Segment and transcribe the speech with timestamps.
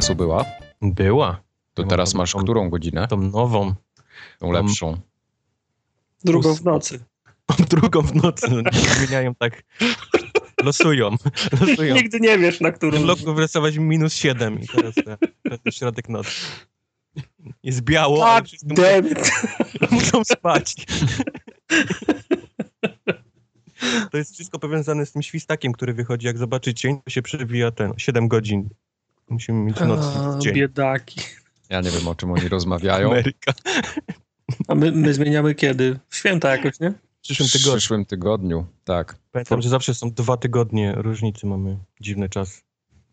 [0.00, 0.44] czasu była?
[0.82, 1.42] Była.
[1.74, 3.08] To Była teraz tą- masz tą- którą godzinę?
[3.08, 3.74] Tą nową.
[4.38, 5.00] Tą lepszą.
[6.24, 7.04] Drugą w nocy.
[7.70, 8.46] Drugą w nocy.
[8.50, 9.62] No, nie zmieniają tak.
[10.62, 11.10] Losują.
[11.60, 11.94] Losują.
[11.94, 13.06] Nigdy nie wiesz, na którą.
[13.06, 16.30] roku wyrysować minus 7 i teraz, te- teraz jest środek nocy.
[17.62, 18.84] Jest biało, ale Tak, wszyscy muszą,
[19.96, 20.74] muszą spać.
[24.10, 26.26] To jest wszystko powiązane z tym świstakiem, który wychodzi.
[26.26, 28.68] Jak zobaczy cień, to się przewija ten 7 godzin.
[29.28, 30.54] Musimy mieć noc A, i dzień.
[30.54, 31.20] biedaki.
[31.68, 33.08] Ja nie wiem, o czym oni rozmawiają.
[33.10, 33.52] Ameryka.
[34.68, 35.98] A my, my zmieniamy kiedy?
[36.08, 36.90] W święta jakoś, nie?
[36.90, 37.76] W W przyszłym tygodniu.
[37.78, 39.16] przyszłym tygodniu, tak.
[39.32, 42.62] Pamiętam, że zawsze są dwa tygodnie różnicy, mamy dziwny czas.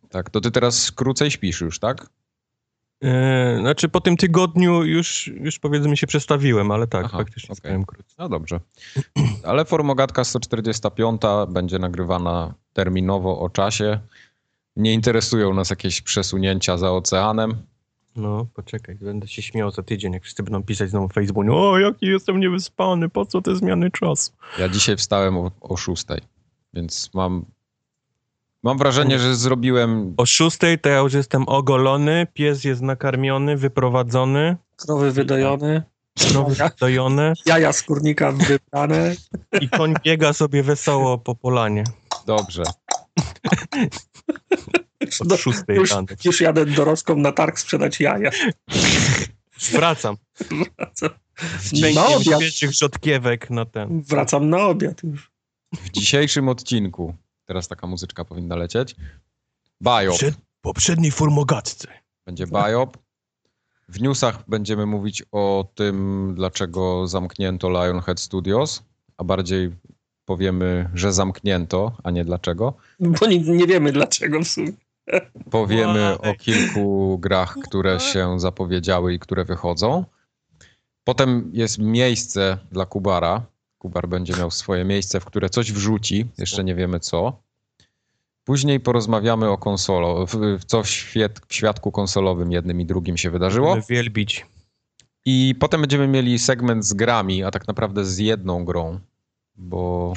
[0.09, 2.09] Tak, to ty teraz krócej śpisz już, tak?
[3.01, 7.85] Eee, znaczy po tym tygodniu już, już powiedzmy się przestawiłem, ale tak, Aha, faktycznie spałem
[7.85, 8.15] krócej.
[8.19, 8.59] No dobrze.
[9.43, 13.99] Ale Formogatka 145 będzie nagrywana terminowo o czasie.
[14.75, 17.55] Nie interesują nas jakieś przesunięcia za oceanem.
[18.15, 21.79] No, poczekaj, będę się śmiał za tydzień, jak wszyscy będą pisać znowu w Facebooku, o,
[21.79, 24.31] jaki jestem niewyspany, po co te zmiany czasu?
[24.59, 26.05] Ja dzisiaj wstałem o, o 6,
[26.73, 27.45] więc mam,
[28.63, 30.13] mam wrażenie, że zrobiłem.
[30.17, 35.83] O szóstej to ja już jestem ogolony, pies jest nakarmiony, wyprowadzony, Krowy wydojone,
[36.31, 39.15] krowy Ja- dojone jaja skórnika wybrane.
[39.61, 41.83] i koń biega sobie wesoło po polanie.
[42.25, 42.63] Dobrze.
[45.21, 46.07] Od Do- szóstej już, rano.
[46.25, 48.31] już jadę doroską na targ sprzedać jaja.
[49.71, 50.17] Wracam.
[51.59, 52.39] Z Na obiad.
[52.41, 54.01] świeżych rzodkiewek na ten.
[54.01, 55.31] Wracam na obiad już.
[55.73, 57.15] W dzisiejszym odcinku,
[57.45, 58.95] teraz taka muzyczka powinna lecieć.
[59.83, 60.15] Biop.
[60.15, 61.87] Przed poprzedniej formogatce.
[62.25, 62.97] Będzie biop.
[63.89, 68.83] W newsach będziemy mówić o tym, dlaczego zamknięto Lionhead Studios,
[69.17, 69.71] a bardziej
[70.25, 72.73] powiemy, że zamknięto, a nie dlaczego.
[72.99, 74.71] Bo nie, nie wiemy dlaczego w sumie.
[75.51, 76.29] Powiemy Why?
[76.29, 80.05] o kilku grach, które się zapowiedziały i które wychodzą.
[81.03, 83.45] Potem jest miejsce dla Kubara.
[83.77, 86.25] Kubar będzie miał swoje miejsce, w które coś wrzuci.
[86.37, 87.43] Jeszcze nie wiemy co.
[88.43, 90.25] Później porozmawiamy o konsolo,
[90.67, 93.71] co w, świat, w świadku konsolowym jednym i drugim się wydarzyło.
[93.71, 94.45] Będę wielbić.
[95.25, 98.99] I potem będziemy mieli segment z grami, a tak naprawdę z jedną grą.
[99.55, 100.13] Bo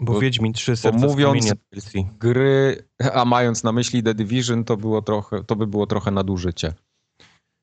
[0.00, 1.60] Bo, Bo- Wiedźmin 3 bo serca mówiąc- mówiąc...
[1.72, 1.92] DLC.
[2.18, 2.82] gry,
[3.12, 6.72] a mając na myśli The Division, to, było trochę, to by było trochę nadużycie.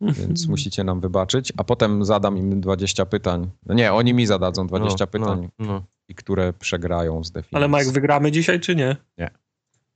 [0.01, 1.53] Więc musicie nam wybaczyć.
[1.57, 3.49] A potem zadam im 20 pytań.
[3.65, 5.83] No nie, oni mi zadadzą 20 no, pytań, No, no.
[6.09, 7.57] i które przegrają z definicji.
[7.57, 8.95] Ale Mike, wygramy dzisiaj czy nie?
[9.17, 9.29] Nie.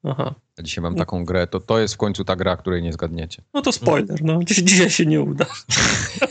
[0.03, 0.35] Aha.
[0.57, 3.41] Ja dzisiaj mam taką grę, to to jest w końcu ta gra, której nie zgadniecie.
[3.53, 4.39] No to spoiler, no.
[4.43, 5.45] Dziś, dzisiaj się nie uda.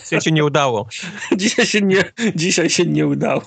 [0.05, 0.89] Co się nie udało.
[1.37, 2.05] Dzisiaj się nie,
[2.35, 3.43] dzisiaj się nie udało.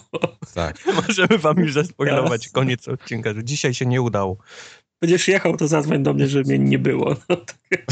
[0.54, 0.78] Tak.
[1.08, 4.38] Możemy wam już zaspoilować koniec odcinka, że dzisiaj się nie udało.
[5.02, 7.16] Będziesz jechał, to zadzwoń do mnie, że mnie nie było.
[7.30, 7.86] No, tak.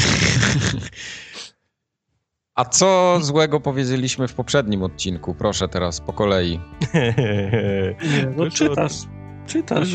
[2.54, 5.34] A co złego powiedzieliśmy w poprzednim odcinku?
[5.34, 6.60] Proszę teraz po kolei.
[6.94, 8.92] Nie, no czytasz.
[9.46, 9.88] Czytasz.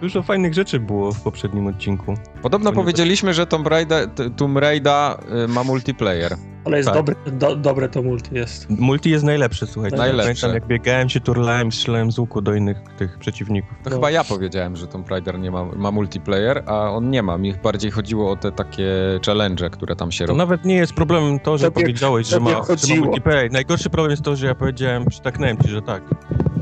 [0.00, 2.14] Dużo, fajnych rzeczy było w poprzednim odcinku.
[2.42, 6.36] Podobno Ponieważ- powiedzieliśmy, że Tomb Raider, Tomb Raider y, ma multiplayer.
[6.64, 6.96] Ale jest tak.
[6.96, 8.70] dobre, do, dobre to multi jest.
[8.70, 9.96] Multi jest najlepsze, słuchajcie.
[9.96, 10.24] Najlepsze.
[10.24, 13.70] Pamiętam, jak biegałem się, turlałem, strzelałem z łuku do innych tych przeciwników.
[13.84, 13.96] To No.
[13.96, 17.38] chyba ja powiedziałem, że Tomb Raider nie ma, ma multiplayer, a on nie ma.
[17.38, 18.88] Mi bardziej chodziło o te takie
[19.26, 20.38] challenge, które tam się To robi.
[20.38, 23.52] nawet nie jest problemem to, że Tobie- powiedziałeś, że ma, że ma multiplayer.
[23.52, 26.02] Najgorszy problem jest to, że ja powiedziałem, przytaknąłem ci, że tak.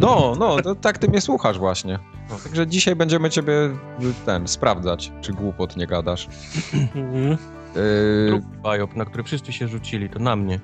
[0.00, 1.98] No, no, to tak ty mnie słuchasz właśnie.
[2.30, 2.36] No.
[2.44, 3.72] Także dzisiaj będziemy ciebie y,
[4.26, 6.28] ten, sprawdzać, czy głupot nie gadasz.
[6.74, 7.30] Mhm.
[7.30, 7.36] Yy,
[8.28, 10.60] Drugi biop, na który wszyscy się rzucili, to na mnie.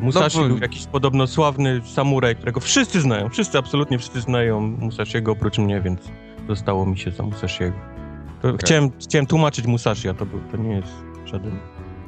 [0.00, 4.60] Musashi No, bo- był jakiś podobno sławny samuraj, którego wszyscy znają, wszyscy, absolutnie wszyscy znają
[4.60, 6.00] Musashiego oprócz mnie, więc
[6.48, 7.76] zostało mi się za Musashiego.
[8.42, 10.92] To chciałem, chciałem tłumaczyć Musashi, a to, był, to nie jest
[11.24, 11.58] żaden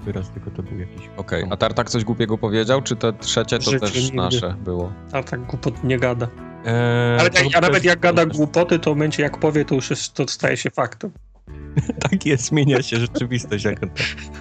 [0.04, 1.10] wyraz, tylko to był jakiś...
[1.16, 4.16] Okej, a Tartak coś głupiego powiedział, czy te trzecie to Życie też nigdy.
[4.16, 4.92] nasze było?
[5.12, 6.28] A tak głupot nie gada.
[6.64, 9.90] Eee, Ale tak, a nawet jak gada głupoty, to w momencie jak powie, to już
[9.90, 11.10] jest, to staje się faktem.
[12.10, 13.64] Tak jest, zmienia się rzeczywistość.
[13.64, 13.80] Jak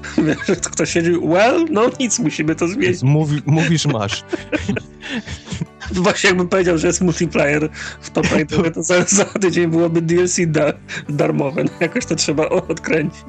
[0.71, 2.89] Ktoś siedzi, well, no nic, musimy to zmienić.
[2.89, 3.03] jest.
[3.03, 4.23] Mówi, mówisz, masz.
[5.91, 7.69] Właśnie jakbym powiedział, że jest multiplayer
[8.01, 10.73] w Tomb Raiderze, to za, za tydzień byłoby DLC da,
[11.09, 11.63] darmowe.
[11.63, 13.23] No, jakoś to trzeba odkręcić.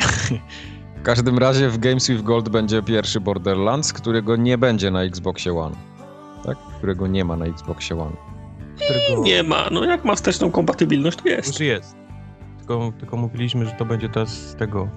[1.04, 5.58] W każdym razie w Games with Gold będzie pierwszy Borderlands, którego nie będzie na Xboxie
[5.58, 5.76] One.
[6.44, 6.58] Tak?
[6.78, 8.16] Którego nie ma na Xboxie One.
[8.74, 11.48] Którego Nie ma, no jak ma wsteczną kompatybilność, to jest.
[11.48, 11.96] już jest.
[12.58, 14.88] Tylko, tylko mówiliśmy, że to będzie teraz z tego,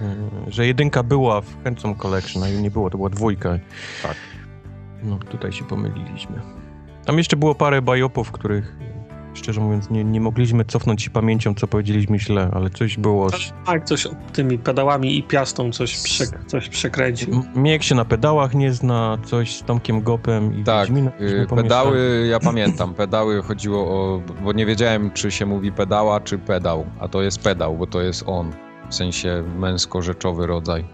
[0.00, 3.58] yy, że jedynka była w Handsome Collection, a jej nie było, to była dwójka.
[4.02, 4.16] Tak.
[5.02, 6.40] No, tutaj się pomyliliśmy.
[7.04, 8.76] Tam jeszcze było parę biopów, których
[9.34, 13.30] szczerze mówiąc, nie, nie mogliśmy cofnąć się pamięcią, co powiedzieliśmy źle, ale coś było.
[13.30, 17.42] z- Tak, coś tymi pedałami i piastą coś, prze, coś przekręcił.
[17.56, 21.46] Miek się na pedałach nie zna, coś z Tomkiem Gopem i Tak, y, pomieszali.
[21.62, 26.84] pedały, ja pamiętam, pedały chodziło o, bo nie wiedziałem, czy się mówi pedała, czy pedał,
[27.00, 28.52] a to jest pedał, bo to jest on,
[28.90, 30.84] w sensie męsko-rzeczowy rodzaj.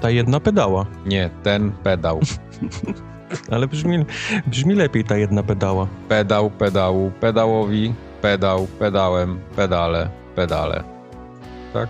[0.00, 2.20] Ta jedna pedała, Nie, ten pedał.
[3.50, 4.04] ale brzmi,
[4.46, 5.86] brzmi lepiej ta jedna pedała.
[6.08, 10.84] Pedał, pedału, pedałowi, pedał, pedałem, pedale, pedale.
[11.72, 11.88] Tak?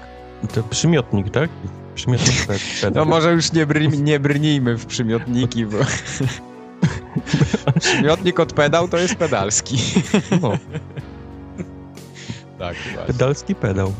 [0.54, 1.50] To przymiotnik, tak?
[1.94, 3.06] Przymiotnik No pedał.
[3.06, 5.78] może już nie, bry, nie brnijmy w przymiotniki, bo...
[7.81, 9.76] Przymiotnik od pedał to jest pedalski.
[10.42, 10.50] No,
[12.58, 13.02] Tak, właśnie.
[13.06, 13.92] pedalski pedał.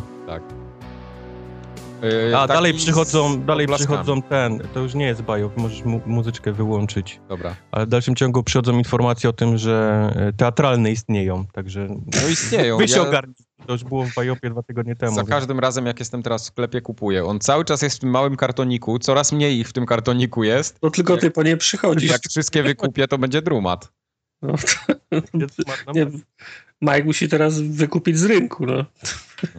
[2.35, 6.53] A taki dalej przychodzą, dalej przychodzą ten, to już nie jest bajop, możesz mu, muzyczkę
[6.53, 7.21] wyłączyć.
[7.29, 7.57] Dobra.
[7.73, 12.77] Ale w dalszym ciągu przychodzą informacje o tym, że e, teatralne istnieją, także No istnieją.
[12.79, 13.23] wy się Ja.
[13.67, 15.15] To już było w bajopie dwa tygodnie temu.
[15.15, 17.25] za więc- każdym razem, jak jestem teraz w sklepie, kupuję.
[17.25, 20.79] On cały czas jest w tym małym kartoniku, coraz mniej ich w tym kartoniku jest.
[20.83, 22.11] No tylko ty po nie przychodzisz.
[22.11, 23.93] Jak wszystkie wykupię, to będzie drumat.
[24.43, 24.55] No,
[25.63, 26.07] smartna nie,
[26.85, 28.85] Mike musi teraz wykupić z rynku, no,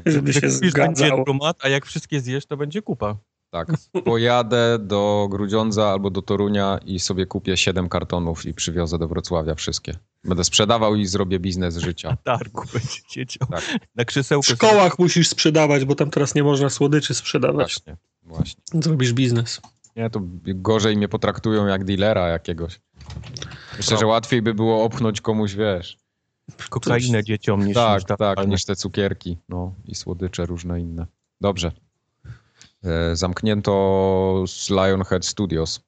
[0.06, 1.24] żeby się Wykupisz, będzie zgadzał.
[1.26, 3.18] drumat, a jak wszystkie zjesz, to będzie kupa.
[3.52, 3.68] Tak.
[4.06, 9.56] Pojadę do Grudziądza albo do Torunia i sobie kupię 7 kartonów i przywiozę do Wrocławia
[9.56, 9.94] wszystkie.
[10.24, 12.18] Będę sprzedawał i zrobię biznes życia.
[12.24, 13.48] Targu będzie siedział.
[13.52, 13.64] Tak.
[13.96, 14.44] Na W krzesełku.
[14.52, 17.56] szkołach musisz sprzedawać, bo tam teraz nie można słodyczy sprzedawać.
[17.68, 17.98] Właśnie.
[18.24, 18.62] Właśnie.
[18.74, 19.62] Zrobisz biznes.
[19.96, 22.80] Nie, to gorzej mnie potraktują jak dealera jakiegoś.
[23.78, 25.98] Myślę, że łatwiej by było opchnąć komuś, wiesz.
[26.70, 29.38] Kokainę dzieciom niż Tak, niż ta- tak, niż te cukierki.
[29.50, 31.06] No i słodycze różne inne.
[31.42, 31.72] Dobrze.
[32.84, 35.82] E, zamknięto z Lionhead Studios.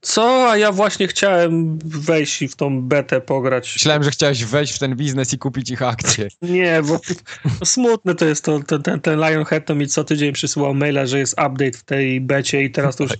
[0.00, 0.50] Co?
[0.50, 3.74] A ja właśnie chciałem wejść i w tą betę pograć.
[3.74, 6.28] Myślałem, że chciałeś wejść w ten biznes i kupić ich akcje.
[6.42, 7.00] Nie, bo
[7.60, 8.60] no smutne to jest to.
[8.60, 12.20] Ten, ten, ten Lionhead to mi co tydzień przysyłał maila, że jest update w tej
[12.20, 13.12] becie i teraz to już,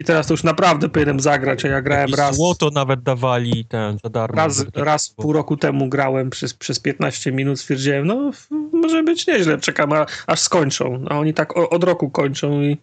[0.00, 2.36] i teraz to już naprawdę powinienem zagrać, a ja grałem I raz.
[2.36, 4.36] złoto nawet dawali ten za darmo.
[4.36, 8.30] Raz, raz pół roku temu grałem przez, przez 15 minut, stwierdziłem, no
[8.72, 11.04] może być nieźle, czekam a, aż skończą.
[11.10, 12.76] A oni tak o, od roku kończą i,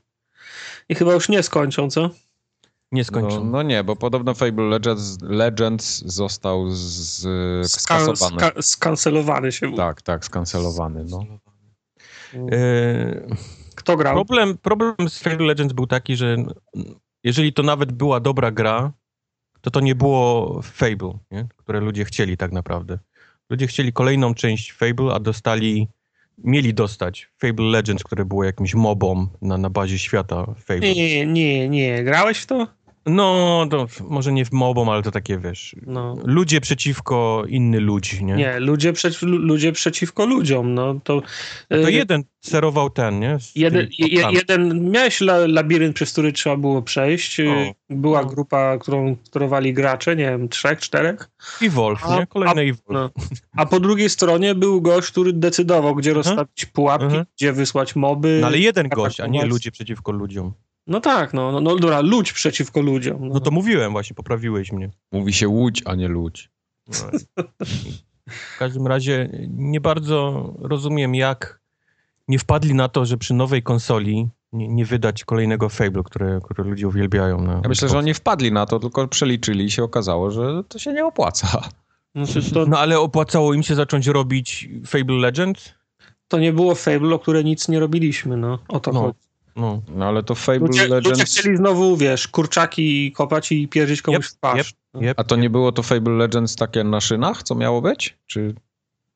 [0.90, 2.10] i chyba już nie skończą, co?
[2.94, 3.44] Nie skończą.
[3.44, 7.22] No, no nie, bo podobno Fable Legends, Legends został z,
[7.72, 8.38] Ska, skasowany.
[8.38, 9.76] ska, skancelowany się.
[9.76, 11.06] Tak, tak, skancelowany.
[11.10, 11.26] No.
[12.52, 13.28] E,
[13.76, 14.14] Kto grał?
[14.16, 16.36] problem, problem z Fable Legends był taki, że
[17.24, 18.92] jeżeli to nawet była dobra gra,
[19.62, 21.48] to to nie było Fable, nie?
[21.58, 23.00] które ludzie chcieli tak naprawdę.
[23.50, 25.88] Ludzie chcieli kolejną część Fable, a dostali,
[26.38, 30.94] mieli dostać Fable Legends, które było jakimś mobom na, na bazie świata Fable.
[30.94, 32.04] Nie, nie, nie.
[32.04, 32.68] Grałeś w to?
[33.06, 36.16] No, to może nie w mobom, ale to takie, wiesz, No.
[36.26, 38.36] ludzie przeciwko inny ludzi, nie?
[38.36, 41.22] Nie, ludzie, przeci- lu- ludzie przeciwko ludziom, no to...
[41.70, 43.38] To e, jeden serował ten, nie?
[43.56, 47.40] Jeden, je, jeden, miałeś la, labirynt, przez który trzeba było przejść.
[47.40, 47.44] O,
[47.90, 48.28] Była no.
[48.28, 51.30] grupa, którą sterowali gracze, nie wiem, trzech, czterech.
[51.62, 52.28] I Wolf, A- nie?
[52.28, 52.84] Kolejny a- i Wolf.
[52.90, 53.10] no.
[53.58, 58.38] A po drugiej stronie był gość, który decydował, gdzie rozstawić pułapki, gdzie wysłać moby.
[58.42, 60.54] No ale jeden gość, a nie ludzie przeciwko ludziom.
[60.88, 63.28] No tak, no, no, no dobra, ludź przeciwko ludziom.
[63.28, 64.90] No, No to mówiłem właśnie, poprawiłeś mnie.
[65.12, 66.50] Mówi się łódź, a nie ludź.
[66.88, 67.20] No.
[68.30, 71.60] W każdym razie nie bardzo rozumiem, jak
[72.28, 76.64] nie wpadli na to, że przy nowej konsoli nie, nie wydać kolejnego Fable, które, które
[76.64, 77.42] ludzie uwielbiają.
[77.42, 80.80] Na Ja myślę, że oni wpadli na to, tylko przeliczyli i się okazało, że to
[80.80, 81.62] się nie opłaca.
[82.16, 85.74] Znaczy, to, No ale opłacało im się zacząć robić Fable Legends?
[86.28, 88.60] to nie było Fable, o które nic nie robiliśmy, no.
[88.68, 89.02] O to No.
[89.02, 89.18] chodzi.
[89.56, 89.82] No.
[89.88, 91.32] No ale to Fable Ludzie, ludzie Legends...
[91.40, 94.74] chcieli znowu, wiesz, kurczaki kopać i pierdzić komuś Jep, w twarz.
[95.02, 95.20] Jep.
[95.20, 98.18] A to nie było to Fable Legends takie na szynach, co miało być?
[98.28, 98.56] Czy...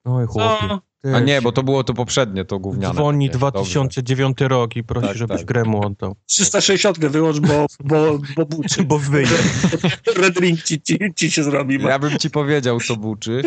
[0.06, 0.67] Oj, chłopie.
[0.67, 0.82] No,
[1.17, 2.94] A nie, bo to było to poprzednie, to gówniane.
[2.94, 3.38] Dzwoni takie.
[3.38, 5.46] 2009 rok i prosi, Tak, żebyś tak.
[5.46, 6.15] grę mu oddał.
[6.25, 8.84] 360 wyłącz, bo, bo, bo buczy.
[8.84, 9.36] Bo wyjdzie.
[10.22, 11.74] Red Ring ci, ci, ci się zrobi.
[11.74, 11.89] Dobrze.
[11.89, 13.41] Ja bym ci powiedział, co buczy,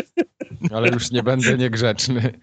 [0.72, 2.40] ale już nie będę niegrzeczny.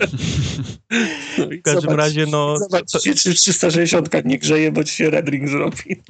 [0.00, 5.28] W każdym zobacz- razie, no, Zobacz, to- czy 360 nie grzeje, bo ci się Red
[5.28, 6.02] Ring zrobi.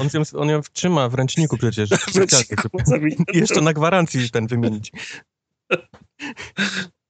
[0.00, 1.90] On ją, on ją trzyma w ręczniku przecież.
[2.14, 2.30] Wręcz
[2.84, 3.16] zawinię.
[3.34, 4.92] Jeszcze na gwarancji ten wymienić.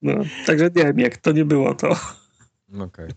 [0.01, 0.13] No,
[0.45, 1.95] także nie wiem, jak to nie było to.
[2.79, 3.09] Okej.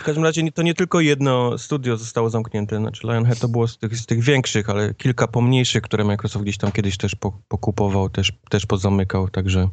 [0.00, 3.78] W każdym razie to nie tylko jedno studio zostało zamknięte, znaczy Lionhead to było z
[3.78, 8.08] tych, z tych większych, ale kilka pomniejszych, które Microsoft gdzieś tam kiedyś też po, pokupował,
[8.08, 9.68] też, też pozamykał, także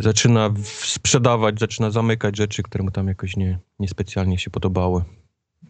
[0.00, 5.04] zaczyna w- sprzedawać, zaczyna zamykać rzeczy, które mu tam jakoś nie, niespecjalnie się podobały.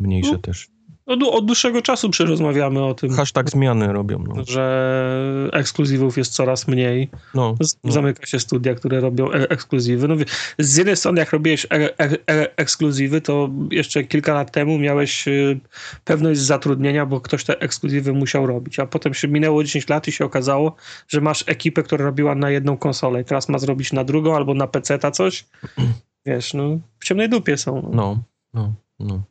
[0.00, 0.38] Mniejsze No.
[0.38, 0.68] też.
[1.08, 4.44] Od, od dłuższego czasu przerozmawiamy o tym, Hashtag zmiany robią, no.
[4.48, 7.08] że ekskluzywów jest coraz mniej.
[7.34, 7.92] no, no.
[7.92, 10.08] Zamyka się studia, które robią e ekskluzywy.
[10.08, 10.16] No,
[10.58, 15.28] z jednej strony, jak robiłeś e e e ekskluzywy, to jeszcze kilka lat temu miałeś
[15.28, 15.60] y,
[16.04, 18.78] pewność zatrudnienia, bo ktoś te ekskluzywy musiał robić.
[18.78, 20.76] A potem się minęło 10 lat i się okazało,
[21.08, 24.54] że masz ekipę, która robiła na jedną konsolę i teraz ma zrobić na drugą albo
[24.54, 25.44] na PC-ta coś.
[26.26, 27.90] Wiesz, no, w ciemnej dupie są.
[27.94, 28.22] No.
[28.54, 29.22] No, no,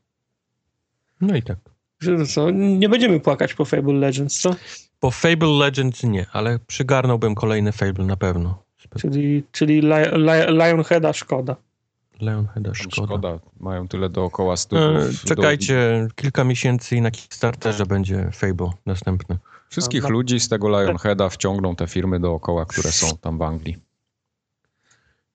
[1.21, 1.35] no.
[1.35, 1.57] I tak.
[1.99, 2.51] Że Co?
[2.51, 4.55] Nie będziemy płakać po Fable Legends, co?
[4.99, 8.63] Po Fable Legends nie, ale przygarnąłbym kolejny Fable na pewno.
[9.01, 11.55] Czyli, czyli Li Li Lionheada szkoda.
[12.21, 13.05] Leonheada szkoda.
[13.05, 15.23] Szkoda, mają tyle dookoła E, studiów.
[15.25, 19.35] czekajcie, kilka miesięcy i na Kickstarterze będzie Fable następny.
[19.35, 23.77] Do, wszystkich ludzi z tego Lionheada wciągną te firmy dookoła, które są tam w Anglii.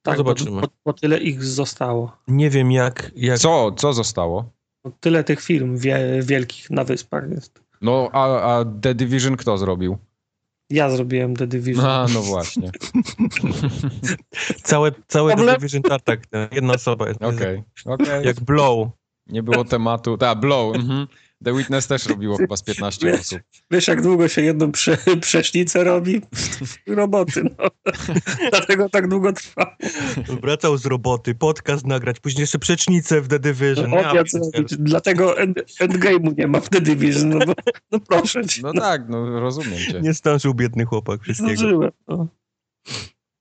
[0.03, 0.61] Tak, bo, zobaczymy.
[0.61, 2.17] bo, bo tyle ich zostało.
[2.29, 3.11] Nie wiem jak...
[3.17, 3.39] jak...
[3.39, 4.45] Co, co zostało?
[4.85, 7.63] Bo Tyle tych firm wie, wielkich na wyspach jest.
[7.83, 9.99] No, a, a The Division kto zrobił?
[10.71, 11.87] Ja zrobiłem The Division.
[11.87, 12.71] A, no właśnie.
[14.63, 16.21] Całe, całe The Division tak, tak,
[16.53, 17.23] jedna osoba jest.
[17.23, 18.25] Okej, okej.
[18.25, 18.89] Jak Blow.
[19.27, 20.19] Nie było tematu.
[20.19, 20.77] Ta, Blow.
[20.77, 21.07] Mhm.
[21.45, 23.41] The Witness też robiło chyba z 15 Wiesz, osób.
[23.71, 26.21] Wiesz, jak długo się jedną prze, przecznicę robi?
[26.87, 27.69] Roboty, no.
[28.51, 29.77] Dlatego tak długo trwa.
[30.43, 33.91] Wracał z roboty, podcast nagrać, później jeszcze przecznicę w The Division.
[33.91, 34.45] Ja Obiad pierdzielę.
[34.45, 34.77] zrobić.
[34.79, 37.29] Dlatego end, endgame'u nie ma w The Division.
[37.29, 37.53] No, bo,
[37.93, 38.63] no proszę cię.
[38.63, 40.01] No tak, no rozumiem cię.
[40.01, 41.57] Nie zdążył biedny chłopak wszystkiego.
[41.57, 41.91] Zdążyłem.
[42.09, 42.29] No.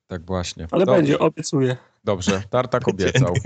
[0.07, 0.67] Tak właśnie.
[0.71, 1.77] Ale Dobrze, będzie, obiecuję.
[2.03, 3.33] Dobrze, Tartak obiecał.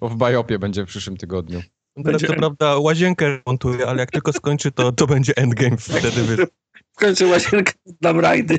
[0.00, 1.62] O, w Bajopie będzie w przyszłym tygodniu.
[2.04, 5.86] Teraz to Będzie- prawda łazienkę remontuje, ale jak tylko skończy, to, to będzie endgame w
[5.88, 6.46] The Division.
[6.92, 8.58] W końcu łazienkę dam rajdy.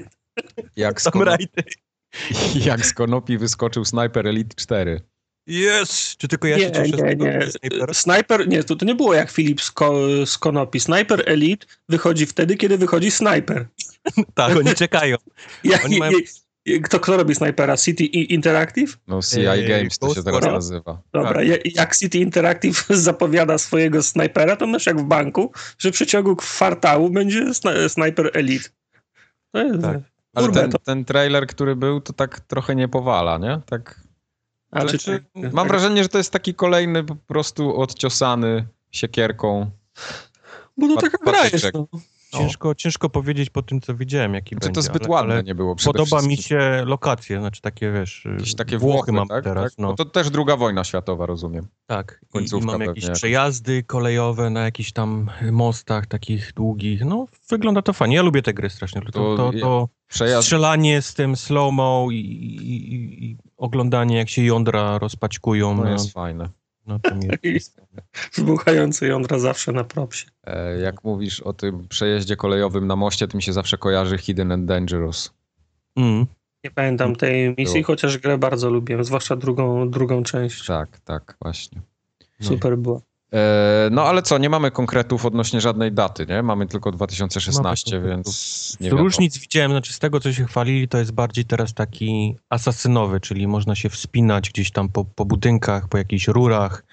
[0.75, 1.25] Jak z, Tam kono...
[1.25, 1.63] rajdy.
[2.65, 5.01] Jak z Konopi wyskoczył Sniper Elite 4.
[5.47, 6.15] Yes!
[6.17, 7.41] Czy tylko ja Nie, się cieszę z nie, tego, nie.
[7.51, 7.95] Sniper?
[7.95, 10.79] Sniper, nie, to, to nie było jak Filip z, ko, z Konopi.
[10.79, 13.67] Sniper Elite wychodzi wtedy, kiedy wychodzi Sniper.
[14.33, 15.17] Tak, oni czekają.
[15.63, 16.17] Ja, Oni mają-
[16.83, 17.77] kto, kto robi Snipera?
[17.77, 18.97] City Interactive?
[19.07, 21.01] No CI Games to się teraz nazywa.
[21.13, 21.47] Dobra, Tak.
[21.47, 26.35] ja- jak City Interactive zapowiada swojego snajpera, to masz jak w banku, że w przeciągu
[26.35, 28.69] kwartału będzie sna- Sniper Elite.
[29.51, 29.97] To jest, Tak.
[30.35, 33.61] Ale ten, to- ten trailer, który był, to tak trochę nie powala, nie?
[33.65, 33.99] Tak.
[34.71, 38.67] A Ale czy, czy, tak- mam wrażenie, że to jest taki kolejny po prostu odciosany
[38.91, 39.71] siekierką.
[40.77, 41.73] Bo to taka gra jest.
[41.73, 41.87] No.
[42.37, 44.75] Ciężko, ciężko powiedzieć po tym, co widziałem, jaki Czy będzie.
[44.75, 46.59] to zbyt ale, ładne ale nie było Podoba mi wszystkim.
[46.59, 49.43] się lokacje, znaczy takie, wiesz, Jakieś takie Włochy, Włochy, mam tak?
[49.43, 49.73] teraz, tak?
[49.79, 49.87] no.
[49.87, 51.67] No to też druga wojna światowa, rozumiem.
[51.85, 57.05] Tak, i, i mam jakieś przejazdy kolejowe na jakichś tam mostach takich długich.
[57.05, 58.15] No, wygląda to fajnie.
[58.15, 59.01] Ja lubię te gry strasznie.
[59.01, 64.43] To, To to, to Przejazd strzelanie z tym slow-mo i, i, i, oglądanie, jak się
[64.43, 66.49] jądra rozpaćkują no na, jest fajne.
[66.87, 67.81] Na tym jest.
[68.35, 70.27] Wybuchające jądra zawsze na propsie.
[70.43, 74.51] E, jak mówisz o tym przejeździe kolejowym na moście, to mi się zawsze kojarzy Hidden
[74.51, 75.33] and Dangerous.
[75.95, 76.25] Mm.
[76.63, 77.87] Nie pamiętam tej misji, Było.
[77.87, 80.65] chociaż grę bardzo lubiłem, zwłaszcza drugą, drugą część.
[80.65, 81.81] Tak, tak, właśnie.
[82.39, 82.47] No.
[82.47, 83.01] Super była.
[83.33, 86.43] E, no ale co, nie mamy konkretów odnośnie żadnej daty, nie?
[86.43, 89.03] Mamy tylko 2016, Mamy więc nie wiadomo.
[89.03, 93.47] różnic widziałem, znaczy z tego, co się chwalili, to jest bardziej teraz taki asasynowy, czyli
[93.47, 96.83] można się wspinać gdzieś tam po, po budynkach, po jakichś rurach,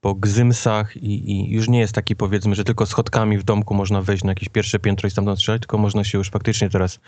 [0.00, 4.02] po gzymsach i, i już nie jest taki powiedzmy, że tylko schodkami w domku można
[4.02, 6.98] wejść na jakieś pierwsze piętro i stamtąd strzelać, tylko można się już faktycznie teraz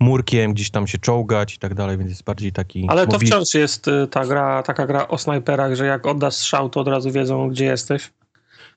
[0.00, 3.34] murkiem gdzieś tam się czołgać i tak dalej, więc jest bardziej taki Ale to mobilny.
[3.36, 6.88] wciąż jest y, ta gra, taka gra o snajperach, że jak oddasz strzał, to od
[6.88, 8.10] razu wiedzą, gdzie jesteś.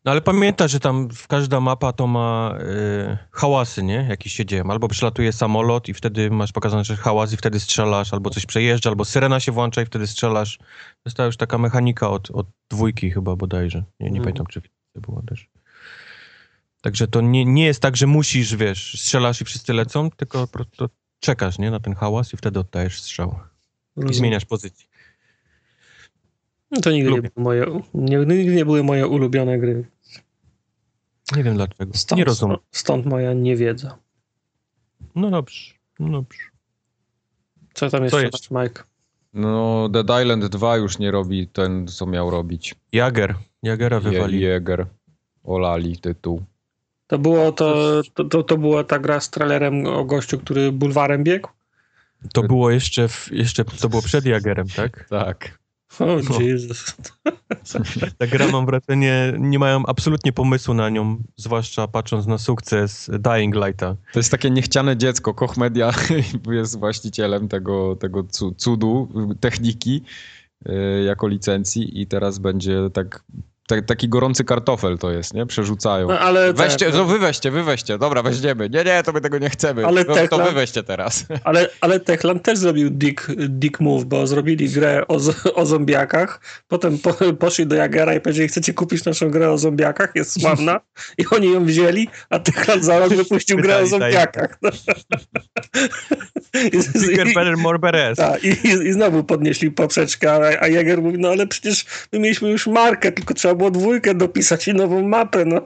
[0.05, 4.05] No ale pamiętaj, że tam w każda mapa to ma y, hałasy, nie?
[4.09, 4.71] Jakieś się dzieją.
[4.71, 8.89] Albo przelatuje samolot i wtedy masz pokazane, że hałas i wtedy strzelasz, albo coś przejeżdża,
[8.89, 10.57] albo syrena się włącza i wtedy strzelasz.
[10.57, 13.83] To jest ta już taka mechanika od, od dwójki chyba bodajże.
[13.99, 14.23] Nie, nie Mhm.
[14.23, 14.61] pamiętam, czy
[14.93, 15.49] to było też.
[16.81, 20.47] Także to nie, nie jest tak, że musisz, wiesz, strzelasz i wszyscy lecą, tylko po
[20.47, 21.71] prostu czekasz, nie?
[21.71, 23.39] Na ten hałas i wtedy oddajesz strzał.
[24.09, 24.87] I zmieniasz pozycję.
[26.71, 29.85] No To nigdy nie, moje, nigdy nie były moje ulubione gry.
[31.35, 31.91] Nie wiem dlaczego.
[31.93, 32.57] Stąd, nie rozumiem.
[32.71, 33.97] stąd moja niewiedza.
[35.15, 36.39] No dobrze, no dobrze.
[37.73, 38.51] Co tam jeszcze jest?
[38.51, 38.83] masz, Mike?
[39.33, 42.75] No, Dead Island 2 już nie robi ten, co miał robić.
[42.91, 43.35] Jager.
[43.63, 44.39] Jagera wywali.
[44.39, 44.85] Jäger.
[45.43, 46.43] Olali tytuł.
[47.07, 51.23] To było to, to, to, to była ta gra z trailerem o gościu, który bulwarem
[51.23, 51.49] biegł?
[52.33, 55.05] To było jeszcze, w, jeszcze to było przed Jagerem, tak?
[55.09, 55.59] Tak.
[55.99, 56.41] O, No.
[56.41, 56.95] Jezus.
[58.17, 63.55] Ta gra mam wrażenie, nie mają absolutnie pomysłu na nią, zwłaszcza patrząc na sukces Dying
[63.55, 63.95] Lighta.
[64.13, 65.33] To jest takie niechciane dziecko.
[65.33, 65.91] Koch Media
[66.51, 69.09] jest właścicielem tego, tego cu- cudu,
[69.39, 70.01] techniki
[70.69, 73.23] y, jako licencji i teraz będzie tak
[73.67, 75.45] ta, taki gorący kartofel to jest, nie?
[75.45, 76.07] Przerzucają.
[76.07, 77.97] No, ale Weźcie, te- no wy weźcie, wy weźcie.
[77.97, 78.69] Dobra, weźmiemy.
[78.69, 79.85] Nie, nie, to my tego nie chcemy.
[79.85, 81.25] Ale no, to Techland- wy weźcie teraz.
[81.43, 85.19] Ale, ale Techland też zrobił dick, dick move, bo zrobili grę o,
[85.55, 90.11] o zombiakach, potem po, poszli do Jagera i powiedzieli, chcecie kupić naszą grę o zombiakach,
[90.15, 90.81] jest sławna
[91.17, 93.87] i oni ją wzięli, a Techland za rok wypuścił grę o tak.
[93.87, 94.59] zombiakach.
[97.07, 97.79] Bigger, better, more
[98.15, 102.19] tak, i, i, I znowu podnieśli poprzeczkę, a, a Jager mówi, no ale przecież my
[102.19, 105.61] mieliśmy już markę, tylko trzeba było dwójkę dopisać i nową mapę, no.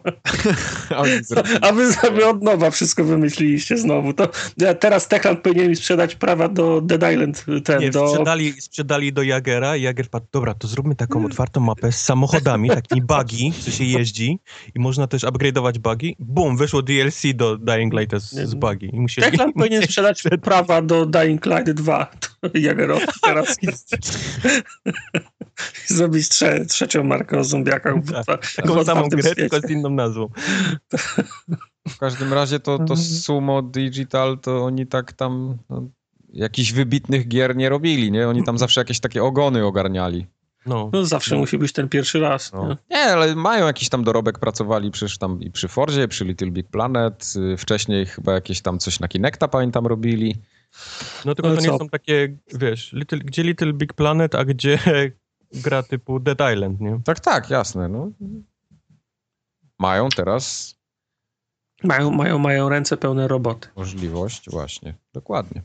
[1.61, 4.13] A wy sobie od nowa wszystko wymyśliliście znowu.
[4.13, 8.07] To ja teraz Techland powinien mi sprzedać prawa do Dead Island ten, Nie, do...
[8.07, 12.69] sprzedali, sprzedali do Jagera i Jager padł, dobra, to zróbmy taką otwartą mapę z samochodami,
[12.69, 14.39] takimi buggy, co się jeździ
[14.75, 16.15] i można też upgrade'ować buggy.
[16.19, 18.85] Bum, wyszło DLC do Dying Light z, z buggy.
[18.85, 23.57] I musieli, Techland powinien sprzedać prawa do Dying Light 2 to Jagerowi teraz.
[25.87, 27.93] Zrobić trze, trzecią markę o zombiakach
[28.27, 29.35] Tak, taką samą grę, świecie.
[29.35, 30.29] tylko z inną nazwą.
[31.89, 32.97] W każdym razie to, to Mhm.
[32.99, 35.89] Sumo Digital, to oni tak tam no,
[36.33, 38.27] jakichś wybitnych gier nie robili, nie?
[38.27, 40.27] Oni tam zawsze jakieś takie ogony ogarniali.
[40.65, 40.89] No.
[40.93, 42.53] No zawsze musi być ten pierwszy raz.
[42.53, 42.67] No.
[42.67, 42.77] nie?
[42.89, 46.67] Nie, ale mają jakiś tam dorobek, pracowali przecież tam i przy Forzie, przy Little Big
[46.67, 50.35] Planet, y, wcześniej chyba jakieś tam coś na Kinecta pamiętam robili.
[51.25, 51.71] No tylko No to co?
[51.71, 54.79] nie są takie, wiesz, little, gdzie Little Big Planet, a gdzie
[55.53, 56.99] gra typu Dead Island, nie?
[57.05, 58.11] Tak, tak, jasne, no.
[59.79, 60.75] Mają teraz
[61.83, 63.67] Mają, mają, mają ręce pełne roboty.
[63.75, 65.63] możliwość, właśnie, dokładnie.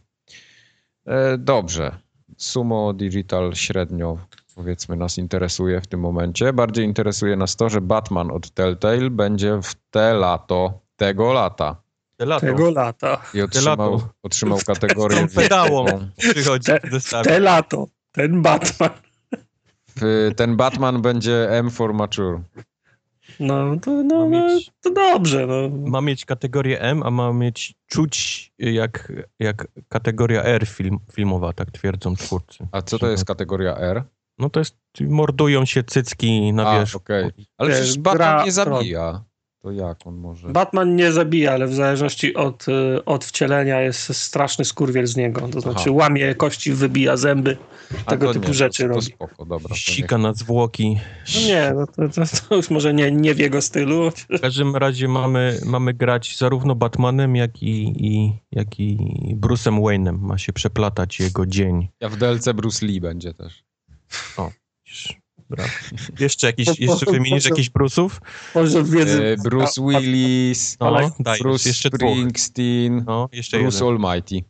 [1.06, 1.96] E, dobrze.
[2.36, 4.18] Sumo Digital średnio,
[4.54, 6.52] powiedzmy, nas interesuje w tym momencie.
[6.52, 11.76] Bardziej interesuje nas to, że Batman od Telltale będzie w te lato, tego lata.
[12.16, 12.46] Te lato.
[12.46, 13.22] Tego lata.
[13.34, 14.08] I otrzymał, lato.
[14.22, 15.86] otrzymał kategorię Z tą pedałą.
[16.16, 17.24] Przychodzi Te- w zestawie.
[17.30, 17.86] Te lato.
[18.12, 18.90] Ten Batman.
[20.36, 22.40] Ten Batman będzie M for Mature.
[23.40, 25.46] No to, no, Ma no, mieć- to dobrze.
[25.46, 25.90] No.
[25.90, 31.70] Ma mieć kategorię M, a ma mieć czuć jak, jak kategoria R film, filmowa, tak
[31.70, 32.66] twierdzą twórcy.
[32.72, 34.02] A co to jest kategoria R?
[34.38, 36.96] No to jest, mordują się cycki na wierzchu.
[36.98, 37.30] okej.
[37.58, 39.24] Ale przecież Batman nie zabija.
[39.64, 40.48] To jak on może?
[40.48, 45.48] Batman nie zabija, ale w zależności od, y, od wcielenia jest straszny skurwiel z niego.
[45.48, 45.92] To znaczy Aha.
[45.92, 47.56] łamie kości, wybija zęby.
[48.06, 49.06] A tego typu nie, rzeczy to, to robi.
[49.06, 49.68] spoko, dobra.
[49.68, 50.98] to Sika na zwłoki.
[51.34, 54.10] No nie, no to, to, to już może nie, nie w jego stylu.
[54.10, 58.98] W każdym razie mamy, mamy grać zarówno Batmanem, jak i, i, jak i
[59.40, 60.18] Bruce'em Wayne'em.
[60.18, 61.88] Ma się przeplatać jego dzień.
[62.00, 63.64] Ja w DLC Bruce Lee będzie też.
[65.50, 65.70] Brawo.
[66.20, 68.10] Jeszcze jakiś, Po- po- jeszcze wymienisz jakichś Bruce'ów?
[68.54, 69.24] Może wiedzy.
[69.24, 71.88] E, Bruce Willis, No, Ale- dajesz, Bruce jeszcze.
[71.88, 73.88] Springsteen, No, jeszcze Bruce jeden.
[74.04, 74.44] Almighty.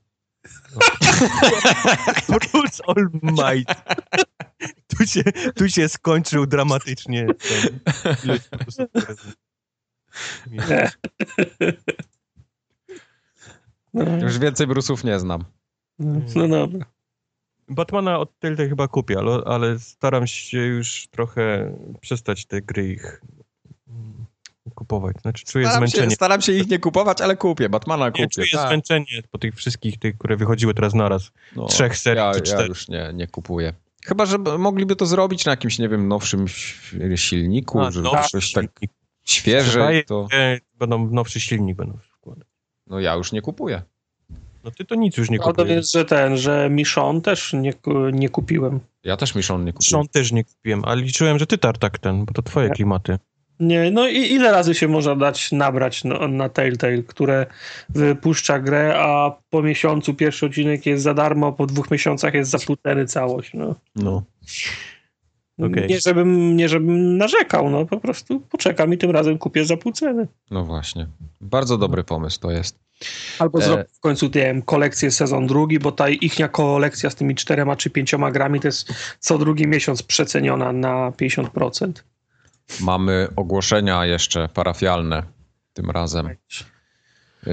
[2.52, 3.74] Bruce Almighty.
[4.98, 5.22] Tu się,
[5.56, 7.80] tu się skończył dramatycznie ten.
[13.94, 15.44] No, Już więcej Bruce'ów nie znam.
[15.98, 16.86] no, no dobra.
[17.68, 23.20] Batmana od Telltale chyba kupię, ale, ale staram się już trochę przestać te gry ich
[23.88, 24.24] mm,
[24.74, 25.16] kupować.
[25.22, 26.14] Znaczy czuję Staram się, zmęczenie.
[26.14, 27.68] staram się ich nie kupować, ale kupię.
[27.68, 28.28] Batmana Nie, kupię.
[28.28, 28.68] czuję tak.
[28.68, 31.30] zmęczenie po tych wszystkich, tych, które wychodziły teraz naraz.
[31.56, 33.74] No, trzech serii Ja, czy ja już nie, nie kupuję.
[34.06, 36.44] Chyba, że mogliby to zrobić na jakimś, nie wiem, nowszym
[37.16, 38.90] silniku, A, żeby nowszy coś tak silnik.
[39.24, 42.48] świeżej, Wydaje to się, Będą nowszy silnik będą wkładać.
[42.86, 43.82] no ja już nie kupuję.
[44.64, 45.76] No ty to nic już nie Prawdą kupujesz.
[45.76, 47.72] jest, że ten, że Michon też nie,
[48.12, 48.80] nie kupiłem.
[49.04, 50.02] Ja też Michon nie kupiłem.
[50.02, 52.74] Zresztą też nie kupiłem, ale liczyłem, że ty tartak ten, bo to twoje Nie.
[52.74, 53.18] klimaty.
[53.60, 57.46] Nie, no i ile razy się można dać nabrać no, na Telltale, które
[57.88, 62.58] wypuszcza grę, a po miesiącu pierwszy odcinek jest za darmo, po dwóch miesiącach jest za
[62.58, 63.50] pół ceny całość.
[63.54, 63.74] No.
[63.96, 64.22] No.
[65.62, 65.88] Okej.
[65.88, 69.92] Nie, żebym, nie żebym narzekał, no po prostu poczekam i tym razem kupię za pół
[69.92, 70.26] ceny.
[70.50, 71.06] No właśnie.
[71.40, 72.78] Bardzo dobry pomysł to jest.
[73.38, 73.62] Albo E.
[73.62, 77.90] zrobię w końcu tę kolekcję sezon drugi, bo ta ichnia kolekcja z tymi czterema czy
[77.90, 81.92] pięcioma grami to jest co drugi miesiąc przeceniona na 50%.
[82.80, 85.22] Mamy ogłoszenia jeszcze parafialne
[85.72, 86.28] tym razem.
[87.46, 87.52] Yy,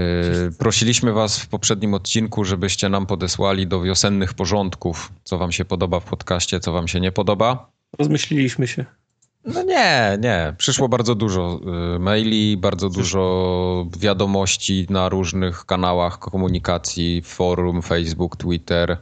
[0.57, 5.99] prosiliśmy was w poprzednim odcinku, żebyście nam podesłali do wiosennych porządków, co wam się podoba
[5.99, 7.71] w podcaście, co wam się nie podoba.
[7.99, 8.85] Rozmyśliliśmy się.
[9.45, 10.53] No nie, nie.
[10.57, 11.59] Przyszło bardzo dużo
[11.95, 18.97] y, maili, bardzo dużo wiadomości na różnych kanałach komunikacji, forum, Facebook, Twitter.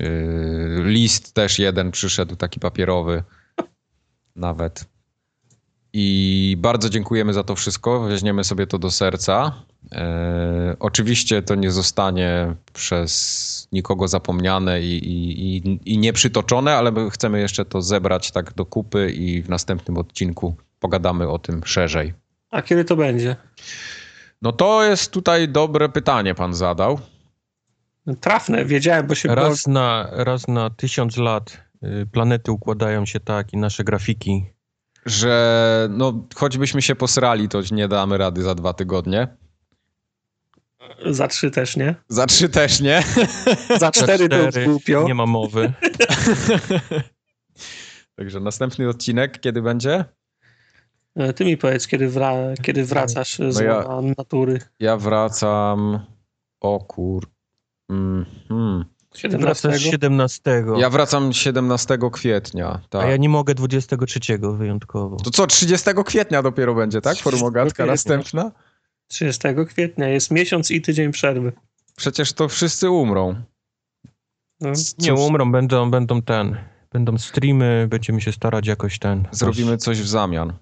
[0.00, 3.22] Y, List też jeden przyszedł, taki papierowy
[4.36, 4.84] nawet.
[5.92, 8.00] I bardzo dziękujemy za to wszystko.
[8.00, 9.62] Weźmiemy sobie to do serca.
[9.92, 17.10] E, oczywiście to nie zostanie przez nikogo zapomniane i, i, i, i nieprzytoczone, ale my
[17.10, 22.14] chcemy jeszcze to zebrać tak do kupy i w następnym odcinku pogadamy o tym szerzej.
[22.50, 23.36] A kiedy to będzie?
[24.42, 26.98] No to jest tutaj dobre pytanie pan zadał.
[28.20, 29.34] Trafne, wiedziałem, bo się...
[29.34, 34.44] Raz na, raz na tysiąc lat y, planety układają się tak i nasze grafiki.
[35.06, 39.28] Że no, choćbyśmy się posrali, to nie damy rady za dwa tygodnie.
[41.10, 41.94] Za trzy też nie.
[42.08, 43.02] Za trzy też nie.
[43.78, 45.04] Za cztery już cztery głupio.
[45.06, 45.72] Nie ma mowy.
[48.16, 50.04] Także następny odcinek kiedy będzie?
[51.16, 54.60] E, Ty mi powiedz, kiedy, wra kiedy wracasz z No ja- łona natury.
[54.80, 56.00] Ja wracam.
[56.60, 57.26] O kur.
[57.90, 59.78] Wracasz 17.
[59.78, 60.64] 17.
[60.78, 62.80] Ja wracam 17 kwietnia.
[62.90, 63.04] Tak.
[63.04, 65.16] A ja nie mogę 23 wyjątkowo.
[65.16, 67.14] To co, 30 kwietnia dopiero będzie, tak?
[67.14, 67.92] 30 Formogatka kwietnia.
[67.92, 68.50] następna?
[69.10, 71.52] 30 kwietnia jest miesiąc i tydzień przerwy.
[71.96, 73.34] Przecież to wszyscy umrą.
[74.60, 74.72] No.
[74.98, 76.56] Nie umrą, będą, będą ten.
[76.92, 79.28] Będą streamy, będziemy się starać jakoś ten.
[79.30, 80.52] Zrobimy coś w zamian.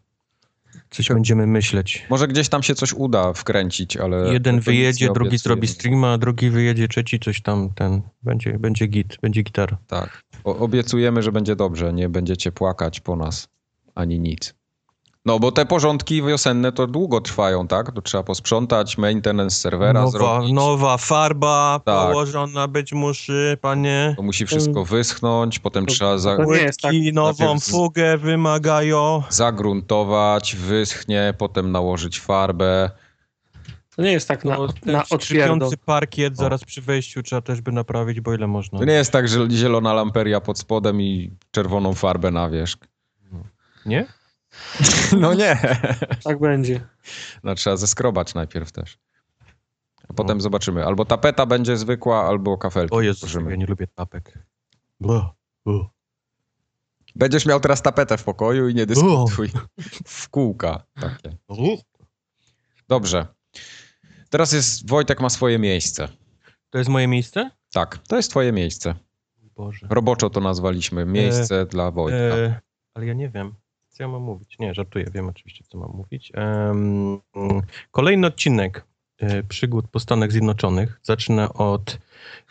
[0.91, 2.07] Coś będziemy myśleć.
[2.11, 4.33] Może gdzieś tam się coś uda wkręcić, ale...
[4.33, 5.39] Jeden wyjedzie, drugi obiecuję.
[5.39, 8.03] zrobi streama, drugi wyjedzie, trzeci coś tam, ten.
[8.23, 9.79] Będzie, będzie git, będzie gitara.
[9.87, 10.23] Tak.
[10.45, 11.93] O, obiecujemy, że będzie dobrze.
[11.93, 13.49] Nie będziecie płakać po nas.
[13.95, 14.55] Ani nic.
[15.29, 17.93] No, bo te porządki wiosenne to długo trwają, tak?
[17.93, 20.53] To trzeba posprzątać, maintenance serwera Nowa, zrobić.
[20.53, 22.11] nowa farba Tak.
[22.11, 24.15] położona być musi, panie.
[24.17, 26.93] To musi wszystko wyschnąć, potem To- trzeba za, to nie jest tak.
[27.13, 29.23] Nową fugę wymagają.
[29.31, 32.91] zagruntować, wyschnie, potem nałożyć farbę.
[33.97, 37.73] To nie jest tak na, No, na skrzypiący parkiet zaraz przy wejściu trzeba też by
[37.73, 38.79] naprawić, bo ile można.
[38.79, 42.79] To nie jest tak, że zielona lamperia pod spodem i czerwoną farbę na wierzch.
[43.87, 44.07] Nie?
[45.21, 45.59] No nie.
[46.25, 46.81] Tak będzie.
[47.45, 48.99] No trzeba zeskrobać najpierw też.
[50.09, 50.43] A potem No.
[50.43, 50.85] zobaczymy.
[50.87, 52.95] Albo tapeta będzie zwykła, albo kafelki.
[52.95, 54.39] O Jezu, ja nie lubię tapek.
[55.01, 55.31] Blah.
[57.17, 59.51] Będziesz miał teraz tapetę w pokoju i nie dyskutuj.
[60.07, 61.37] W kółka takie.
[62.89, 63.27] Dobrze.
[64.31, 66.09] Teraz jest, Wojtek ma swoje miejsce.
[66.71, 67.51] To jest moje miejsce?
[67.73, 68.95] Tak, to jest twoje miejsce.
[69.57, 69.87] Boże.
[69.91, 71.07] Roboczo to nazwaliśmy.
[71.07, 72.19] Miejsce dla Wojtka.
[72.19, 72.61] E,
[72.95, 73.55] ale ja nie wiem,
[73.99, 74.59] co ja mam mówić.
[74.59, 76.33] Nie, żartuję, wiem oczywiście, co mam mówić.
[76.35, 77.21] Mm,
[77.91, 78.85] kolejny odcinek
[79.19, 81.01] e, przygód po Stanach Zjednoczonych.
[81.03, 81.99] Zacznę od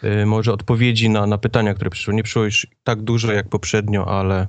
[0.04, 2.14] e, może odpowiedzi na, na pytania, które przyszły.
[2.14, 4.48] Nie przyszło już tak dużo jak poprzednio, ale,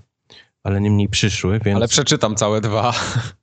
[0.62, 2.94] ale niemniej przyszły, więc Ale przeczytam całe dwa.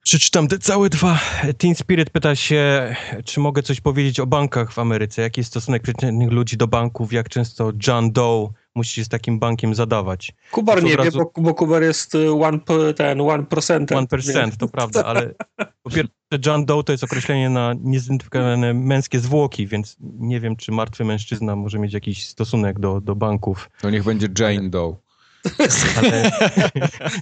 [0.03, 1.19] przeczytam te całe dwa.
[1.57, 5.21] Teen Spirit pyta się, czy mogę coś powiedzieć o bankach w Ameryce.
[5.21, 7.13] Jaki jest stosunek przeciętnych ludzi do banków?
[7.13, 10.33] Jak często John Doe musi się z takim bankiem zadawać?
[10.51, 12.59] Kubar nie od wie, razu- bo, bo Kubar jest y, one,
[12.95, 13.85] ten 1%.
[13.85, 15.33] 1%, to prawda, ale
[15.83, 16.13] po pierwsze
[16.45, 21.55] John Doe to jest określenie na niezidentyfikowane męskie zwłoki, więc nie wiem, czy martwy mężczyzna
[21.55, 24.95] może mieć jakiś stosunek do, do banków, To niech będzie Jane Doe.
[25.97, 26.31] ale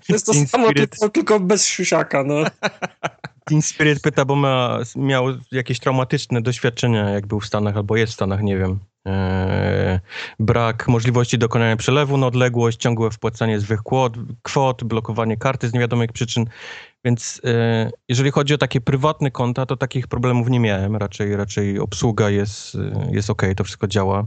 [0.08, 2.36] To jest to samo, tylko, tylko bez siusiaka, no.
[3.46, 8.12] Teen Spirit pyta, bo ma, miał jakieś traumatyczne doświadczenia, jak był w Stanach albo jest
[8.12, 8.80] w Stanach, nie wiem.
[9.06, 10.00] Eee,
[10.40, 16.12] brak możliwości dokonania przelewu na odległość, ciągłe wpłacanie złych kwot, kwot, blokowanie karty z niewiadomych
[16.12, 16.46] przyczyn.
[17.06, 20.96] Więc e, jeżeli chodzi o takie prywatne konta, to takich problemów nie miałem.
[20.96, 24.26] Raczej, raczej obsługa jest, e, jest ok, to wszystko działa.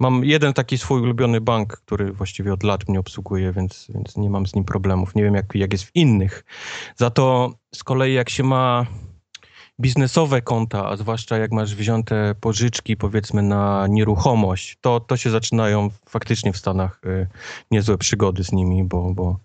[0.00, 4.30] Mam jeden taki swój ulubiony bank, który właściwie od lat mnie obsługuje, więc, więc nie
[4.30, 5.14] mam z nim problemów.
[5.14, 6.44] Nie wiem, jak, jak jest w innych.
[6.96, 8.86] Za to z kolei jak się ma
[9.80, 15.90] biznesowe konta, a zwłaszcza jak masz wzięte pożyczki powiedzmy na nieruchomość, to, to się zaczynają
[16.06, 17.26] faktycznie w Stanach y,
[17.70, 19.38] niezłe przygody z nimi, bo, bo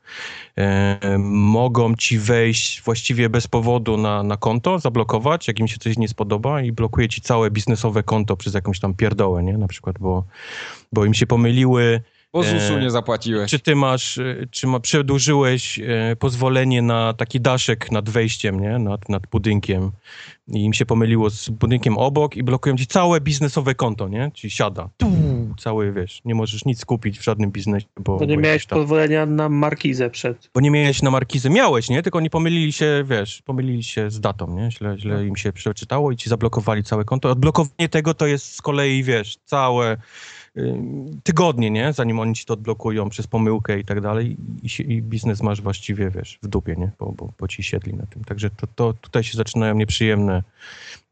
[0.58, 5.98] y, mogą ci wejść właściwie bez powodu na, na konto, zablokować, jak im się coś
[5.98, 9.58] nie spodoba i blokuje ci całe biznesowe konto przez jakąś tam pierdołę, nie?
[9.58, 10.24] Na przykład, bo,
[10.93, 12.02] bo im się pomyliły
[12.36, 13.52] Bo ZUS-u Eee, nie zapłaciłeś.
[13.52, 18.80] czy ty masz, y, czy ma, przedłużyłeś e, pozwolenie na taki daszek nad wejściem, nie?
[18.80, 19.91] Nad, nad budynkiem
[20.48, 24.32] i im się pomyliło z budynkiem obok i blokują ci całe biznesowe konto, nie?
[24.34, 24.89] Ci siada.
[24.98, 25.08] Tu,
[25.60, 28.17] cały, wiesz, nie możesz nic kupić w żadnym biznesie, bo...
[28.17, 30.50] Bo nie bo miałeś tam- pozwolenia na markizę przed.
[30.54, 31.50] bo nie miałeś na markizę.
[31.50, 32.04] Miałeś, nie?
[32.04, 34.71] Tylko oni pomylili się, wiesz, pomylili się z datą, nie?
[34.71, 37.30] Źle, źle im się przeczytało i ci zablokowali całe konto.
[37.30, 39.98] Odblokowanie tego to jest z kolei, wiesz, całe
[41.24, 41.94] tygodnie, nie?
[41.94, 46.10] Zanim oni ci to odblokują przez pomyłkę i tak dalej i, i biznes masz właściwie,
[46.10, 46.91] wiesz, w dupie, nie?
[47.00, 48.24] Bo, bo, bo ci siedli na tym.
[48.24, 50.44] Także to, to tutaj się zaczynają nieprzyjemne,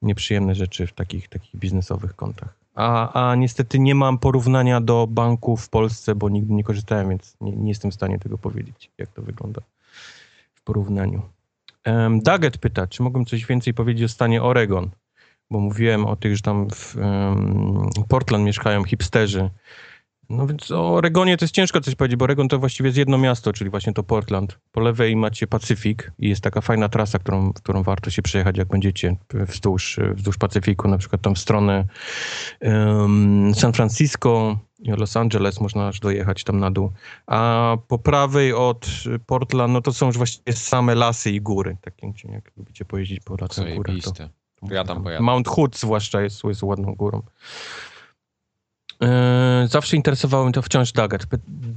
[0.01, 2.53] nieprzyjemne rzeczy w takich, takich biznesowych kontach.
[2.75, 7.35] A, a niestety nie mam porównania do banków w Polsce, bo nigdy nie korzystałem, więc
[7.41, 9.61] nie, nie jestem w stanie tego powiedzieć, jak to wygląda
[10.53, 11.21] w porównaniu.
[11.85, 14.89] Um, Daggett pyta, czy mogłem coś więcej powiedzieć o stanie Oregon,
[15.53, 19.49] bo mówiłem o tych, że tam w em, Portland mieszkają hipsterzy
[20.29, 23.17] No więc o Oregonie to jest ciężko coś powiedzieć, bo Oregon to właściwie jest jedno
[23.17, 24.59] miasto, czyli właśnie to Portland.
[24.71, 28.67] Po lewej macie Pacyfik i jest taka fajna trasa, którą, którą warto się przejechać, jak
[28.67, 31.85] będziecie wzdłuż, wzdłuż Pacyfiku, na przykład tam w stronę
[32.61, 36.91] um, San Francisco, Los Angeles, można aż dojechać tam na dół.
[37.27, 38.87] A po prawej od
[39.25, 41.77] Portland, no to są już właściwie same lasy i góry.
[41.81, 43.95] Takie, jak lubicie pojeździć po lasach górach.
[44.03, 45.23] To ja tam pojadę.
[45.23, 47.21] Mount Hood zwłaszcza jest, jest ładną górą.
[49.03, 51.23] E, zawsze interesowały mnie to wciąż Dagat.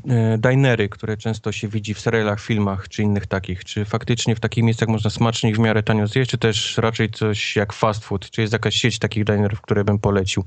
[0.08, 3.64] E, dinery, które często się widzi w serialach, filmach czy innych takich.
[3.64, 7.10] Czy faktycznie w takich miejscach można smacznie i w miarę tanio zjeść, czy też raczej
[7.10, 8.30] coś jak fast food?
[8.30, 10.44] Czy jest jakaś sieć takich dinerów, które bym polecił?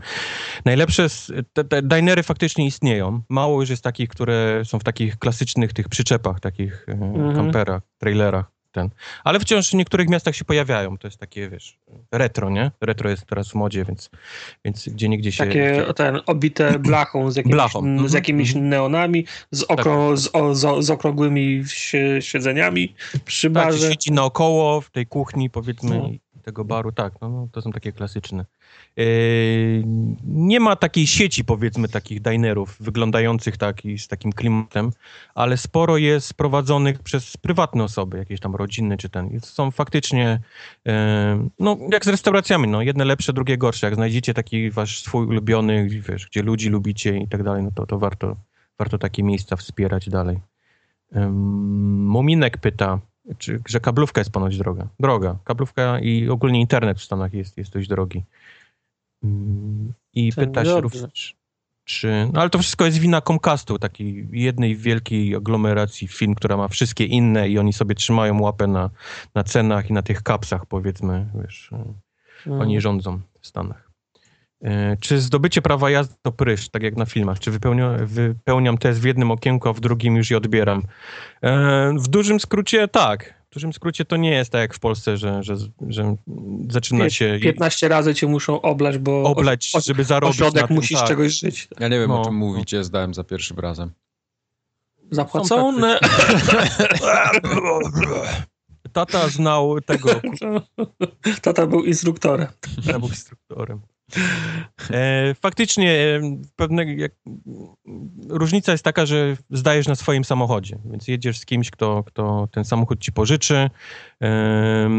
[0.66, 1.08] Najlepsze,
[1.54, 3.22] te, te dinery faktycznie istnieją.
[3.30, 7.36] Mało już jest takich, które są w takich klasycznych tych przyczepach, takich e, mhm.
[7.36, 8.90] kamperach, trailerach ten.
[9.24, 10.98] Ale wciąż w niektórych miastach się pojawiają.
[10.98, 11.80] To jest takie, wiesz,
[12.12, 12.72] retro, nie?
[12.82, 14.10] Retro jest teraz w modzie, więc,
[14.66, 15.46] więc gdzie niegdzie się...
[15.46, 17.82] Takie ten, obite blachą z jakimiś, blachą.
[17.82, 18.62] z mhm, jakimiś -hmm.
[18.62, 19.84] neonami, z, tak.
[19.84, 21.64] z, o, z, z, okrągłymi
[22.20, 23.88] siedzeniami przy tak, barze.
[23.88, 26.10] Tak, siedzi naokoło w tej kuchni, powiedzmy, no.
[26.50, 28.46] Tego baru, tak, no, no, to są takie klasyczne.
[28.96, 29.84] Yy,
[30.26, 34.92] nie ma takiej sieci, powiedzmy, takich dinerów wyglądających taki, z takim klimatem,
[35.36, 39.40] ale sporo jest prowadzonych przez prywatne osoby, jakieś tam rodziny czy ten.
[39.40, 40.40] Są faktycznie,
[40.86, 40.94] yy,
[41.60, 43.88] no jak z restauracjami, no jedne lepsze, drugie gorsze.
[43.88, 47.86] Jak znajdziecie taki wasz swój ulubiony, wiesz, gdzie ludzi lubicie i tak dalej, no to,
[47.86, 48.36] to warto,
[48.78, 50.40] warto takie miejsca wspierać dalej.
[51.12, 53.00] Muminek pyta,
[53.38, 54.88] czy, że kablówka jest ponoć droga.
[55.00, 55.38] Droga.
[55.44, 58.24] Kablówka i ogólnie internet w Stanach jest, jest dość drogi.
[60.14, 61.36] I pyta się również,
[61.86, 62.30] czy...
[62.34, 67.06] No ale to wszystko jest wina Comcastu, takiej jednej wielkiej aglomeracji film, która ma wszystkie
[67.06, 68.90] inne i oni sobie trzymają łapę na,
[69.36, 71.70] na cenach i na tych kapsach, powiedzmy, wiesz.
[71.72, 72.62] Mm.
[72.62, 73.89] Oni rządzą w Stanach.
[74.64, 77.40] E, czy zdobycie prawa jazdy to prysz, tak jak na filmach?
[77.40, 80.84] Czy wypełniam, wypełniam test w jednym okienku, a w drugim już je odbieram?
[81.42, 83.40] E, w dużym skrócie tak.
[83.50, 85.56] W dużym skrócie to nie jest tak jak w Polsce, że, że,
[85.88, 86.16] że
[86.70, 87.40] zaczyna się...
[87.42, 91.08] 15 razy cię muszą oblać, bo oblać, żeby zarobić ośrodek tym, musisz tak.
[91.08, 91.68] czegoś żyć.
[91.80, 92.22] Ja nie wiem, no.
[92.22, 93.92] o czym mówicie, zdałem za pierwszym razem.
[95.12, 96.00] Zapłacone.
[98.94, 100.10] Tata znał tego.
[101.42, 102.48] Tata był instruktorem.
[102.86, 103.82] Tata był instruktorem.
[104.92, 106.22] E, faktycznie e,
[106.56, 107.12] pewne, jak,
[108.30, 112.66] różnica jest taka, że zdajesz na swoim samochodzie, więc jedziesz z kimś, kto, kto ten
[112.66, 113.70] samochód ci pożyczy.
[114.24, 114.90] E,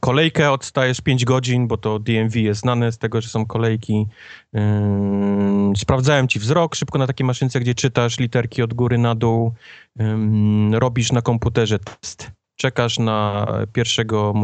[0.00, 4.06] kolejkę odstajesz 5 godzin, bo to DMV jest znane z tego, że są kolejki.
[4.54, 9.52] E, sprawdzają ci wzrok szybko na takiej maszynce, gdzie czytasz literki od góry na dół.
[10.00, 10.18] E,
[10.72, 12.30] robisz na komputerze test.
[12.56, 14.34] Czekasz na pierwszego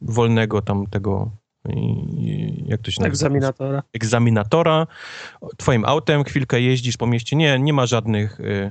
[0.00, 1.30] wolnego tam tego
[2.68, 3.08] jak to się nazywa?
[3.08, 3.82] Egzaminatora.
[3.92, 4.86] Egzaminatora.
[5.56, 7.36] Twoim autem chwilkę jeździsz po mieście.
[7.36, 8.70] Nie, nie ma żadnych y,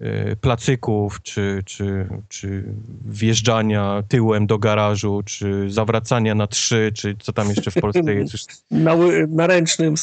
[0.00, 2.64] y, placyków, czy, czy, czy
[3.04, 8.66] wjeżdżania tyłem do garażu, czy zawracania na trzy, czy co tam jeszcze w Polsce jest.
[8.70, 8.96] Na,
[9.28, 9.94] na ręcznym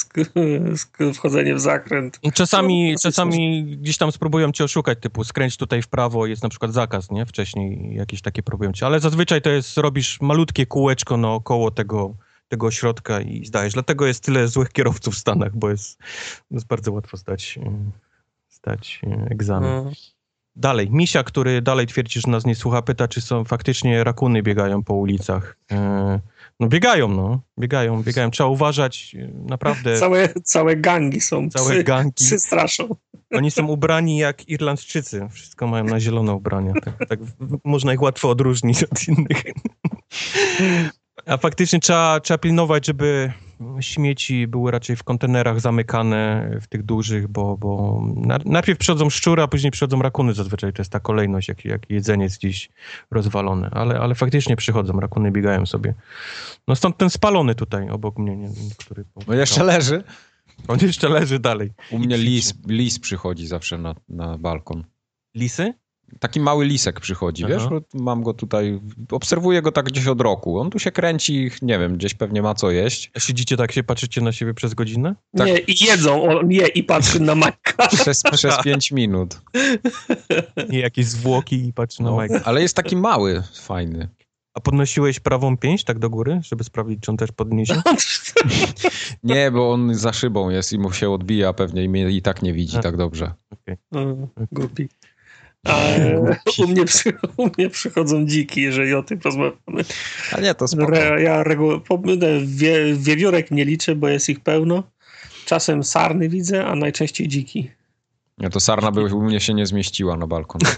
[1.14, 2.20] wchodzenie w zakręt.
[2.34, 6.50] Czasami, no, czasami gdzieś tam spróbują cię oszukać, typu skręć tutaj w prawo, jest na
[6.50, 7.26] przykład zakaz, nie?
[7.26, 12.16] Wcześniej jakieś takie próbują cię, ale zazwyczaj to jest, robisz malutkie kółeczko naokoło tego
[12.54, 13.74] tego ośrodka i zdajesz.
[13.74, 16.00] Dlatego jest tyle złych kierowców w Stanach, bo jest,
[16.52, 17.60] jest bardzo łatwo stać,
[18.48, 19.70] stać egzamin.
[19.70, 19.92] No.
[20.56, 24.84] Dalej, Misia, który dalej twierdzi, że nas nie słucha, pyta, czy są faktycznie rakuny biegają
[24.84, 25.58] po ulicach.
[25.72, 26.20] E,
[26.60, 27.42] no biegają, no.
[27.60, 28.32] Biegają, biegają.
[28.32, 29.98] Trzeba uważać, e, naprawdę.
[30.00, 32.14] Całe, całe gangi są, całe psy, gangi.
[32.14, 32.96] psy straszą.
[33.38, 35.28] Oni są ubrani jak Irlandczycy.
[35.32, 36.74] Wszystko mają na zielone ubrania.
[36.74, 37.20] Tak, tak
[37.64, 39.44] można ich łatwo odróżnić od innych.
[41.26, 43.34] A faktycznie trzeba, trzeba pilnować, żeby
[43.80, 48.02] śmieci były raczej w kontenerach zamykane, w tych dużych, bo, bo
[48.46, 50.74] najpierw przychodzą szczury, a później przychodzą rakuny zazwyczaj.
[50.74, 52.70] To jest ta kolejność, jak, jak jedzenie jest gdzieś
[53.12, 53.70] rozwalone.
[53.72, 55.94] Ale, ale faktycznie przychodzą, rakuny biegają sobie.
[56.68, 59.06] No stąd ten spalony tutaj obok mnie, nie, który...
[59.28, 60.04] No jeszcze leży.
[60.68, 61.74] On jeszcze leży dalej.
[61.92, 64.84] U mnie lis, lis przychodzi zawsze na, na balkon.
[65.36, 65.74] Lisy?
[66.20, 67.54] Taki mały lisek przychodzi, Aha.
[67.54, 67.82] wiesz?
[67.94, 68.80] Mam go tutaj,
[69.12, 70.60] obserwuję go tak gdzieś od roku.
[70.60, 73.12] On tu się kręci, nie wiem, gdzieś pewnie ma co jeść.
[73.18, 75.16] Siedzicie tak, się patrzycie na siebie przez godzinę?
[75.38, 75.48] Tak.
[75.48, 77.88] Nie, i jedzą, on je i patrzy na Majka.
[78.02, 79.42] Przez, przez pięć minut.
[80.70, 82.42] I jakieś zwłoki i patrzy no, na Majka.
[82.46, 84.10] Ale jest taki mały, fajny.
[84.54, 87.82] A podnosiłeś prawą pięść tak do góry, żeby sprawdzić, czy on też podniesie?
[89.24, 92.42] nie, bo on za szybą jest i mu się odbija pewnie i mnie i tak
[92.42, 92.82] nie widzi A.
[92.82, 93.34] tak dobrze.
[93.52, 93.78] Okay.
[93.92, 94.48] Okay.
[94.52, 94.90] Głupi.
[95.68, 95.78] A
[96.64, 99.84] u mnie, przy, u mnie przychodzą dziki, jeżeli o tym rozmawiamy.
[100.32, 100.96] A nie, to spoko.
[100.96, 101.82] ja regu-
[102.46, 104.84] wie, wiewiórek nie liczę, bo jest ich pełno.
[105.46, 107.72] Czasem sarny widzę, a najczęściej dziki.
[108.38, 110.62] Ja to sarna by u mnie się nie zmieściła na balkon.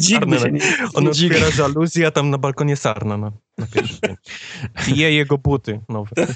[0.00, 0.60] Się nie...
[0.94, 4.32] On otwiera żaluzję, a tam na balkonie sarna na, na pierwszym piętrze.
[4.94, 6.10] I je jego buty nowe.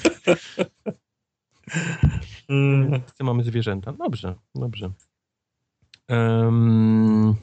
[2.49, 3.01] Mm.
[3.03, 3.93] Wszyscy mamy zwierzęta.
[3.93, 4.91] Dobrze, dobrze.
[6.11, 7.37] Um,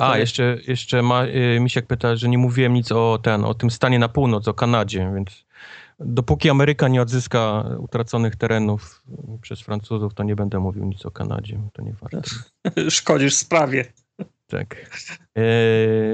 [0.00, 3.70] a, jeszcze, jeszcze ma, y, Misiek pyta, że nie mówiłem nic o, ten, o tym
[3.70, 5.46] stanie na północ, o Kanadzie, więc
[6.00, 9.02] dopóki Ameryka nie odzyska utraconych terenów
[9.42, 11.60] przez Francuzów, to nie będę mówił nic o Kanadzie.
[11.72, 12.20] To nie warto.
[12.90, 13.84] Szkodzisz sprawie.
[14.46, 14.90] Tak.
[15.34, 15.42] E,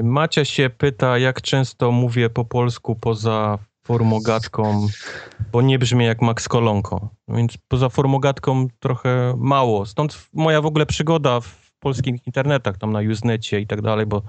[0.03, 4.87] Macia się pyta, jak często mówię po polsku poza formogatką,
[5.53, 7.09] bo nie brzmi jak Max Kolonko.
[7.29, 9.87] Więc poza formogatką trochę mało.
[9.87, 14.23] Stąd moja w ogóle przygoda w polskich internetach, tam na Usenecie i tak dalej, bo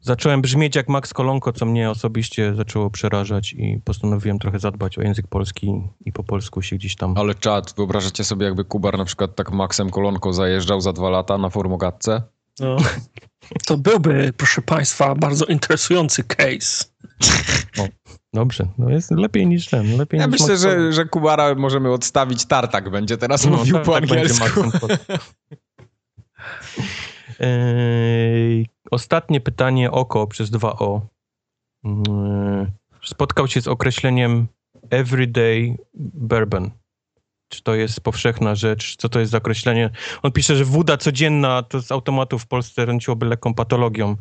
[0.00, 5.02] zacząłem brzmieć jak Max Kolonko, co mnie osobiście zaczęło przerażać i postanowiłem trochę zadbać o
[5.02, 7.14] język polski i po polsku się gdzieś tam...
[7.16, 11.38] Ale czad, wyobrażacie sobie, jakby Kubar na przykład tak Maxem Kolonko zajeżdżał za dwa lata
[11.38, 12.22] na formogatce?
[12.60, 12.76] No.
[13.66, 16.84] To byłby, proszę Państwa, bardzo interesujący case.
[18.34, 22.46] Dobrze, no jest lepiej niż ten, lepiej Ja niż myślę, że, że Kubara możemy odstawić
[22.46, 24.60] tartak, będzie teraz mówił tak- po tak angielsku.
[27.40, 31.00] Eee, Ostatnie pytanie oko przez dwa o.
[31.84, 32.66] Eee,
[33.04, 34.46] Spotkał się z określeniem
[34.90, 36.70] everyday bourbon.
[37.48, 38.96] Czy to jest powszechna rzecz?
[38.96, 39.90] Co to jest za określenie?
[40.22, 44.16] On pisze, że woda codzienna to z automatu w Polsce ręczyłoby lekką patologią.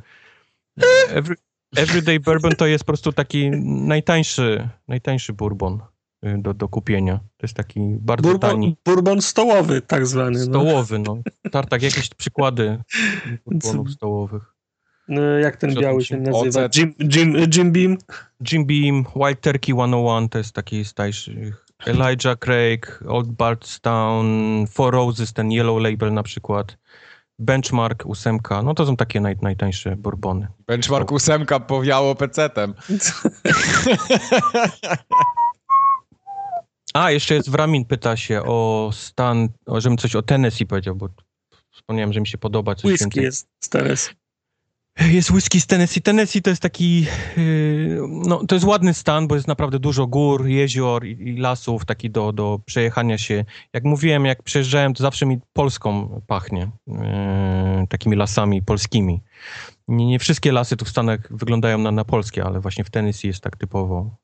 [1.09, 1.35] Every,
[1.75, 5.79] everyday bourbon to jest po prostu taki najtańszy, najtańszy bourbon
[6.25, 7.17] y, do, do kupienia.
[7.17, 8.75] To jest taki bardzo Bourbon, tani.
[8.85, 10.39] bourbon stołowy tak zwany.
[10.39, 10.43] No.
[10.45, 11.17] Stołowy, no.
[11.51, 12.83] Tartak, jakieś przykłady
[13.45, 14.53] bourbonów stołowych.
[15.07, 16.65] No, jak ten biały się nazywa?
[16.65, 16.75] ocet?
[16.77, 17.97] Jim, Jim, Jim Beam?
[18.51, 21.53] Jim Beam, Wild Turkey 101 to jest taki starszy.
[21.85, 26.77] Elijah Craig, Old Bardstown, Four Roses, ten Yellow Label na przykład.
[27.39, 30.47] Benchmark 8, no to są takie naj, najtańsze bourbony.
[30.67, 32.73] Benchmark ósemka powiało pecetem.
[36.93, 41.09] A, jeszcze jest Wramin, pyta się o stan, o, żebym coś o Tennessee powiedział, bo
[41.71, 43.23] wspomniałem, że mi się podoba coś Whisky więcej.
[43.23, 44.09] jest teraz.
[44.99, 46.01] Jest whisky z Tennessee.
[46.01, 47.05] Tennessee to jest taki,
[47.37, 51.85] yy, no to jest ładny stan, bo jest naprawdę dużo gór, jezior i, i lasów,
[51.85, 53.45] taki do, do przejechania się.
[53.73, 56.95] Jak mówiłem, jak przejeżdżałem, to zawsze mi Polską pachnie, yy,
[57.89, 59.21] takimi lasami polskimi.
[59.87, 63.27] Nie, nie wszystkie lasy tu w Stanach wyglądają na, na polskie, ale właśnie w Tennessee
[63.27, 64.15] jest tak typowo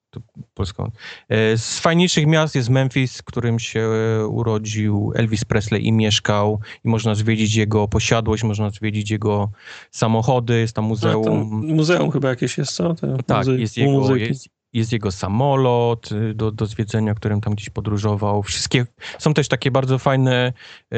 [0.53, 0.91] polską.
[1.29, 6.59] E, Z fajniejszych miast jest Memphis, w którym się e, urodził Elvis Presley i mieszkał
[6.85, 9.51] i można zwiedzić jego posiadłość, można zwiedzić jego
[9.91, 11.65] samochody, jest tam A, to muzeum.
[11.75, 12.95] muzeum chyba jakieś jest, co?
[12.95, 17.53] Te Tak, muzy- jest jego, jest, jest jego samolot y, do, do zwiedzenia, którym tam
[17.53, 18.43] gdzieś podróżował.
[18.43, 18.85] Wszystkie,
[19.19, 20.53] są też takie bardzo fajne,
[20.93, 20.97] e,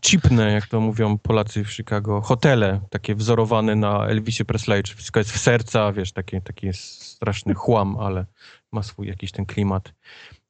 [0.00, 5.20] chipne, jak to mówią Polacy w Chicago, hotele, takie wzorowane na Elvisie Presley, czy wszystko
[5.20, 8.26] jest w serca, wiesz, taki, taki jest straszny chłam, ale
[8.72, 9.92] ma swój jakiś ten klimat.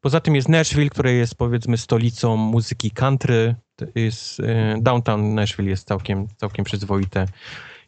[0.01, 3.55] Poza tym jest Nashville, które jest powiedzmy stolicą muzyki country.
[3.95, 7.27] Jest, e, downtown Nashville jest całkiem, całkiem przyzwoite.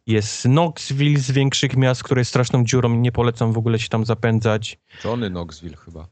[0.08, 3.88] Jest Knoxville z większych miast, które jest straszną dziurą i nie polecam w ogóle się
[3.88, 4.78] tam zapędzać.
[5.04, 6.08] Johnny Knoxville chyba.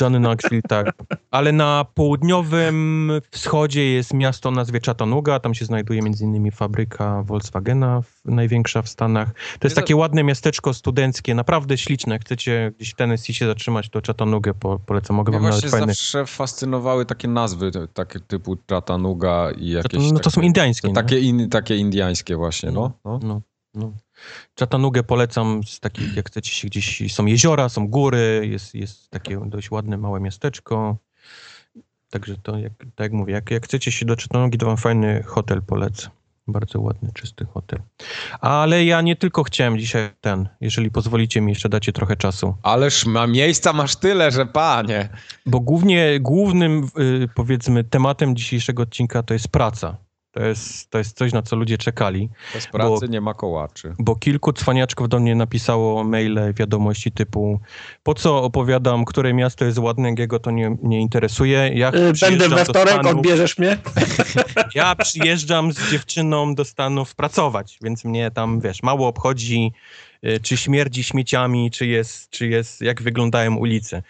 [0.00, 0.92] Johnny Knoxville, tak.
[1.30, 5.40] Ale na południowym wschodzie jest miasto o nazwie Chattanooga.
[5.40, 9.28] Tam się znajduje między innymi fabryka Volkswagena, największa w Stanach.
[9.58, 12.14] To jest takie ładne miasteczko studenckie, naprawdę śliczne.
[12.14, 15.16] Jak chcecie gdzieś w Tennessee się zatrzymać, to Chattanooga po, polecam.
[15.16, 15.86] Mogę wam nawet właśnie fajne...
[15.86, 20.92] zawsze fascynowały takie nazwy, takie typu Chattanooga i jakieś No to, to są takie, indyjskie.
[20.92, 22.92] takie, in, takie indiańskie właśnie, no.
[23.04, 23.20] no.
[23.22, 23.40] No,
[23.74, 23.92] no.
[24.58, 29.40] Chattanooga polecam z takich, jak chcecie się gdzieś, są jeziora, są góry, jest, jest takie
[29.46, 30.96] dość ładne, małe miasteczko.
[32.10, 35.22] Także to, jak, tak jak mówię, jak, jak chcecie się do Chattanoogi, to wam fajny
[35.22, 36.10] hotel polecę.
[36.48, 37.80] Bardzo ładny, czysty hotel.
[38.40, 42.54] Ale ja nie tylko chciałem dzisiaj ten, jeżeli pozwolicie mi, jeszcze dacie trochę czasu.
[42.62, 45.08] Ależ ma miejsca masz tyle, że panie.
[45.46, 49.96] Bo głównie, głównym, y, powiedzmy, tematem dzisiejszego odcinka to jest praca.
[50.32, 52.28] To jest, to jest coś, na co ludzie czekali.
[52.54, 53.94] Bez pracy nie ma kołaczy.
[53.98, 57.60] bo kilku cwaniaczków do mnie napisało maile, wiadomości typu
[58.02, 61.70] po co opowiadam, które miasto jest ładne, jak jego to nie, nie interesuje.
[61.74, 63.78] Ja Y, Będę we wtorek, Stanów- odbierzesz mnie?
[64.74, 69.72] Ja przyjeżdżam z dziewczyną do Stanów pracować, więc mnie tam, wiesz, mało obchodzi,
[70.26, 74.02] y, czy śmierdzi śmieciami, czy jest, czy jest, jak wyglądają ulice.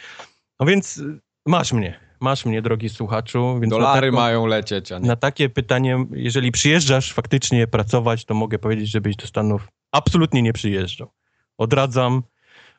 [0.61, 3.59] No więc y, masz mnie, masz mnie, drogi słuchaczu.
[3.61, 5.09] Więc Dolary taką- mają lecieć, a nie.
[5.09, 10.53] na takie pytanie, jeżeli przyjeżdżasz faktycznie pracować, to mogę powiedzieć, żebyś do Stanów absolutnie nie
[10.53, 11.11] przyjeżdżał.
[11.59, 12.23] Odradzam,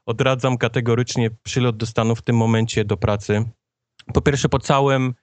[0.05, 3.45] odradzam kategorycznie przylot do Stanów w tym momencie do pracy.
[4.13, 5.13] Po pierwsze, po całym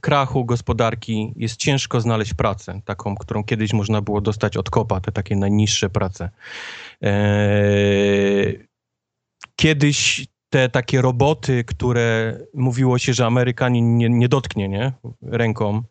[0.00, 5.12] krachu gospodarki jest ciężko znaleźć pracę, taką, którą kiedyś można było dostać od kopa, te
[5.12, 6.30] takie najniższe prace.
[9.56, 14.92] Kiedyś te takie roboty, które mówiło się, że Amerykanin nie, nie dotknie nie?
[15.22, 15.82] ręką,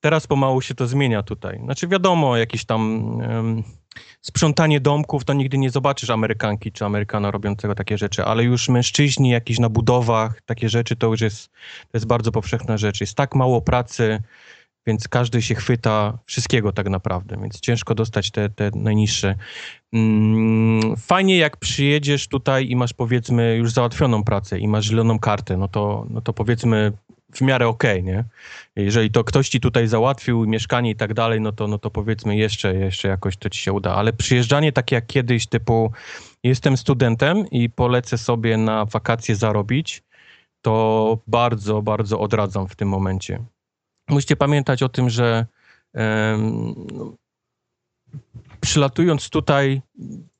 [0.00, 1.60] teraz pomału się to zmienia tutaj.
[1.64, 3.62] Znaczy wiadomo, jakieś tam um,
[4.20, 9.30] sprzątanie domków, to nigdy nie zobaczysz Amerykanki czy Amerykana robiącego takie rzeczy, ale już mężczyźni
[9.30, 11.50] jakieś na budowach, takie rzeczy, to już jest,
[11.82, 13.00] to jest bardzo powszechna rzecz.
[13.00, 14.22] Jest tak mało pracy,
[14.86, 19.34] więc każdy się chwyta wszystkiego tak naprawdę, więc ciężko dostać te, te najniższe.
[19.92, 25.56] Mm, fajnie jak przyjedziesz tutaj i masz powiedzmy już załatwioną pracę i masz zieloną kartę,
[25.56, 26.92] no to, no to powiedzmy
[27.34, 28.24] w miarę okej, okay, nie?
[28.76, 32.36] Jeżeli to ktoś ci tutaj załatwił mieszkanie i tak dalej, no to, no to powiedzmy
[32.36, 33.94] jeszcze, jeszcze jakoś to ci się uda.
[33.94, 35.92] Ale przyjeżdżanie tak jak kiedyś, typu
[36.42, 40.02] jestem studentem i polecę sobie na wakacje zarobić,
[40.62, 43.44] to bardzo, bardzo odradzam w tym momencie.
[44.08, 45.46] Musicie pamiętać o tym, że
[45.94, 46.74] um,
[48.60, 49.82] przylatując tutaj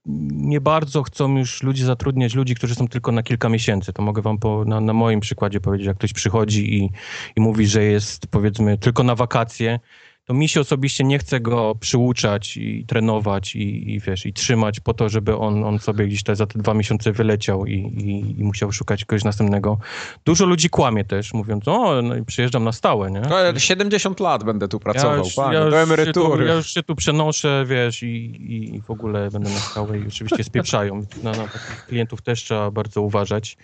[0.07, 3.93] nie bardzo chcą już ludzi zatrudniać, ludzi, którzy są tylko na kilka miesięcy.
[3.93, 6.91] To mogę wam po, na, na moim przykładzie powiedzieć, jak ktoś przychodzi i,
[7.37, 9.81] i mówi, że jest powiedzmy tylko na wakacje,
[10.25, 14.81] to mi się osobiście nie chce go przyuczać i trenować i, i wiesz, i trzymać
[14.81, 18.41] po to, żeby on, on sobie gdzieś te, za te dwa miesiące wyleciał i, i,
[18.41, 19.79] i musiał szukać kogoś następnego.
[20.25, 23.21] Dużo ludzi kłamie też, mówiąc, o, no, przyjeżdżam na stałe, nie?
[23.21, 26.45] To 70 lat będę tu pracował, ja już, panie, ja do emerytury.
[26.45, 30.07] Tu, ja już się tu przenoszę, wiesz, i, i, w ogóle będę na stałe i
[30.07, 31.07] oczywiście spieprzają.
[31.23, 33.57] Na, na takich klientów też trzeba bardzo uważać.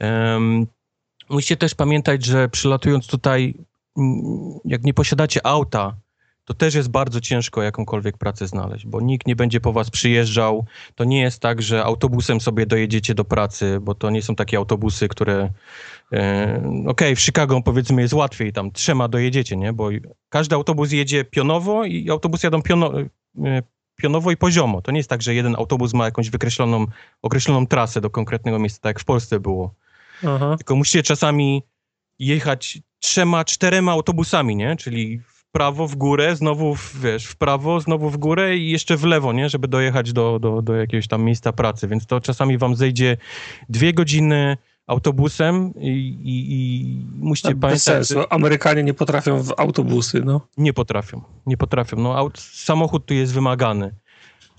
[0.00, 0.66] Um,
[1.30, 3.54] musicie też pamiętać, że przylatując tutaj,
[4.64, 5.94] jak nie posiadacie auta,
[6.44, 10.66] to też jest bardzo ciężko jakąkolwiek pracę znaleźć, bo nikt nie będzie po was przyjeżdżał.
[10.94, 14.56] To nie jest tak, że autobusem sobie dojedziecie do pracy, bo to nie są takie
[14.56, 15.50] autobusy, które.
[16.12, 19.72] E, Okej, okay, w Chicago powiedzmy jest łatwiej, tam trzema dojedziecie, nie?
[19.72, 19.88] Bo
[20.28, 23.62] każdy autobus jedzie pionowo i autobus jadą piono, e,
[23.96, 24.82] pionowo i poziomo.
[24.82, 26.86] To nie jest tak, że jeden autobus ma jakąś wykreśloną,
[27.22, 29.74] określoną trasę do konkretnego miejsca, tak jak w Polsce było.
[30.26, 30.54] Aha.
[30.56, 31.62] Tylko musicie czasami
[32.18, 34.76] jechać trzema, czterema autobusami, nie?
[34.76, 35.20] Czyli
[35.54, 39.32] prawo, w górę, znowu w, wiesz, w prawo, znowu w górę i jeszcze w lewo,
[39.32, 39.48] nie?
[39.48, 41.88] Żeby dojechać do, do, do jakiegoś tam miejsca pracy.
[41.88, 43.16] Więc to czasami wam zejdzie
[43.68, 45.88] dwie godziny autobusem i,
[46.24, 47.84] i, i musicie tak, pamiętać...
[47.84, 48.24] Bez sensu.
[48.30, 50.40] Amerykanie nie potrafią w autobusy, no.
[50.56, 51.96] Nie potrafią, nie potrafią.
[51.96, 53.94] No, aut, samochód tu jest wymagany.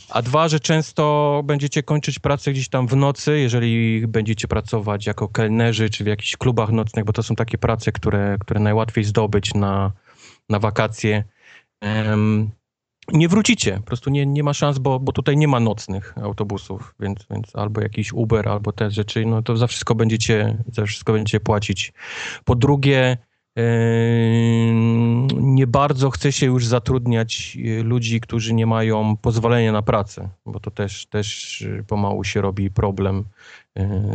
[0.09, 5.27] A dwa, że często będziecie kończyć pracę gdzieś tam w nocy, jeżeli będziecie pracować jako
[5.27, 9.53] kelnerzy czy w jakichś klubach nocnych, bo to są takie prace, które, które najłatwiej zdobyć
[9.53, 9.91] na,
[10.49, 11.23] na wakacje,
[13.13, 13.77] nie wrócicie.
[13.77, 17.55] Po prostu nie, nie ma szans, bo, bo tutaj nie ma nocnych autobusów, więc, więc
[17.55, 21.93] albo jakiś Uber, albo te rzeczy, no to za wszystko będziecie, za wszystko będziecie płacić.
[22.45, 23.17] Po drugie,
[25.35, 30.59] nie bardzo chce się już zatrudniać e, ludzi, którzy nie mają pozwolenia na pracę, bo
[30.59, 33.23] to też, też pomału się robi problem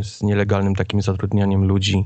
[0.03, 2.05] z nielegalnym takim zatrudnianiem ludzi.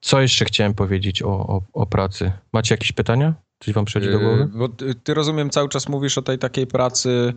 [0.00, 2.32] Co jeszcze chciałem powiedzieć o, o, o pracy?
[2.52, 3.34] Macie jakieś pytania?
[3.58, 4.50] Coś wam przychodzi do głowy?
[4.54, 7.34] Bo ty, ty rozumiem, cały czas mówisz o tej takiej pracy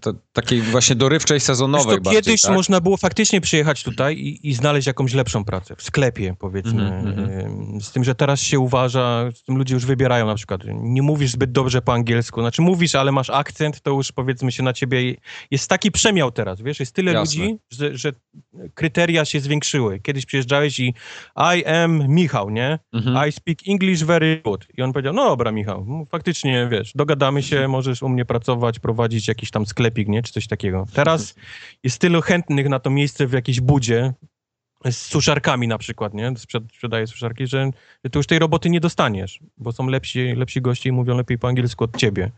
[0.00, 1.98] to, takiej właśnie dorywczej, sezonowej.
[2.02, 2.54] to kiedyś tak?
[2.54, 6.88] można było faktycznie przyjechać tutaj i, i, znaleźć jakąś lepszą pracę, w sklepie powiedzmy.
[6.88, 7.80] Mm -hmm.
[7.80, 11.30] Z tym, że teraz się uważa, z tym ludzie już wybierają na przykład, nie mówisz
[11.30, 15.14] zbyt dobrze po angielsku, znaczy mówisz, ale masz akcent, to już powiedzmy się na ciebie,
[15.50, 17.44] jest taki przemiał teraz, wiesz, jest tyle Jasne.
[17.44, 18.12] ludzi, że, że,
[18.74, 20.00] kryteria się zwiększyły.
[20.00, 20.94] Kiedyś przyjeżdżałeś i
[21.56, 22.78] I am Michał, nie?
[22.92, 23.28] Mm -hmm.
[23.28, 24.66] I speak English very good.
[24.78, 29.25] I on powiedział, no dobra Michał, faktycznie, wiesz, dogadamy się, możesz u mnie pracować, prowadzić
[29.28, 30.22] jakiś tam sklepik, nie?
[30.22, 30.86] Czy coś takiego.
[30.92, 31.34] Teraz
[31.82, 34.12] jest tylu chętnych na to miejsce w jakiejś budzie,
[34.84, 36.32] z suszarkami na przykład, nie?
[36.68, 37.70] Sprzedaje suszarki, że,
[38.04, 41.38] że ty już tej roboty nie dostaniesz, bo są lepsi, lepsi goście i mówią lepiej
[41.38, 42.30] po angielsku od ciebie.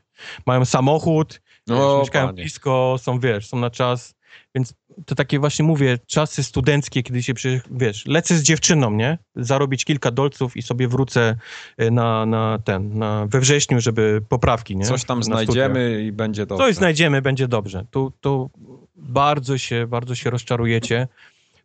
[0.47, 2.43] Mają samochód, no, wiesz, mieszkają panie.
[2.43, 4.15] blisko, są, wiesz, są na czas,
[4.55, 4.75] więc
[5.07, 9.19] to takie właśnie mówię, czasy studenckie, kiedy się, przy, wiesz, lecę z dziewczyną, nie?
[9.37, 11.37] Zarobić kilka dolców i sobie wrócę
[11.77, 14.85] e, na, na ten, na, we wrześniu, żeby poprawki, nie?
[14.85, 16.07] Coś tam na znajdziemy studiach.
[16.07, 16.65] i będzie dobrze.
[16.65, 17.87] Coś znajdziemy, będzie dobrze.
[17.91, 18.51] Tu, tu
[18.97, 21.09] bardzo się, bardzo się rozczarujecie.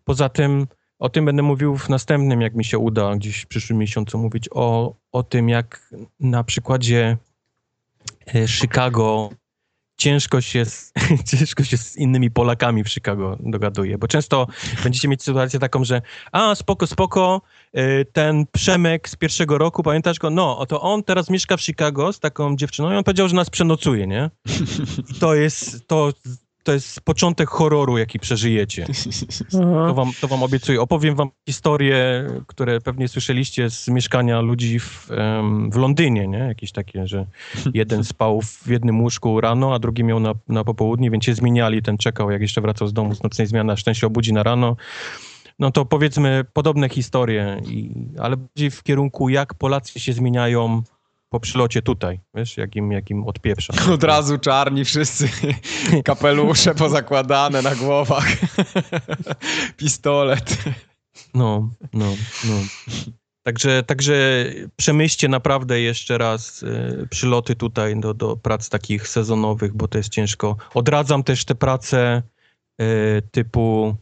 [0.03, 0.67] Poza tym,
[0.99, 4.49] o tym będę mówił w następnym, jak mi się uda gdzieś w przyszłym miesiącu mówić
[4.51, 7.17] o, o tym, jak na przykładzie
[8.35, 9.29] e, Chicago
[9.97, 10.93] ciężko się, z,
[11.31, 14.47] ciężko się z innymi Polakami w Chicago dogaduje, bo często
[14.83, 17.41] będziecie mieć sytuację taką, że a, spoko, spoko,
[17.77, 20.29] y, ten Przemek z pierwszego roku, pamiętasz go?
[20.29, 23.49] No, oto on teraz mieszka w Chicago z taką dziewczyną i on powiedział, że nas
[23.49, 24.29] przenocuje, nie?
[25.09, 26.13] I to jest, to
[26.63, 28.85] to jest początek horroru, jaki przeżyjecie.
[29.87, 30.81] To wam, to wam obiecuję.
[30.81, 35.09] Opowiem wam historie, które pewnie słyszeliście z mieszkania ludzi w,
[35.71, 36.37] w Londynie, nie?
[36.37, 37.25] Jakieś takie, że
[37.73, 41.81] jeden spał w jednym łóżku rano, a drugi miał na, na popołudnie, więc się zmieniali.
[41.81, 44.75] Ten czekał, jak jeszcze wracał z domu z nocnej zmiany, a szczęście obudzi na rano.
[45.59, 50.83] No to powiedzmy podobne historie, i, ale bardziej w kierunku, jak Polacy się zmieniają
[51.33, 53.73] po przylocie tutaj, wiesz, jakim, jakim odpieprza.
[53.93, 55.29] Od razu czarni wszyscy,
[56.05, 58.27] kapelusze pozakładane na głowach,
[59.77, 60.57] pistolet.
[61.33, 62.05] No, no,
[62.45, 62.55] no.
[63.43, 69.87] Także, także przemyślcie naprawdę jeszcze raz y, przyloty tutaj do, do prac takich sezonowych, bo
[69.87, 70.57] to jest ciężko.
[70.73, 72.21] Odradzam też te prace
[72.81, 73.95] y, typu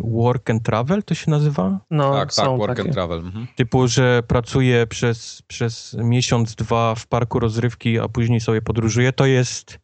[0.00, 1.80] work and travel, to się nazywa?
[1.90, 2.82] No, tak, tak, work takie.
[2.82, 3.18] and travel.
[3.18, 3.46] Mhm.
[3.56, 9.12] Typu, że pracuję przez, przez miesiąc, dwa w parku rozrywki, a później sobie podróżuję.
[9.12, 9.78] To jest.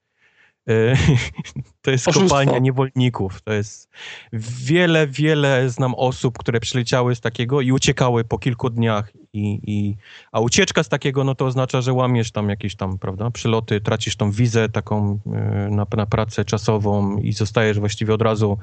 [0.71, 0.95] y,
[1.83, 2.29] To jest Oszustwo.
[2.29, 3.41] kopalnia niewolników.
[3.43, 3.89] To jest
[4.33, 9.13] wiele, wiele znam osób, które przyleciały z takiego i uciekały po kilku dniach.
[9.33, 9.97] I, i,
[10.33, 14.17] a ucieczka z takiego, no to oznacza, że łamiesz tam jakieś tam, prawda, przyloty, tracisz
[14.17, 18.59] tą wizę taką y, na, na pracę czasową i zostajesz właściwie od razu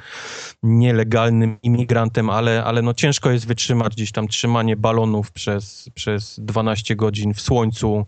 [0.64, 6.96] nielegalnym imigrantem, ale, ale no ciężko jest wytrzymać gdzieś tam trzymanie balonów przez, przez 12
[6.96, 8.06] godzin w słońcu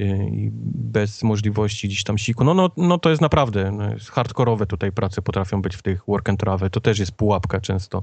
[0.00, 2.44] y, i bez możliwości gdzieś tam siku.
[2.44, 6.28] No, no, no to jest naprawdę no, hardkorowe tutaj prace potrafią być w tych work
[6.28, 6.70] and travel.
[6.70, 8.02] To też jest pułapka często.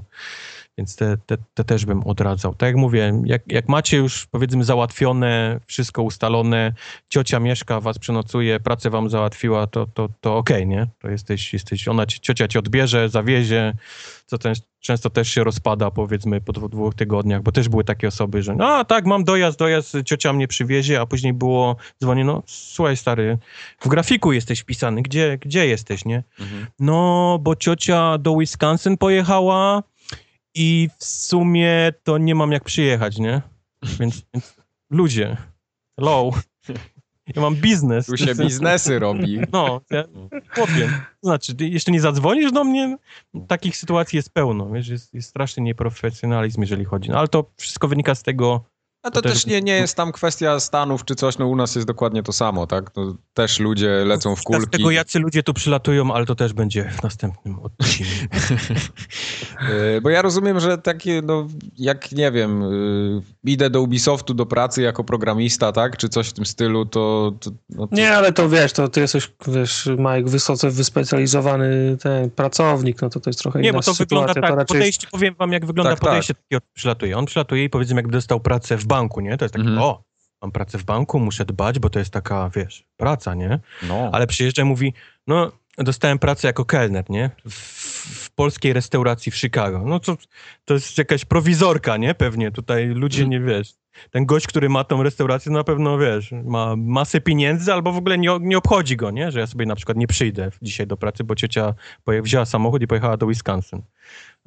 [0.78, 2.54] Więc te, te, te też bym odradzał.
[2.54, 6.72] Tak jak mówię, jak, jak macie już powiedzmy załatwione, wszystko ustalone,
[7.08, 10.86] ciocia mieszka, was przenocuje, pracę wam załatwiła, to, to, to okej, nie?
[10.98, 13.72] To jesteś, jesteś, ona, ci- ciocia cię odbierze, zawiezie,
[14.26, 18.08] co też, często też się rozpada powiedzmy po dwu, dwóch tygodniach, bo też były takie
[18.08, 22.24] osoby, że no a tak, mam dojazd, dojazd, ciocia mnie przywiezie, a później było dzwonię,
[22.24, 23.38] no słuchaj stary,
[23.80, 26.22] w grafiku jesteś wpisany, gdzie, gdzie jesteś, nie?
[26.40, 26.66] Mhm.
[26.78, 29.82] No, bo ciocia do Wisconsin pojechała
[30.54, 33.42] i w sumie to nie mam jak przyjechać, nie?
[34.00, 34.56] Więc, więc
[34.90, 35.36] ludzie,
[35.98, 36.30] hello,
[37.36, 38.06] ja mam biznes.
[38.06, 39.40] Tu się biznesy robi.
[39.52, 40.04] No, ja
[40.54, 40.90] powiem.
[40.90, 42.96] To znaczy, ty jeszcze nie zadzwonisz do mnie?
[43.48, 47.10] Takich sytuacji jest pełno, wiesz, jest, jest straszny nieprofesjonalizm, jeżeli chodzi.
[47.10, 48.64] No, ale to wszystko wynika z tego,
[49.04, 51.56] A to To też- też nie, nie jest tam kwestia Stanów czy coś, no u
[51.56, 52.90] nas jest dokładnie to samo, tak?
[52.96, 54.70] No, też ludzie lecą w z kulki.
[54.70, 58.12] tego, jacy ludzie tu przylatują, ale to też będzie w następnym odcinku.
[59.96, 61.46] Y, Bo ja rozumiem, że takie, no,
[61.78, 65.96] jak nie wiem, y, idę do Ubisoftu do pracy jako programista, tak?
[65.96, 67.32] Czy coś w tym stylu, to.
[67.40, 72.30] to, no to Nie, ale to wiesz, to ty jesteś, wiesz, Mike, wysoce wyspecjalizowany ten
[72.30, 74.04] pracownik, no to to jest trochę Nie, inna bo to sytuacja.
[74.26, 76.08] wygląda tak, to raczej podejście, powiem wam, jak wygląda Tak, tak.
[76.08, 77.18] podejście takiego przylatuje.
[77.18, 79.36] On przylatuje i powiedzmy, jakby dostał pracę w banku, nie?
[79.36, 79.82] To jest takie, Mhm.
[79.82, 80.02] o,
[80.42, 83.60] mam pracę w banku, muszę dbać, bo to jest taka, wiesz, praca, nie?
[83.88, 84.10] no.
[84.12, 84.94] Ale przyjeżdża i mówi,
[85.26, 87.30] no, dostałem pracę jako kelner, nie?
[87.50, 87.54] W,
[88.24, 89.82] w polskiej restauracji w Chicago.
[89.86, 90.16] No to,
[90.64, 92.14] to jest jakaś prowizorka, nie?
[92.14, 93.30] Pewnie tutaj ludzie Mhm.
[93.30, 93.72] nie, wiesz...
[94.10, 98.18] Ten gość, który ma tą restaurację, na pewno, wiesz, ma masę pieniędzy albo w ogóle
[98.18, 99.30] nie, nie obchodzi go, nie?
[99.30, 101.74] Że ja sobie na przykład nie przyjdę dzisiaj do pracy, bo ciocia
[102.06, 103.82] wzięła samochód i pojechała do Wisconsin.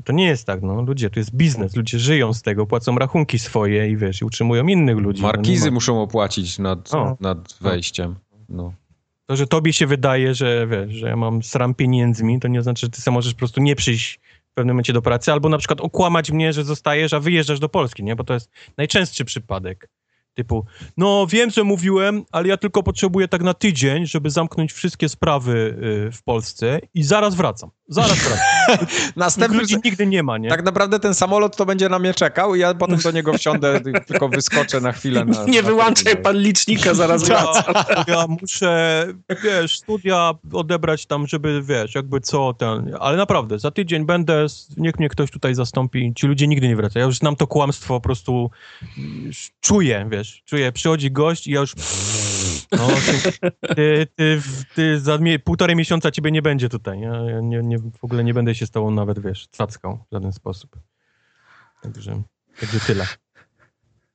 [0.03, 0.81] To nie jest tak, no.
[0.81, 1.75] Ludzie, to jest biznes.
[1.75, 5.21] Ludzie żyją z tego, płacą rachunki swoje i wiesz, i utrzymują innych ludzi.
[5.21, 7.17] No, Markizy ma- muszą opłacić nad, O.
[7.19, 8.15] nad wejściem.
[8.49, 8.73] No.
[9.25, 12.87] To, że tobie się wydaje, że wiesz, że ja mam sram pieniędzmi, to nie oznacza,
[12.87, 14.19] że ty sam możesz po prostu nie przyjść
[14.51, 17.69] w pewnym momencie do pracy, albo na przykład okłamać mnie, że zostajesz, a wyjeżdżasz do
[17.69, 18.15] Polski, nie?
[18.15, 19.89] Bo to jest najczęstszy przypadek.
[20.33, 20.65] Typu,
[20.97, 25.77] no wiem, że mówiłem, ale ja tylko potrzebuję tak na tydzień, żeby zamknąć wszystkie sprawy
[26.07, 27.69] y, w Polsce i zaraz wracam.
[27.89, 28.47] Zaraz wracam.
[28.87, 30.49] Tych Następny, ludzi nigdy nie ma, nie?
[30.49, 33.81] tak naprawdę ten samolot to będzie na mnie czekał i ja potem do niego wsiądę,
[34.07, 35.25] tylko wyskoczę na chwilę.
[35.25, 36.23] Na, nie na wyłączaj terminal.
[36.23, 37.63] pan licznika, zaraz wraca.
[38.07, 39.05] ja muszę,
[39.43, 44.45] wiesz, studia odebrać tam, żeby, wiesz, jakby co ten, ale naprawdę, za tydzień będę,
[44.77, 47.93] niech mnie ktoś tutaj zastąpi, ci ludzie nigdy nie wracają, ja już znam to kłamstwo,
[47.93, 48.49] po prostu
[49.25, 51.73] już czuję, wiesz, czuję, przychodzi gość i ja już,
[52.71, 53.41] no, ty,
[53.75, 54.41] ty, ty,
[54.75, 58.23] ty za mie- półtorej miesiąca ciebie nie będzie tutaj, ja, ja nie, nie, w ogóle
[58.23, 60.79] nie będę się z tobą nawet, wiesz, cackał w żaden sposób.
[61.81, 62.21] Także,
[62.59, 63.05] także tyle.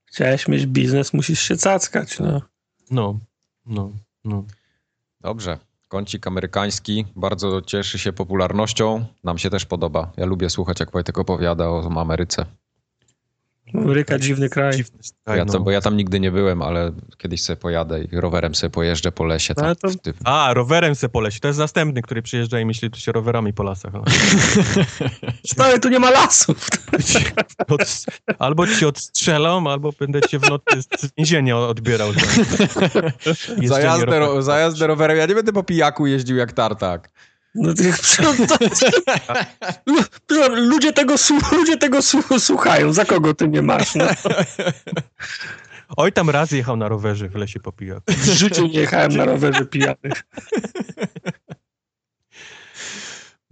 [0.04, 2.42] Chciałeś mieć biznes, musisz się cackać, no.
[2.90, 3.18] No,
[3.66, 3.90] no,
[4.24, 4.44] no.
[5.20, 5.58] Dobrze.
[5.88, 9.04] Kącik amerykański bardzo cieszy się popularnością.
[9.24, 10.12] Nam się też podoba.
[10.16, 12.46] Ja lubię słuchać, jak Wojtek opowiada o Ameryce.
[13.74, 14.72] Ameryka, dziwny kraj.
[14.76, 15.52] Dziwny kraj, Ja no.
[15.52, 19.12] tam, bo ja tam nigdy nie byłem, ale kiedyś sobie pojadę i rowerem sobie pojeżdżę
[19.12, 19.54] po lesie.
[19.54, 20.14] Tam, to- tym.
[20.24, 21.40] A, rowerem se poleci.
[21.40, 23.92] To jest następny, który przyjeżdża i myśli, tu się rowerami po lasach.
[23.92, 24.04] No.
[25.52, 26.68] Stary, tu nie ma lasów.
[28.38, 32.12] Albo ci odstrzelą, albo będę cię w nocy z więzienia odbierał.
[33.64, 34.42] Za, jazdę, rowerem.
[34.42, 35.16] za jazdę rowerem.
[35.16, 37.10] Ja nie będę po pijaku jeździł jak tartak.
[37.54, 37.74] No,
[38.48, 38.58] to,
[40.26, 41.14] to, ludzie tego,
[41.52, 42.02] ludzie tego
[42.38, 42.92] słuchają.
[42.92, 43.94] Za kogo ty nie masz?
[43.94, 44.06] No.
[45.96, 48.00] Oj, tam raz jechał na rowerze w lesie popijał.
[48.08, 50.12] W życiu nie jechałem na rowerze pijany.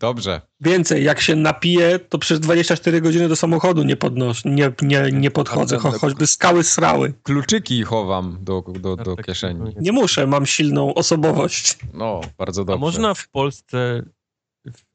[0.01, 0.40] Dobrze.
[0.61, 5.30] Więcej, jak się napiję, to przez 24 godziny do samochodu nie podnoszę, nie, nie, nie
[5.30, 7.12] podchodzę, cho, choćby skały srały.
[7.22, 9.74] Kluczyki chowam do, do, do kieszeni.
[9.80, 11.78] Nie muszę, mam silną osobowość.
[11.94, 12.74] No, bardzo dobrze.
[12.74, 14.03] A można w Polsce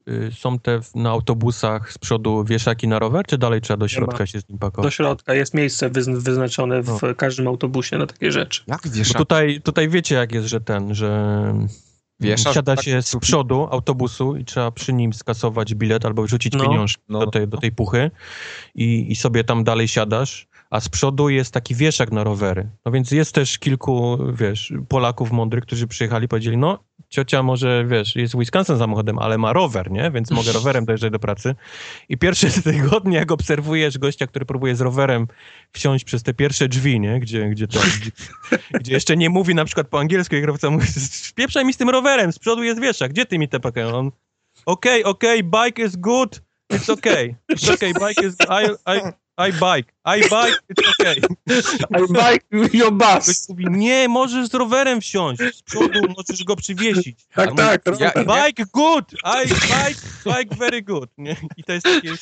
[0.08, 4.26] y, są te na autobusach z przodu wieszaki na rower, czy dalej trzeba do środka
[4.26, 4.86] się z nim pakować?
[4.86, 7.14] Do środka, jest miejsce wyznaczone w no.
[7.14, 8.62] każdym autobusie na takie rzeczy.
[8.66, 9.18] Jak wieszaki?
[9.18, 11.54] Tutaj, tutaj wiecie jak jest, że ten, że
[12.20, 16.52] Wieszasz, Siada tak, się z przodu autobusu i trzeba przy nim skasować bilet albo wrzucić
[16.52, 17.18] no, pieniążki no.
[17.18, 18.10] do, tej, do tej puchy
[18.74, 22.70] i, i sobie tam dalej siadasz, a z przodu jest taki wieszak na rowery.
[22.84, 27.84] No więc jest też kilku, wiesz, Polaków mądrych, którzy przyjechali i powiedzieli, no ciocia może,
[27.88, 30.10] wiesz, jest Wisconsin samochodem, ale ma rower, nie?
[30.10, 31.54] Więc mogę rowerem dojeżdżać do pracy.
[32.08, 35.26] I pierwsze tygodnie, jak obserwujesz gościa, który próbuje z rowerem
[35.72, 37.20] wsiąść przez te pierwsze drzwi, nie?
[37.20, 38.10] Gdzie, gdzie, to, gdzie,
[38.80, 41.90] gdzie jeszcze nie mówi na przykład po angielsku, i kierowca mówi, spieprzaj mi z tym
[41.90, 43.94] rowerem, z przodu jest wieszak, gdzie ty mi te pakę?
[43.94, 44.10] On,
[44.66, 46.42] okej, okay, okej, okay, bike is good,
[46.72, 47.34] it's okay.
[47.52, 51.16] It's okay, bike is, I, I, i bike, I bike, it's okay.
[51.90, 53.48] I bike your bus.
[53.48, 57.26] Mówi, nie, możesz z rowerem wsiąść, z przodu możesz go przywiesić.
[57.34, 57.82] Tak, tak.
[58.00, 61.10] Ja, bike good, I bike, bike very good.
[61.18, 61.36] Nie?
[61.56, 62.12] I to jest takie...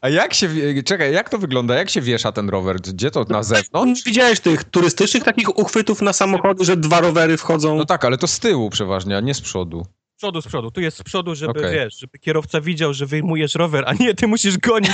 [0.00, 0.48] A jak się,
[0.84, 1.74] czekaj, jak to wygląda?
[1.74, 2.80] Jak się wiesza ten rower?
[2.80, 4.04] Gdzie to, na zewnątrz?
[4.04, 7.76] Widziałeś tych turystycznych takich uchwytów na samochody, że dwa rowery wchodzą?
[7.76, 9.86] No tak, ale to z tyłu przeważnie, a nie z przodu
[10.16, 10.70] przodu, z przodu.
[10.70, 11.72] Tu jest z przodu, żeby, okay.
[11.72, 14.92] wiesz, żeby kierowca widział, że wyjmujesz rower, a nie ty musisz gonić.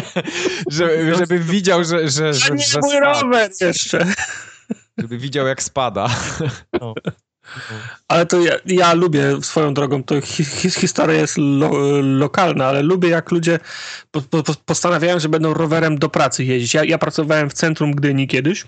[0.70, 4.06] żeby, żeby widział, że, że, że, nie mój rower jeszcze.
[4.98, 6.08] Żeby widział, jak spada.
[6.80, 6.94] No.
[8.08, 11.70] Ale to ja, ja, lubię swoją drogą, to hi, historia jest lo,
[12.02, 13.58] lokalna, ale lubię jak ludzie
[14.10, 16.74] po, po, postanawiają, że będą rowerem do pracy jeździć.
[16.74, 18.64] Ja, ja pracowałem w centrum Gdyni kiedyś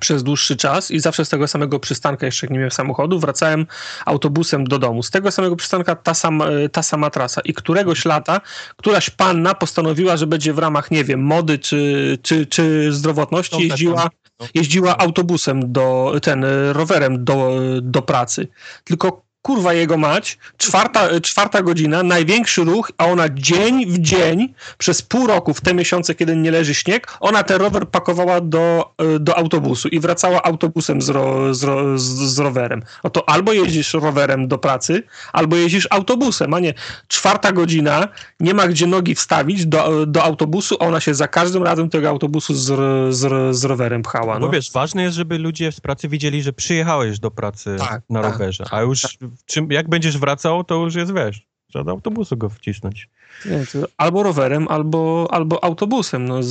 [0.00, 3.66] przez dłuższy czas i zawsze z tego samego przystanka, jeszcze jak nie miałem samochodu, wracałem
[4.06, 5.02] autobusem do domu.
[5.02, 7.40] Z tego samego przystanka ta, sam, e, ta sama trasa.
[7.40, 8.40] I któregoś lata
[8.76, 14.10] któraś panna postanowiła, że będzie w ramach, nie wiem, mody czy, czy, czy zdrowotności jeździła,
[14.54, 18.48] jeździła autobusem do, ten, e, rowerem do, do pracy.
[18.84, 25.02] Tylko kurwa jego mać, czwarta, czwarta godzina, największy ruch, a ona dzień w dzień, przez
[25.02, 29.36] pół roku, w te miesiące, kiedy nie leży śnieg, ona ten rower pakowała do, do
[29.36, 32.82] autobusu i wracała autobusem z, ro, z, z, rowerem.
[33.04, 36.74] No to albo jeździsz rowerem do pracy, albo jeździsz autobusem, a nie
[37.08, 38.08] czwarta godzina,
[38.40, 42.08] nie ma gdzie nogi wstawić do, do autobusu, a ona się za każdym razem tego
[42.08, 42.66] autobusu z,
[43.14, 44.38] z, z rowerem pchała.
[44.38, 44.46] No.
[44.46, 48.22] Bo wiesz, ważne jest, żeby ludzie z pracy widzieli, że przyjechałeś do pracy tak, na
[48.22, 51.90] tak, rowerze, a już tak czym, jak będziesz wracał, to już jest, wiesz, trzeba do
[51.90, 53.08] autobusu go wcisnąć.
[53.46, 53.64] Nie,
[53.96, 56.42] albo rowerem, albo, albo autobusem, no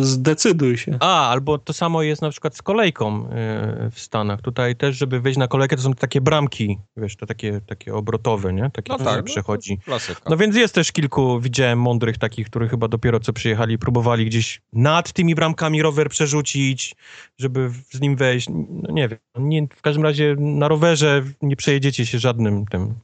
[0.00, 0.96] zdecyduj się.
[1.00, 4.42] A, albo to samo jest na przykład z kolejką yy, w Stanach.
[4.42, 8.52] Tutaj też, żeby wejść na kolejkę, to są takie bramki, wiesz, to takie, takie obrotowe,
[8.52, 8.70] nie?
[8.70, 9.78] Takie, no tak, no przechodzi.
[9.86, 9.96] No,
[10.30, 14.62] no więc jest też kilku, widziałem mądrych takich, którzy chyba dopiero co przyjechali, próbowali gdzieś
[14.72, 16.96] nad tymi bramkami rower przerzucić,
[17.38, 18.48] żeby z nim wejść.
[18.70, 22.94] No nie wiem, nie, w każdym razie na rowerze nie przejedziecie się żadnym tym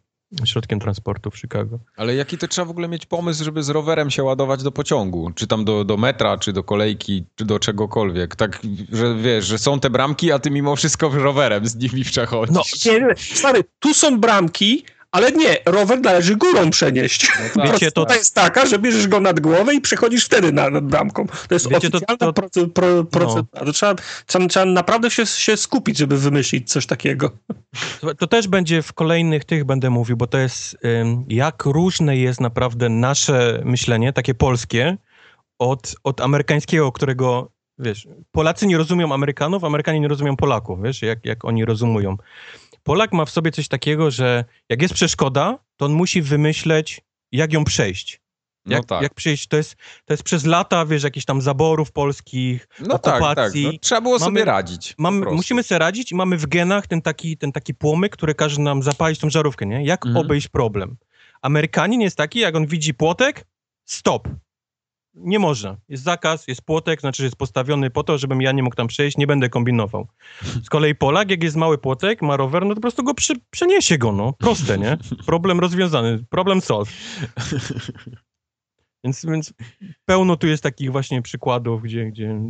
[0.44, 1.78] środkiem transportu w Chicago.
[1.96, 5.30] Ale jaki to trzeba w ogóle mieć pomysł, żeby z rowerem się ładować do pociągu?
[5.34, 8.36] Czy tam do, do metra, czy do kolejki, czy do czegokolwiek?
[8.36, 8.60] Tak,
[8.92, 12.54] że wiesz, że są te bramki, a ty mimo wszystko rowerem z nimi przechodzisz.
[12.54, 12.62] No,
[12.92, 17.28] nie, stary, tu są bramki, ale nie, rower należy górą przenieść.
[17.54, 17.72] No tak.
[17.72, 18.14] Wiecie, to...
[18.14, 21.26] jest taka, że bierzesz go nad głowę i przechodzisz wtedy nad, nad bramką.
[21.48, 22.32] To jest Wiecie, oficjalna to, to...
[22.32, 22.88] procedura.
[23.60, 23.66] No.
[23.66, 23.94] To trzeba,
[24.26, 27.30] trzeba, trzeba, naprawdę się, się skupić, żeby wymyślić coś takiego.
[28.18, 30.76] To też będzie w kolejnych tych będę mówił, bo to jest
[31.28, 34.96] jak różne jest naprawdę nasze myślenie, takie polskie,
[35.58, 41.24] od, od amerykańskiego, którego wiesz, Polacy nie rozumieją Amerykanów, Amerykanie nie rozumieją Polaków, wiesz, jak,
[41.24, 42.16] jak oni rozumują.
[42.82, 47.00] Polak ma w sobie coś takiego, że jak jest przeszkoda, to on musi wymyśleć,
[47.32, 48.20] jak ją przejść.
[48.66, 49.02] No jak, no tak.
[49.02, 53.64] jak przejść, to jest, to jest przez lata, wiesz, jakichś tam zaborów polskich, no okupacji.
[53.64, 53.72] Tak, tak.
[53.72, 54.94] No, trzeba było mamy, sobie radzić.
[54.98, 58.60] Mamy, musimy sobie radzić i mamy w genach ten taki, ten taki płomyk, który każe
[58.60, 59.84] nam zapalić tą żarówkę, nie?
[59.84, 60.26] Jak mhm.
[60.26, 60.96] obejść problem.
[61.42, 63.46] Amerykanin jest taki, jak on widzi płotek,
[63.84, 64.28] stop
[65.24, 65.76] nie można.
[65.88, 68.86] Jest zakaz, jest płotek, znaczy, że jest postawiony po to, żebym ja nie mógł tam
[68.86, 70.08] przejść, nie będę kombinował.
[70.64, 73.34] Z kolei Polak, jak jest mały płotek, ma rower, no to po prostu go przy,
[73.50, 74.32] przeniesie go, no.
[74.32, 74.98] Proste, nie?
[75.26, 76.94] Problem rozwiązany, problem solved.
[79.04, 79.54] Więc, więc
[80.04, 82.40] pełno tu jest takich właśnie przykładów, gdzie, gdzie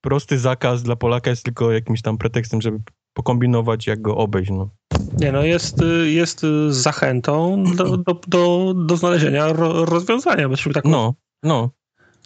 [0.00, 2.78] prosty zakaz dla Polaka jest tylko jakimś tam pretekstem, żeby
[3.12, 4.70] pokombinować, jak go obejść, no.
[5.18, 10.48] Nie no, jest, jest zachętą do, do, do, do znalezienia ro, rozwiązania.
[10.48, 10.90] Bo taką...
[10.90, 11.70] No, no.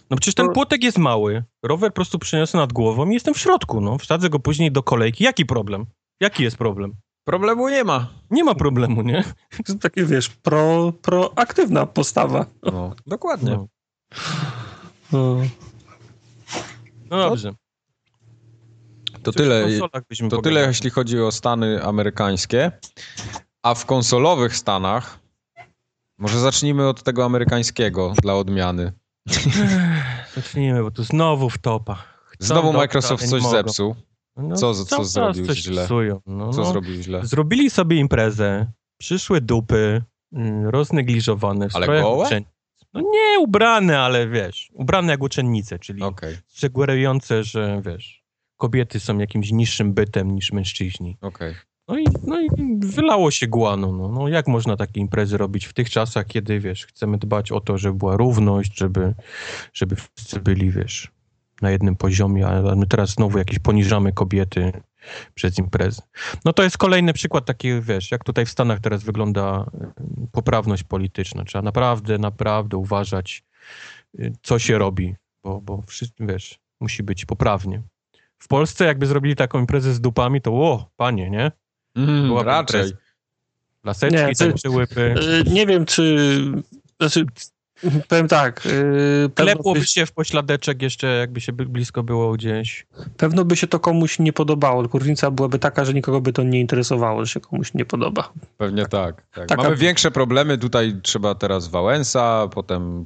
[0.09, 1.43] No przecież ten płotek jest mały.
[1.63, 3.97] Rower po prostu przyniosę nad głową i jestem w środku, no.
[3.97, 5.23] Wsadzę go później do kolejki.
[5.23, 5.85] Jaki problem?
[6.21, 6.93] Jaki jest problem?
[7.27, 8.07] Problemu nie ma.
[8.31, 9.23] Nie ma problemu, nie?
[9.65, 12.45] To takie, wiesz, pro, proaktywna postawa.
[12.63, 13.51] No, dokładnie.
[13.51, 13.67] No,
[15.11, 15.37] No.
[17.09, 17.53] no dobrze.
[19.23, 19.67] To Coś tyle,
[20.29, 22.71] to tyle, jeśli chodzi o Stany amerykańskie.
[23.63, 25.19] A w konsolowych Stanach,
[26.17, 28.91] może zacznijmy od tego amerykańskiego dla odmiany.
[30.35, 32.03] Zacznijmy, bo tu znowu w topa.
[32.27, 33.55] Chcą Znowu Microsoft coś mogą.
[33.55, 33.95] zepsuł.
[34.37, 35.87] No, Co- co czas zrobił źle?
[36.25, 36.71] No, Co no.
[36.71, 37.25] zrobił źle?
[37.25, 40.01] Zrobili sobie imprezę, przyszły dupy,
[40.33, 42.29] mm, roznegliżowane, w Ale gołe?
[42.93, 48.23] No nie ubrane, ale wiesz, ubrane jak uczennice, czyli Okej, sugerujące, że wiesz,
[48.57, 51.17] kobiety są jakimś niższym bytem niż mężczyźni.
[51.21, 51.55] okej.
[51.87, 53.91] No i, no i wylało się guano.
[53.91, 54.09] No.
[54.09, 57.77] no jak można takie imprezy robić w tych czasach, kiedy wiesz, chcemy dbać o to,
[57.77, 59.13] żeby była równość, żeby,
[59.73, 61.11] żeby wszyscy byli, wiesz,
[61.61, 64.71] na jednym poziomie, a my teraz znowu jakieś poniżamy kobiety
[65.33, 66.01] przez imprezy.
[66.45, 70.83] No to jest kolejny przykład taki, wiesz, jak tutaj w Stanach teraz wygląda y, poprawność
[70.83, 71.43] polityczna.
[71.43, 73.43] Trzeba naprawdę, naprawdę uważać,
[74.19, 77.81] y, co się robi, bo, bo wszyscy, wiesz, musi być poprawnie.
[78.37, 81.51] W Polsce jakby zrobili taką imprezę z dupami, to o, panie, nie?
[81.95, 82.81] Mm, Byłaby raczej.
[82.81, 83.01] impreza.
[83.83, 85.15] Laseczki, Nie, to- tańczy łypy.
[85.47, 86.17] Y, Nie wiem, czy...
[86.99, 87.25] Znaczy,
[88.07, 88.61] powiem tak.
[88.61, 92.87] Pewno Klepłoby by, się w pośladeczek jeszcze, jakby się blisko było gdzieś.
[93.17, 94.81] pewno by się to komuś nie podobało.
[94.81, 98.33] tylko Różnica byłaby taka, że nikogo by to nie interesowało, że się komuś nie podoba.
[98.57, 99.23] Pewnie tak.
[99.31, 99.47] tak.
[99.47, 100.57] Taka- Mamy większe problemy.
[100.57, 103.05] Tutaj trzeba teraz Wałęsa, potem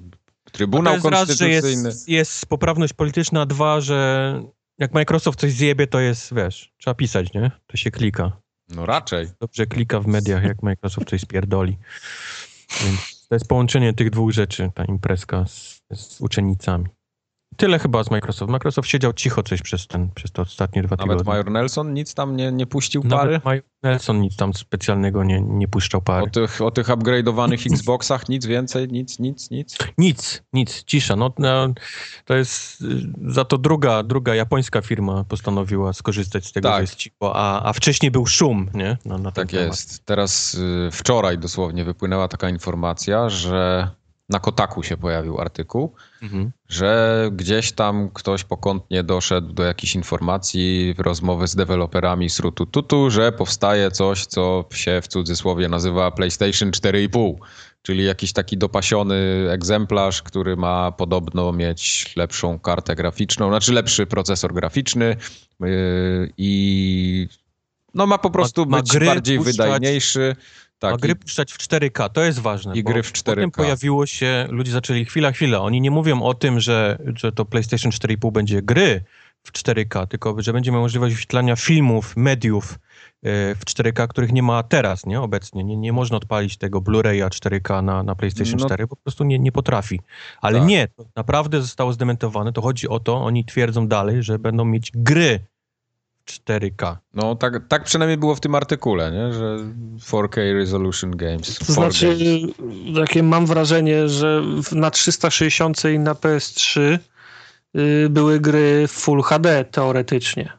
[0.52, 1.90] Trybunał No to jest raz, że Konstytucyjny.
[1.90, 4.42] jest, jest poprawność polityczna, dwa, że
[4.80, 7.52] jak Microsoft coś zjebie, to jest, wiesz, trzeba pisać, nie?
[7.68, 8.32] To się klika.
[8.70, 9.28] No raczej.
[9.40, 11.78] Dobrze klika w mediach, jak Microsoft coś spierdoli.
[12.84, 16.86] Więc to jest połączenie tych dwóch rzeczy, ta imprezka z, z uczennicami.
[17.58, 18.52] Tyle chyba z Microsoft.
[18.52, 21.32] Microsoft siedział cicho coś przez, ten, przez te ostatnie dwa Nawet tygodnie.
[21.34, 23.32] Major Nelson nic tam nie, nie puścił pary?
[23.32, 26.26] Nawet Mike Nelson nic tam specjalnego nie, nie puszczał pary.
[26.26, 29.78] O tych, o tych upgrade'owanych Xboxach nic więcej, nic, nic, nic.
[29.98, 31.16] Nic, nic, cisza.
[31.16, 31.68] No, no,
[32.26, 32.86] to jest y,
[33.34, 36.78] za to druga, druga japońska firma postanowiła skorzystać z tego, Tak.
[36.78, 38.98] że jest cicho, a, a wcześniej był szum, nie?
[39.04, 39.54] Ten Tak temat.
[39.54, 40.06] jest.
[40.06, 43.90] Teraz y, wczoraj dosłownie wypłynęła taka informacja, że
[44.30, 46.52] na Kotaku się pojawił artykuł, Mhm.
[46.70, 53.32] że gdzieś tam ktoś pokątnie doszedł do jakichś informacji, rozmowy z deweloperami z Rutututu, że
[53.32, 57.36] powstaje coś, co się w cudzysłowie nazywa PlayStation 4,5,
[57.82, 64.54] czyli jakiś taki dopasiony egzemplarz, który ma podobno mieć lepszą kartę graficzną, znaczy lepszy procesor
[64.54, 65.16] graficzny
[65.60, 67.28] yy, i
[67.94, 70.36] no ma po prostu ma być gry bardziej puszczać- wydajniejszy.
[70.80, 72.76] Tak, Ma gry i- puszczać w 4K, to jest ważne.
[72.78, 73.36] I gry w 4K.
[73.36, 75.60] Potem pojawiło się, ludzie zaczęli chwila, chwila.
[75.62, 79.04] Oni nie mówią o tym, że, że to PlayStation 4,5 będzie gry
[79.44, 84.44] w 4K, tylko że będzie miał możliwość wyświetlania filmów, mediów e, w 4K, których nie
[84.44, 85.22] ma teraz, nie?
[85.22, 85.64] Obecnie.
[85.64, 88.66] Nie, nie można odpalić tego Blu-raya 4K na, na PlayStation No.
[88.66, 90.00] 4, po prostu nie, nie potrafi.
[90.42, 90.68] Ale Tak.
[90.68, 92.54] nie, to naprawdę zostało zdementowane.
[92.54, 95.40] To chodzi o to, oni twierdzą dalej, że będą mieć gry
[96.30, 96.96] 4K.
[97.14, 99.34] No tak, tak przynajmniej było w tym artykule, nie?
[99.34, 99.58] że
[100.00, 101.56] 4K Resolution Games.
[101.58, 102.56] To 4 znaczy, games.
[103.08, 106.98] takie mam wrażenie, że na 360 i na PS3
[107.78, 110.52] y, były gry w Full HD teoretycznie,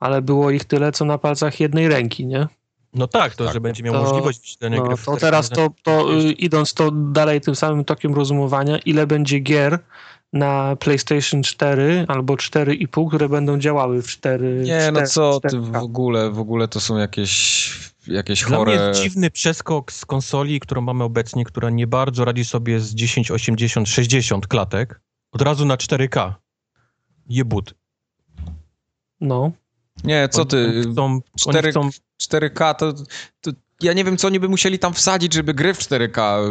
[0.00, 2.46] ale było ich tyle, co na palcach jednej ręki, nie?
[2.94, 3.54] No tak, to, Tak.
[3.54, 5.20] że będzie miał To- możliwość wyświetlenia No, gry w to 4K.
[5.20, 9.78] teraz to, to y, idąc to dalej tym samym tokiem rozumowania, ile będzie gier
[10.32, 15.48] na PlayStation 4 albo 4,5, które będą działały w 4 Nie, no 4, co ty
[15.48, 15.72] 4K.
[15.72, 17.72] w ogóle, w ogóle to są jakieś,
[18.06, 18.76] jakieś Dla chore...
[18.76, 22.94] mnie jest dziwny przeskok z konsoli, którą mamy obecnie, która nie bardzo radzi sobie z
[22.94, 25.00] 10, 80, 60 klatek,
[25.32, 26.32] od razu na 4K.
[27.28, 27.74] Jebut.
[29.20, 29.52] No.
[30.04, 32.92] Nie, co ty, chcą, cztery- oni chcą 4K to,
[33.40, 33.50] to...
[33.82, 36.42] Ja nie wiem, co oni by musieli tam wsadzić, żeby gry w 4K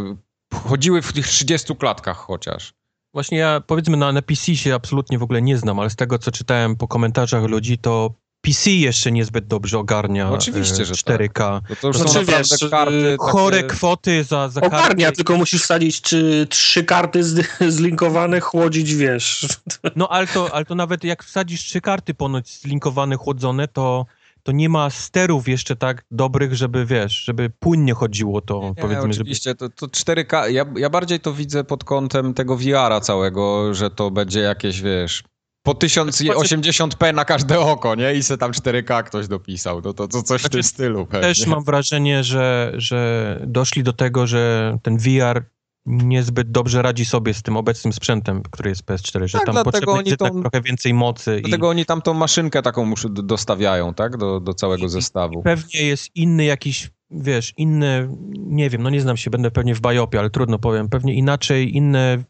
[0.53, 2.73] chodziły w tych 30 klatkach chociaż.
[3.15, 6.19] Właśnie ja powiedzmy na, na PC się absolutnie w ogóle nie znam, ale z tego
[6.19, 10.93] co czytałem po komentarzach ludzi, to PC jeszcze niezbyt dobrze ogarnia No oczywiście, e, że
[10.93, 11.61] 4K.
[11.69, 13.69] Bo to już Znaczy, wiesz, karty Chore takie...
[13.69, 15.15] kwoty za, za Ogarnia, karty.
[15.17, 19.47] tylko musisz wsadzić czy trzy karty z, zlinkowane, chłodzić, wiesz.
[19.95, 24.05] No ale to, ale to nawet jak wsadzisz trzy karty ponoć zlinkowane, chłodzone, to,
[24.45, 29.13] to nie ma sterów jeszcze tak dobrych, żeby wiesz, żeby płynnie chodziło to, Nie, powiedzmy,
[29.13, 33.73] żeby oczywiście, to, to 4K, ja, ja bardziej to widzę pod kątem tego VR-a całego,
[33.73, 35.23] że to będzie jakieś, wiesz,
[35.63, 38.15] po 1080p na każde oko, nie?
[38.15, 39.81] I se tam 4K ktoś dopisał.
[39.83, 41.27] No to, to coś w tym Znaczy, stylu pewnie.
[41.27, 45.43] Też mam wrażenie, że, że doszli do tego, że ten VR
[45.85, 50.01] niezbyt dobrze radzi sobie z tym obecnym sprzętem, który jest PS4, że Tak, tam potrzebne
[50.05, 54.17] jest tą- trochę więcej mocy Dlatego oni tam tą maszynkę taką dostawiają, tak?
[54.17, 55.39] Do, do całego I- zestawu.
[55.39, 59.75] i pewnie jest inny jakiś, wiesz, inny, nie wiem, no nie znam się, będę pewnie
[59.75, 62.23] w bajopie, ale trudno powiem, pewnie inaczej, inne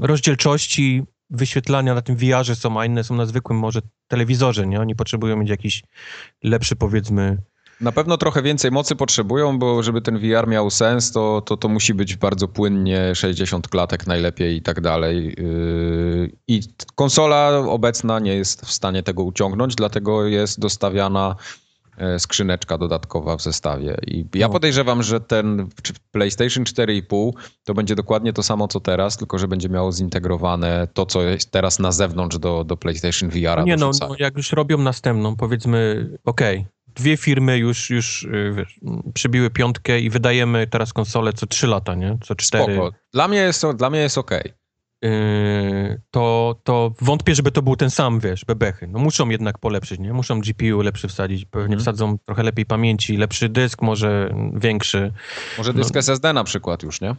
[0.00, 4.80] rozdzielczości wyświetlania na tym VR-ze są, a inne są na zwykłym może telewizorze, nie?
[4.80, 5.82] Oni potrzebują mieć jakiś
[6.44, 7.38] lepszy, powiedzmy,
[7.80, 11.68] Na pewno trochę więcej mocy potrzebują, bo żeby ten VR miał sens, to, to, to
[11.68, 15.36] musi być bardzo płynnie 60 klatek najlepiej i tak dalej.
[15.38, 16.60] Yy, I
[16.94, 21.36] konsola obecna nie jest w stanie tego uciągnąć, dlatego jest dostawiana
[21.96, 23.96] e, skrzyneczka dodatkowa w zestawie.
[24.06, 24.52] I ja No.
[24.52, 25.68] podejrzewam, że ten
[26.10, 27.32] PlayStation 4,5
[27.64, 31.50] to będzie dokładnie to samo co teraz, tylko że będzie miało zintegrowane to, co jest
[31.50, 33.62] teraz na zewnątrz do, do PlayStation VR-a.
[33.62, 36.66] Nie no, no, jak już robią następną, powiedzmy, okej,
[37.00, 38.80] dwie firmy już, już y, wiesz,
[39.14, 42.18] przybiły piątkę i wydajemy teraz konsolę co trzy lata, nie?
[42.22, 42.74] Co cztery.
[42.74, 42.96] Spoko.
[43.12, 44.52] Dla mnie jest, dla mnie jest okej.
[45.02, 48.86] Yy, to, to wątpię, żeby to był ten sam, wiesz, bebechy.
[48.86, 50.12] No muszą jednak polepszyć, nie?
[50.12, 51.80] Muszą GPU lepszy wsadzić, pewnie Mhm.
[51.80, 55.12] wsadzą trochę lepiej pamięci, lepszy dysk, może większy.
[55.58, 57.14] Może dysk SSD na przykład już, nie?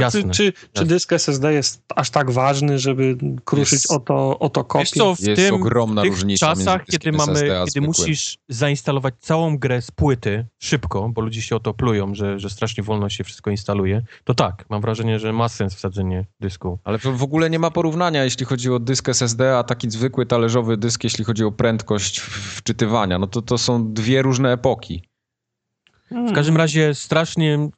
[0.00, 0.22] Jasne.
[0.22, 0.86] czy, czy, czy jasne.
[0.86, 4.84] dysk SSD jest aż tak ważny, żeby kruszyć Jest- o to, o to kopię?
[4.84, 7.64] Wiesz co, w Jest tym, ogromna w tych różnica między czasach, kiedy mamy, SSD a
[7.64, 12.38] kiedy musisz zainstalować całą grę z płyty szybko, bo ludzie się o to plują, że,
[12.38, 16.78] że strasznie wolno się wszystko instaluje, to tak, mam wrażenie, że ma sens wsadzenie dysku.
[16.84, 20.26] Ale to w ogóle nie ma porównania, jeśli chodzi o dysk SSD, a taki zwykły
[20.26, 23.18] talerzowy dysk, jeśli chodzi o prędkość wczytywania.
[23.18, 25.11] No to to są dwie różne epoki.
[26.12, 27.70] W każdym razie strasznie mm,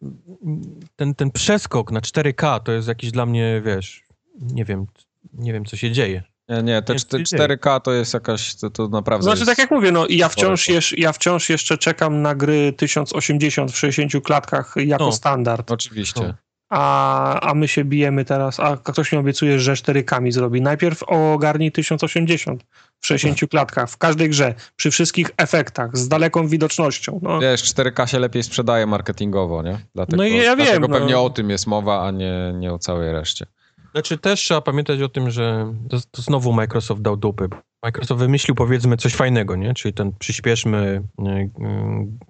[0.96, 4.02] ten, ten przeskok na 4K to jest jakiś dla mnie, wiesz,
[4.40, 4.86] nie wiem,
[5.32, 6.22] nie wiem co się dzieje.
[6.48, 7.24] Nie, nie te Nie, czte- nie.
[7.56, 9.50] 4K to jest jakaś, to, to naprawdę Znaczy, jest...
[9.50, 14.24] tak jak mówię, no ja wciąż, ja wciąż jeszcze czekam na gry 1080 w 60
[14.24, 15.12] klatkach jako No.
[15.12, 16.20] standard, Oczywiście.
[16.20, 16.34] No.
[16.74, 20.62] A, a my się bijemy teraz, a ktoś mi obiecuje, że 4K mi zrobi.
[20.62, 22.64] Najpierw ogarnij 1080
[23.00, 27.20] w 60 klatkach, w każdej grze, przy wszystkich efektach, z daleką widocznością.
[27.22, 27.40] No.
[27.40, 29.78] Wiesz, 4K się lepiej sprzedaje marketingowo, nie?
[29.94, 30.98] Dlatego, No i ja wiem, Dlatego no.
[30.98, 33.46] pewnie o tym jest mowa, a nie, nie o całej reszcie.
[33.92, 37.48] Znaczy też trzeba pamiętać o tym, że to, to znowu Microsoft dał dupy.
[37.84, 39.74] Microsoft wymyślił powiedzmy coś fajnego, nie?
[39.74, 41.48] Czyli ten przyspieszmy y, y,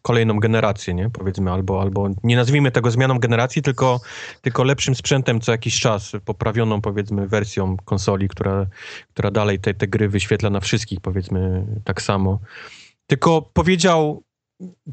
[0.03, 1.11] kolejną generację, nie?
[1.11, 4.01] Powiedzmy, albo, albo nie nazwijmy tego zmianą generacji, tylko,
[4.43, 8.67] tylko lepszym sprzętem co jakiś czas, poprawioną powiedzmy wersją konsoli, która,
[9.09, 12.39] która dalej te, te gry wyświetla na wszystkich powiedzmy tak samo.
[13.07, 14.23] Tylko powiedział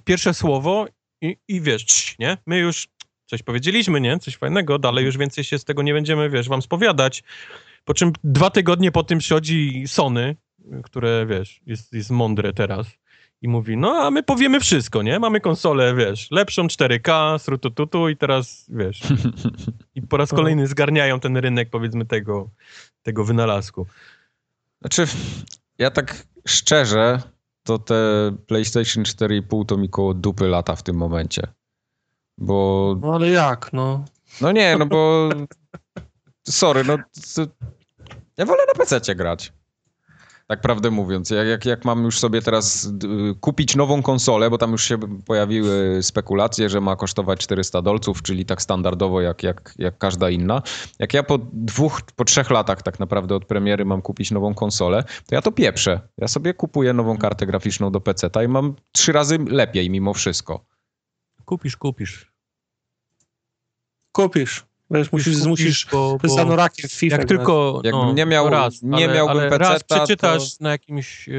[0.04, 0.86] pierwsze słowo
[1.22, 2.38] i, i wiesz, nie?
[2.46, 2.88] My już
[3.26, 4.20] coś powiedzieliśmy, nie?
[4.20, 7.24] Coś fajnego, dalej już więcej się z tego nie będziemy, wiesz, wam spowiadać.
[7.86, 10.36] Po czym dwa tygodnie po tym przychodzi Sony,
[10.84, 12.88] które, wiesz, jest, jest mądre teraz
[13.42, 15.20] i mówi, no a my powiemy wszystko, nie?
[15.20, 19.02] Mamy konsolę, wiesz, lepszą 4K, srutututu i teraz, wiesz,
[19.96, 22.50] i po raz kolejny zgarniają ten rynek, powiedzmy, tego,
[23.04, 23.88] tego wynalazku.
[24.82, 25.06] Znaczy,
[25.78, 27.22] ja tak szczerze,
[27.64, 27.96] to te
[28.48, 31.48] PlayStation 4,5 to mi koło dupy lata w tym momencie.
[32.38, 34.06] Bo no ale jak, no?
[34.42, 35.30] No nie, no bo.
[36.48, 36.98] Sorry, no.
[37.36, 37.48] to-
[38.38, 39.54] Ja wolę na PC grać.
[40.52, 41.30] Tak prawdę mówiąc.
[41.30, 43.08] Jak, jak, jak mam już sobie teraz d-
[43.40, 48.46] kupić nową konsolę, bo tam już się pojawiły spekulacje, że ma kosztować 400 dolców, czyli
[48.46, 50.62] tak standardowo jak, jak, jak każda inna.
[51.00, 55.04] Jak ja po dwóch, po trzech latach tak naprawdę od premiery mam kupić nową konsolę,
[55.04, 56.02] to ja to pieprzę.
[56.18, 60.66] Ja sobie kupuję nową kartę graficzną do PC i mam trzy razy lepiej mimo wszystko.
[61.46, 62.34] Kupisz, kupisz.
[64.12, 64.71] Kupisz.
[64.92, 67.82] Wiesz, musisz, kupisz, musisz bo, z anorakiem w FIFA Jak tylko.
[67.84, 70.72] Jakbym no, nie miał- no raz, nie ale, miałbym ale peceta, raz przeczytasz to- na
[70.72, 71.34] jakimś e,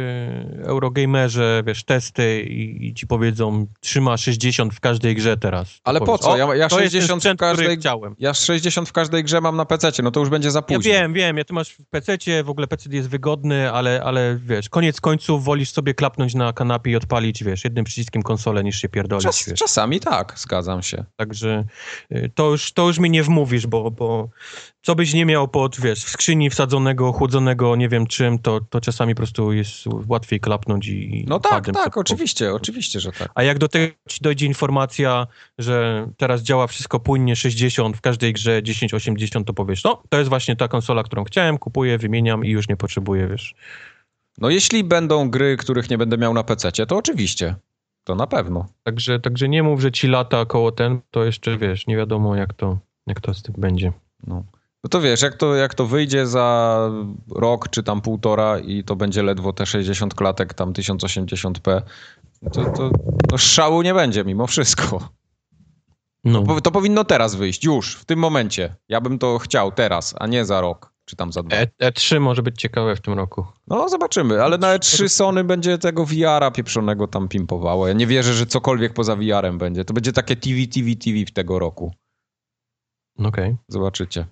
[0.64, 5.80] Eurogamerze, wiesz, testy i, i ci powiedzą, trzyma 60 w każdej grze teraz.
[5.84, 6.36] Ale po powiesz, co?
[6.36, 8.14] Ja, ja to jest ten 60 w sprzęt, który każdej chciałem.
[8.18, 10.82] Ja 60 w każdej grze mam na PC, no to już będzie za Ja późno.
[10.92, 14.68] wiem, wiem, ja ty masz w PC, w ogóle PC jest wygodny, ale, ale wiesz,
[14.68, 18.88] koniec końców wolisz sobie klapnąć na kanapie i odpalić, wiesz, jednym przyciskiem konsolę niż się
[18.88, 21.04] pierdolić, Czas, czasami tak, zgadzam się.
[21.16, 21.64] Także
[22.12, 24.28] y, to już, to już mi nie wmówisz, bo, bo
[24.82, 28.80] co byś nie miał pod, wiesz, w skrzyni wsadzonego, chłodzonego, nie wiem czym, to, to
[28.80, 31.24] czasami po prostu jest łatwiej klapnąć i...
[31.28, 33.30] No tak, padem tak, oczywiście, oczywiście, że tak.
[33.34, 35.26] A jak do tego ci dojdzie informacja,
[35.58, 40.28] że teraz działa wszystko płynnie 60, w każdej grze 1080, to powiesz, no, to jest
[40.28, 43.54] właśnie ta konsola, którą chciałem, kupuję, wymieniam i już nie potrzebuję, wiesz.
[44.38, 47.54] No jeśli będą gry, których nie będę miał na PC, to oczywiście.
[48.04, 48.66] To na pewno.
[48.82, 52.54] Także, także nie mów, że ci lata koło ten, to jeszcze, wiesz, nie wiadomo jak
[52.54, 53.92] to, jak to z tym będzie.
[54.26, 54.44] No.
[54.84, 56.78] No to wiesz, jak to, jak to wyjdzie za
[57.36, 61.82] rok czy tam półtora i to będzie ledwo te 60 klatek, tam 1080p,
[62.52, 62.90] to, to,
[63.28, 65.08] to szału nie będzie mimo wszystko.
[66.24, 66.42] No.
[66.42, 68.74] Po- To powinno teraz wyjść, już, w tym momencie.
[68.88, 71.56] Ja bym to chciał teraz, a nie za rok, czy tam za dwa.
[71.56, 73.46] E, E3 może być ciekawe w tym roku.
[73.68, 77.88] No zobaczymy, ale na E3 Sony będzie tego VR-a pieprzonego tam pimpowało.
[77.88, 79.84] Ja nie wierzę, że cokolwiek poza VR-em będzie.
[79.84, 81.92] To będzie takie TV, TV, TV w tego roku.
[83.18, 83.56] Okej.
[83.68, 84.26] Zobaczycie.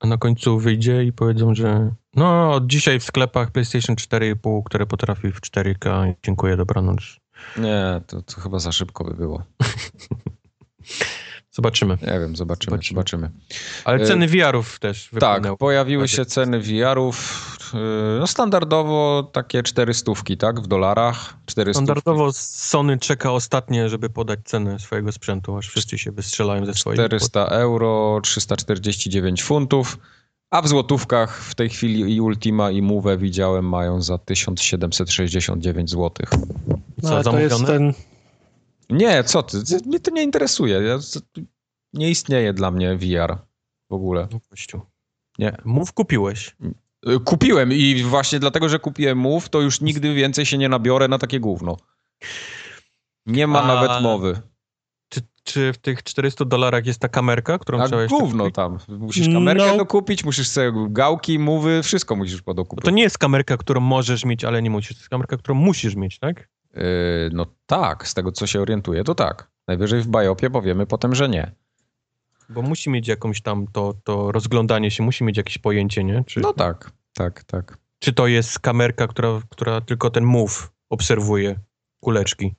[0.00, 4.86] A na końcu wyjdzie i powiedzą, że no od dzisiaj w sklepach PlayStation 4,5, które
[4.86, 6.14] potrafi w 4K.
[6.22, 7.16] Dziękuję, dobranoc.
[7.56, 9.42] Nie, to, to chyba za szybko by było.
[11.56, 11.98] Zobaczymy.
[12.02, 12.94] Nie wiem, zobaczymy, Zobaczymy.
[12.96, 13.30] zobaczymy.
[13.84, 15.56] Ale E, ceny VR-ów też Tak, wypłynęły.
[15.56, 16.30] pojawiły Tak się jest.
[16.30, 17.56] ceny VR-ów.
[17.74, 17.80] yy,
[18.20, 20.60] No standardowo takie 400, tak?
[20.60, 21.34] W dolarach.
[21.46, 21.78] 400.
[21.78, 26.96] Standardowo Sony czeka ostatnie, żeby podać cenę swojego sprzętu, aż wszyscy się wystrzelają ze swoich.
[26.98, 29.98] 400 euro, 349 funtów.
[30.50, 36.30] A w złotówkach w tej chwili i Ultima i Move widziałem mają za 1769 złotych.
[36.30, 37.66] Co, No, to jest zamówione?
[37.66, 38.15] ten...
[38.90, 39.58] Nie, co ty?
[39.86, 40.82] Mnie to nie interesuje.
[40.82, 40.98] Ja,
[41.92, 43.38] nie istnieje dla mnie VR
[43.90, 44.28] w ogóle.
[44.74, 44.86] No.
[45.38, 45.56] Nie.
[45.64, 46.56] Mów kupiłeś.
[47.08, 51.08] Y, Kupiłem i właśnie dlatego, że kupiłem Move, to już nigdy więcej się nie nabiorę
[51.08, 51.76] na takie gówno.
[53.26, 54.40] Nie ma A- nawet mowy.
[55.08, 58.54] Czy, czy w tych 400 dolarach jest ta kamerka, którą A chciałeś gówno kupić?
[58.56, 58.78] tam.
[58.88, 59.76] Musisz kamerkę No.
[59.76, 62.84] dokupić, musisz sobie gałki, mówy, wszystko musisz podokupić.
[62.84, 64.96] to nie jest kamerka, którą możesz mieć, ale nie musisz.
[64.96, 66.48] To jest kamerka, którą musisz mieć, tak?
[66.76, 66.82] Yy,
[67.32, 69.50] no tak, z tego co się orientuję, to tak.
[69.68, 71.50] Najwyżej w Biopie powiemy potem, że nie.
[72.48, 76.24] Bo musi mieć jakąś tam to, to rozglądanie się, musi mieć jakieś pojęcie, nie?
[76.26, 77.78] Czy, No tak, tak, tak.
[77.98, 81.58] czy to jest kamerka, która, która tylko ten move obserwuje
[82.00, 82.54] kuleczki.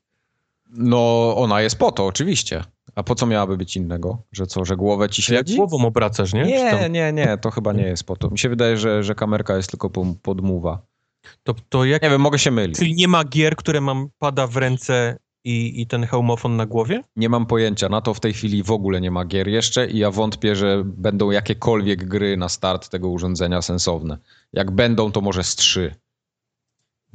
[0.69, 2.63] No ona jest po to, oczywiście.
[2.95, 4.21] A po co miałaby być innego?
[4.31, 5.57] Że co, że głowę ci Czy jak śledzi?
[5.57, 6.43] głową obracasz, nie?
[6.43, 8.29] Nie, nie, nie, to chyba nie jest po to.
[8.29, 10.81] Mi się wydaje, że, że kamerka jest tylko po- podmuwa.
[11.43, 12.77] To, to jak, Nie wiem, mogę się mylić.
[12.77, 17.03] czyli nie ma gier, które mam pada w ręce i, i ten hełmofon na głowie?
[17.15, 17.89] Nie mam pojęcia.
[17.89, 20.83] Na to w tej chwili w ogóle nie ma gier jeszcze i ja wątpię, że
[20.85, 24.17] będą jakiekolwiek gry na start tego urządzenia sensowne.
[24.53, 25.95] Jak będą, to może z trzy.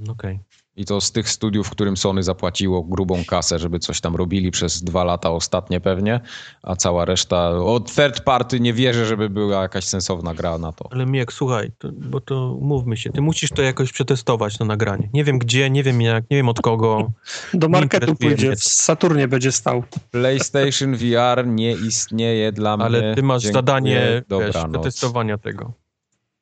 [0.09, 0.39] Okej.
[0.77, 4.83] I to z tych studiów, którym Sony zapłaciło grubą kasę, żeby coś tam robili przez
[4.83, 6.21] dwa lata ostatnie pewnie,
[6.63, 10.89] a cała reszta od third party nie wierzę, żeby była jakaś sensowna gra na to.
[10.91, 15.09] Ale Miek, słuchaj, to, bo to mówmy się, ty musisz to jakoś przetestować na nagranie.
[15.13, 17.13] Nie wiem gdzie, nie wiem jak, nie wiem od kogo.
[17.55, 18.71] Do marketu pójdzie, w to.
[18.71, 19.85] Saturnie będzie stał.
[20.11, 22.87] PlayStation VR nie istnieje dla mnie.
[22.87, 23.59] Ale ty masz Dziękuję.
[23.59, 25.73] zadanie wiesz, przetestowania tego.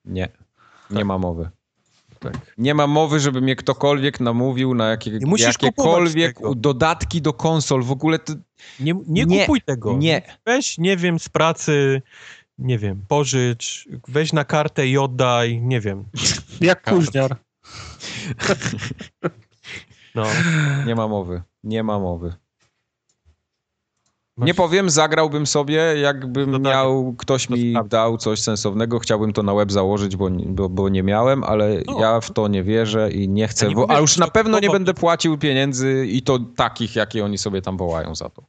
[0.05, 0.29] Nie,
[0.91, 1.51] nie ma mowy.
[2.21, 2.55] Tak.
[2.59, 7.83] Nie ma mowy, żeby mnie ktokolwiek namówił na jakie, jakiekolwiek dodatki do konsol.
[7.83, 8.33] W ogóle to
[8.81, 9.97] Nie, nie, Nie, kupuj tego.
[9.97, 10.23] nie.
[10.47, 12.03] Weź, nie wiem, z pracy,
[12.59, 16.05] nie wiem, pożycz, weź na kartę i oddaj, nie wiem.
[16.61, 17.37] Jak kuźniar.
[20.15, 20.27] No.
[20.87, 21.43] nie ma mowy.
[21.65, 22.35] Nie ma mowy.
[24.41, 26.75] Masz- Nie powiem, zagrałbym sobie, jakbym Dodanie.
[26.75, 30.89] miał, ktoś To mi dał coś sensownego, chciałbym to na web założyć, bo, bo, bo
[30.89, 32.01] nie miałem, ale No.
[32.01, 34.21] ja w to nie wierzę i nie chcę, Ja nie bo, mówię, a już to
[34.21, 38.29] na pewno nie będę płacił pieniędzy i to takich, jakie oni sobie tam wołają za
[38.31, 38.43] to.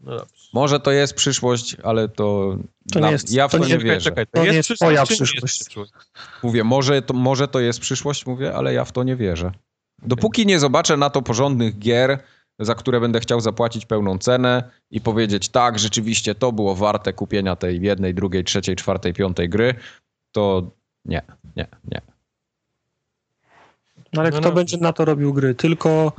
[0.00, 0.34] no dobrze.
[0.54, 2.56] Może to jest przyszłość, ale to,
[2.92, 4.00] To nie jest- ja w to to nie nie jest- wierzę.
[4.10, 5.92] Czekaj, To nie jest twoja czy nie jest przyszłość.
[6.42, 9.52] Mówię, może to, może to jest przyszłość, mówię, ale ja w to nie wierzę.
[10.02, 12.18] Dopóki nie zobaczę na to porządnych gier,
[12.58, 17.56] za które będę chciał zapłacić pełną cenę i powiedzieć, tak, rzeczywiście to było warte kupienia
[17.56, 19.74] tej jednej, drugiej, trzeciej, czwartej, piątej gry,
[20.32, 20.70] to
[21.04, 21.22] nie,
[21.56, 22.00] nie, nie.
[24.12, 24.54] No ale No, kto no.
[24.54, 25.54] będzie na to robił gry?
[25.54, 26.12] Tylko...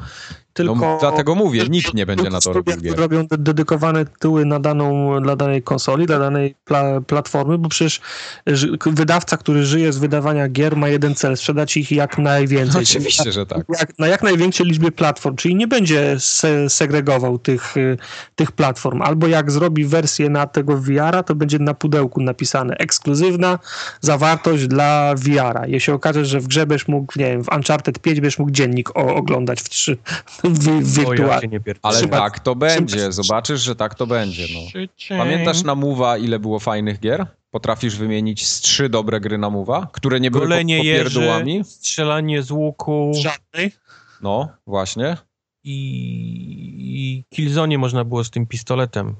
[0.50, 2.97] No, Tylko no, dlatego mówię, nikt nie będzie na to robił gier.
[2.97, 8.02] Robią dedykowane tyły na daną, dla danej konsoli, dla danej pla platformy, bo przecież
[8.86, 12.84] wydawca, który żyje z wydawania gier ma jeden cel, sprzedać ich jak najwięcej.
[12.89, 13.64] Oczywiście, że tak.
[13.80, 17.97] Jak, na jak największej liczbie platform, czyli nie będzie se segregował tych, y,
[18.36, 19.02] tych platform.
[19.02, 23.60] Albo jak zrobi wersję na tego VR-a, to będzie na pudełku napisane ekskluzywna
[24.02, 25.68] zawartość dla VR-a.
[25.68, 28.95] Jeśli okaże, że w grze będziesz mógł, nie wiem, w Uncharted 5 będziesz mógł dziennik
[28.95, 29.97] oglądać w, 3,
[30.81, 31.59] wirtualnie.
[31.65, 33.11] Ja Ale tak to będzie.
[33.11, 34.45] Zobaczysz, że tak to będzie.
[34.53, 35.17] No.
[35.17, 37.25] Pamiętasz na Muwa ile było fajnych gier?
[37.51, 41.55] Potrafisz wymienić z trzy dobre gry na Muwa, które nie były Golenie po, popierdłami?
[41.55, 43.11] Jeży, strzelanie z łuku.
[43.15, 43.71] Żadnej?
[44.21, 45.17] No, właśnie.
[45.63, 45.75] I,
[46.79, 49.15] i Killzone można było z tym pistoletem.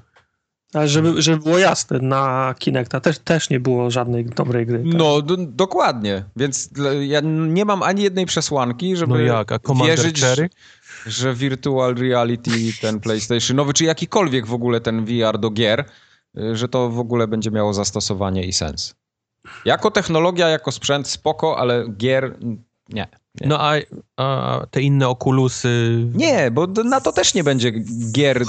[0.72, 4.78] Ale żeby, żeby było jasne, na Kinecta też, też nie było żadnej dobrej gry.
[4.78, 4.94] Tak?
[4.94, 6.24] No, do, dokładnie.
[6.36, 10.20] Więc ja nie mam ani jednej przesłanki, żeby no jak, a wierzyć
[11.06, 15.84] że virtual reality, ten PlayStationowy, czy jakikolwiek w ogóle ten VR do gier
[16.38, 18.94] y, że to w ogóle będzie miało zastosowanie i sens.
[19.64, 22.36] Jako technologia, jako sprzęt spoko, ale gier
[22.88, 23.08] nie.
[23.40, 23.48] nie.
[23.48, 23.74] No a,
[24.16, 26.04] a te inne okulusy...
[26.14, 27.72] Nie, bo na to też nie będzie
[28.12, 28.44] gier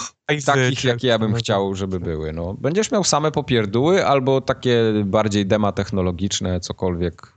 [0.45, 2.33] takich, czy jak ja bym chciał, żeby były.
[2.33, 2.53] No.
[2.53, 7.33] Będziesz miał same popierdóły albo takie bardziej dema technologiczne, cokolwiek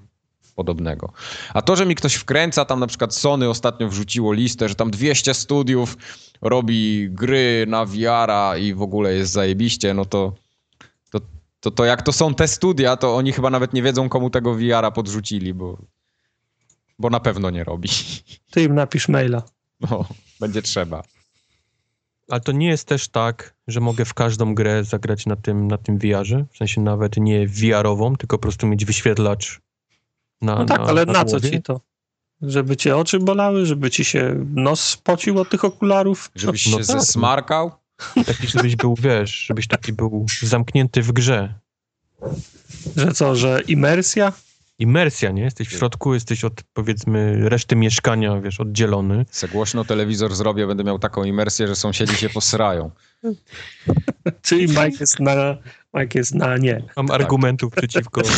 [0.55, 1.13] podobnego.
[1.55, 4.91] A to, że mi ktoś wkręca, tam na przykład Sony ostatnio wrzuciło listę, że tam
[4.91, 5.97] 200 studiów
[6.43, 10.33] robi gry na VR-a i w ogóle jest zajebiście, no to
[11.11, 11.21] to,
[11.61, 14.55] to to jak to są te studia, to oni chyba nawet nie wiedzą, komu tego
[14.55, 15.79] VR-a podrzucili, bo,
[16.99, 17.89] bo na pewno nie robi.
[18.53, 19.43] Ty im napisz maila.
[19.81, 20.05] No,
[20.41, 21.03] będzie trzeba.
[22.29, 25.79] Ale to nie jest też tak, że mogę w każdą grę zagrać na tym, na
[25.79, 29.61] tym VR-ze, w sensie nawet nie VR-ową, tylko po prostu mieć wyświetlacz
[30.43, 31.51] na No tak, na, ale na co głowie.
[31.51, 31.80] ci to?
[32.43, 36.30] Żeby cię oczy bolały, żeby ci się nos spocił od tych okularów?
[36.35, 37.01] Żebyś No się tak.
[37.01, 37.70] zesmarkał.
[38.26, 41.55] Taki, żebyś był, wiesz, żebyś taki był zamknięty w grze.
[42.97, 44.32] Że co, że imersja?
[44.78, 45.43] Imersja, nie?
[45.43, 49.26] Jesteś w środku, jesteś od, powiedzmy, reszty mieszkania, wiesz, oddzielony.
[49.30, 52.91] Se głośno telewizor zrobię, będę miał taką imersję, że sąsiedzi się posrają.
[54.43, 55.57] Czyli Mike jest na,
[55.95, 56.82] Mike jest na nie.
[56.97, 58.22] Mam argumentów przeciwko.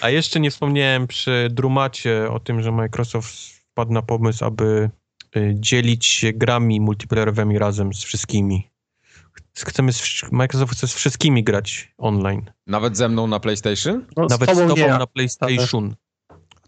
[0.00, 3.28] A jeszcze nie wspomniałem przy Drumacie o tym, że Microsoft
[3.70, 4.90] wpadł na pomysł, aby
[5.36, 8.70] y, dzielić się grami multiplayerowymi razem z wszystkimi.
[9.56, 12.50] Chcemy z, Microsoft chce z wszystkimi grać online.
[12.66, 14.04] Nawet ze mną na PlayStation?
[14.16, 15.94] No, Nawet z tobą tobą nie, na PlayStation.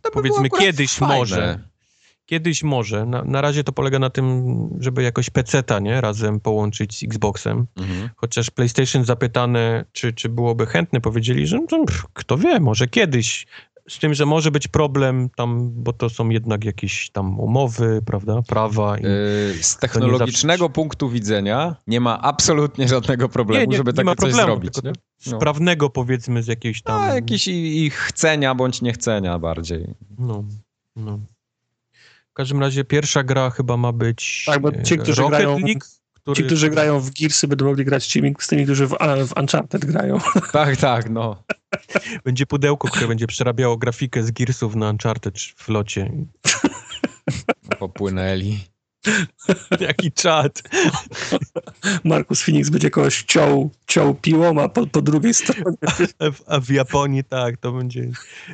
[0.03, 1.17] To by Powiedzmy, kiedyś fajne.
[1.17, 1.71] może.
[2.31, 3.07] Kiedyś może.
[3.07, 4.45] Na, na razie to polega na tym,
[4.81, 6.01] żeby jakoś PC-ta nie?
[6.01, 7.67] razem połączyć z Xboxem.
[7.77, 8.11] Mhm.
[8.17, 13.47] Chociaż PlayStation zapytane, czy, czy byłoby chętne, powiedzieli, że no, pff, kto wie, może kiedyś.
[13.89, 18.43] Z tym, że może być problem tam, bo to są jednak jakieś tam umowy, prawda,
[18.43, 18.99] prawa.
[18.99, 19.03] I...
[19.03, 24.47] Yy, Z technologicznego punktu widzenia nie ma absolutnie żadnego problemu, żeby takie ma coś problemu,
[24.47, 24.75] zrobić.
[24.75, 24.95] tylko Nie?
[25.19, 25.39] Z No.
[25.39, 27.03] prawnego powiedzmy z jakiejś tam...
[27.03, 29.95] A, jakieś i, i chcenia bądź niechcenia bardziej.
[30.19, 30.45] No,
[30.97, 31.19] no.
[32.31, 35.59] W każdym razie pierwsza gra chyba ma być Tak, bo ci, e, którzy Rocket grają-
[35.59, 35.81] League,
[36.15, 36.37] który...
[36.37, 38.91] Ci, którzy grają w Gearsy, będą mogli grać z tymi, z tymi którzy w,
[39.27, 40.19] w Uncharted grają.
[40.53, 41.43] Tak, tak, no.
[42.25, 46.13] Będzie pudełko, które będzie przerabiało grafikę z Gearsów na Uncharted w locie.
[47.79, 48.59] Popłynęli.
[49.81, 50.63] Jaki czad.
[52.05, 55.77] Markus Phoenix będzie kogoś ciął, ciął piłą, a po, po drugiej stronie
[56.19, 58.11] A w, a w Japonii tak, to będzie.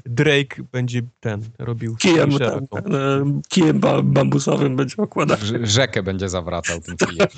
[0.06, 5.36] Drake będzie ten robił kijem, ten, e, kijem ba, bambusowym będzie okładał.
[5.36, 7.28] Rz- Rzekę będzie zawracał tym kijem.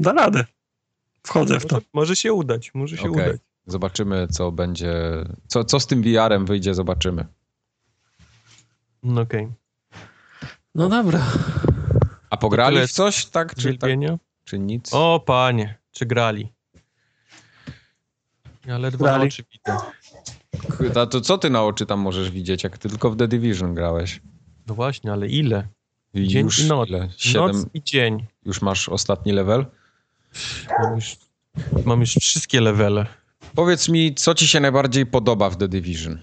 [0.00, 0.44] Da radę.
[1.22, 1.74] Wchodzę w to.
[1.74, 3.28] Może, może się udać, może się Okej.
[3.28, 3.40] udać.
[3.66, 4.94] Zobaczymy, co będzie.
[5.46, 7.26] Co, co z tym VR-em wyjdzie, zobaczymy.
[9.02, 9.48] No okej.
[10.78, 11.20] No dobra.
[12.30, 13.54] A pograli w coś, tak?
[13.54, 14.18] Czy, tak, Wielbienia?
[14.44, 14.90] czy nic?
[14.92, 16.52] O panie, czy grali?
[18.66, 19.20] Ja ledwo Grali.
[19.22, 20.94] na oczy widzę.
[20.94, 23.74] To, to co ty na oczy tam możesz widzieć, jak ty tylko w The Division
[23.74, 24.20] grałeś?
[24.66, 25.68] No właśnie, ale ile?
[26.14, 26.88] I Dzień już i noc.
[26.88, 27.08] ile?
[27.16, 28.26] Siedem, Noc i dzień.
[28.44, 29.66] już masz ostatni level?
[30.82, 31.16] Mam już,
[31.84, 33.06] mam już wszystkie levele.
[33.54, 36.18] Powiedz mi, co ci się najbardziej podoba w The Division?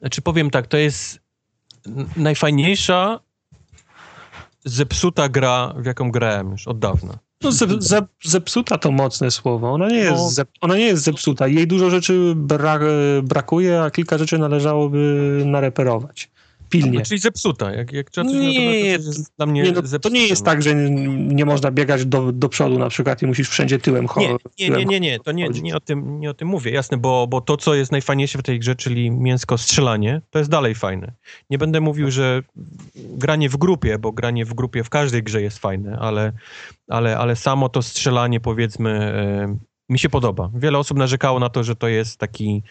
[0.00, 1.20] Znaczy powiem tak, to jest
[2.16, 3.20] najfajniejsza
[4.64, 7.18] zepsuta gra, w jaką grałem już od dawna.
[7.42, 9.72] No, ze, ze, zepsuta to mocne słowo.
[9.72, 10.30] Ona nie jest, No.
[10.30, 11.48] zep, ona nie jest zepsuta.
[11.48, 12.78] Jej dużo rzeczy bra,
[13.22, 16.30] brakuje, a kilka rzeczy należałoby nareperować.
[16.70, 17.02] Pilnie.
[17.02, 17.74] Czyli zepsuta.
[17.74, 20.46] Jak, jak trzeba coś Nie, to jest dla mnie Nie, no, to nie jest no.
[20.46, 24.08] tak, że nie można biegać do, do przodu na przykład i musisz wszędzie tyłem Nie,
[24.08, 24.30] chodzić.
[24.58, 27.26] nie, nie, nie, nie, to nie, nie, o tym, nie o tym mówię, jasne, bo,
[27.26, 31.12] bo to, co jest najfajniejsze w tej grze, czyli mięsko strzelanie, to jest dalej fajne.
[31.50, 32.42] Nie będę mówił, że
[32.96, 36.32] granie w grupie, bo granie w grupie w każdej grze jest fajne, ale,
[36.88, 40.50] ale, ale samo to strzelanie, powiedzmy, e, mi się podoba.
[40.54, 42.62] Wiele osób narzekało na to, że to jest taki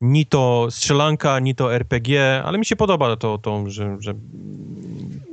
[0.00, 4.14] ni to strzelanka, ni to RPG, ale mi się podoba to, to że, że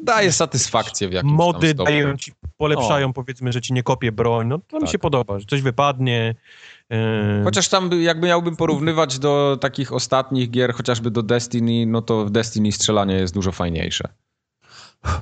[0.03, 1.85] Daje satysfakcję w jakimś mody stopniu.
[1.85, 4.91] dają ci, polepszają, powiedzmy, że ci nie kopie broń, no to mi Tak.
[4.91, 6.35] się podoba, że coś wypadnie.
[6.91, 12.01] e, Chociaż tam by- jakby miałbym porównywać do takich ostatnich gier, chociażby do Destiny, no
[12.01, 14.03] to w Destiny strzelanie jest dużo fajniejsze.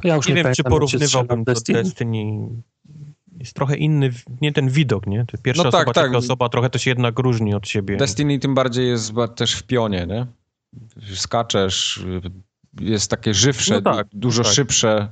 [0.04, 1.84] Ja już nie nie, wiem, czy pamiętam, strzela porównywałbym w do Destiny.
[1.84, 2.48] Destiny.
[3.42, 4.10] Jest trochę inny,
[4.42, 5.26] nie ten widok, nie?
[5.44, 6.16] Pierwsza No tak, osoba, tak.
[6.16, 7.98] osoba, trochę to się jednak różni od siebie.
[7.98, 10.28] Destiny tym bardziej jest też w pionie, nie?
[11.16, 12.04] Skaczesz,
[12.82, 14.54] jest takie żywsze, No tak, du- dużo tak.
[14.54, 15.12] szybsze.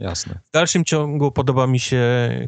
[0.00, 0.38] Jasne.
[0.48, 2.00] W dalszym ciągu podoba mi się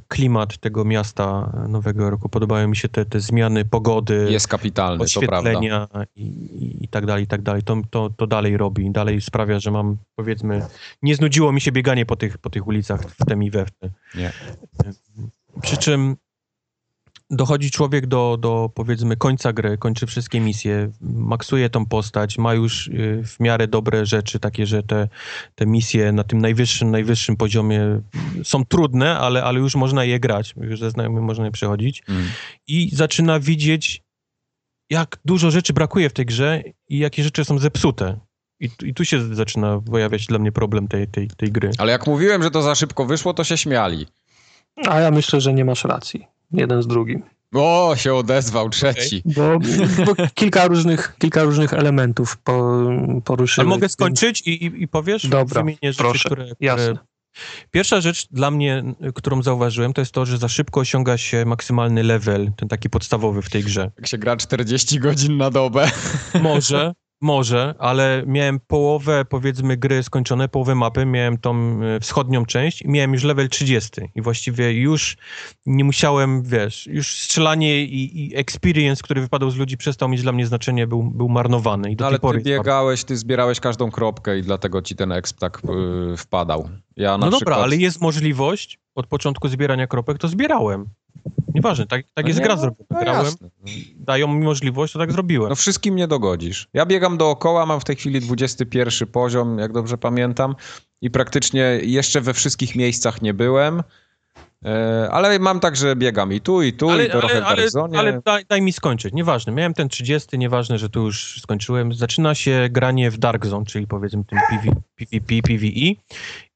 [0.09, 2.29] klimat tego miasta Nowego Jorku.
[2.29, 5.51] Podobają mi się te, te zmiany pogody, Jest kapitalny, to prawda.
[5.51, 7.63] oświetlenia i, i, tak dalej, i tak dalej.
[7.63, 8.91] To, to, to dalej robi.
[8.91, 10.67] Dalej sprawia, że mam, powiedzmy,
[11.03, 13.71] nie znudziło mi się bieganie po tych, po tych ulicach w tem i we w.
[15.63, 16.17] Przy czym
[17.33, 22.89] dochodzi człowiek do, do powiedzmy końca gry, kończy wszystkie misje, maksuje tą postać, ma już
[22.89, 25.09] y, w miarę dobre rzeczy, takie, że te,
[25.55, 28.01] te misje na tym najwyższym, najwyższym poziomie
[28.45, 32.23] są trudne, ale, ale już można je grać, już ze znajomym można je przechodzić Mm.
[32.67, 34.03] i zaczyna widzieć,
[34.91, 38.19] jak dużo rzeczy brakuje w tej grze i jakie rzeczy są zepsute.
[38.61, 41.71] I, tu- I tu się zaczyna pojawiać dla mnie problem tej, tej, tej gry.
[41.79, 44.07] Ale jak mówiłem, że to za szybko wyszło, to się śmiali.
[44.89, 46.27] A ja myślę, że nie masz racji.
[46.53, 47.23] Jeden z drugim.
[47.55, 49.23] O, się odezwał trzeci.
[49.25, 49.59] Bo,
[50.07, 52.83] bo kilka, różnych, kilka różnych elementów po,
[53.25, 53.59] poruszyłeś.
[53.59, 55.27] Ale mogę skończyć i, i, i powiesz?
[55.27, 56.57] Dobra, Wymienię rzeczy, proszę, które, które...
[56.61, 56.99] jasne.
[57.71, 58.83] Pierwsza rzecz dla mnie,
[59.15, 63.43] którą zauważyłem, to jest to, że za szybko osiąga się maksymalny level, ten taki podstawowy
[63.43, 63.91] w tej grze.
[63.97, 65.91] Jak się gra 40 godzin na dobę.
[66.43, 66.93] Może,
[67.23, 72.89] może, ale miałem połowę, powiedzmy, gry skończone, połowę mapy, miałem tą y, wschodnią część i
[72.89, 75.17] miałem już level 30 i właściwie już
[75.67, 80.33] nie musiałem, wiesz, już strzelanie i, i experience, który wypadał z ludzi, przestał mieć dla
[80.33, 83.61] mnie znaczenie, był, był marnowany i do No, tej ale pory ty biegałeś, ty zbierałeś
[83.61, 86.69] każdą kropkę i dlatego ci ten exp tak yy, wpadał.
[86.97, 87.59] Ja No dobra, przykład...
[87.59, 90.87] ale jest możliwość od początku zbierania kropek, to zbierałem.
[91.55, 92.87] Nieważne, tak, tak No jest nie, gra no, zrobiona.
[92.91, 93.49] no Grałem, jasne.
[93.97, 95.49] dają mi możliwość, to tak zrobiłem.
[95.49, 96.69] No wszystkim nie dogodzisz.
[96.75, 100.55] Ja biegam dookoła, mam w tej chwili 21 poziom, jak dobrze pamiętam,
[101.01, 103.83] i praktycznie jeszcze we wszystkich miejscach nie byłem,
[104.65, 107.99] e, ale mam tak, że biegam i tu, i tu, i trochę w ale, Darkzonie.
[107.99, 109.53] ale daj, daj mi skończyć, nieważne.
[109.53, 111.95] Miałem ten 30, nieważne, że tu już skończyłem.
[111.95, 115.95] Zaczyna się granie w Dark Zone, czyli powiedzmy tym PV, PvP, PvE.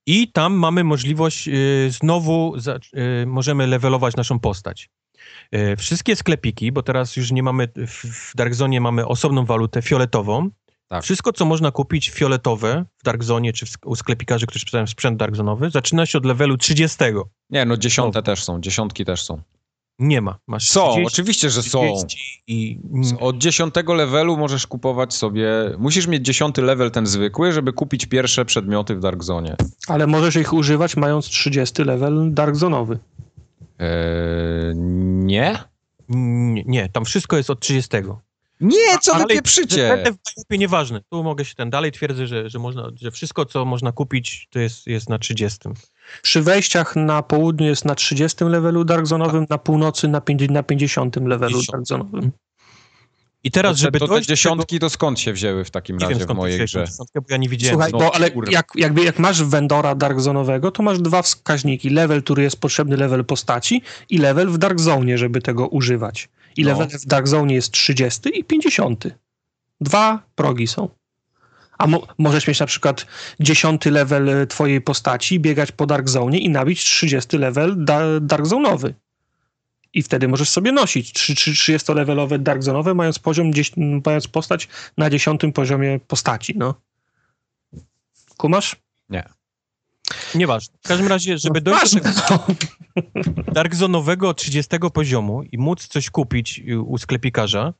[0.06, 2.78] I tam mamy możliwość y, znowu, za,
[3.22, 4.90] y, możemy levelować naszą postać.
[5.54, 10.50] Y, wszystkie sklepiki, bo teraz już nie mamy, w, Dark Zone mamy osobną walutę fioletową.
[10.88, 11.04] Tak.
[11.04, 15.18] Wszystko, co można kupić fioletowe w Dark Zone, czy w, u sklepikarzy, którzy sprzedają sprzęt
[15.18, 16.98] Dark Zone'owy, zaczyna się od levelu 30.
[17.50, 19.42] Nie, no dziesiąte też są, dziesiątki też są.
[19.98, 20.38] Nie ma.
[20.46, 21.80] Masz Są, 30, oczywiście, że są.
[21.80, 22.78] 30 i
[23.20, 25.48] Od dziesiątego levelu możesz kupować sobie.
[25.78, 29.56] Musisz mieć dziesiąty level, ten zwykły, żeby kupić pierwsze przedmioty w Dark Zone.
[29.88, 32.96] Ale możesz ich używać mając 30 level Dark Zone'owy.
[33.78, 34.76] Eee,
[35.24, 35.58] nie?
[36.08, 37.90] Nie, nie, tam wszystko jest od 30.
[38.60, 40.00] Nie, co wy Ale pieprzycie?
[40.04, 41.00] Te w Tajpie nieważne.
[41.10, 44.58] Tu mogę się ten dalej twierdzę, że, że można, że wszystko, co można kupić, to
[44.58, 45.58] jest, jest na 30.
[46.22, 49.50] Przy wejściach na południu jest na 30 levelu Dark Zone'owym, Tak.
[49.50, 51.72] na północy na, 50, na 50 levelu 50.
[51.72, 52.30] Dark Zone'owym.
[53.44, 55.98] I teraz, to, żeby to te dojść do dziesiątki to skąd się wzięły w takim
[55.98, 56.84] razie wiem, w skąd mojej grze?
[56.86, 57.74] dziesiątkę, bo ja nie widziałem.
[57.74, 61.90] Słuchaj, no, bo, ale jak, jakby, jak masz Vendora Dark Zone'owego, to masz dwa wskaźniki.
[61.90, 66.28] Level, który jest potrzebny, level postaci i level w Dark Zone, żeby tego używać.
[66.56, 66.68] I No.
[66.68, 69.04] level w Dark Zone jest 30 i 50.
[69.80, 70.88] Dwa progi są.
[71.78, 73.06] A mo możesz mieć na przykład
[73.40, 78.46] 10 level e, twojej postaci, biegać po Dark Zone i nabić 30 level da Dark
[78.46, 78.92] Zone'owy.
[79.94, 83.50] I wtedy możesz sobie nosić 30-levelowe Dark Zone'owe, mając poziom,
[84.06, 86.74] mając postać na 10 poziomie postaci, no.
[88.36, 88.76] Kumasz?
[90.34, 90.74] Nieważne.
[90.84, 92.46] W każdym razie, żeby dojść do tego no.
[93.52, 97.74] Dark Zone'owego 30 poziomu i móc coś kupić y, u sklepikarza,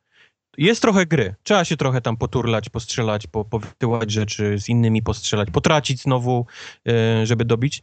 [0.59, 1.35] jest trochę gry.
[1.43, 6.47] Trzeba się trochę tam poturlać, postrzelać, po, powytyłać rzeczy, z innymi postrzelać, potracić znowu,
[6.89, 7.83] e, żeby dobić.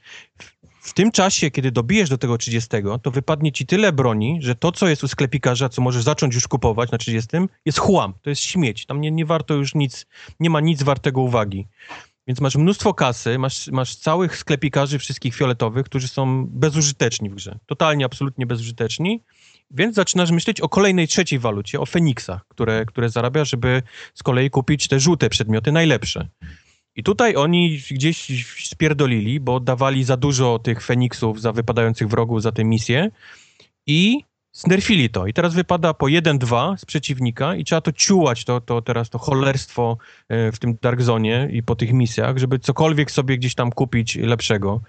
[0.82, 2.70] W, tym czasie, kiedy dobijesz do tego 30,
[3.04, 6.48] to wypadnie ci tyle broni, że to, co jest u sklepikarza, co możesz zacząć już
[6.48, 7.30] kupować na 30,
[7.66, 8.86] jest chłam, to jest śmieć.
[8.86, 10.06] Tam nie, nie warto już nic,
[10.40, 11.68] nie ma nic wartego uwagi.
[12.28, 17.60] Więc masz mnóstwo kasy, masz, masz całych sklepikarzy wszystkich fioletowych, którzy są bezużyteczni w grze.
[17.66, 19.22] Totalnie, absolutnie bezużyteczni.
[19.74, 23.82] Więc zaczynasz myśleć o kolejnej trzeciej walucie, o Feniksach, które, które zarabia, żeby
[24.14, 26.28] z kolei kupić te żółte przedmioty, najlepsze.
[26.96, 32.52] I tutaj oni gdzieś spierdolili, bo dawali za dużo tych Feniksów za wypadających wrogów za
[32.52, 33.12] tę misję
[33.88, 35.28] i znerfili to.
[35.28, 39.20] I teraz wypada po 1-2 z przeciwnika i trzeba to ciułać, to, to teraz to
[39.20, 39.98] cholerstwo
[40.30, 44.16] e, w tym Dark Zone i po tych misjach, żeby cokolwiek sobie gdzieś tam kupić
[44.16, 44.82] lepszego.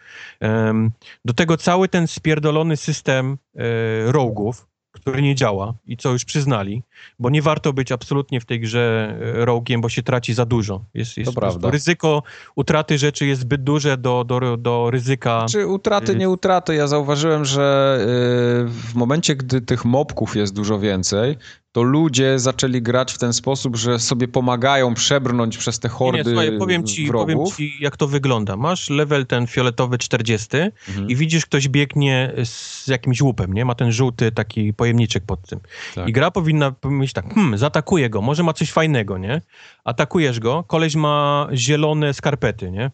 [1.25, 4.67] Do tego cały ten spierdolony system e, rogue'ów,
[5.05, 6.83] który nie działa i co już przyznali,
[7.19, 10.85] bo nie warto być absolutnie w tej grze e, rogue'iem, bo się traci za dużo.
[10.95, 11.71] Jest, jest To prawda.
[11.71, 12.23] Ryzyko
[12.57, 15.47] utraty rzeczy jest zbyt duże do, do, do ryzyka.
[15.51, 16.75] Czy utraty, nie utraty?
[16.75, 21.37] Ja zauważyłem, że y, w momencie, gdy tych mobków jest dużo więcej,
[21.75, 26.25] to ludzie zaczęli grać w ten sposób, że sobie pomagają przebrnąć przez te hordy Nie,
[26.25, 27.57] nie, słuchaj, powiem ci, powiem wrogów.
[27.57, 28.57] ci, jak to wygląda.
[28.57, 30.49] Masz level ten fioletowy 40
[30.89, 31.09] Mhm.
[31.09, 33.65] i widzisz, ktoś biegnie z jakimś łupem, nie?
[33.65, 35.61] Ma ten żółty taki pojemniczek pod tym.
[35.95, 36.09] Tak.
[36.09, 39.41] I gra powinna myśleć tak, hmm, zaatakuję go, może ma coś fajnego, nie?
[39.85, 42.91] Atakujesz go, koleś ma zielone skarpety, nie?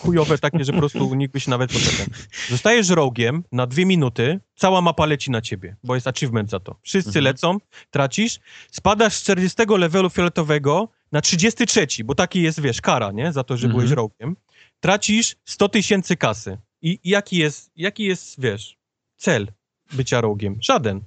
[0.00, 2.06] Chujowe takie, że po prostu nikt by się nawet poczekał.
[2.50, 6.76] Zostajesz rogiem na dwie minuty, cała mapa leci na ciebie, bo jest achievement za to.
[6.82, 7.24] Wszyscy Mhm.
[7.24, 7.58] lecą,
[7.90, 8.40] tracisz,
[8.70, 13.32] spadasz z 40 levelu fioletowego na 33, bo taki jest, wiesz, kara, nie?
[13.32, 13.78] Za to, że Mhm.
[13.80, 14.36] byłeś rogiem.
[14.80, 16.58] Tracisz 100 tysięcy kasy.
[16.82, 18.76] I i jaki jest, jaki jest, wiesz,
[19.16, 19.52] cel
[19.92, 20.58] bycia rogiem?
[20.62, 21.00] Żaden.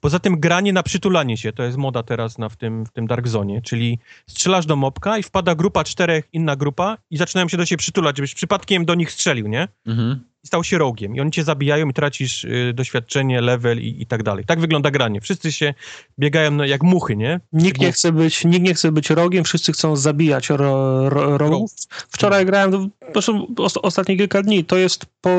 [0.00, 3.06] Poza tym granie na przytulanie się, to jest moda teraz na, w, tym, w tym
[3.06, 7.56] Dark Zone, czyli strzelasz do mopka i wpada grupa czterech, inna grupa i zaczynają się
[7.56, 9.68] do siebie przytulać, żebyś przypadkiem do nich strzelił, nie?
[9.86, 10.31] Mhm.
[10.44, 11.16] I stał się rogiem.
[11.16, 14.44] I oni cię zabijają i tracisz y, doświadczenie, level i, i tak dalej.
[14.44, 15.20] Tak wygląda granie.
[15.20, 15.74] Wszyscy się
[16.18, 17.40] biegają no, jak muchy, nie?
[17.52, 21.70] Nikt nie, chce być, nikt nie chce być rogiem, wszyscy chcą zabijać ro, ro, rogów.
[22.08, 25.30] Wczoraj grałem, to, proszę, os, ostatnie kilka dni, to jest po,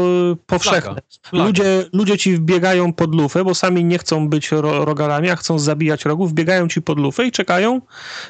[0.45, 1.01] powszechne.
[1.31, 5.59] Ludzie, ludzie ci wbiegają pod lufę, bo sami nie chcą być ro, rogalami, a chcą
[5.59, 7.81] zabijać rogów, biegają ci pod lufę i czekają,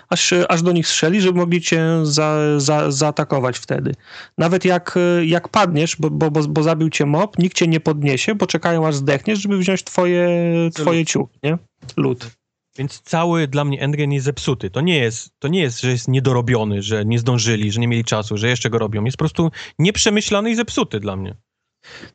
[0.10, 3.96] aż, aż do nich strzeli, żeby mogli cię za, za, zaatakować wtedy.
[4.38, 8.48] Nawet jak, jak padniesz, bo, bo, bo, zabił cię mob, nikt cię nie podniesie, bo
[8.48, 10.30] czekają aż zdechniesz, żeby wziąć twoje,
[10.74, 11.58] twoje ciuchy, nie?
[11.98, 12.32] Lód.
[12.78, 14.70] Więc cały dla mnie endgame jest zepsuty.
[14.70, 18.04] To nie jest, to nie jest, że jest niedorobiony, że nie zdążyli, że nie mieli
[18.04, 19.04] czasu, że jeszcze go robią.
[19.04, 21.36] Jest po prostu nieprzemyślany i zepsuty dla mnie.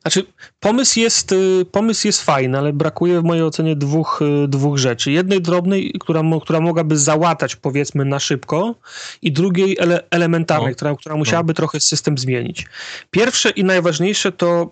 [0.01, 0.23] Znaczy,
[0.59, 5.11] pomysł jest, y, pomysł jest fajny, ale brakuje w mojej ocenie dwóch, y, dwóch rzeczy.
[5.11, 8.75] Jednej drobnej, która, która mogłaby załatać, powiedzmy, na szybko,
[9.21, 10.75] i drugiej ele, elementarnej, No.
[10.75, 12.65] która, która musiałaby trochę system zmienić.
[13.11, 14.71] Pierwsze i najważniejsze to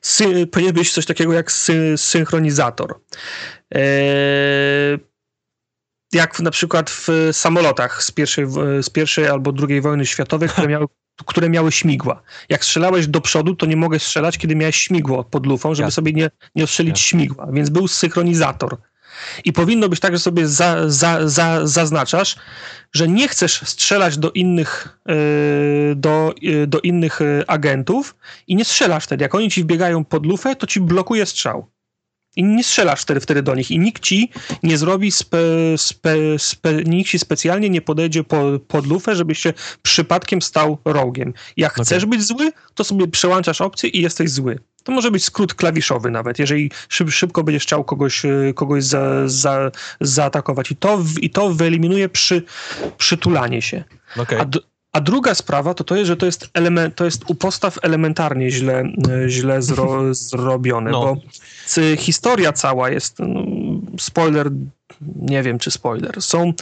[0.00, 3.00] sy, powinien być coś takiego jak sy, synchronizator.
[3.70, 4.98] Eee,
[6.12, 10.68] jak na przykład w samolotach z pierwszej, w- z pierwszej albo drugiej wojny światowej, które
[10.68, 10.86] miały,
[11.26, 12.22] które miały śmigła.
[12.48, 16.12] Jak strzelałeś do przodu, to nie mogłeś strzelać, kiedy miałeś śmigło pod lufą, żeby sobie
[16.12, 18.76] nie, nie ostrzelić śmigła, więc był synchronizator.
[19.44, 22.36] I powinno być tak, że sobie za, za, za, zaznaczasz,
[22.92, 25.14] że nie chcesz strzelać do innych, yy,
[25.96, 28.16] do, yy, do innych yy, agentów
[28.46, 29.22] i nie strzelasz wtedy.
[29.22, 31.66] Jak oni ci wbiegają pod lufę, to ci blokuje strzał.
[32.36, 33.70] I nie strzelasz wtedy, wtedy do nich.
[33.70, 34.30] I nikt ci
[34.62, 35.38] nie zrobi, spe,
[35.76, 39.52] spe, spe, nikt ci specjalnie nie podejdzie po, pod lufę, żebyś się
[39.82, 41.32] przypadkiem stał rogiem.
[41.56, 41.84] Jak Okej.
[41.84, 44.58] chcesz być zły, to sobie przełączasz opcję i jesteś zły.
[44.84, 49.28] To może być skrót klawiszowy nawet, jeżeli szyb, szybko będziesz chciał kogoś, e, kogoś za,
[49.28, 50.70] za, zaatakować.
[50.70, 52.42] I to, I to wyeliminuje przy,
[52.98, 53.84] przytulanie się.
[54.16, 54.38] Okej.
[54.38, 54.44] A,
[54.92, 58.50] a druga sprawa to to jest, że to jest, element, to jest u postaw elementarnie
[58.50, 58.84] źle,
[59.24, 61.00] e, źle zro, zrobione, No.
[61.00, 61.16] bo
[61.96, 63.44] historia cała jest, no,
[63.98, 64.50] spoiler,
[65.16, 66.52] nie wiem czy spoiler, są,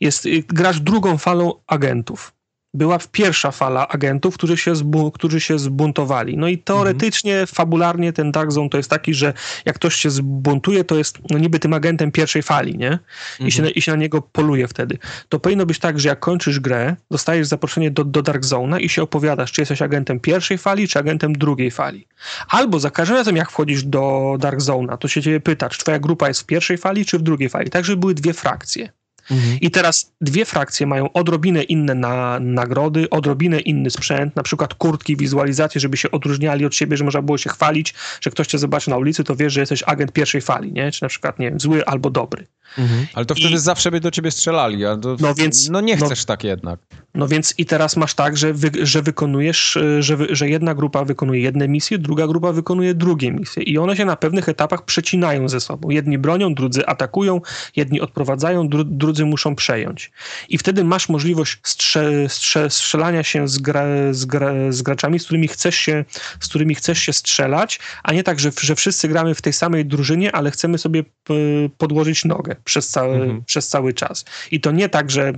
[0.00, 2.32] jest, grasz drugą falą agentów.
[2.74, 6.36] Była pierwsza fala agentów, którzy się, zbu, którzy się zbuntowali.
[6.36, 9.32] No i teoretycznie, fabularnie ten Dark Zone to jest taki, że
[9.64, 12.98] jak ktoś się zbuntuje, to jest no niby tym agentem pierwszej fali, nie?
[13.40, 14.98] I, się, na- I się na niego poluje wtedy.
[15.28, 18.88] To powinno być tak, że jak kończysz grę, dostajesz zaproszenie do, do Dark Zone'a i
[18.88, 22.06] się opowiadasz, czy jesteś agentem pierwszej fali, czy agentem drugiej fali.
[22.48, 25.98] Albo za każdym razem, jak wchodzisz do Dark Zone'a, to się ciebie pyta, czy twoja
[25.98, 27.70] grupa jest w pierwszej fali, czy w drugiej fali.
[27.70, 28.92] Tak, żeby były dwie frakcje.
[29.30, 29.58] Mhm.
[29.60, 35.16] I teraz dwie frakcje mają odrobinę inne na, nagrody, odrobinę inny sprzęt, na przykład kurtki,
[35.16, 38.90] wizualizacje, żeby się odróżniali od siebie, że można było się chwalić, że ktoś cię zobaczy
[38.90, 40.92] na ulicy, to wiesz, że jesteś agent pierwszej fali, nie?
[40.92, 42.46] Czy na przykład, nie wiem, zły albo dobry.
[42.78, 43.06] Mhm.
[43.14, 45.96] Ale to wtedy I- zawsze by do ciebie strzelali, a to, No więc- no nie
[45.96, 46.80] no- chcesz tak jednak.
[47.14, 50.74] No więc i teraz masz tak, że, wy, że wykonujesz, y, że, wy, że jedna
[50.74, 54.84] grupa wykonuje jedne misje, druga grupa wykonuje drugie misje i one się na pewnych etapach
[54.84, 55.90] przecinają ze sobą.
[55.90, 57.40] Jedni bronią, drudzy atakują,
[57.76, 60.10] jedni odprowadzają, dru, drudzy muszą przejąć.
[60.48, 65.24] I wtedy masz możliwość strze, strze, strzelania się z, gra, z, gra, z graczami, z
[65.24, 66.04] którymi, chcesz się,
[66.40, 69.84] z którymi chcesz się strzelać, a nie tak, że, że wszyscy gramy w tej samej
[69.86, 71.34] drużynie, ale chcemy sobie p-
[71.78, 73.44] podłożyć nogę przez cały, Mhm.
[73.44, 74.24] przez cały czas.
[74.50, 75.32] I to nie tak, że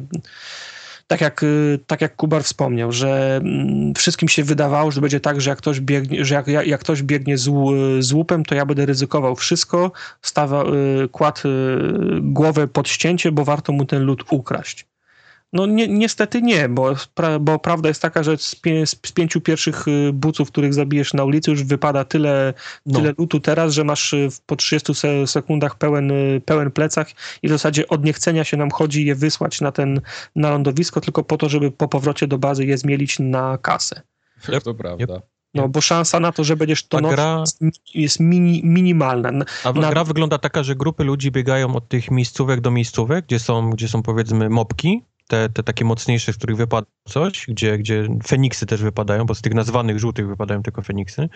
[1.06, 5.40] tak jak, y, tak jak Kubar wspomniał, że mm, wszystkim się wydawało, że będzie tak,
[5.40, 8.66] że jak ktoś biegnie, że jak, jak, ktoś biegnie z, ł- z łupem, to ja
[8.66, 9.92] będę ryzykował wszystko,
[10.22, 10.64] stawa,
[11.04, 11.48] y, kładł y,
[12.20, 14.86] głowę pod ścięcie, bo warto mu ten lód ukraść.
[15.52, 19.40] No ni niestety nie, bo, pra bo prawda jest taka, że z, pię z pięciu
[19.40, 22.54] pierwszych y, buców, których zabijesz na ulicy, już wypada tyle,
[22.86, 22.98] No.
[23.00, 27.08] tyle lutu teraz, że masz y, po 30 se sekundach pełen, y, pełen plecach
[27.42, 30.00] i w zasadzie od niechcenia się nam chodzi je wysłać na ten,
[30.36, 34.02] na lądowisko, tylko po to, żeby po powrocie do bazy je zmielić na kasę.
[34.48, 34.62] Yep.
[34.62, 35.20] To prawda.
[35.54, 37.40] No, bo szansa na to, że będziesz to gra...
[37.40, 37.60] jest,
[37.94, 39.44] jest mini, minimalna.
[39.64, 43.38] A Na- gra wygląda taka, że grupy ludzi biegają od tych miejscówek do miejscówek, gdzie
[43.38, 48.08] są, gdzie są powiedzmy mopki, te, te takie mocniejsze, z których wypada coś, gdzie, gdzie
[48.26, 51.28] Feniksy też wypadają, bo z tych nazwanych żółtych wypadają tylko Feniksy.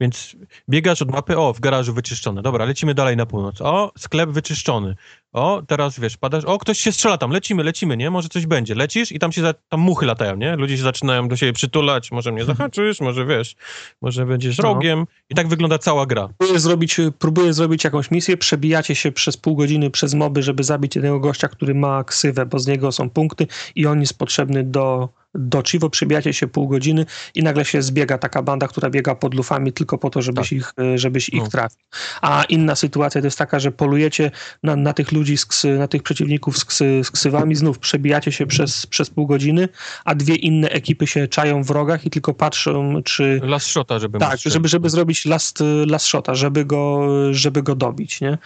[0.00, 0.36] Więc
[0.68, 2.42] biegasz od mapy, o, w garażu wyczyszczone.
[2.42, 3.60] Dobra, lecimy dalej na północ.
[3.60, 4.96] O, sklep wyczyszczony.
[5.32, 8.10] O, teraz wiesz, padasz, o, ktoś się strzela tam, lecimy, lecimy, nie?
[8.10, 8.74] Może coś będzie.
[8.74, 10.56] Lecisz i tam się, za, tam muchy latają, nie?
[10.56, 13.56] Ludzie się zaczynają do siebie przytulać, może mnie zahaczysz, może wiesz,
[14.02, 14.64] może będziesz No.
[14.64, 15.06] rogiem.
[15.30, 16.28] I tak wygląda cała gra.
[16.38, 20.96] Próbuję zrobić, próbuję zrobić jakąś misję, przebijacie się przez pół godziny przez moby, żeby zabić
[20.96, 25.08] jednego gościa, który ma ksywę, bo z niego są punkty i on jest potrzebny do,
[25.34, 25.90] do Chivo.
[25.90, 29.98] Przebijacie się pół godziny i nagle się zbiega taka banda, która biega pod lufami tylko
[29.98, 30.52] po to, żebyś, Tak.
[30.58, 31.48] ich, e, żebyś ich No.
[31.48, 31.78] trafił.
[32.22, 34.30] A inna sytuacja to jest taka, że polujecie
[34.62, 38.32] na, na tych ludzi, z ksy, na tych przeciwników z, ksy, z ksywami, znów przebijacie
[38.32, 39.68] się przez, przez pół godziny,
[40.04, 44.18] a dwie inne ekipy się czają w rogach i tylko patrzą, czy Last shota, żeby
[44.18, 48.38] tak, żeby, żeby zrobić last, last shota, żeby go, żeby go dobić, nie?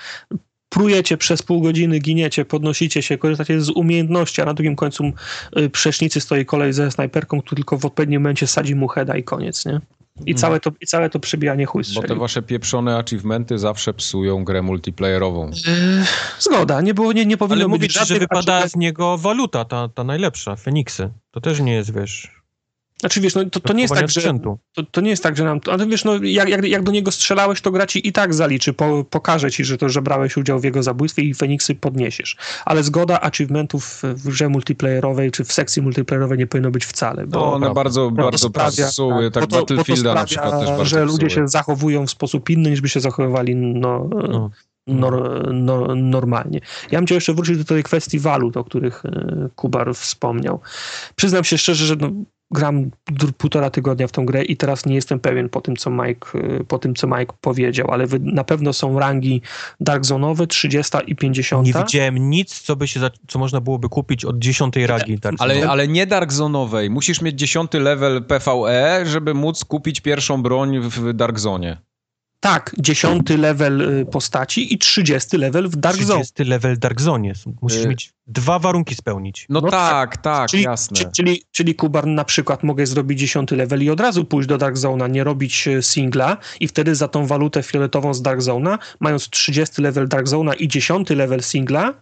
[0.75, 5.13] Prujecie przez pół godziny, giniecie, podnosicie się, korzystacie z umiejętności, a na drugim końcu
[5.59, 9.23] y, przecznicy stoi kolej ze snajperką, który tylko w odpowiednim momencie sadzi mu heada i
[9.25, 9.73] koniec, nie?
[10.17, 10.37] I Mhm.
[10.37, 12.21] całe to, i całe to przebijanie chuj Bo te strzeli.
[12.21, 15.47] wasze pieprzone achievementy zawsze psują grę multiplayerową.
[15.51, 16.05] Yy,
[16.39, 19.89] Zgoda, nie, było, nie, nie powinno Ale mówisz, że wypada achievement- z niego waluta, ta,
[19.89, 21.11] ta najlepsza, Feniksy.
[21.31, 22.44] To też nie jest, wiesz...
[23.05, 24.39] Znaczy wiesz, no, to, to nie jest tak, że
[24.75, 25.61] to, to nie jest tak, że nam.
[25.71, 28.73] Ale wiesz, no, jak, jak, jak do niego strzelałeś, to gra ci i tak zaliczy,
[28.73, 32.37] po, pokaże ci, że to, że brałeś udział w jego zabójstwie i Feniksy podniesiesz.
[32.65, 37.27] Ale zgoda achievementów w grze multiplayerowej czy w sekcji multiplayerowej nie powinno być wcale.
[37.27, 37.75] Bo No, one prawda.
[37.75, 39.31] bardzo, bardzo sprawia, psuły.
[39.31, 41.31] Tak, bo to- bo na przykład też bardzo że ludzie psuły.
[41.31, 44.51] się zachowują w sposób inny, niż by się zachowywali no, No.
[44.87, 46.61] nor, nor, normalnie.
[46.91, 50.61] Ja bym chciał jeszcze wrócić do tej kwestii walut, o których e, Kubar wspomniał.
[51.17, 52.11] Przyznam się szczerze, że no,
[52.55, 52.91] gram
[53.39, 56.65] półtora tygodnia w tą grę i teraz nie jestem pewien po tym, co Mike, e,
[56.65, 59.43] po tym, co Mike powiedział, ale wy, na pewno są rangi
[59.81, 61.67] Dark Zone'owe, 30 i 50.
[61.67, 65.19] Nie widziałem nic, co by się, za, co można byłoby kupić od dziesiątej ragi.
[65.19, 65.67] Dark Ale, Souls.
[65.67, 66.91] ale nie Dark Zone'owej.
[66.91, 71.79] Musisz mieć dziesiąty level PvE, żeby móc kupić pierwszą broń w Dark Zone.
[72.45, 76.25] Tak, 10 level y, postaci i 30 level w Dark Zone.
[76.25, 77.45] 30 level Dark Zone jest.
[77.63, 79.47] Musisz Y- mieć dwa warunki spełnić.
[79.49, 80.97] No, No tak, tak, Czyli, jasne.
[80.97, 84.59] czy- czyli, czyli Kubar na przykład mogę zrobić 10 level i od razu pójść do
[84.59, 88.79] Dark Zone'a, nie robić e, singla i wtedy za tą walutę fioletową z Dark Zone'a,
[89.01, 91.95] mając 30 level Dark Zone'a i 10 level singla,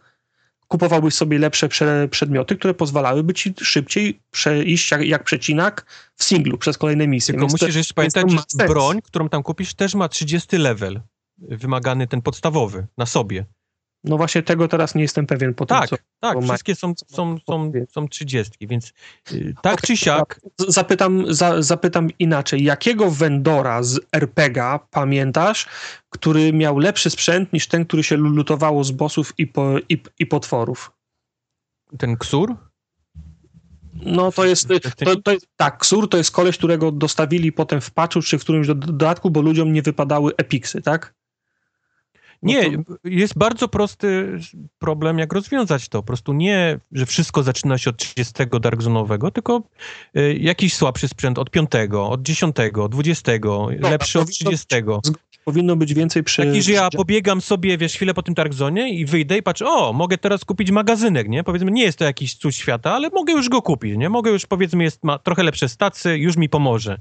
[0.73, 5.86] kupowałbyś sobie lepsze prze, przedmioty, które pozwalałyby ci szybciej przejść jak, jak przecinak
[6.16, 7.35] w singlu przez kolejne misje.
[7.35, 11.01] Tylko Więc to- musisz jeszcze pamiętać, że broń, którą tam kupisz, też ma 30 level.
[11.39, 13.44] Wymagany ten podstawowy na sobie.
[14.05, 15.97] No właśnie tego teraz nie jestem pewien po tym, Tak, co...
[16.20, 18.93] tak, ma- wszystkie są, co są, są, są 30, więc
[19.33, 22.65] y, tak Okej, czy siak, Zapytam, za, zapytam inaczej.
[22.65, 25.66] Jakiego vendora z RPGa pamiętasz,
[26.11, 30.27] który miał lepszy sprzęt niż ten, który się lutowało z bossów i, po, i, i
[30.27, 30.93] potworów?
[31.99, 32.57] ten ksur,
[33.95, 34.69] No to jest,
[35.05, 38.41] to, to jest, tak, Ksur to jest koleś, którego dostawili potem w patchu czy w
[38.41, 41.15] którymś do- dodatku, bo ludziom nie wypadały epiksy, tak?
[42.43, 44.39] No Nie, jest bardzo prosty
[44.78, 45.98] problem, jak rozwiązać to.
[45.98, 49.62] Po prostu nie, że wszystko zaczyna się od 30 Dark Zone'owego, tylko
[50.16, 52.56] y, jakiś słabszy sprzęt od 5, od 10,
[52.90, 53.32] 20,
[53.81, 54.66] lepszy to- od 30.
[55.44, 56.47] Powinno być więcej przy...
[56.47, 59.66] Taki, że ja pobiegam sobie, wiesz, chwilę po tym Dark Zone i wyjdę i patrzę,
[59.66, 61.44] o, mogę teraz kupić magazynek, nie?
[61.44, 64.09] Powiedzmy, nie jest to jakiś cud świata, ale mogę już go kupić, nie?
[64.09, 66.98] Mogę już, powiedzmy, jest, ma trochę lepsze stacje, już mi pomoże.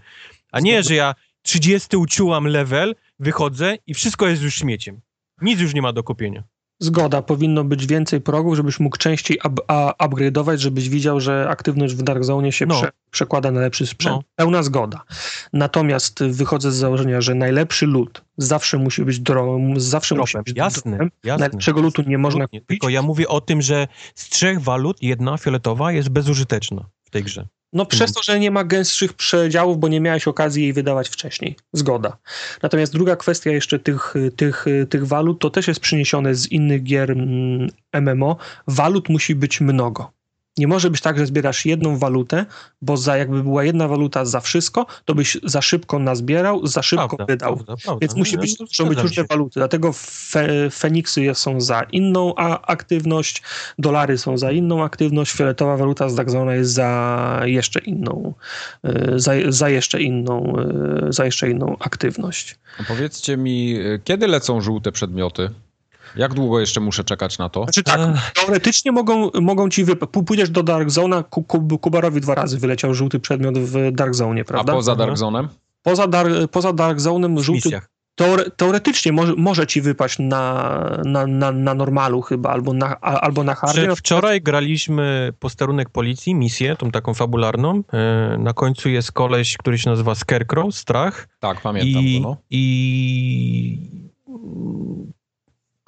[0.51, 5.01] A nie, że ja 30 uciułam level, wychodzę i wszystko jest już śmieciem.
[5.41, 6.43] Nic już nie ma do kupienia.
[6.79, 9.61] Zgoda, powinno być więcej progów, żebyś mógł częściej up,
[9.99, 12.75] upgrade'ować, żebyś widział, że aktywność w Dark Zone się No.
[12.75, 14.15] prze, przekłada na lepszy sprzęt.
[14.15, 14.21] No.
[14.35, 15.01] Pełna zgoda.
[15.53, 20.91] Natomiast wychodzę z założenia, że najlepszy lód zawsze musi być drogą, zawsze musi być Jasne,
[20.91, 21.09] dropem.
[21.23, 21.39] jasne.
[21.39, 22.67] Najlepszego lutu nie można kupić.
[22.67, 27.23] Tylko ja mówię o tym, że z trzech walut jedna fioletowa jest bezużyteczna w tej
[27.23, 27.47] grze.
[27.73, 31.55] No przez to, że nie ma gęstszych przedziałów, bo nie miałeś okazji jej wydawać wcześniej.
[31.73, 32.17] Zgoda.
[32.63, 37.11] Natomiast druga kwestia jeszcze tych, tych, tych walut, to też jest przyniesione z innych gier
[37.11, 38.37] mm, MMO.
[38.67, 40.11] Walut musi być mnogo.
[40.57, 42.45] Nie może być tak, że zbierasz jedną walutę,
[42.81, 47.07] bo za jakby była jedna waluta za wszystko, to byś za szybko nazbierał, za szybko
[47.17, 47.55] Prawda, wydał.
[47.55, 47.99] prawda, prawda.
[48.01, 49.59] Więc musi No, być, no, muszą być różne waluty.
[49.59, 53.41] Dlatego fe, Feniksy są za inną a, aktywność,
[53.79, 58.33] dolary są za inną aktywność, fioletowa waluta z Dagzona jest za jeszcze inną,
[58.85, 60.53] y, za, za jeszcze inną,
[61.09, 62.55] y, za jeszcze inną aktywność.
[62.79, 65.49] A Powiedzcie mi, y, kiedy lecą żółte przedmioty?
[66.15, 67.63] Jak długo jeszcze muszę czekać na to?
[67.63, 67.99] Znaczy tak,
[68.35, 69.95] teoretycznie mogą, mogą ci wy...
[69.95, 74.13] P- pójdziesz do Dark Zona, Ku- Ku- Kubarowi dwa razy wyleciał żółty przedmiot w Dark
[74.15, 74.73] Zone, A prawda?
[74.73, 75.07] poza Mhm.
[75.09, 75.47] Dark Zonem?
[75.83, 77.89] poza, dar, poza Dark Zone'em w żółty misjach.
[78.15, 83.21] teore, teoretycznie może, może ci wypaść na, na, na, na normalu chyba, albo na, a-
[83.21, 83.95] albo na hardzie.
[83.95, 87.83] Wczoraj graliśmy posterunek policji, misję, tą taką fabularną.
[87.93, 91.27] E, Na końcu jest koleś, który się nazywa Scarecrow, Strach.
[91.39, 92.37] Tak, pamiętam I, go, no.
[92.49, 93.89] i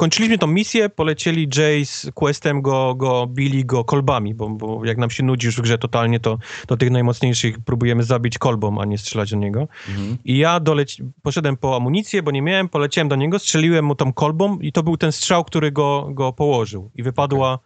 [0.04, 4.98] kończyliśmy tą misję, polecieli Jay z Questem, go, go bili go kolbami, bo, bo jak
[4.98, 8.86] nam się nudzi już w grze totalnie, to do tych najmocniejszych próbujemy zabić kolbą, a
[8.86, 9.68] nie strzelać do niego.
[9.90, 10.18] Mhm.
[10.26, 14.14] I ja doleci- poszedłem po amunicję, bo nie miałem, poleciałem do niego, strzeliłem mu tą
[14.14, 16.92] kolbą i to był ten strzał, który go, go położył.
[16.96, 17.60] I wypadła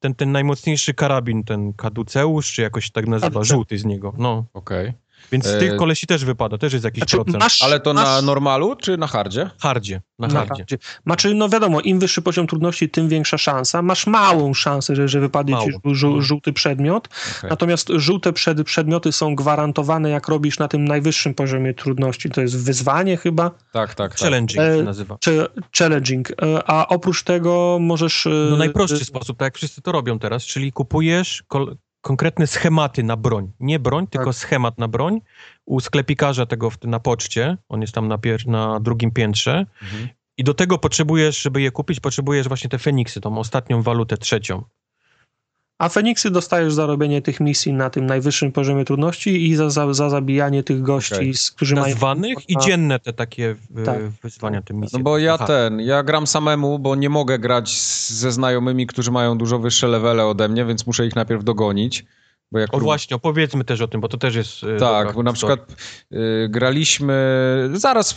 [0.00, 4.14] ten, ten najmocniejszy karabin, ten kaduceusz, czy jakoś tak nazywa, żółty z niego.
[4.18, 4.44] No.
[4.54, 4.92] Okej.
[5.32, 7.42] Więc z E, tych kolesi też wypada, też jest jakiś Znaczy, procent.
[7.42, 9.50] masz, Ale to masz, na normalu czy na hardzie?
[9.60, 10.48] Hardzie, na na hardzie.
[10.54, 10.78] hardzie.
[11.06, 13.82] Znaczy, no wiadomo, im wyższy poziom trudności, tym większa szansa.
[13.82, 15.94] Masz małą szansę, że, że wypadnie ci Mało.
[15.94, 17.08] żół, żółty przedmiot.
[17.38, 17.50] Okej.
[17.50, 22.30] Natomiast żółte przed, przedmioty są gwarantowane, jak robisz na tym najwyższym poziomie trudności.
[22.30, 24.18] To jest wyzwanie chyba, Tak, tak, tak.
[24.18, 25.18] Challenging E, się nazywa.
[25.78, 26.30] challenging.
[26.30, 28.26] E, A oprócz tego możesz...
[28.26, 33.02] e, No najprostszy sposób, tak jak wszyscy to robią teraz, czyli kupujesz kol- konkretne schematy
[33.02, 33.52] na broń.
[33.60, 34.12] Nie broń, Tak.
[34.12, 35.20] tylko schemat na broń.
[35.64, 39.66] U sklepikarza tego w, na poczcie, on jest tam na, pier- na drugim piętrze.
[39.82, 40.08] Mhm.
[40.36, 44.62] I do tego potrzebujesz, żeby je kupić, potrzebujesz właśnie te Feniksy, tą ostatnią walutę trzecią.
[45.78, 49.94] A Feniksy dostajesz za robienie tych misji na tym najwyższym poziomie trudności i za, za,
[49.94, 51.34] za zabijanie tych gości, Okej.
[51.34, 51.86] z, którzy mają...
[51.94, 53.98] Nazwanych i a- dzienne te takie e, Tak.
[54.22, 54.98] wyzwania, te misje.
[54.98, 55.46] No bo ja Aha.
[55.46, 59.88] ten, ja gram samemu, bo nie mogę grać z- ze znajomymi, którzy mają dużo wyższe
[59.88, 62.04] levele ode mnie, więc muszę ich najpierw dogonić.
[62.52, 64.64] Bo jak O właśnie, opowiedzmy też o tym, bo to też jest...
[64.64, 65.76] e, Tak, bo na przykład
[66.12, 67.14] y, graliśmy
[67.74, 68.14] zaraz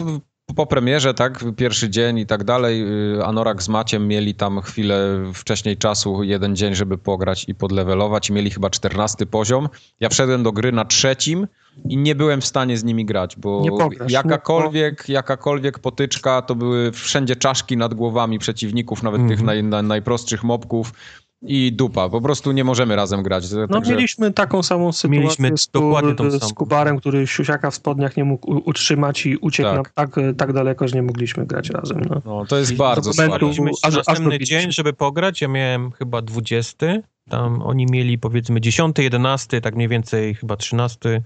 [0.55, 2.83] po premierze, tak, pierwszy dzień i tak dalej.
[3.19, 8.29] y, Anorak z Maciem mieli tam chwilę wcześniej czasu, jeden dzień, żeby pograć i podlewelować.
[8.29, 9.69] I mieli chyba 14 poziom.
[9.99, 11.47] Ja wszedłem do gry na trzecim
[11.89, 16.91] i nie byłem w stanie z nimi grać, bo pograsz, jakakolwiek, jakakolwiek potyczka, to były
[16.91, 19.45] wszędzie czaszki nad głowami przeciwników, nawet tych Mhm.
[19.45, 20.93] naj, naj, najprostszych mobków.
[21.41, 23.51] I dupa, po prostu nie możemy razem grać.
[23.51, 26.53] No Także- mieliśmy taką samą sytuację Mieliśmy z, dokładnie tą z samą.
[26.53, 29.91] Kubarem, który siusiaka w spodniach nie mógł utrzymać i uciekł Tak.
[29.93, 30.15] tak.
[30.15, 32.01] tak, tak daleko, że nie mogliśmy grać razem.
[32.09, 32.21] No.
[32.25, 33.37] No, to jest I bardzo słabe.
[33.41, 34.59] Mieliśmy aż- aż następny robiliśmy.
[34.61, 35.41] dzień, żeby pograć.
[35.41, 36.85] Ja miałem chyba 20.
[37.29, 41.21] Tam oni mieli powiedzmy 10, 11, tak mniej więcej chyba 13.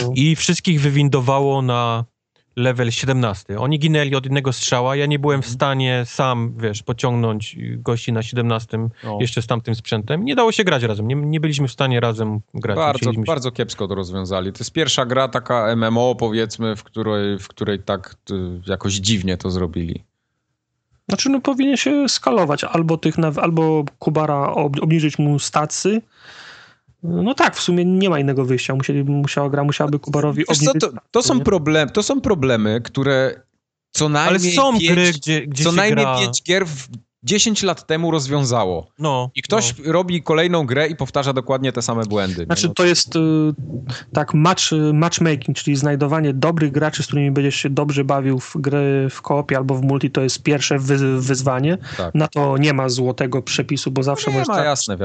[0.00, 0.12] No.
[0.14, 2.04] I wszystkich wywindowało na
[2.60, 3.60] level 17.
[3.60, 4.96] Oni ginęli od jednego strzała.
[4.96, 5.54] Ja nie byłem w Mhm.
[5.54, 9.18] stanie sam, wiesz, pociągnąć gości na 17 No.
[9.20, 10.24] jeszcze z tamtym sprzętem.
[10.24, 11.08] Nie dało się grać razem.
[11.08, 12.76] Nie, nie byliśmy w stanie razem grać.
[12.76, 14.52] Bardzo, bardzo kiepsko to rozwiązali.
[14.52, 18.34] To jest pierwsza gra taka MMO, powiedzmy, w której, w której tak y,
[18.66, 20.04] jakoś dziwnie to zrobili.
[21.08, 22.64] Znaczy, no powinien się skalować.
[22.64, 26.02] Albo tych, albo Kubara ob, obniżyć mu stacy.
[27.02, 28.74] No tak, w sumie nie ma innego wyjścia.
[28.74, 32.80] Musieli, musiała, gra musiałaby Kubarowi Wiesz co, obniżyć to, to, są problem, to są problemy,
[32.84, 33.42] które
[33.90, 36.18] co Ale najmniej są pięć, gry, gdzie, gdzie co się najmniej gra...
[36.18, 36.88] pięć gier w
[37.22, 38.86] 10 lat temu rozwiązało.
[38.98, 39.92] No, I ktoś no.
[39.92, 42.44] robi kolejną grę i powtarza dokładnie te same błędy.
[42.44, 43.20] Znaczy, No, to jest y,
[44.12, 49.06] tak match, matchmaking, czyli znajdowanie dobrych graczy, z którymi będziesz się dobrze bawił w gry
[49.10, 51.78] w koopie albo w multi, to jest pierwsze wy, wyzwanie.
[51.96, 52.14] tak.
[52.14, 54.96] Na to nie ma złotego przepisu, bo zawsze Nie możesz ma, jasne.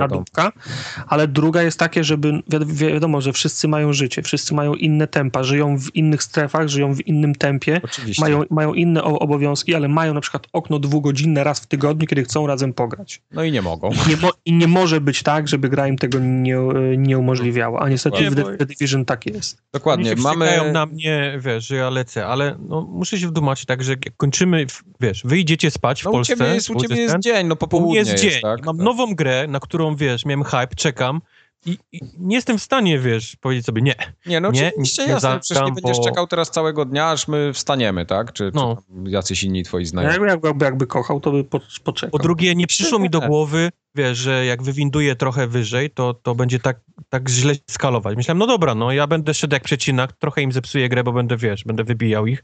[1.07, 5.07] Ale druga jest takie, żeby wi- wi- wiadomo, że wszyscy mają życie, wszyscy mają inne
[5.07, 7.81] tempa, żyją w innych strefach, żyją w innym tempie.
[7.83, 8.21] Oczywiście.
[8.21, 12.48] Mają, mają inne obowiązki, ale mają na przykład okno dwugodzinne raz w tygodniu, kiedy chcą
[12.48, 13.22] razem pograć.
[13.32, 13.90] No i nie mogą.
[14.06, 16.57] I nie, mo- I nie może być tak, żeby gra im tego nie,
[16.98, 17.80] nie umożliwiała.
[17.80, 19.57] A niestety Nie, w The, Division tak jest.
[19.73, 20.11] Dokładnie.
[20.11, 20.72] Oni się Mamy.
[20.72, 24.65] Na mnie, wiesz, że ja lecę, ale no, muszę się wdumaczyć tak, że jak kończymy,
[24.99, 26.34] wiesz, wyjdziecie spać w No, u Polsce.
[26.38, 28.41] ciebie jest, u ciebie jest dzień, no u popołudnie mnie jest dzień.
[28.41, 28.65] tak?
[28.65, 28.86] Mam tak.
[28.86, 31.22] nową grę, na którą, wiesz, miałem hype, czekam
[31.65, 33.95] i, i nie jestem w stanie, wiesz, powiedzieć sobie nie.
[34.25, 37.27] Nie, no Nie, oczywiście nie jasne, przecież nie będziesz bo- czekał teraz całego dnia, aż
[37.27, 38.33] my wstaniemy, tak?
[38.33, 38.77] Czy, No.
[39.05, 40.13] czy jacyś inni twoi znajomi.
[40.13, 42.11] Jakby, jakby, jakby, jakby kochał, to by po, poczekał.
[42.11, 43.27] Po drugie, nie przyszło mi do Nie.
[43.27, 46.79] głowy, wiesz, że jak wywinduję trochę wyżej, to, to będzie tak,
[47.09, 48.17] tak źle skalować.
[48.17, 51.37] Myślałem, no dobra, no ja będę szedł jak przecinak, trochę im zepsuję grę, bo będę,
[51.37, 52.43] wiesz, będę wybijał ich,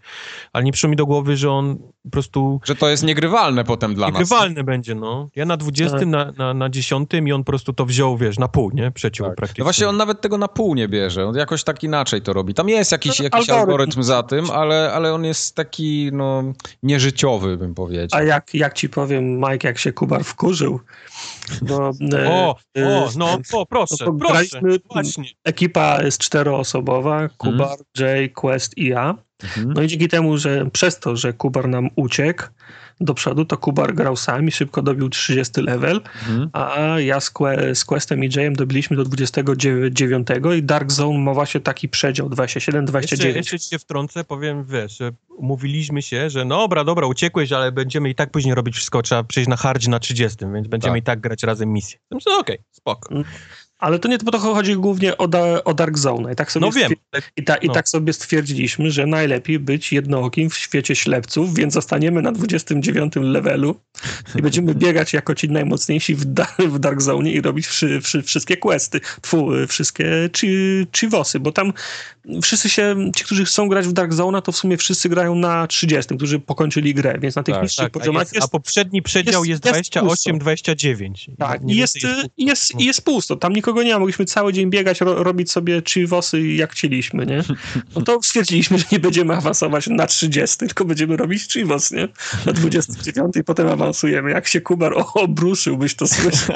[0.53, 3.95] ale nie przyszło mi do głowy, że on po prostu Że to jest niegrywalne potem
[3.95, 4.13] dla nas.
[4.13, 5.29] Niegrywalny będzie, no.
[5.35, 6.07] Ja na 20, Tak.
[6.07, 8.91] na, na, na 10 i on po prostu to wziął, wiesz, na pół, nie?
[9.11, 9.35] Przeciął Tak.
[9.35, 9.61] praktycznie.
[9.61, 12.53] No właśnie on nawet tego na pół nie bierze, on jakoś tak inaczej to robi.
[12.53, 13.59] Tam jest jakiś, No, jakiś algorytm.
[13.71, 16.43] algorytm za tym, ale, ale on jest taki, no,
[16.83, 18.19] nieżyciowy, bym powiedział.
[18.19, 20.79] A jak, jak ci powiem, Mike, jak się Kubar wkurzył,
[21.61, 24.59] bo e, O, e, o, no, o, proszę, no proszę,
[24.93, 25.23] właśnie.
[25.43, 27.79] ekipa jest czteroosobowa, Kubar, Mhm.
[27.99, 29.15] Jay, Quest i ja.
[29.43, 29.73] Mhm.
[29.73, 32.43] No i dzięki temu, że przez to, że Kubar nam uciekł
[33.01, 36.49] do przodu, to Kubar grał sam i szybko dobił 30 level, Mhm.
[36.53, 41.33] a ja z, que, z Questem i Jayem dobiliśmy do 29 i Dark Zone ma
[41.33, 43.11] właśnie taki przedział 27-29.
[43.11, 47.71] Jeszcze, jeszcze się wtrącę, powiem, wiesz, że umówiliśmy się, że no dobra, dobra, uciekłeś, ale
[47.71, 51.01] będziemy i tak później robić wszystko, trzeba przejść na hardzie na 30, więc będziemy Tak.
[51.01, 51.99] i tak grać razem misję.
[52.11, 53.09] Myślę, okej, spoko.
[53.81, 56.33] Ale to nie, bo to chodzi głównie o, da, o Dark Zone.
[56.33, 56.91] I tak sobie No wiem,
[57.37, 57.73] I, ta, I no.
[57.73, 63.75] tak sobie stwierdziliśmy, że najlepiej być jednookim w świecie ślepców, więc zostaniemy na 29 levelu
[64.35, 68.21] i będziemy biegać jako ci najmocniejsi w, da, w Dark Zone i robić wszy, wszy,
[68.23, 70.47] wszystkie questy, tfu, wszystkie chi,
[70.97, 71.73] chivosy, bo tam
[72.43, 75.67] wszyscy się, ci, którzy chcą grać w Dark Zone, to w sumie wszyscy grają na
[75.67, 78.47] 30, którzy pokończyli grę, więc na tych Tak, niższych Tak, a, poziomach jest, jest, a
[78.47, 81.31] poprzedni przedział jest- jest, jest 28-29.
[81.37, 81.97] tak, i jest,
[82.37, 83.35] i jest, i jest pusto.
[83.35, 83.99] Tam nikogo nie ma.
[83.99, 87.43] Mogliśmy cały dzień biegać, ro, robić sobie chivosy jak chcieliśmy, nie?
[87.95, 92.07] No to stwierdziliśmy, że nie będziemy awansować na 30, tylko będziemy robić chivos, nie?
[92.45, 94.31] Na 29 i potem awansujemy.
[94.31, 96.55] Jak się Kubar obruszył, byś to słyszał.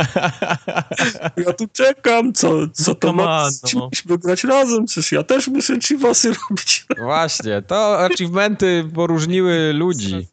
[1.38, 3.50] Ja tu czekam, co, co to ma?
[3.74, 3.90] no.
[3.92, 6.86] Musimy grać razem, przecież ja też muszę chivosy robić.
[6.98, 10.28] Właśnie, to achievementy poróżniły ludzi.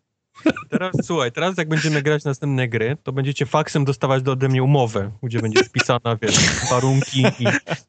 [0.70, 4.62] Teraz słuchaj, teraz jak będziemy grać następne gry, to będziecie faksem dostawać do ode mnie
[4.62, 6.36] umowę, gdzie będzie wpisana, wiesz,
[6.70, 7.44] warunki i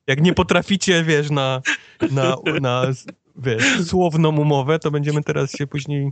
[0.08, 1.62] jak nie potraficie, wiesz, na,
[2.12, 2.84] na, na
[3.36, 6.12] wiesz, słowną umowę, to będziemy teraz się później...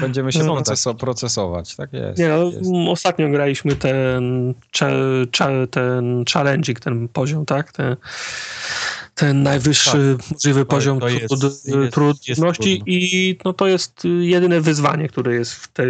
[0.00, 2.18] Będziemy się No, proceso- procesować, tak jest.
[2.18, 2.70] Nie, no, jest.
[2.74, 4.54] m, ostatnio graliśmy ten,
[5.70, 7.72] ten challenging, ten poziom, tak?
[7.72, 7.96] Ten,
[9.14, 11.92] ten najwyższy możliwy poziom to jest- trud, jest- jest
[12.40, 15.86] trudności i no, to jest jedyne wyzwanie, które jest w tej,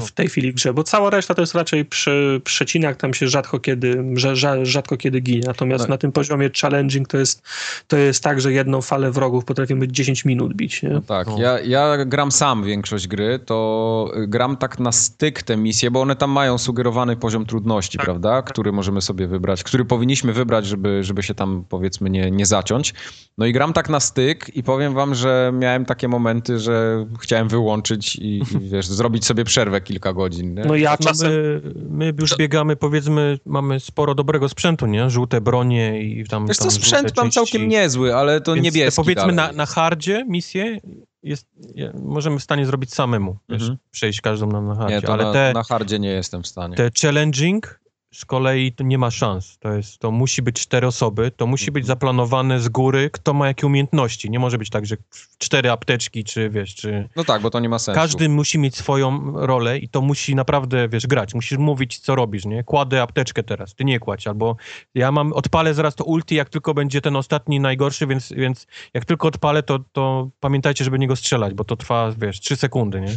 [0.00, 3.28] w tej chwili w grze, bo cała reszta to jest raczej prze, przecinak, tam się
[3.28, 5.42] rzadko kiedy, rza- rza- rzadko kiedy ginie.
[5.46, 5.88] Natomiast Tak.
[5.88, 7.42] na tym poziomie challenging to jest,
[7.88, 10.88] to jest tak, że jedną falę wrogów potrafimy 10 minut bić, nie?
[10.88, 11.38] No tak, No.
[11.40, 16.16] ja, ja gram sam większość gry, to gram tak na styk te misje, bo one
[16.16, 18.04] tam mają sugerowany poziom trudności, Tak.
[18.04, 22.46] prawda, który możemy sobie wybrać, który powinniśmy wybrać, żeby, żeby się tam powiedzmy nie, nie
[22.66, 22.94] zaciąć.
[23.38, 27.48] No i gram tak na styk i powiem wam, że miałem takie momenty, że chciałem
[27.48, 30.54] wyłączyć i, i wiesz, zrobić sobie przerwę kilka godzin.
[30.54, 30.64] Nie?
[30.64, 31.30] No ja czasem...
[31.32, 31.60] Mamy,
[31.90, 35.10] my już biegamy, powiedzmy, mamy sporo dobrego sprzętu, nie?
[35.10, 36.46] Żółte bronie i tam...
[36.46, 39.66] Wiesz tam co, sprzęt mam całkiem niezły, ale to Więc niebieski Powiedzmy dalej na, na
[39.66, 40.78] hardzie misję
[41.22, 43.78] jest, je- możemy w stanie zrobić samemu, wiesz, Mhm.
[43.90, 46.46] przejść każdą na, na hardzie, Nie, to ale na, te, na hardzie nie jestem w
[46.46, 46.76] stanie.
[46.76, 47.80] te challenging
[48.16, 49.58] z kolei to nie ma szans.
[49.58, 51.86] To, jest, to musi być cztery osoby, to musi być Mhm.
[51.86, 54.30] zaplanowane z góry, kto ma jakie umiejętności.
[54.30, 54.96] Nie może być tak, że
[55.38, 57.08] cztery apteczki, czy wiesz, czy...
[57.16, 58.00] No tak, bo to nie ma sensu.
[58.00, 61.34] Każdy musi mieć swoją rolę i to musi naprawdę, wiesz, grać.
[61.34, 62.64] Musisz mówić, co robisz, nie?
[62.64, 64.56] Kładę apteczkę teraz, ty nie kładź, albo
[64.94, 69.04] ja mam, odpalę zaraz to ulti, jak tylko będzie ten ostatni najgorszy, więc, więc jak
[69.04, 73.14] tylko odpalę, to, to pamiętajcie, żeby niego strzelać, bo to trwa, wiesz, trzy sekundy, nie?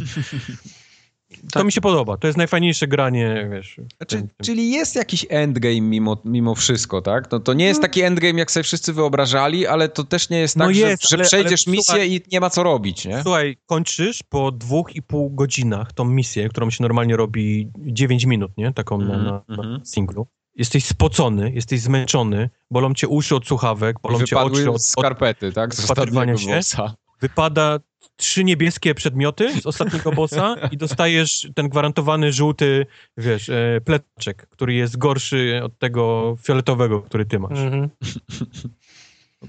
[1.30, 1.64] To Tak.
[1.64, 2.16] mi się podoba.
[2.16, 3.80] To jest najfajniejsze granie, wiesz.
[3.96, 7.30] Znaczy, tym- tym- czyli jest jakiś endgame mimo, mimo wszystko, tak?
[7.32, 10.56] No to nie jest taki endgame, jak sobie wszyscy wyobrażali, ale to też nie jest
[10.56, 13.04] No tak, jest, że, że ale- przejdziesz ale misję słuchaj- i nie ma co robić,
[13.04, 13.22] nie?
[13.22, 18.50] Słuchaj, kończysz po dwóch i pół godzinach tą misję, którą się normalnie robi 9 minut,
[18.56, 18.72] nie?
[18.72, 20.26] Taką na, Mhm, na, na singlu.
[20.56, 25.52] Jesteś spocony, jesteś zmęczony, bolą cię uszy od słuchawek, bolą cię oczy od, od skarpety,
[25.52, 25.74] tak?
[25.74, 25.78] Z
[26.38, 26.56] się.
[27.20, 27.78] wypada
[28.20, 32.86] trzy niebieskie przedmioty z ostatniego bossa i dostajesz ten gwarantowany żółty,
[33.16, 37.58] wiesz, e, pleczek, który jest gorszy od tego fioletowego, który ty masz.
[37.58, 37.88] Mhm.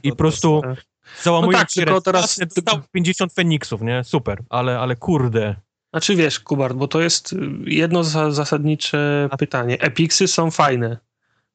[0.04, 0.86] I po prostu tak.
[1.24, 4.04] załamujesz No tak, się tylko raz, teraz- raz, dostał 50 feniksów, nie?
[4.04, 5.56] Super, ale, ale kurde.
[5.94, 7.36] Znaczy wiesz, Kubart, bo to jest
[7.66, 9.80] jedno za- zasadnicze pytanie.
[9.80, 10.98] Epiksy są fajne,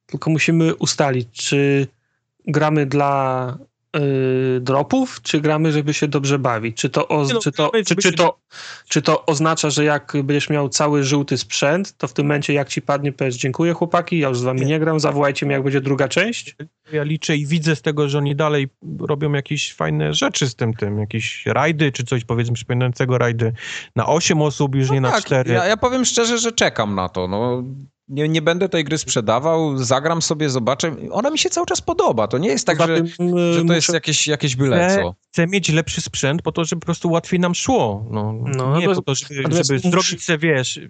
[0.07, 1.87] tylko musimy ustalić, czy
[2.47, 3.59] gramy dla
[3.97, 6.77] y, dropów, czy gramy, żeby się dobrze bawić.
[6.77, 8.39] Czy to, Nie no, czy, to, czy, czy, to,
[8.89, 12.69] czy to oznacza, że jak będziesz miał cały żółty sprzęt, to w tym momencie jak
[12.69, 14.67] ci padnie, powiedz dziękuję chłopaki, ja już z wami Nie.
[14.67, 16.57] nie gram, zawołajcie mnie jak będzie druga część?
[16.93, 18.69] Ja liczę i widzę z tego, że oni dalej
[19.01, 23.53] robią jakieś fajne rzeczy z tym, tym jakieś rajdy, czy coś powiedzmy przypominającego rajdy
[23.97, 25.53] na 8 osób, już nie na tak, 4.
[25.53, 27.29] ja, ja powiem szczerze, że czekam na to.
[27.29, 27.63] No,
[28.09, 30.97] nie, nie będę tej gry sprzedawał, zagram sobie, zobaczę.
[31.11, 32.29] Ona mi się cały czas podoba.
[32.29, 33.07] To nie jest tak, że, tym,
[33.39, 35.15] y, że to muszę- jest jakieś, jakieś byle co.
[35.33, 38.07] Chcę mieć lepszy sprzęt po to, żeby po prostu łatwiej nam szło.
[38.11, 40.81] No, No, nie bez- po to, żeby, żeby muszę- zrobić sobie, wiesz,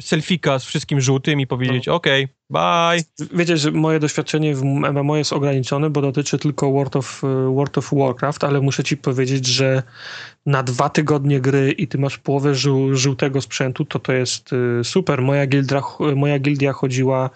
[0.00, 3.28] selfika z wszystkim żółtym i powiedzieć, okej, bye.
[3.34, 7.78] Wiecie, że moje doświadczenie w MMO jest ograniczone, bo dotyczy tylko World of, y, World
[7.78, 9.82] of Warcraft, ale muszę ci powiedzieć, że
[10.48, 14.84] na dwa tygodnie gry i ty masz połowę żół, żółtego sprzętu, to to jest y,
[14.84, 15.22] super.
[15.22, 15.82] Moja gildia,
[16.16, 17.30] moja gildia chodziła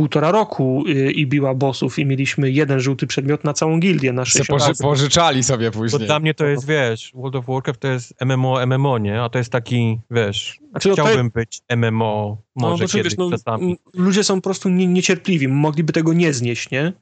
[0.00, 4.24] półtora roku y, i biła bossów i mieliśmy jeden żółty przedmiot na całą gildię na
[4.24, 4.82] Se 60 poży, razy.
[4.82, 6.06] pożyczali sobie Bo później.
[6.06, 9.22] dla mnie to jest, wiesz, World of Warcraft to jest MMO, MMO, nie?
[9.22, 13.16] A to jest taki, wiesz, Znaczy, no to- chciałbym być MMO może no, to kiedyś
[13.16, 13.58] wiesz, no,
[13.94, 16.92] ludzie są po prostu nie, niecierpliwi, mogliby tego nie znieść, nie?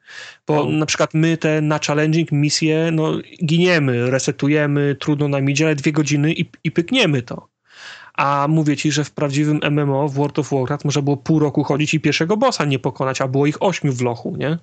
[0.47, 0.71] Bo No.
[0.71, 3.13] na przykład my te na challenging misje, no
[3.45, 7.49] giniemy, resetujemy, trudno nam idzie, ale dwie godziny i, i pykniemy to.
[8.19, 11.65] A mówię ci, że w prawdziwym MMO w World of Warcraft można było pół roku
[11.65, 14.59] chodzić i pierwszego bossa nie pokonać, a było ich ośmiu w lochu, nie?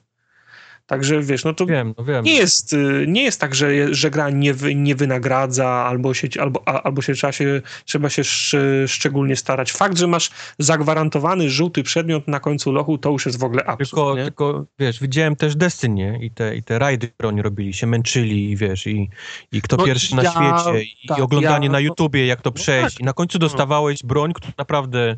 [0.87, 2.25] Także wiesz, no to Wiem, no wiem.
[2.25, 6.27] nie jest, y, nie jest tak, że, że gra nie, wy, nie wynagradza albo się,
[6.39, 9.71] albo, albo się trzeba się, trzeba się sz, szczególnie starać.
[9.71, 10.29] Fakt, że masz
[10.59, 13.89] zagwarantowany żółty przedmiot na końcu lochu, to już jest w ogóle absurd.
[13.89, 14.23] Tylko, nie?
[14.23, 18.51] tylko, wiesz, widziałem też Destiny i te, i te rajdy, które oni robili, się męczyli
[18.51, 19.09] i wiesz, i,
[19.51, 22.25] i kto No pierwszy na ja- świecie i, tak, i oglądanie ja- na no- YouTubie,
[22.25, 23.01] jak to przejść tak.
[23.01, 25.15] i na końcu dostawałeś broń, która naprawdę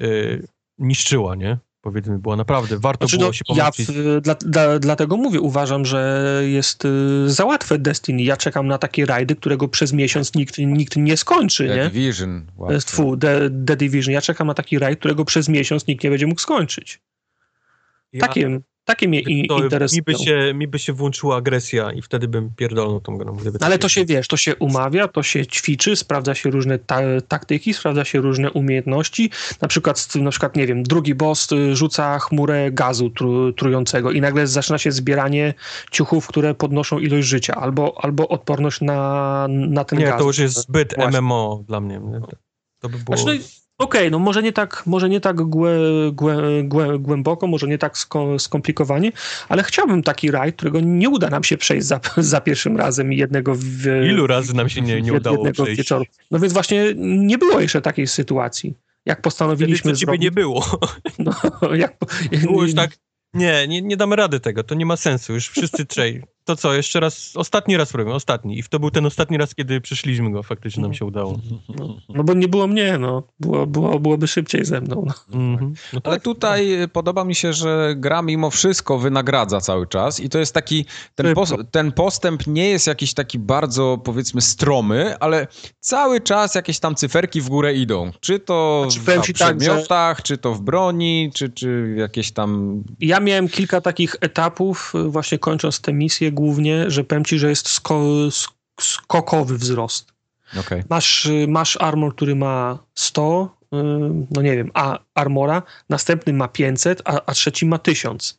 [0.00, 0.46] y,
[0.78, 1.58] niszczyła, nie?
[1.82, 3.90] Powiedzmy, była naprawdę, warto Znaczy, było no, się ja pomóc.
[3.90, 8.22] w, dla, dla, dlatego mówię, uważam, że jest y, za łatwe Destiny.
[8.22, 11.84] Ja czekam na takie rajdy, którego przez miesiąc nikt, nikt nie skończy, The nie?
[11.90, 12.46] Division.
[12.58, 14.14] To jest fu, The, The Division.
[14.14, 17.00] Ja czekam na taki rajd, którego przez miesiąc nikt nie będzie mógł skończyć.
[18.12, 19.58] Ja- Takie, takie mnie i, to
[19.92, 23.32] mi, by się, mi by się włączyła agresja i wtedy bym pierdolnął tą grą.
[23.36, 26.78] gdyby No ale to się wiesz, to się umawia, to się ćwiczy, sprawdza się różne
[26.78, 29.30] ta taktyki, sprawdza się różne umiejętności.
[29.60, 34.20] Na przykład, na przykład, nie wiem, drugi boss y, rzuca chmurę gazu tru, trującego i
[34.20, 35.54] nagle zaczyna się zbieranie
[35.90, 40.18] ciuchów, które podnoszą ilość życia, albo, albo odporność na, na ten Nie, gaz.
[40.18, 41.20] to już jest zbyt Właśnie.
[41.20, 42.00] MMO dla mnie.
[42.04, 42.20] nie?
[42.80, 43.16] To by było...
[43.16, 43.40] Znaczy,
[43.80, 45.72] Okej, no może nie tak, może nie tak głę,
[46.12, 49.12] głę, głę, głęboko, może nie tak sko skomplikowanie,
[49.48, 53.16] ale chciałbym taki rajd, którego nie uda nam się przejść za, za pierwszym razem i
[53.16, 55.78] jednego w, Ilu razy nam się nie, nie udało jednego przejść?
[55.78, 56.04] wieczoru.
[56.30, 58.74] No więc właśnie nie było jeszcze takiej sytuacji.
[59.06, 60.22] Jak Wtedy postanowiliśmy to ciebie zrobić...
[60.22, 60.66] nie było.
[61.18, 61.34] No,
[61.74, 61.96] jak,
[62.42, 62.90] Było już tak,
[63.34, 66.22] nie, nie, nie damy rady tego, to nie ma sensu, już wszyscy trzej.
[66.50, 68.58] To co, jeszcze raz, ostatni raz robimy, ostatni.
[68.58, 71.38] I to był ten ostatni raz, kiedy przyszliśmy go, faktycznie nam się udało.
[71.78, 73.22] No, no bo nie było mnie, no.
[73.40, 75.06] Było, było, byłoby szybciej ze mną.
[75.06, 75.38] No.
[75.40, 75.74] Mhm.
[75.92, 80.28] No Ale tak, tutaj podoba mi się, że gra mimo wszystko wynagradza cały czas i
[80.28, 85.46] to jest taki, ten, pos, ten postęp nie jest jakiś taki bardzo powiedzmy stromy, ale
[85.80, 88.10] cały czas jakieś tam cyferki w górę idą.
[88.20, 92.32] Czy to Znaczy, w ci tak, że- przedmiotach, czy to w broni, czy, czy jakieś
[92.32, 92.82] tam...
[93.00, 97.48] Ja miałem kilka takich etapów, y, właśnie kończąc tę misję głównie, że powiem ci, że
[97.48, 100.12] jest sko sk skokowy wzrost.
[100.60, 100.82] Okej.
[100.90, 103.76] Masz, masz armor, który ma 100, y,
[104.30, 108.38] no nie wiem, a armora, następny ma 500, a, a trzeci ma 1000.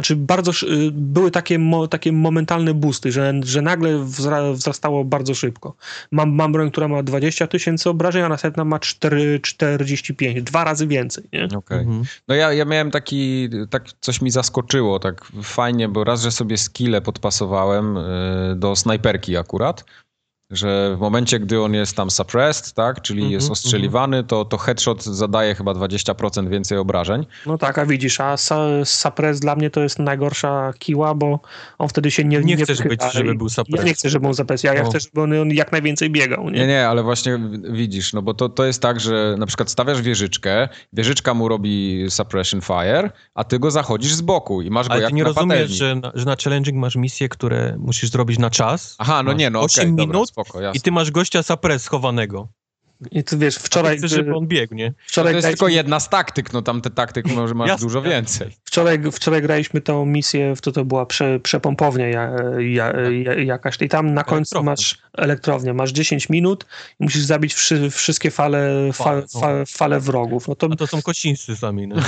[0.00, 5.34] Znaczy bardzo y, były takie, mo, takie momentalne boosty, że, że nagle wzra, wzrastało bardzo
[5.34, 5.74] szybko.
[6.12, 10.86] Mam, mam broń, która ma 20 tysięcy obrażeń, a następna ma 4, 45, dwa razy
[10.86, 11.48] więcej, nie?
[11.56, 11.78] okej.
[11.78, 12.04] Mhm.
[12.28, 16.58] No ja, ja miałem taki, tak coś mi zaskoczyło, tak fajnie, bo raz, że sobie
[16.58, 18.00] skille podpasowałem y,
[18.56, 19.84] do snajperki akurat,
[20.50, 24.58] że w momencie, gdy on jest tam suppressed, tak, czyli Mhm, jest ostrzeliwany, to, to
[24.58, 27.26] headshot zadaje chyba 20% więcej obrażeń.
[27.46, 28.36] No tak, a widzisz, a
[28.84, 31.40] Sapres dla mnie to jest najgorsza kiła, bo
[31.78, 33.84] on wtedy się nie Nie nie chcesz być, żeby był Ja Sapres.
[33.84, 34.88] nie chcę, żeby on Sapres, ja, ja No.
[34.90, 36.58] chcę, żeby on, on jak najwięcej biegał, nie?
[36.60, 37.38] Nie, nie, ale właśnie
[37.70, 42.04] widzisz, no bo to, to jest tak, że na przykład stawiasz wieżyczkę, wieżyczka mu robi
[42.08, 45.22] suppression fire, a ty go zachodzisz z boku i masz go Ale jak ty nie
[45.22, 48.96] na rozumiesz, że na, że na challenging masz misje, które musisz zrobić na czas.
[48.98, 50.80] Aha, no Masz nie, no 8 okej, dobra, minut spoko, i jasne.
[50.80, 52.48] ty masz gościa sapres schowanego.
[53.10, 54.90] I ty wiesz, Wczoraj, chcesz, żeby on biegł, nie?
[54.90, 57.86] To wczoraj, jest tylko graliśmy, jedna z taktyk, no tam te taktyk może masz Jasne,
[57.86, 58.48] dużo więcej.
[58.64, 63.76] wczoraj, wczoraj graliśmy tą misję, w to to była prze, przepompownia ja, ja, ja, jakaś,
[63.80, 64.70] i tam na końcu Elektrownia.
[64.70, 66.66] masz elektrownię, masz 10 minut
[67.00, 69.40] i musisz zabić wszy, wszystkie fale, fa, Fale, no.
[69.40, 70.48] fa, fale wrogów.
[70.48, 71.96] No to, A to są kosińscy sami, no.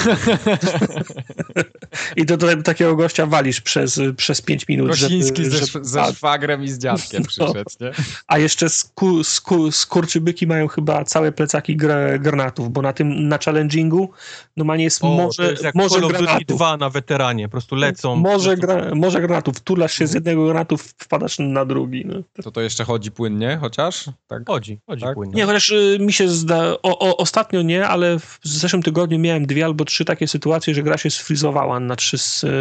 [2.17, 6.13] I do, do takiego gościa walisz przez, przez 5 minut, Kosiński żeby, ze, żeby, ze
[6.13, 7.29] szwagrem i z dziadkiem No.
[7.29, 7.93] przyszedł, nie?
[8.27, 13.39] A jeszcze sku, sku, skurczybyki mają chyba całe plecaki gr, granatów, bo na tym, na
[13.39, 14.11] challengingu
[14.57, 16.57] normalnie jest O, to morze, jest jak morze Call of Duty granatów.
[16.57, 18.17] 2 na weteranie, po prostu lecą.
[18.17, 18.61] Morze, lecą.
[18.61, 19.61] gra, morze granatów.
[19.61, 22.05] Tulasz się z jednego granatu, wpadasz na drugi.
[22.07, 22.15] No.
[22.43, 24.05] To to jeszcze chodzi płynnie chociaż?
[24.27, 24.43] Tak?
[24.47, 25.15] Chodzi, chodzi Tak?
[25.15, 25.35] płynnie.
[25.35, 26.73] Nie, chociaż y, mi się zda...
[26.83, 30.83] O, o, ostatnio nie, ale w zeszłym tygodniu miałem dwie albo trzy takie sytuacje, że
[30.83, 32.17] gra się sfrizowała na trzy,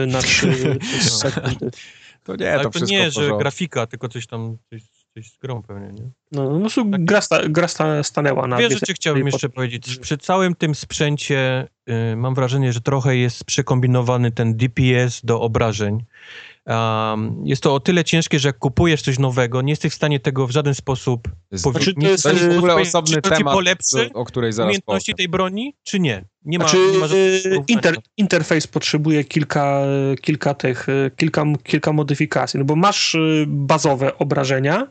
[0.08, 1.72] na trzy, trzy sekundy.
[2.24, 4.82] To nie, Ale to to nie, że grafika, tylko coś tam, coś,
[5.14, 6.10] coś z grą pewnie, nie?
[6.32, 10.00] No, no, po gra, sta, gra sta, stanęła na dwie rzeczy chciałbym jeszcze pod- powiedzieć.
[10.00, 16.04] Przy całym tym sprzęcie y, mam wrażenie, że trochę jest przekombinowany ten DPS do obrażeń.
[16.66, 20.20] Um, jest to o tyle ciężkie, że jak kupujesz coś nowego, nie jesteś w stanie
[20.20, 23.22] tego w żaden sposób Jest, Powie- Znaczy, to jest, to jest w ogóle czy osobny
[23.22, 25.18] temat, polepszy o której zaraz umiejętności powiem.
[25.18, 26.26] tej broni, czy nie?
[26.46, 29.82] Nie ma, Znaczy, nie ma y, inter, interfejs potrzebuje kilka,
[30.22, 34.88] kilka tych, y, kilka, kilka modyfikacji, no bo masz y, bazowe obrażenia,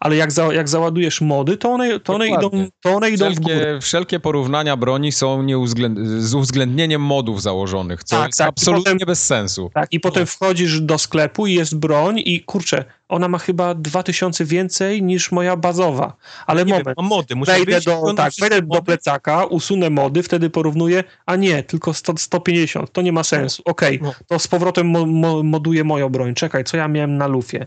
[0.00, 2.50] ale jak, za, jak załadujesz mody, to one, to one, idą,
[2.80, 3.78] to one idą w górę.
[3.82, 5.98] Wszelkie, porównania broni są nieuwzględ...
[6.22, 8.48] z uwzględnieniem modów założonych, co Tak, jest tak.
[8.48, 9.70] Absolutnie potem- bez sensu.
[9.74, 14.44] Tak, i potem wchodzisz do sklepu i jest broń i kurczę, ona ma chyba 2000
[14.44, 16.16] więcej niż moja bazowa.
[16.46, 20.50] Ale Nie moment, wiem, mody, muszę wejdę, do, tak, wejdę do plecaka, usunę mody, wtedy
[20.50, 23.62] porównuję, a nie, tylko 100, 150, to nie ma sensu.
[23.66, 24.14] Okej, No.
[24.28, 26.34] to z powrotem mo, mo, moduję moją broń.
[26.34, 27.66] Czekaj, co ja miałem na lufie?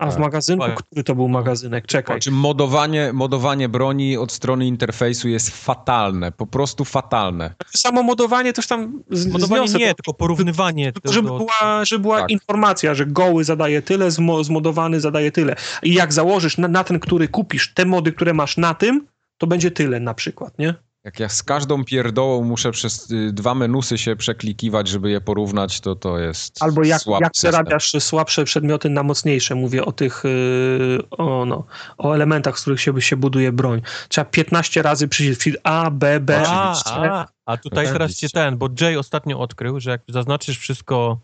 [0.00, 1.86] A w Tak, magazynku, który to był magazynek?
[1.86, 2.16] Czekaj.
[2.16, 7.54] Znaczy modowanie, modowanie broni od strony interfejsu jest fatalne, po prostu fatalne.
[7.76, 10.92] Samo modowanie też tam z, Modowanie zniosę nie, to, tylko porównywanie.
[10.92, 12.30] tylko do- żeby do- była, żeby była Tak.
[12.30, 15.56] informacja, że goły zadaje tyle, zmo, zmodowany zadaje tyle.
[15.82, 19.06] I jak założysz na, na ten, który kupisz, te mody, które masz na tym,
[19.38, 20.74] to będzie tyle na przykład, nie?
[21.04, 25.80] Jak ja z każdą pierdołą muszę przez y, dwa menusy się przeklikiwać, żeby je porównać,
[25.80, 29.54] to to jest Albo jak, słaby jak przerabiasz słabsze przedmioty na mocniejsze.
[29.54, 31.64] Mówię o tych, yy, o, no,
[31.98, 33.82] o elementach, z których się, się buduje broń.
[34.08, 36.42] Trzeba 15 razy przycisk A, B, B.
[36.46, 38.28] A, a, a tutaj teraz Oczywiście.
[38.28, 41.20] cię ten, bo Jay ostatnio odkrył, że jak zaznaczysz wszystko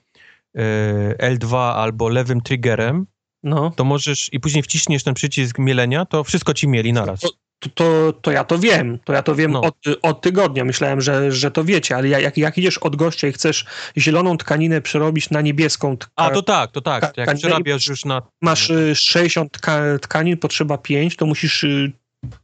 [0.54, 3.06] e, L2 albo lewym triggerem,
[3.42, 7.20] No, to możesz i później wciśniesz ten przycisk mielenia, to wszystko ci mieli naraz.
[7.20, 7.28] to,
[7.74, 8.98] to, to ja to wiem.
[9.04, 9.60] To ja to wiem No.
[9.60, 10.64] od, od tygodnia.
[10.64, 13.64] Myślałem, że, że to wiecie, ale jak, jak idziesz od gościa i chcesz
[13.98, 17.16] zieloną tkaninę przerobić na niebieską A, tkanę, to tak, to tak.
[17.16, 18.22] Jak przerabiasz już na...
[18.42, 21.92] masz y, 60 tka, tkanin, potrzeba 5, to musisz y,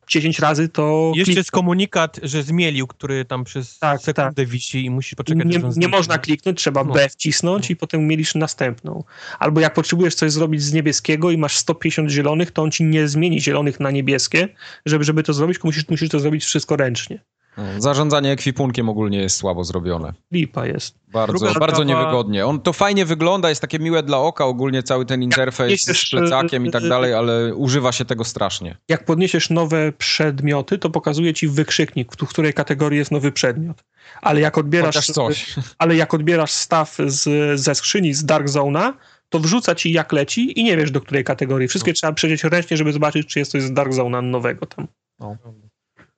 [0.09, 4.85] 10 razy to Jeszcze klik- jest komunikat, że zmielił, który tam przez Tak, sekundę wisi
[4.85, 6.93] i musisz poczekać, nie, nie można kliknąć, trzeba No.
[6.95, 9.05] B wcisnąć i potem mielisz następną.
[9.39, 13.09] Albo jak potrzebujesz coś zrobić z niebieskiego i masz 150 zielonych, to on ci nie
[13.09, 14.49] zmieni zielonych na niebieskie,
[14.87, 17.19] żeby, żeby to zrobić, musisz, musisz to zrobić wszystko ręcznie.
[17.57, 20.13] No, Zarządzanie ekwipunkiem ogólnie jest słabo zrobione.
[20.33, 20.95] Lipa jest.
[21.09, 22.47] Bardzo, Druga bardzo sprawa- niewygodnie.
[22.47, 26.67] On to fajnie wygląda, jest takie miłe dla oka ogólnie cały ten interfejs z plecakiem
[26.67, 28.77] i tak y, dalej, ale używa się tego strasznie.
[28.89, 33.85] Jak podniesiesz nowe przedmioty, to pokazuje ci wykrzyknik, w której kategorii jest nowy przedmiot.
[34.23, 35.55] Ale jak odbierasz, Chociaż coś.
[35.79, 38.93] ale jak odbierasz staw z, ze skrzyni z Dark Zone'a,
[39.29, 41.69] to wrzuca ci jak leci i nie wiesz do której kategorii.
[41.69, 41.95] Wszystkie No.
[41.95, 44.89] trzeba przejrzeć ręcznie, żeby zobaczyć, czy jest coś z Dark Zone'a nowego tam.
[45.21, 45.53] Dobra.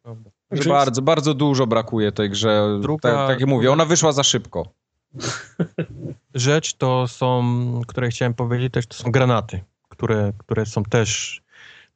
[0.06, 0.14] Że
[0.48, 2.78] Także- bardzo, bardzo dużo brakuje tej grze.
[2.80, 4.68] Druga- tak, tak jak mówię, ona wyszła za szybko.
[6.34, 7.42] Rzecz to są,
[7.86, 11.42] które chciałem powiedzieć też, to są granaty, które, które są też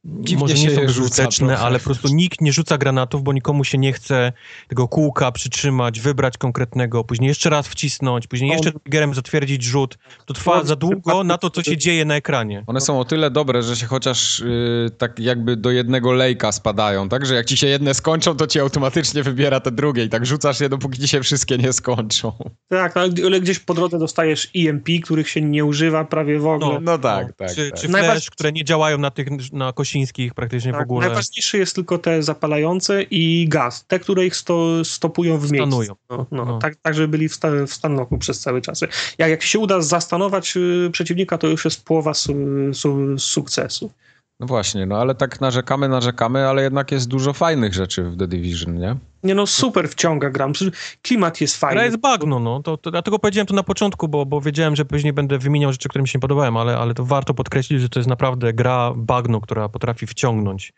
[0.05, 1.57] Dziwnie może nie są trochę.
[1.57, 4.33] ale po prostu nikt nie rzuca granatów, bo nikomu się nie chce
[4.67, 9.97] tego kółka przytrzymać, wybrać konkretnego, później jeszcze raz wcisnąć, później jeszcze triggerem zatwierdzić rzut.
[10.25, 12.63] To trwa za długo na to, co się dzieje na ekranie.
[12.67, 17.09] One są o tyle dobre, że się chociaż y, tak jakby do jednego lejka spadają,
[17.09, 17.25] tak?
[17.25, 20.59] Że jak ci się jedne skończą, to ci automatycznie wybiera te drugie i tak rzucasz
[20.59, 22.31] je, dopóki ci się wszystkie nie skończą.
[22.69, 26.79] Tak, ale gdzieś po drodze dostajesz EMP, których się nie używa prawie w ogóle.
[26.81, 27.55] No tak, tak.
[27.55, 27.79] Czy, tak.
[27.79, 31.07] czy flash, które nie działają na tych, na kosińskich praktycznie w Tak, ogóle.
[31.07, 33.85] Najważniejsze jest tylko te zapalające i gaz.
[33.87, 35.69] Te, które ich sto, stopują w miejscu.
[35.69, 35.95] Stanują.
[36.09, 36.59] No, no, No.
[36.59, 38.81] Tak, tak, żeby byli w, sta, w stanloku przez cały czas.
[39.17, 42.33] Jak, jak się uda zastanować y, przeciwnika, to już jest połowa su,
[42.73, 43.91] su, sukcesu.
[44.39, 48.27] No właśnie, no ale tak narzekamy, narzekamy, ale jednak jest dużo fajnych rzeczy w The
[48.27, 48.95] Division, nie?
[49.23, 50.53] Nie no, super wciąga gram.
[51.01, 51.75] Klimat jest fajny.
[51.75, 52.63] Gra jest bagno, no.
[52.63, 55.89] To, to, dlatego powiedziałem to na początku, bo, bo wiedziałem, że później będę wymieniał rzeczy,
[55.89, 58.93] które mi się nie podobają, ale, ale to warto podkreślić, że to jest naprawdę gra
[58.95, 60.73] bagno, która potrafi wciągnąć.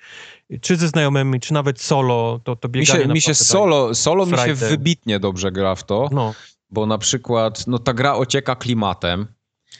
[0.61, 3.95] Czy ze znajomymi, czy nawet solo, to, to Mi bieganie się, mi się naprawdę solo,
[3.95, 6.09] solo mi się wybitnie dobrze gra w to.
[6.11, 6.33] No,
[6.69, 9.27] bo na przykład, no ta gra ocieka klimatem.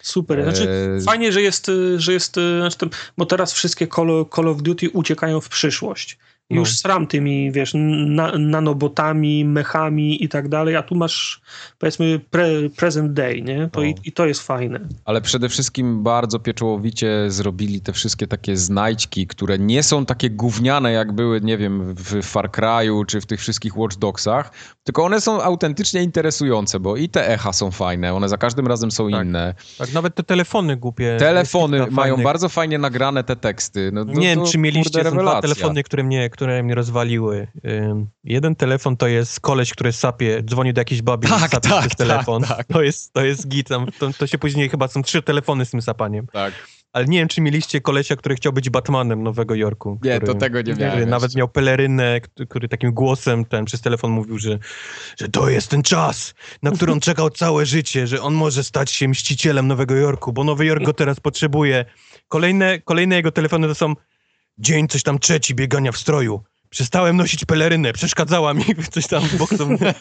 [0.02, 0.44] Super.
[0.44, 2.78] Znaczy, Eee, Fajnie, że jest, y, że jest y, znaczy,
[3.18, 6.18] bo teraz wszystkie Call, Call of Duty uciekają w przyszłość.
[6.52, 6.60] No.
[6.60, 11.42] Już sram tymi, wiesz, na, nanobotami, mechami i tak dalej, a tu masz,
[11.80, 12.48] powiedzmy, pre,
[12.78, 13.70] present day, nie?
[13.72, 13.86] To No.
[13.86, 14.80] i, I to jest fajne.
[15.06, 20.92] Ale przede wszystkim bardzo pieczołowicie zrobili te wszystkie takie znajdźki, które nie są takie gówniane,
[20.92, 24.52] jak były, nie wiem, w Far Cry'u czy w tych wszystkich Watch Dogsach,
[24.84, 28.92] tylko one są autentycznie interesujące, bo i te echa są fajne, one za każdym razem
[28.92, 29.26] są Tak.
[29.26, 29.54] inne.
[29.78, 31.18] tak, nawet te telefony głupie.
[31.20, 32.24] Telefony mają fajnych.
[32.24, 33.90] bardzo fajnie nagrane te teksty.
[33.94, 37.48] No, to, Nie wiem, to, czy mieliście dwa telefony, które mnie, które mnie rozwaliły.
[38.24, 41.80] Jeden telefon to jest koleś, który sapie, dzwoni do jakiejś babi Tak, i sapie tak,
[41.80, 42.44] przez telefon.
[42.44, 42.68] tak, tak.
[42.68, 43.68] To, jest, to jest git.
[43.68, 46.28] Tam, to, to się później chyba są trzy telefony z tym sapaniem.
[46.34, 46.54] Tak.
[46.94, 50.00] Ale nie wiem, czy mieliście kolesia, który chciał być Batmanem Nowego Jorku.
[50.04, 51.38] Nie, który, to tego nie miałem który nawet jeszcze.
[51.38, 54.60] miał pelerynę, który, który takim głosem ten przez telefon mówił, że,
[55.20, 58.92] że to jest ten czas, na który on czekał całe życie, że on może stać
[58.92, 61.86] się mścicielem Nowego Jorku, bo Nowy Jork go teraz potrzebuje.
[62.28, 63.96] Kolejne, kolejne jego telefony to są
[64.58, 66.44] dzień coś tam trzeci biegania w stroju.
[66.70, 69.94] Przestałem nosić pelerynę, przeszkadzała mi coś tam boksownie.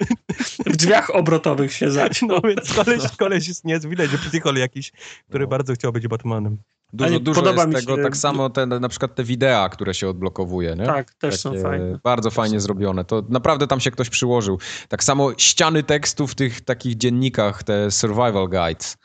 [0.66, 2.22] W drzwiach obrotowych się zać.
[2.22, 4.92] No więc koleś, koleś jest nie widać, że psychol jakiś,
[5.28, 5.48] który No.
[5.50, 6.58] bardzo chciał być Batmanem.
[6.92, 9.94] Dużo, dużo podoba jest mi tego, się- tak samo te, na przykład te wideo, które
[9.94, 10.86] się odblokowuje, nie?
[10.86, 11.98] Tak, też są Takie fajne.
[12.04, 13.04] Bardzo fajnie zrobione.
[13.04, 14.58] To naprawdę tam się ktoś przyłożył.
[14.88, 18.96] Tak samo ściany tekstu w tych takich dziennikach, te survival guides.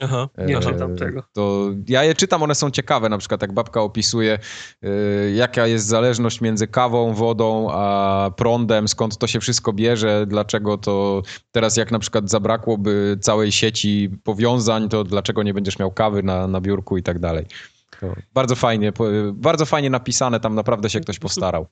[0.00, 0.28] Aha.
[0.46, 1.22] Nie E, czytam tego.
[1.32, 3.08] To ja je czytam, one są ciekawe.
[3.08, 4.38] Na przykład jak babka opisuje,
[4.82, 4.88] e,
[5.30, 11.22] jaka jest zależność między kawą, wodą, a prądem, skąd to się wszystko bierze, dlaczego to
[11.50, 16.46] teraz jak na przykład zabrakłoby całej sieci powiązań, to dlaczego nie będziesz miał kawy na,
[16.46, 17.46] na biurku i tak dalej.
[18.00, 18.92] To bardzo fajnie,
[19.32, 21.66] bardzo fajnie napisane, tam naprawdę się ktoś postarał.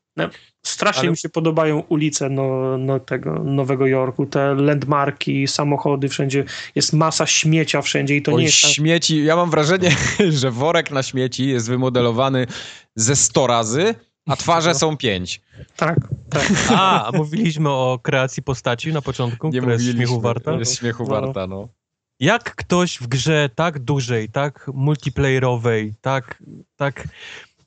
[0.62, 6.44] Strasznie Ale- mi się podobają ulice no, no, tego Nowego Jorku, te landmarki, samochody, wszędzie
[6.74, 9.90] jest masa śmiecia wszędzie i to Oj, nie jest tak, śmieci, ja mam wrażenie,
[10.40, 12.46] że worek na śmieci jest wymodelowany
[12.94, 13.94] ze 100 razy,
[14.26, 15.40] a twarze są 5.
[15.76, 15.96] tak,
[16.30, 16.52] tak.
[16.70, 20.52] A, mówiliśmy o kreacji postaci na początku, która jest śmiechu warta.
[20.52, 21.08] Jest śmiechu No.
[21.08, 21.68] warta, no.
[22.20, 26.42] Jak ktoś w grze tak dużej, tak multiplayerowej, tak,
[26.76, 27.08] tak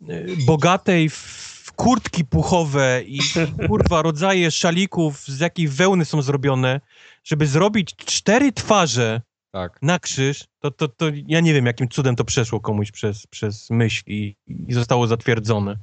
[0.09, 3.19] e, bogatej w kurtki puchowe i
[3.67, 6.81] kurwa rodzaje szalików, z jakiej wełny są zrobione,
[7.23, 9.21] żeby zrobić cztery twarze
[9.51, 9.79] Tak.
[9.81, 13.69] na krzyż, to, to, to ja nie wiem, jakim cudem to przeszło komuś przez, przez
[13.69, 14.35] myśl i,
[14.67, 15.77] i zostało zatwierdzone.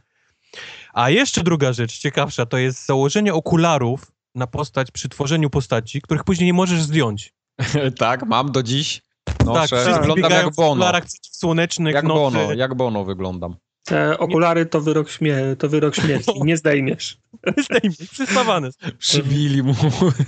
[0.93, 6.25] A jeszcze druga rzecz ciekawsza, to jest założenie okularów na postać przy tworzeniu postaci, których
[6.25, 7.36] później nie możesz zdjąć.
[7.99, 9.03] tak, mam do dziś.
[9.45, 9.61] Noszę.
[9.61, 10.71] tak, wszyscy wyglądam jak w Bono.
[10.71, 12.19] okularach słonecznych, Jak nocy.
[12.21, 13.57] Bono, jak Bono wyglądam.
[13.85, 17.19] Te okulary to wyrok, śmie to wyrok śmierci, nie zdejmiesz.
[17.65, 18.71] Zdejmij, przystawane.
[18.99, 19.75] Przybili mu.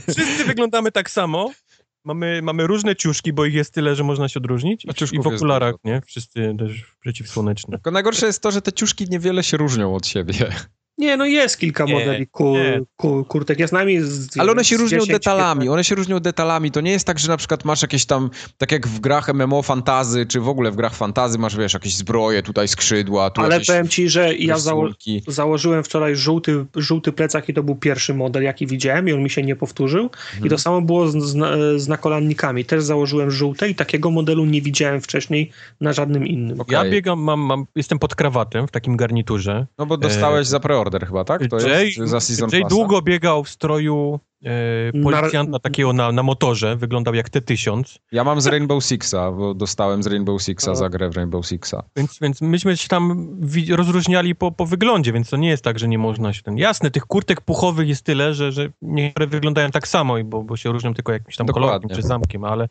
[0.08, 1.50] Wszyscy wyglądamy tak samo.
[2.04, 4.84] Mamy, mamy różne ciuszki, bo ich jest tyle, że można się odróżnić.
[4.84, 6.00] I, i w okularach, nie?
[6.06, 7.72] Wszyscy też przeciwsłoneczni.
[7.72, 10.34] Tylko najgorsze jest to, że te ciuszki niewiele się różnią od siebie.
[10.98, 12.80] Nie, no jest kilka Nie, modeli ku, nie.
[12.96, 13.58] ku, kurtek.
[13.58, 16.70] Jest najmniej z, Ale one się z różnią 10, detalami, one się różnią detalami.
[16.70, 19.62] To nie jest tak, że na przykład masz jakieś tam, tak jak w grach MMO
[19.62, 23.54] fantazy, czy w ogóle w grach fantazy masz, wiesz, jakieś zbroje, tutaj skrzydła, tu Ale
[23.54, 24.88] jakieś powiem ci, że ja zało
[25.26, 29.30] założyłem wczoraj żółty, żółty plecak i to był pierwszy model, jaki widziałem i on mi
[29.30, 30.02] się nie powtórzył.
[30.02, 30.46] Mhm.
[30.46, 31.36] I to samo było z, z,
[31.82, 32.64] z nakolannikami.
[32.64, 35.50] Też założyłem żółte i takiego modelu nie widziałem wcześniej
[35.80, 36.60] na żadnym innym.
[36.60, 36.72] Okej.
[36.72, 39.66] Ja biegam, mam, mam, jestem pod krawatem w takim garniturze.
[39.78, 41.46] No bo dostałeś za preorder chyba, tak?
[41.50, 42.74] To Jay, jest za Season Jay Passa.
[42.74, 48.24] długo biegał w stroju e, policjanta Na- takiego na, na motorze, wyglądał jak T-1000, Ja
[48.24, 51.82] mam z Rainbow Sixa, bo dostałem z Rainbow Sixa za grę w Rainbow Sixa.
[51.96, 53.36] więc, więc myśmy się tam
[53.70, 56.58] rozróżniali po, po wyglądzie, więc to nie jest tak, że nie można się ten...
[56.58, 60.56] Jasne, tych kurtek puchowych jest tyle, że, że niektóre wyglądają tak samo, i bo, bo
[60.56, 61.70] się różnią tylko jakimś tam Dokładnie.
[61.70, 62.68] kolorem czy zamkiem, ale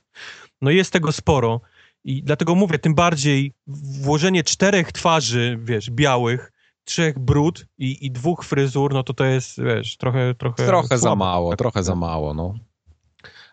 [0.61, 1.61] no jest tego sporo
[2.03, 3.53] i dlatego mówię, tym bardziej
[4.01, 6.51] włożenie czterech twarzy, wiesz, białych,
[6.87, 10.35] trzech brud i, i dwóch fryzur, no to to jest, wiesz, trochę...
[10.35, 11.59] Trochę, Trochę za mało, Tak.
[11.59, 12.53] trochę za mało, no.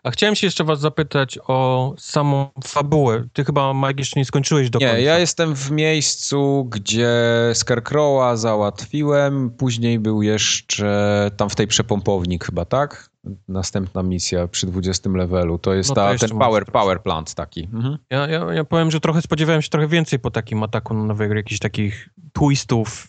[0.03, 3.23] A chciałem się jeszcze was zapytać o samą fabułę.
[3.33, 4.99] Ty chyba, Mike, jeszcze nie skończyłeś do Nie, końca.
[5.01, 7.11] ja jestem w miejscu, gdzie
[7.53, 13.09] Scarecrowa załatwiłem, później był jeszcze tam w tej przepompownik chyba, tak?
[13.47, 17.63] Następna misja przy 20 levelu, to jest No to ta, ten power, power plant taki.
[17.73, 17.97] Mhm.
[18.09, 21.23] Ja, ja, ja powiem, że trochę spodziewałem się trochę więcej po takim ataku na Nowy
[21.23, 23.07] Jork, jakichś takich twistów.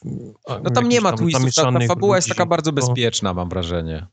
[0.63, 2.95] No tam nie ma twistów, ta, ta fabuła jest taka bardzo bezpieczna.
[2.95, 4.07] bezpieczna, mam wrażenie.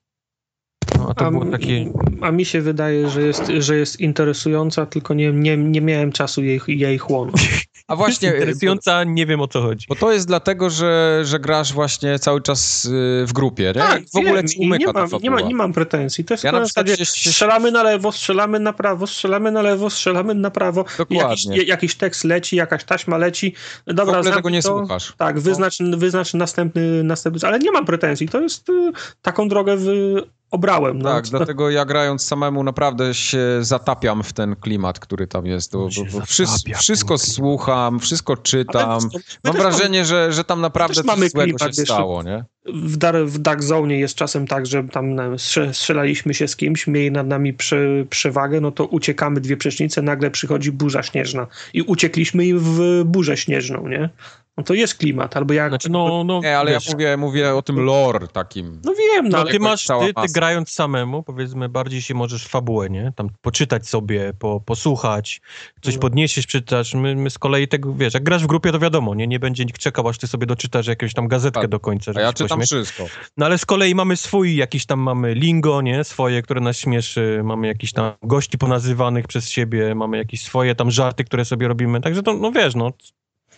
[0.97, 1.91] No, a to A, było takie...
[2.21, 6.43] a mi się wydaje, że jest, że jest interesująca, tylko nie, nie, nie miałem czasu
[6.43, 7.62] jej, jej chłonąć.
[7.88, 9.85] A właśnie, Interesująca, nie wiem o co chodzi.
[9.89, 12.89] bo to jest dlatego, że, że grasz właśnie cały czas y,
[13.27, 13.73] w grupie, nie?
[13.81, 16.26] Tak, w ogóle wiem, ci umyka nie ta mam, nie, ma, nie mam pretensji.
[16.26, 19.07] To jest Ja ja na przykład zasadzie się- się- strzelamy na lewo, strzelamy na prawo,
[19.07, 20.85] strzelamy na lewo, strzelamy na prawo.
[20.99, 21.64] Jakiś, Dokładnie.
[21.64, 23.53] jakiś tekst leci, jakaś taśma leci.
[23.88, 24.77] Dobra, w ogóle tego nie to.
[24.80, 25.14] słuchasz.
[25.18, 28.30] Tak, wyznacz, wyznacz następny, następny, ale nie mam pretensji.
[28.30, 28.91] To jest y,
[29.22, 29.88] taką drogę w,
[30.53, 31.01] obrałem.
[31.01, 31.09] No.
[31.09, 35.73] Tak, dlatego ja grając samemu naprawdę się zatapiam w ten klimat, który tam jest.
[35.73, 36.25] Bo, bo,
[36.75, 38.99] wszystko, słucham, wszystko czytam.
[39.13, 42.45] My Mam wrażenie, że, że tam naprawdę coś mamy złego klimat, się stało, nie?
[42.65, 46.55] w, dar, w Dark Zone jest czasem tak, że tam wiem, strze- strzelaliśmy się z
[46.55, 51.47] kimś, mieli nad nami prze, przewagę, no to uciekamy dwie przecznice, nagle przychodzi burza śnieżna
[51.73, 54.09] i uciekliśmy im w burzę śnieżną, nie?
[54.57, 55.69] No to jest klimat, albo jak...
[55.71, 58.81] Znaczy, no, no, Nie, ale wiesz, ja mówię, mówię o tym lore takim.
[58.85, 62.47] No wiem, no, No, ale ty masz, ty, ty grając samemu, powiedzmy, bardziej się możesz
[62.47, 63.11] fabułę, nie?
[63.15, 65.41] Tam poczytać sobie, po, posłuchać,
[65.81, 65.99] coś No.
[66.01, 66.93] podniesiesz, czytasz.
[66.93, 69.27] My, my z kolei tego, wiesz, jak grasz w grupie, to wiadomo, nie?
[69.27, 71.69] Nie będzie nikt czekał, aż ty sobie doczytasz jakąś tam gazetkę Tak.
[71.69, 72.11] do końca.
[72.15, 72.67] A ja czytam pośmiać.
[72.67, 73.03] wszystko.
[73.38, 76.03] No ale z kolei mamy swój, jakiś tam mamy lingo, nie?
[76.03, 80.91] Swoje, które nas śmieszy, mamy jakiś tam gości ponazywanych przez siebie, mamy jakieś swoje tam
[80.91, 82.01] żarty, które sobie robimy.
[82.01, 82.91] Także to, no wiesz, no,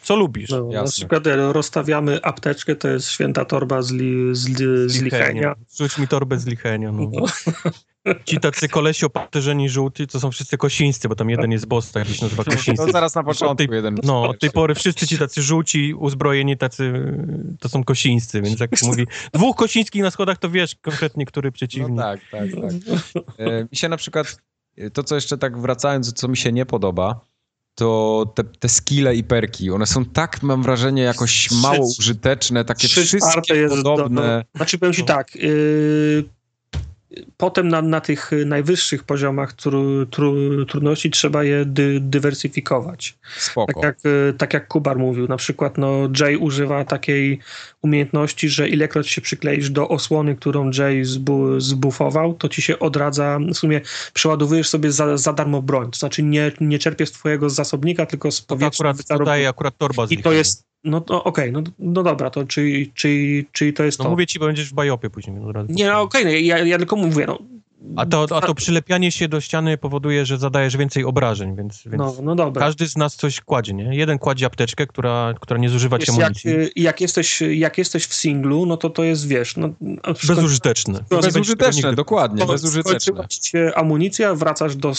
[0.06, 0.49] co lubisz.
[0.49, 5.56] No, na przykład e, rozstawiamy apteczkę, to jest święta torba z, li, z, z lichenia.
[5.77, 7.11] Rzuć mi torbę z lichenia, no.
[7.14, 7.26] No.
[8.26, 12.07] Ci tacy kolesi opaterzeni żółty, to są wszyscy kosińscy, bo tam jeden jest boss, tak
[12.07, 12.86] się nazywa kosińscy.
[12.86, 13.95] No zaraz na początku Od tej- jeden.
[14.03, 16.94] No, od tej pory wszyscy ci tacy żółci, uzbrojeni tacy,
[17.60, 21.52] to są kosińscy, więc jak mówi dwóch kosińskich na schodach, to wiesz konkretnie, który No
[21.52, 21.98] przeciwnik.
[21.99, 22.72] tak, tak, tak.
[23.38, 24.38] E, Mi się na przykład,
[24.77, 27.19] e, to co jeszcze tak wracając, co mi się nie podoba,
[27.76, 32.88] to te, te skille i perki, one są tak, mam wrażenie, jakoś mało użyteczne, takie
[32.88, 34.45] wszystkie czwarte jest podobne.
[34.56, 35.07] Znaczy powiem ci No.
[35.07, 36.23] tak, yy,
[37.38, 43.18] potem na, na tych najwyższych poziomach tru, tru, trudności trzeba je dy, dywersyfikować.
[43.38, 43.82] Spoko.
[43.82, 43.98] Tak jak,
[44.38, 47.40] tak jak Kubar mówił, na przykład no, Jay używa takiej
[47.82, 53.40] umiejętności, że ilekroć się przykleisz do osłony, którą Jay zbu, zbufował, to ci się odradza,
[53.54, 53.82] w sumie
[54.14, 58.32] przeładowujesz sobie za, za darmo broń, to znaczy nie, nie czerpiesz z twojego zasobnika, tylko
[58.32, 58.78] z To powietrza.
[58.78, 59.26] akurat wytarowujesz.
[59.26, 63.45] dodaje akurat torba I to jest, no to okej, no, no dobra, to czyli, czyli,
[63.52, 64.12] czyli to jest No to.
[64.12, 65.38] mówię ci, bo będziesz w bajopie później.
[65.52, 67.40] Razu Nie, no okej, no, ja, ja tylko mówię, no.
[67.95, 71.97] A to, a to przylepianie się do ściany powoduje, że zadajesz więcej obrażeń, więc, więc
[71.97, 72.65] No, no dobra.
[72.65, 73.95] każdy z nas coś kładzie, nie?
[73.95, 76.51] Jeden kładzie apteczkę, która, która nie zużywa ci Wiesz, jak, amunicji.
[76.51, 79.69] y, jak, jesteś, jak jesteś w singlu, no to to jest, wiesz, no,
[80.27, 80.99] Bezużyteczne.
[81.09, 83.13] Bezużyteczne, dokładnie, bezużyteczne.
[83.76, 84.93] amunicja, wracasz do,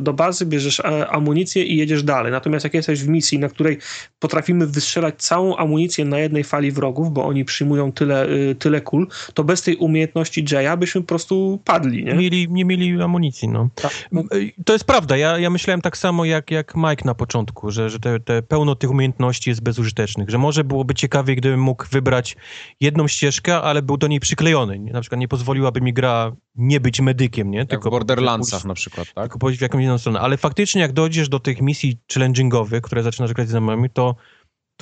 [0.00, 2.32] do bazy, bierzesz e, amunicję i jedziesz dalej.
[2.32, 3.78] Natomiast jak jesteś w misji, na której
[4.18, 9.08] potrafimy wystrzelać całą amunicję na jednej fali wrogów, bo oni przyjmują tyle, y, tyle kul,
[9.34, 12.14] to bez tej umiejętności Jaya byśmy po prostu padli, nie?
[12.30, 13.68] Nie mieli, nie mieli amunicji, no.
[13.74, 13.92] Tak.
[14.34, 17.90] Y, To jest prawda, ja, ja myślałem tak samo jak, jak Mike na początku, że,
[17.90, 22.36] że te, te pełno tych umiejętności jest bezużytecznych, że może byłoby ciekawiej, gdybym mógł wybrać
[22.80, 24.78] jedną ścieżkę, ale był do niej przyklejony.
[24.78, 27.66] Na przykład nie pozwoliłaby mi gra nie być medykiem, nie?
[27.70, 29.24] Jak w Borderlandsach na przykład, tak?
[29.24, 30.20] tylko pójść w jakąś inną stronę.
[30.20, 34.16] Ale faktycznie jak dojdziesz do tych misji challengingowych, które zaczynasz grać z znajomymi, to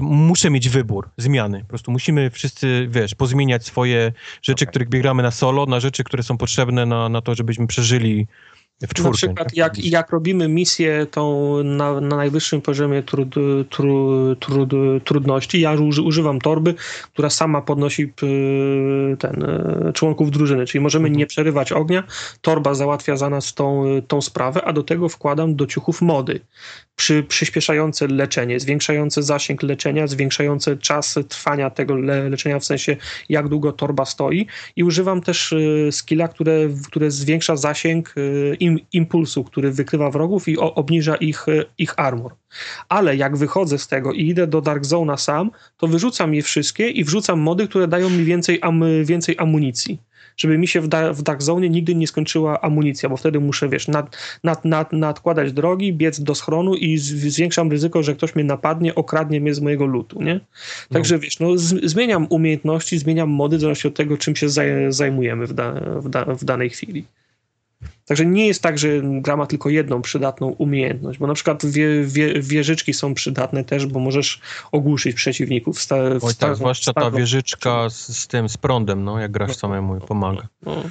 [0.00, 1.60] muszę mieć wybór, zmiany.
[1.60, 4.12] Po prostu musimy wszyscy, wiesz, pozmieniać swoje
[4.42, 4.70] rzeczy, Okej.
[4.70, 8.26] których biegamy na solo, na rzeczy, które są potrzebne na, na to, żebyśmy przeżyli
[8.82, 9.10] w czwórkę.
[9.10, 9.60] Na przykład nie?
[9.60, 13.34] jak, jak robimy misję tą na, na najwyższym poziomie trud,
[13.70, 14.70] tru, trud,
[15.04, 16.74] trudności, ja uży, używam torby,
[17.12, 19.42] która sama podnosi y, ten,
[19.88, 21.18] y, członków drużyny, czyli możemy Mhm.
[21.18, 22.02] nie przerywać ognia,
[22.40, 26.40] torba załatwia za nas tą, tą sprawę, a do tego wkładam do ciuchów mody.
[26.96, 32.96] Przy, przyspieszające leczenie, zwiększające zasięg leczenia, zwiększające czas trwania tego le, leczenia, w sensie
[33.28, 34.46] jak długo torba stoi
[34.76, 38.14] i używam też y, skilla, które, które zwiększa zasięg
[38.66, 42.34] im, impulsu, który wykrywa wrogów i o, obniża ich, y, ich armor.
[42.88, 46.88] Ale jak wychodzę z tego i idę do Dark Zone'a sam, to wyrzucam je wszystkie
[46.88, 49.98] i wrzucam mody, które dają mi więcej, am, więcej amunicji.
[50.36, 53.68] Żeby mi się w, da, w Dark Zone nigdy nie skończyła amunicja, bo wtedy muszę,
[53.68, 58.34] wiesz, nad, nad, nad, nadkładać drogi, biec do schronu i z, zwiększam ryzyko, że ktoś
[58.34, 60.40] mnie napadnie, okradnie mnie z mojego lutu, nie?
[60.92, 64.68] Także wiesz, no, z, zmieniam umiejętności, zmieniam mody w zależności od tego, czym się zaj,
[64.88, 67.04] zajmujemy w, da, w, da, w danej chwili.
[68.06, 72.04] Także nie jest tak, że gra ma tylko jedną przydatną umiejętność, bo na przykład wie,
[72.04, 74.40] wie, wieżyczki są przydatne też, bo możesz
[74.72, 75.82] ogłuszyć przeciwników.
[75.82, 80.00] Sta, Oj tak, zwłaszcza ta wieżyczka z, z tym, z prądem, no, jak grasz samemu,
[80.00, 80.48] pomaga.
[80.62, 80.82] No.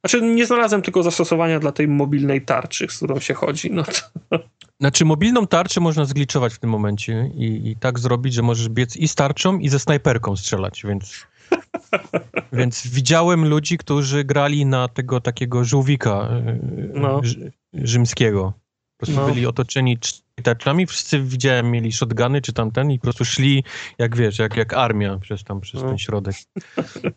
[0.00, 3.70] Znaczy nie znalazłem tylko zastosowania dla tej mobilnej tarczy, z którą się chodzi.
[3.72, 4.38] No to,
[4.80, 8.96] Znaczy, mobilną tarczę można zgliczować w tym momencie i, i tak zrobić, że możesz biec
[8.96, 11.26] i z tarczą, i ze snajperką strzelać, więc...
[12.52, 16.28] Więc widziałem ludzi, którzy grali na tego takiego żółwika
[16.76, 17.20] yy, No.
[17.24, 18.52] rzy- rzymskiego.
[18.98, 19.28] Po prostu No.
[19.34, 23.64] byli otoczeni cz- tarczami, wszyscy widziałem, mieli shotguny czy tamten i po prostu szli,
[23.98, 25.88] jak wiesz, jak, jak armia przez tam, przez No.
[25.88, 26.34] ten środek.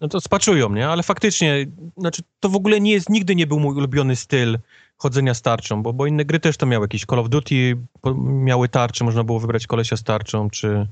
[0.01, 0.87] No to spaczują, nie?
[0.89, 1.65] Ale faktycznie,
[1.97, 4.59] znaczy, to w ogóle nie jest, nigdy nie był mój ulubiony styl
[4.97, 6.83] chodzenia z tarczą, bo, bo inne gry też to miały.
[6.83, 7.77] Jakieś Call of Duty
[8.23, 10.87] miały tarcze, można było wybrać kolesia z tarczą, czy,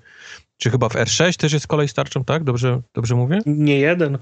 [0.58, 2.44] czy chyba w R6 też jest kolej z tarczą, tak?
[2.44, 3.40] Dobrze, dobrze mówię?
[3.46, 4.18] nie jeden.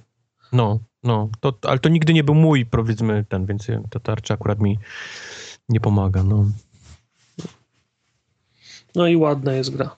[0.53, 4.59] No, no, to, ale to nigdy nie był mój, powiedzmy, ten, więc ta tarcza akurat
[4.59, 4.79] mi
[5.69, 6.45] nie pomaga, no.
[8.95, 9.95] No i ładna jest gra.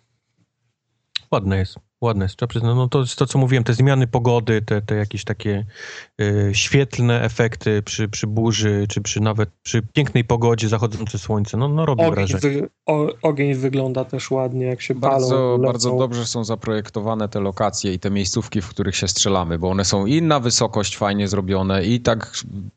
[1.32, 2.76] Ładne jest, ładne jest, trzeba przyznać.
[2.76, 5.66] No to jest to, co mówiłem, te zmiany pogody, te, te jakieś takie
[6.22, 11.68] y, świetlne efekty przy, przy burzy, czy przy nawet przy pięknej pogodzie, zachodzące słońce, no,
[11.68, 12.40] no robi Ogień, wrażenie.
[12.42, 15.14] wy, o, ogień wygląda też ładnie, jak się palą.
[15.14, 15.72] Bardzo, lecą.
[15.72, 19.86] bardzo dobrze są zaprojektowane te lokacje i te miejscówki, w których się strzelamy, bo one
[19.86, 22.32] są i na wysokość fajnie zrobione, i tak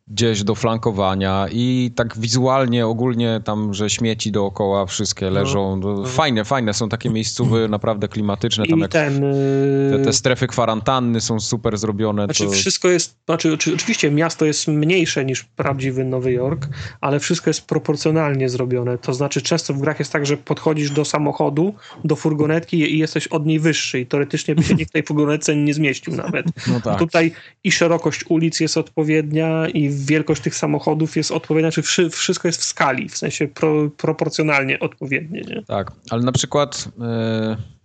[0.09, 5.77] gdzieś do flankowania, i tak wizualnie ogólnie tam, że śmieci dookoła wszystkie leżą.
[5.77, 9.99] No, Fajne, fajne są takie miejscówy, naprawdę klimatyczne, tam I jak ten.
[9.99, 12.24] Te, te strefy kwarantanny są super zrobione.
[12.24, 12.51] Znaczy to...
[12.51, 16.69] wszystko jest, znaczy oczywiście miasto jest mniejsze niż prawdziwy Nowy Jork,
[17.01, 18.99] ale wszystko jest proporcjonalnie zrobione.
[18.99, 21.74] To znaczy często w grach jest tak, że podchodzisz do samochodu,
[22.05, 25.74] do furgonetki i jesteś od niej wyższy i teoretycznie by się nikt tej furgonetce nie
[25.74, 26.47] zmieścił nawet.
[26.70, 26.99] No tak.
[26.99, 27.32] Tutaj
[27.65, 32.61] i szerokość ulic jest odpowiednia i wielkość tych samochodów jest odpowiednia, czy wszy, wszystko jest
[32.61, 35.41] w skali, w sensie pro, proporcjonalnie odpowiednie.
[35.41, 35.62] Nie?
[35.62, 37.80] Tak, ale na przykład bar-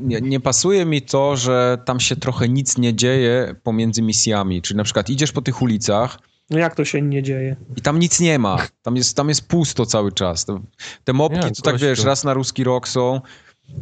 [0.00, 4.62] nie, nie pasuje mi to, że tam się trochę nic nie dzieje pomiędzy misjami.
[4.62, 6.18] Czyli na przykład idziesz po tych ulicach
[6.50, 7.56] No jak to się nie dzieje?
[7.76, 8.58] i tam nic nie ma.
[8.82, 10.46] Tam jest, tam jest pusto cały czas.
[11.04, 13.20] Te, mopki, Nie, to tak wiesz, raz na ruski rok są.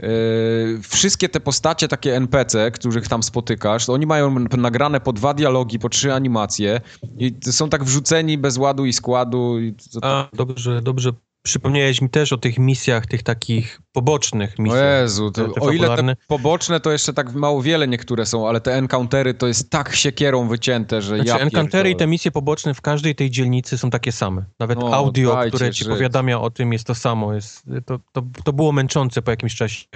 [0.02, 5.34] Yy, wszystkie te postacie, takie NPC, których tam spotykasz, to oni mają nagrane po dwa
[5.34, 6.80] dialogi, po trzy animacje
[7.18, 9.60] i są tak wrzuceni bez ładu i składu.
[9.60, 11.12] I to, to, A, dobrze, dobrze.
[11.46, 15.00] Przypomniałeś mi też o tych misjach, tych takich pobocznych o misjach.
[15.00, 18.60] Jezu, to, te o ile te poboczne to jeszcze tak mało wiele niektóre są, ale
[18.60, 22.74] te encountery to jest tak siekierą wycięte, że Znaczy, ja encountery i te misje poboczne
[22.74, 24.44] w każdej tej dzielnicy są takie same.
[24.58, 25.88] Nawet No, audio, które ci żyć.
[25.88, 27.34] powiadamia o tym, jest to samo.
[27.34, 29.86] Jest, to, to, to było męczące po jakimś czasie.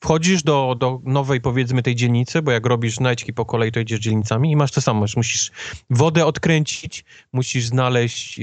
[0.00, 4.00] Wchodzisz do, do nowej, powiedzmy, tej dzielnicy, bo jak robisz znajdźki po kolei, to idziesz
[4.00, 5.06] dzielnicami i masz to samo.
[5.16, 5.50] Musisz
[5.90, 8.40] wodę odkręcić, musisz znaleźć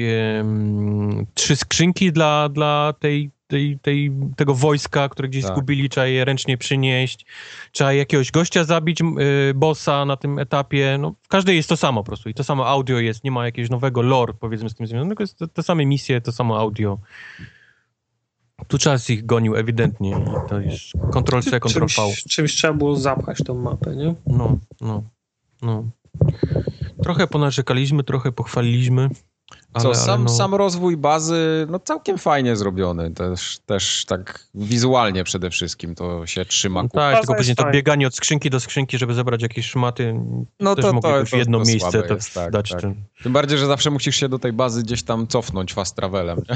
[1.34, 5.52] trzy skrzynki dla, dla tej, tej, tej, tego wojska, które gdzieś Tak.
[5.52, 7.26] zgubili, trzeba je ręcznie przynieść,
[7.72, 10.98] trzeba jakiegoś gościa zabić, y, bossa na tym etapie.
[11.00, 13.46] No, w każdej jest to samo po prostu i to samo audio jest, nie ma
[13.46, 17.00] jakiegoś nowego lore, powiedzmy, z tym związanego, jest to, te same misje, to samo audio.
[18.68, 21.88] Tu czas ich gonił ewidentnie i to jest Ctrl-C, Ctrl-V.
[21.88, 24.16] Czymś, czymś trzeba było zapchać tą mapę, nie?
[24.28, 25.04] No, no,
[25.62, 25.84] no.
[27.04, 29.10] Trochę ponarzekaliśmy, trochę pochwaliliśmy.
[29.74, 34.48] Ale, Co, ale sam, no, sam rozwój bazy, no całkiem fajnie zrobiony, też, też tak
[34.56, 36.84] wizualnie przede wszystkim to się trzyma.
[36.84, 37.74] no tak, tylko później to fajna.
[37.74, 40.20] bieganie od skrzynki do skrzynki, żeby zebrać jakieś szmaty,
[40.60, 42.70] No też to, mogliby to, w jedno to miejsce to jest, tak, dać.
[42.70, 42.82] tak.
[42.82, 42.96] Czy...
[43.24, 46.42] Tym bardziej, że zawsze musisz się do tej bazy gdzieś tam cofnąć fast travelem.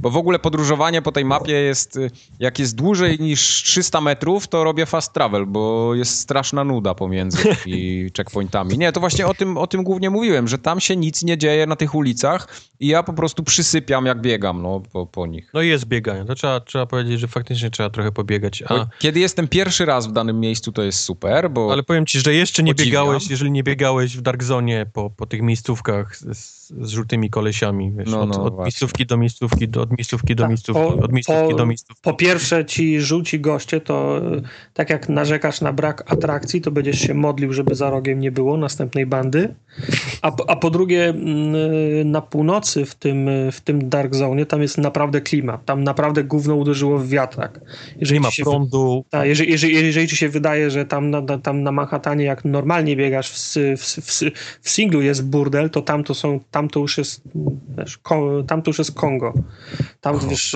[0.00, 4.48] Bo w ogóle podróżowanie po tej mapie jest, y, jak jest dłużej niż 300 metrów,
[4.48, 8.78] to robię fast travel, bo jest straszna nuda pomiędzy tymi checkpointami.
[8.78, 11.66] Nie, to właśnie o tym, o tym głównie mówiłem, że tam się nic nie dzieje
[11.66, 12.48] na tych ulicach
[12.80, 15.50] i ja po prostu przysypiam jak biegam no, po, po nich.
[15.54, 16.24] No i jest bieganie.
[16.24, 18.62] To trzeba, trzeba powiedzieć, że faktycznie trzeba trochę pobiegać.
[18.68, 22.20] A, Kiedy jestem pierwszy raz w danym miejscu, to jest super, bo ale powiem ci,
[22.20, 22.90] że jeszcze nie Podziwiam.
[22.90, 27.30] biegałeś, jeżeli nie biegałeś w Dark Zone po, po tych miejscówkach z, z, z żółtymi
[27.30, 28.64] kolesiami, wiesz, No, od, no, od właśnie.
[28.64, 32.02] miejscówki do miejscówki, do, od miejscówki do Tak, miejscówki, po- od miejscówki po- do miejscówki.
[32.02, 34.42] Po pierwsze, ci żółci goście, to y,
[34.74, 38.56] tak jak narzekasz na brak atrakcji, to będziesz się modlił, żeby za rogiem nie było
[38.56, 39.54] następnej bandy.
[40.22, 44.46] A, po- a po drugie, y, na północy w tym, y, w tym Dark Zone
[44.46, 45.64] tam jest naprawdę klimat.
[45.64, 47.60] Tam naprawdę gówno uderzyło w wiatrak.
[48.00, 51.22] Jeżeli ma ci się prądu, Tak, jeżeli, jeżeli, jeżeli ci się wydaje, że tam na,
[51.42, 54.22] tam na Manhattanie, jak normalnie biegasz w, w, w,
[54.62, 57.22] w singlu jest burdel, to tam to są, tam to już jest,
[57.78, 57.98] wiesz,
[58.46, 59.32] tam to już jest Kongo.
[60.00, 60.54] Tam, wiesz,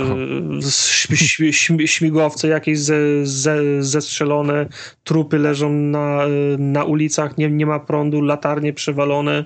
[0.58, 2.96] ś- ś- ś- śmigłowce jakieś ze,
[3.26, 4.66] ze, zestrzelone,
[5.04, 9.44] trupy leżą na, y, na ulicach, nie, nie ma prądu, latarnie przewalone.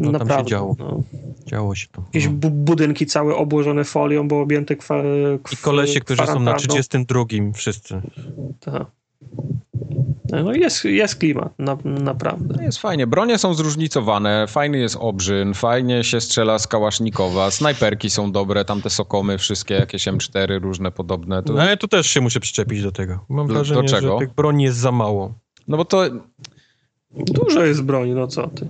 [0.00, 0.50] No, tam się Naprawdę.
[0.50, 0.76] działo.
[0.78, 1.02] No.
[1.46, 2.02] działo się to.
[2.06, 2.32] Jakieś No.
[2.32, 5.02] bu- budynki całe obłożone folią, bo objęte kwa,
[5.52, 6.58] I kolesie, którzy są na kwarantanną.
[6.58, 8.00] 32 wszyscy.
[8.60, 8.86] Tak.
[10.32, 12.64] No jest, jest klimat, na, naprawdę.
[12.64, 13.06] jest fajnie.
[13.06, 18.82] Bronie są zróżnicowane, fajny jest obrzyn, fajnie się strzela z kałasznikowa, snajperki są dobre, tam
[18.82, 21.42] te sokomy wszystkie, jakieś M4 różne podobne.
[21.42, 23.24] To, No, ale tu też się muszę przyczepić do tego.
[23.28, 24.12] Mam Do- wrażenie, do czego?
[24.20, 25.34] że tych broni jest za mało.
[25.68, 26.02] no bo to
[27.10, 28.66] Dużo jest broni, no co ty.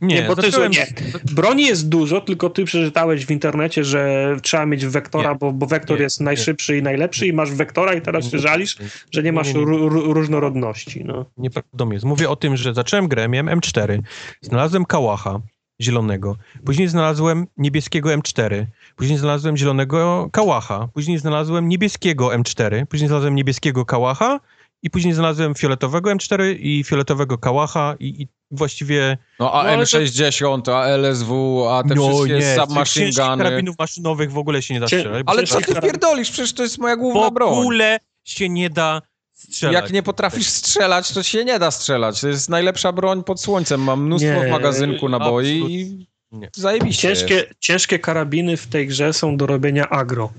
[0.00, 0.72] Nie, bo ty, zacząłem...
[0.72, 0.86] nie.
[1.32, 5.38] Broni jest dużo, tylko ty przeczytałeś w internecie, że trzeba mieć wektora, Nie.
[5.38, 6.02] bo, bo wektor Nie.
[6.02, 8.76] jest najszybszy i najlepszy i masz wektora i teraz się żalisz,
[9.12, 9.66] że nie masz Nie, nie, nie.
[9.66, 11.04] ró- ró- różnorodności.
[11.04, 11.24] No.
[11.36, 12.04] Nieprawdą jest.
[12.04, 13.98] Mówię o tym, że zacząłem grę, miałem M4,
[14.40, 15.40] znalazłem kałacha
[15.82, 18.64] zielonego, później znalazłem niebieskiego M4,
[18.96, 24.40] później znalazłem zielonego kałacha, później znalazłem niebieskiego M4, później znalazłem niebieskiego kałacha
[24.82, 29.18] i później znalazłem fioletowego M4 i fioletowego kałacha i, i właściwie...
[29.40, 33.44] No a No, ale to- M60, a LSW, a te no wszystkie nie, submachine guny.
[33.44, 35.22] karabinów maszynowych w ogóle się nie da strzelać.
[35.26, 36.30] Ale co ty pierdolisz?
[36.30, 37.58] Przecież to jest moja W główna broń.
[37.58, 39.02] ogóle się nie da
[39.34, 39.74] strzelać.
[39.74, 42.20] Jak nie potrafisz strzelać, to się nie da strzelać.
[42.20, 43.80] To jest najlepsza broń pod słońcem.
[43.82, 46.50] Mam mnóstwo Nie, w magazynku naboi absolutnie i nie.
[46.56, 47.02] zajebiście.
[47.08, 50.32] Ciężkie, ciężkie karabiny w tej grze są do robienia agro.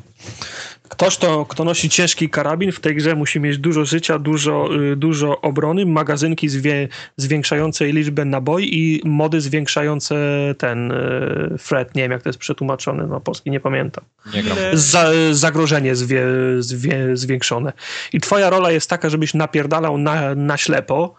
[0.89, 4.95] Ktoś, to, kto nosi ciężki karabin w tej grze musi mieć dużo życia, dużo, y,
[4.95, 6.87] dużo obrony, magazynki zwie,
[7.17, 10.15] zwiększające liczbę naboi i mody zwiększające
[10.57, 11.95] ten y, threat.
[11.95, 14.03] Nie wiem, jak to jest przetłumaczone na polski, nie pamiętam.
[14.33, 14.57] Nie gram.
[14.73, 16.23] Za, zagrożenie zwie,
[16.59, 17.73] zwie, zwiększone.
[18.13, 21.15] I twoja rola jest taka, żebyś napierdalał na, na ślepo.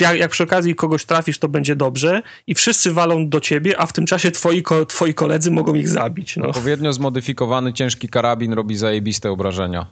[0.00, 3.86] Jak, jak przy okazji kogoś trafisz, to będzie dobrze i wszyscy walą do ciebie, a
[3.86, 6.36] w tym czasie twoi, ko, twoi koledzy mogą ich zabić.
[6.36, 6.48] No.
[6.48, 9.86] Odpowiednio zmodyfikowany ciężki karabin robi zajebiste obrażenia.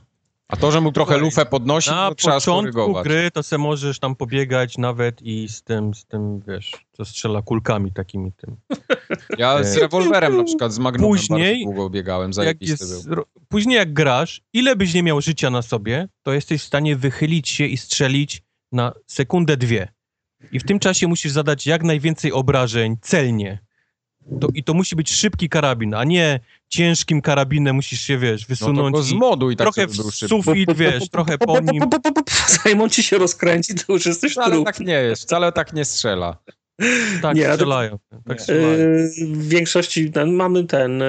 [0.49, 3.05] A to, że mu trochę lufę podnosi, Na to trzeba początku skorygować.
[3.05, 7.43] gry to se możesz tam pobiegać nawet i z tym, z tym, wiesz, co strzela
[7.43, 8.57] kulkami takimi tym.
[9.39, 13.25] Ja z rewolwerem na przykład, z Magnumem Później, bardzo długo biegałem, Jak zajebisty jest, był.
[13.49, 17.49] później jak grasz, ile byś nie miał życia na sobie, to jesteś w stanie wychylić
[17.49, 18.43] się i strzelić
[18.73, 19.89] na sekundę, dwie.
[20.53, 23.59] I w tym czasie musisz zadać jak najwięcej obrażeń celnie.
[24.41, 28.47] To, I to musi być szybki karabin, a nie ciężkim karabinem musisz się, wiesz, No
[28.47, 31.83] to wysunąć go i tak, trochę w sufit, wiesz, trochę po nim.
[32.65, 34.67] Zanim ci się rozkręci, to już jesteś Ale trup.
[34.67, 36.37] tak nie jest, wcale tak nie strzela.
[37.23, 37.99] Tak Nie, ale- strzelają.
[38.11, 38.39] Tak Nie.
[38.39, 38.79] strzelają.
[38.79, 41.03] Yy, W większości ten, mamy ten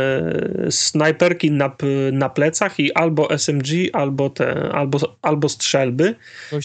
[0.62, 1.76] yy, snajperki na,
[2.12, 6.16] na plecach i albo SMG, albo te, albo, albo strzelby.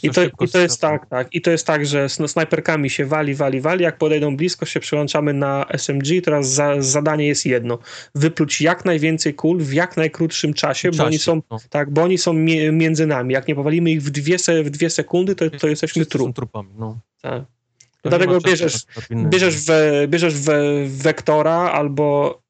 [0.03, 1.29] I to, I to jest tak, tak.
[1.35, 3.83] I to jest tak, że z snajperkami się wali, wali, wali.
[3.83, 6.23] Jak podejdą blisko, się przełączamy na SMG.
[6.25, 7.79] Teraz za, zadanie jest jedno.
[8.15, 11.59] Wypluć jak najwięcej kul w jak najkrótszym czasie, bo oni Czasie, są, no.
[11.71, 12.33] tak, bo oni są
[12.73, 13.35] między nami.
[13.35, 16.37] Jak nie powalimy ich w dwie, se, w dwie sekundy, to, to jesteśmy trup.
[16.37, 16.99] trupami, no.
[17.23, 17.43] Tak.
[18.03, 18.87] Dlatego bierzesz-.
[19.11, 22.42] Bierzesz, we, bierzesz we, wektora albo,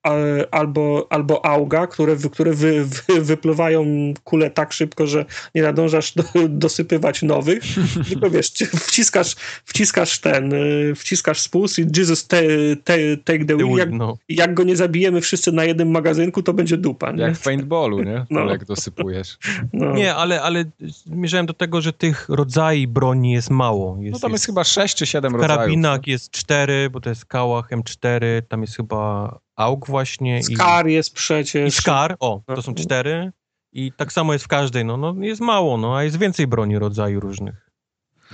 [0.51, 3.85] albo, albo auga, które, które wy, wy, wypływają
[4.25, 5.25] kule tak szybko, że
[5.55, 7.63] nie nadążasz do, dosypywać nowych.
[8.09, 9.35] Tylko wiesz, ci- wciskasz,
[9.65, 12.43] wciskasz ten, y, wciskasz spust i Jesus te,
[12.85, 13.77] te, take the wheel.
[13.79, 14.17] Jak, no.
[14.29, 17.13] jak go nie zabijemy wszyscy na jednym magazynku, to będzie dupa.
[17.13, 17.23] Nie?
[17.23, 18.25] Jak w paintballu, nie?
[18.31, 18.45] No.
[18.45, 18.51] No.
[18.51, 19.39] Jak dosypujesz.
[19.73, 19.93] No.
[19.93, 20.65] Nie, ale, ale
[21.07, 23.97] zmierzałem do tego, że tych rodzajów broni jest mało.
[24.01, 25.57] Jest, No tam jest chyba 6 czy 7 w rodzajów.
[25.57, 30.87] karabinach jest cztery, bo to jest Kałach M4, tam jest chyba AUG właśnie i, Skar
[30.87, 31.69] jest przecież.
[31.69, 33.33] i Skar, o, to są cztery
[33.73, 36.79] i tak samo jest w każdej, no, no jest mało, no, a jest więcej broni
[36.79, 37.71] rodzaju różnych.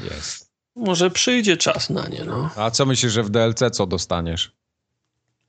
[0.04, 0.48] Jest.
[0.76, 2.50] Może przyjdzie czas na nie, no.
[2.56, 4.52] A co myślisz, że w DLC co dostaniesz?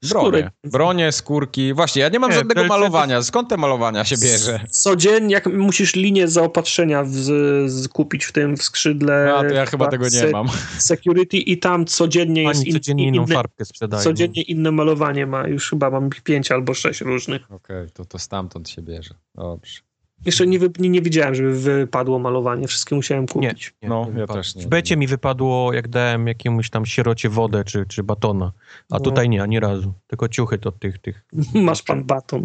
[0.10, 0.52] Bronie.
[0.64, 1.74] Bronie, skórki.
[1.74, 3.22] Właśnie, ja nie mam Nie, żadnego malowania.
[3.22, 4.60] Skąd te malowania się bierze?
[4.70, 9.34] Codziennie, jak musisz linię zaopatrzenia w, z, kupić w tym w skrzydle.
[9.36, 10.48] A, to ja chyba tego nie se- mam.
[10.78, 14.04] Security i tam codziennie jest Pani in, codziennie inną inne, farbkę sprzedaje.
[14.04, 15.48] codziennie inne malowanie ma.
[15.48, 17.52] Już chyba mam pięć albo sześć różnych.
[17.52, 19.14] Okej, to, to stamtąd się bierze.
[19.36, 19.80] Dobrze.
[20.26, 22.68] Jeszcze nie, wy, nie, nie widziałem, żeby wypadło malowanie.
[22.68, 23.74] Wszystkie musiałem kupić.
[23.82, 24.62] Nie, No, nie ja też nie.
[24.64, 28.52] W becie mi wypadło, jak dałem jakiemuś tam sierocie wodę czy, czy batona,
[28.92, 29.00] a No.
[29.00, 31.26] tutaj nie, ani razu, tylko ciuchy to tych, tych.
[31.54, 32.44] Masz pan baton.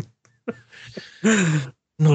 [1.98, 2.10] No,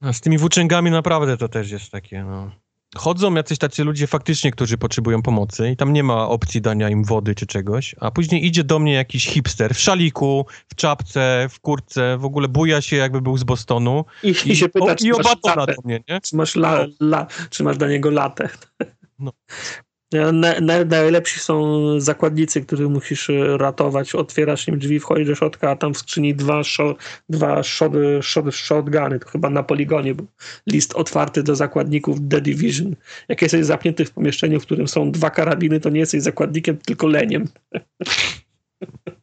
[0.00, 2.50] a z tymi włóczęgami naprawdę to też jest takie, no.
[2.96, 7.04] Chodzą jacyś tacy ludzie faktycznie, którzy potrzebują pomocy i tam nie ma opcji dania im
[7.04, 11.60] wody czy czegoś, a później idzie do mnie jakiś hipster w szaliku, w czapce, w
[11.60, 15.06] kurtce, w ogóle buja się jakby był z Bostonu I, i, się pyta, o, czy
[15.06, 16.20] i masz, latę, mnie, nie?
[16.20, 18.48] czy, masz la, la, czy masz dla niego latę.
[19.18, 19.32] No.
[20.12, 24.14] Ja, Na, na, najlepsi są zakładnicy, których musisz ratować.
[24.14, 26.96] Otwierasz im drzwi, wchodzisz do środka, a tam w skrzyni dwa, szo,
[27.28, 29.18] dwa shot, shot, shotguny.
[29.18, 30.26] To chyba na poligonie był
[30.66, 32.96] list otwarty do zakładników The Division.
[33.28, 37.06] Jak jesteś zamknięty w pomieszczeniu, w którym są dwa karabiny, to nie jesteś zakładnikiem, tylko
[37.06, 37.48] leniem.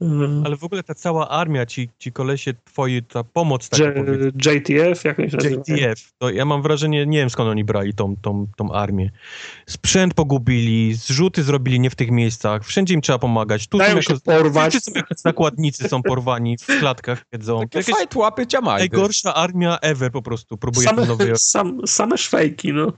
[0.00, 0.42] Mm.
[0.46, 5.04] Ale w ogóle ta cała armia, ci, ci kolesie twoi, ta pomoc taka J- JTF,
[5.04, 5.62] jak oni się nazywają?
[5.68, 9.10] JTF, to ja mam wrażenie, nie wiem skąd oni brali tą, tą, tą armię.
[9.66, 13.66] Sprzęt pogubili, zrzuty zrobili nie w tych miejscach, wszędzie im trzeba pomagać.
[13.68, 14.72] Tu Dają się jako, porwać.
[14.72, 17.60] wszyscy są jako zakładnicy są porwani, w klatkach siedzą.
[17.60, 18.80] Takie Jakaś fight łapy ciamajdy.
[18.80, 21.06] najgorsza armia ever po prostu próbuje Same,
[21.36, 22.92] sam, same szwejki, no.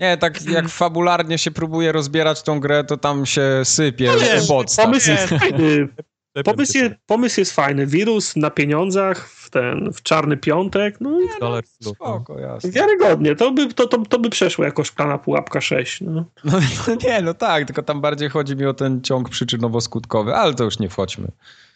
[0.00, 4.40] Nie, tak jak fabularnie się próbuje rozbierać tą grę, to tam się sypie No nie,
[4.48, 4.84] podstaw.
[4.84, 5.38] Pomysł jest Nie.
[5.38, 5.88] fajny.
[6.44, 7.86] Pomysł, je, pomysł jest fajny.
[7.86, 11.90] Wirus na pieniądzach, w ten, w czarny piątek, no Club, no.
[11.90, 12.70] Spoko, jasne.
[12.70, 13.36] wiarygodnie.
[13.36, 16.00] To by, to, to, to by przeszło jako szklana pułapka 6.
[16.00, 16.24] No.
[16.44, 16.52] No,
[16.88, 20.64] no nie, no tak, tylko tam bardziej chodzi mi o ten ciąg przyczynowo-skutkowy, ale to
[20.64, 21.28] już nie wchodźmy.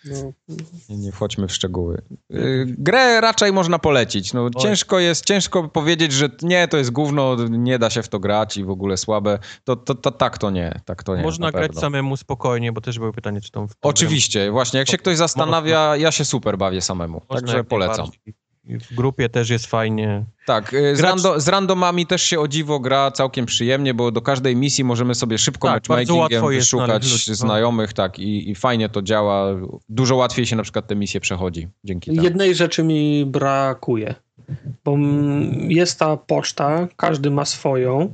[0.04, 0.32] No.
[0.88, 2.02] Nie, wchodźmy w szczegóły.
[2.30, 4.32] Yy, grę raczej można polecić.
[4.32, 8.18] No, ciężko jest, ciężko powiedzieć, że nie, to jest gówno, nie da się w to
[8.18, 9.38] grać i w ogóle słabe.
[9.64, 11.22] To, to, to tak to nie, tak to nie.
[11.22, 11.80] Można na grać pewno.
[11.80, 13.68] samemu spokojnie, bo też było pytanie, czy tą...
[13.68, 17.46] w tą grę Oczywiście, właśnie, jak się ktoś zastanawia, ja się super bawię samemu, można
[17.46, 18.08] także polecam.
[18.66, 20.24] W grupie też jest fajnie.
[20.46, 24.10] Tak, y, z, Gracz- rando, z randomami też się o dziwo gra całkiem przyjemnie, bo
[24.10, 27.34] do każdej misji możemy sobie szybko Tak, matchmakingiem wyszukać no.
[27.34, 29.46] znajomych, tak, i, i fajnie to działa.
[29.88, 32.22] Dużo łatwiej się na przykład te misje przechodzi dzięki temu.
[32.22, 34.14] Jednej rzeczy mi brakuje,
[34.84, 34.96] bo
[35.68, 38.12] jest ta poczta, każdy ma swoją,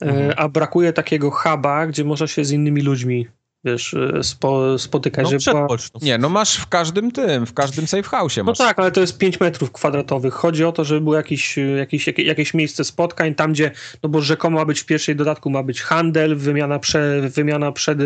[0.00, 0.32] Mhm.
[0.36, 3.26] a brakuje takiego huba, gdzie można się z innymi ludźmi
[3.66, 5.24] wiesz, e, spo, spotykać.
[5.24, 5.98] No, żeby przed była- pocztą.
[6.02, 8.58] Nie, no masz w każdym tym, w każdym safe house'ie No masz.
[8.58, 10.34] tak, ale to jest 5 metrów kwadratowych.
[10.34, 13.70] Chodzi o to, żeby było jakiś, e, jakiś, jakie- jakieś miejsce spotkań, tam gdzie,
[14.02, 17.98] no bo rzekomo ma być w pierwszej dodatku, ma być handel, wymiana, prze, wymiana, przed,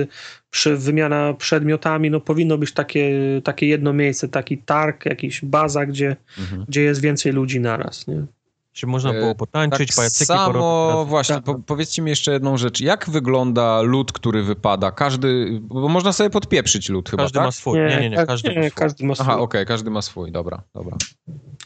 [0.51, 3.11] przy, wymiana przedmiotami, no powinno być takie,
[3.45, 6.65] takie jedno miejsce, taki targ, jakiś baza, gdzie, Mhm.
[6.69, 8.25] gdzie jest więcej ludzi naraz, nie?
[8.73, 11.09] Czy można E, było potańczyć, Tak pajacyki samo, porobić.
[11.11, 11.45] właśnie, Tak.
[11.45, 12.81] po, powiedzcie mi jeszcze jedną rzecz.
[12.81, 14.91] Jak wygląda lód, który wypada?
[14.93, 17.45] Każdy, bo można sobie podpieprzyć lód chyba, Każdy tak?
[17.47, 17.79] ma swój.
[17.79, 18.79] Nie, nie, nie, ka- każdy ma nie, swój.
[18.85, 19.27] każdy ma swój.
[19.29, 20.97] Aha, okej, każdy ma swój, dobra, dobra.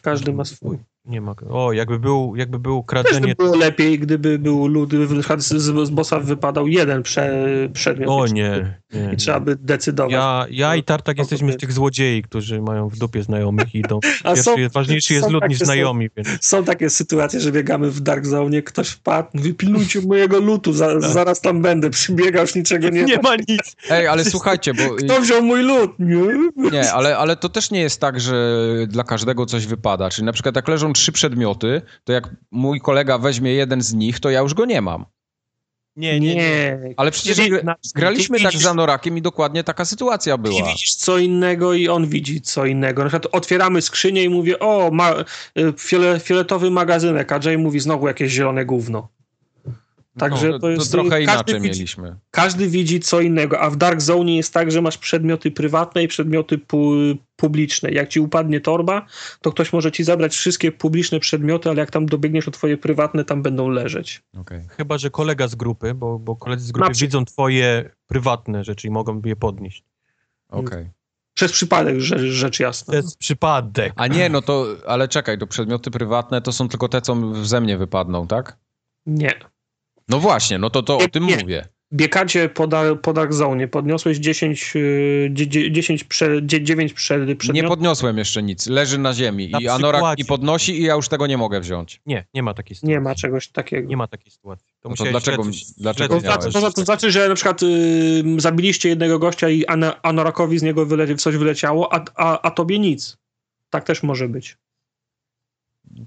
[0.02, 0.78] Każdy ma swój.
[1.06, 1.35] Nie ma.
[1.51, 3.35] O, jakby był, jakby był Też kradzenie.
[3.39, 4.90] by było lepiej, gdyby był lud,
[5.39, 8.09] z, z bossa wypadał jeden prze, przedmiot.
[8.10, 8.78] O nie.
[8.94, 10.12] nie, I trzeba by decydować.
[10.12, 14.01] Ja, ja i Tartak jesteśmy z tych złodziei, którzy mają w dupie znajomych i idą.
[14.24, 17.52] A są- jest, ważniejszy jest są lud niż są- znajomi, więc Są takie sytuacje, że
[17.52, 22.40] biegamy w Dark Zone, ktoś wpadł, mówi pilnujcie mojego lutu, za, zaraz tam będę, przybiega,
[22.40, 23.22] już niczego nie, nie ma.
[23.22, 23.76] ma nic.
[23.90, 24.94] Ej, ale słuchajcie, bo...
[24.94, 25.90] Kto wziął mój lód?
[25.98, 26.70] Nie?
[26.72, 30.10] Nie, ale, ale to też nie jest tak, że dla każdego coś wypada.
[30.10, 34.20] Czyli na przykład jak leżą trzy przedmioty, to jak mój kolega weźmie jeden z nich,
[34.20, 35.04] to ja już go nie mam.
[35.96, 36.34] Nie, nie, nie.
[36.34, 36.78] Nie.
[36.96, 40.42] Ale przecież Ty- gr- graliśmy ty tak widzisz- z Anorakiem i dokładnie taka sytuacja Ty
[40.42, 40.66] była.
[40.66, 43.02] widzisz co innego i on widzi co innego.
[43.04, 45.12] Na przykład otwieramy skrzynię i mówię, o, ma,
[45.58, 49.08] y, fiole, fioletowy magazynek, a Jay mówi znowu jakieś zielone gówno.
[50.19, 50.93] Także No, to jest...
[50.93, 52.16] trochę każdy inaczej widzi, mieliśmy.
[52.31, 56.09] Każdy widzi co innego, a w Dark Zone jest tak, że masz przedmioty prywatne i
[56.09, 57.91] przedmioty pu- publiczne.
[57.91, 59.07] Jak ci upadnie torba,
[59.41, 63.24] to ktoś może ci zabrać wszystkie publiczne przedmioty, ale jak tam dobiegniesz o twoje prywatne,
[63.24, 64.23] tam będą leżeć.
[64.41, 64.66] Okej.
[64.77, 67.09] Chyba, że kolega z grupy, bo, bo koledzy z grupy przykład.
[67.09, 69.85] widzą twoje prywatne rzeczy i mogą je podnieść.
[70.49, 70.91] okej.
[71.35, 72.93] Przez przypadek, rzecz, rzecz jasna.
[72.93, 73.93] To jest przypadek.
[73.97, 77.61] A nie, no to, ale czekaj, to przedmioty prywatne to są tylko te, co ze
[77.61, 78.57] mnie wypadną, tak?
[79.07, 79.35] Nie.
[80.09, 81.36] No właśnie, no to, to o Nie, tym nie.
[81.36, 81.64] mówię.
[81.93, 86.93] Biekacie po, da, po Dark Zone, podniosłeś 10, y, dzie- dzie- 10 prze, dzie- 9
[86.93, 87.68] przed, Nie przedmiotów.
[87.70, 88.66] podniosłem jeszcze nic.
[88.66, 90.22] Leży na ziemi Na i Anorak przykładzie.
[90.22, 92.01] mi podnosi i ja już tego nie mogę wziąć.
[92.06, 92.89] Nie, nie ma takiej sytuacji.
[92.94, 93.89] Nie ma czegoś takiego.
[93.89, 94.66] Nie ma takiej sytuacji.
[94.81, 96.74] To, No to dlaczego- śledzić- dlaczego To śledzić znaczy, całość.
[96.74, 97.66] to, to znaczy, że na przykład y,
[98.39, 99.64] zabiliście jednego gościa i
[100.02, 103.16] Anorakowi z niego wyle, coś wyleciało, a, a, a tobie nic.
[103.70, 104.56] Tak też może być.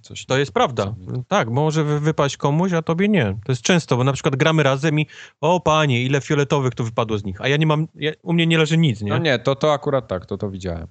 [0.02, 0.96] Coś To jest prawda.
[1.28, 3.26] Tak, może wy- wypaść komuś, a tobie nie.
[3.46, 5.08] To jest często, bo na przykład gramy razem i
[5.42, 8.48] o panie, ile fioletowych tu wypadło z nich, a ja nie mam, ja, u mnie
[8.48, 9.10] nie leży nic, nie?
[9.10, 10.88] No nie, to, to akurat tak, to to widziałem.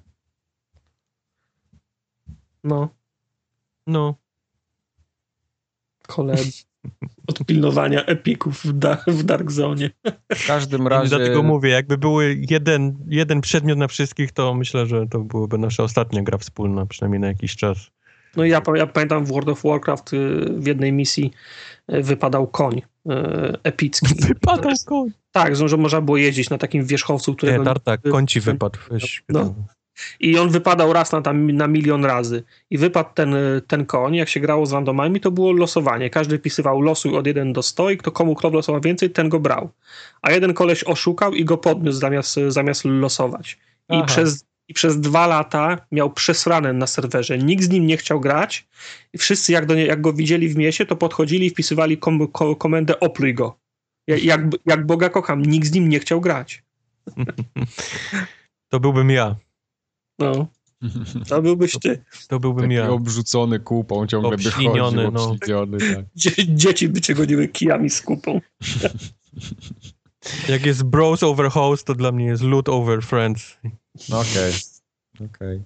[2.63, 2.89] No,
[3.87, 4.15] No.
[6.07, 6.51] koledzy.
[7.27, 9.89] Od pilnowania epików w, da, w Dark Zone.
[10.35, 11.09] W każdym razie...
[11.17, 15.83] Dlatego mówię, jakby były jeden, jeden przedmiot na wszystkich, to myślę, że to byłaby nasza
[15.83, 17.77] ostatnia gra wspólna, przynajmniej na jakiś czas.
[18.37, 21.31] No i ja, ja pamiętam w World of Warcraft y, w jednej misji
[21.93, 23.11] y, wypadał koń y,
[23.63, 24.15] epicki.
[24.27, 25.09] Wypadał koń.
[25.31, 27.63] Tak, że że można było jeździć na takim wierzchowcu, Nie, którego...
[27.63, 28.79] tartak, koń ci wypadł.
[29.29, 29.53] No.
[30.19, 32.43] I on wypadał raz na, tam, na milion razy.
[32.69, 33.35] I wypadł ten,
[33.67, 36.09] ten koń, jak się grało z randomami, to było losowanie.
[36.09, 39.39] Każdy pisywał losuj od 1 do 100 i kto komu kto losował więcej, ten go
[39.39, 39.69] brał.
[40.21, 43.57] A jeden koleś oszukał i go podniósł zamiast, zamiast losować.
[43.89, 44.05] I Aha.
[44.05, 47.37] przez, I przez dwa lata miał przesrane na serwerze.
[47.37, 48.67] Nikt z nim nie chciał grać.
[49.13, 52.27] I wszyscy, jak, do nie, jak go widzieli w mieście, to podchodzili i wpisywali kom,
[52.27, 53.57] ko, komendę opluj go.
[54.07, 56.63] Ja- Jak, jak Boga kocham, nikt z nim nie chciał grać.
[58.69, 59.35] To byłbym ja.
[60.19, 60.47] No,
[61.29, 62.03] to byłbyś ty.
[62.27, 62.89] To byłbym Taki ja.
[62.89, 65.77] obrzucony kupą, ciągle by Obśliniony, chodził, no.
[65.95, 66.05] tak.
[66.15, 68.41] Dzie, dzieci by cię goniły kijami z kupą.
[70.49, 73.57] Jak jest bros over host, to dla mnie jest loot over friends.
[74.09, 74.53] No Okej.
[75.25, 75.61] okej.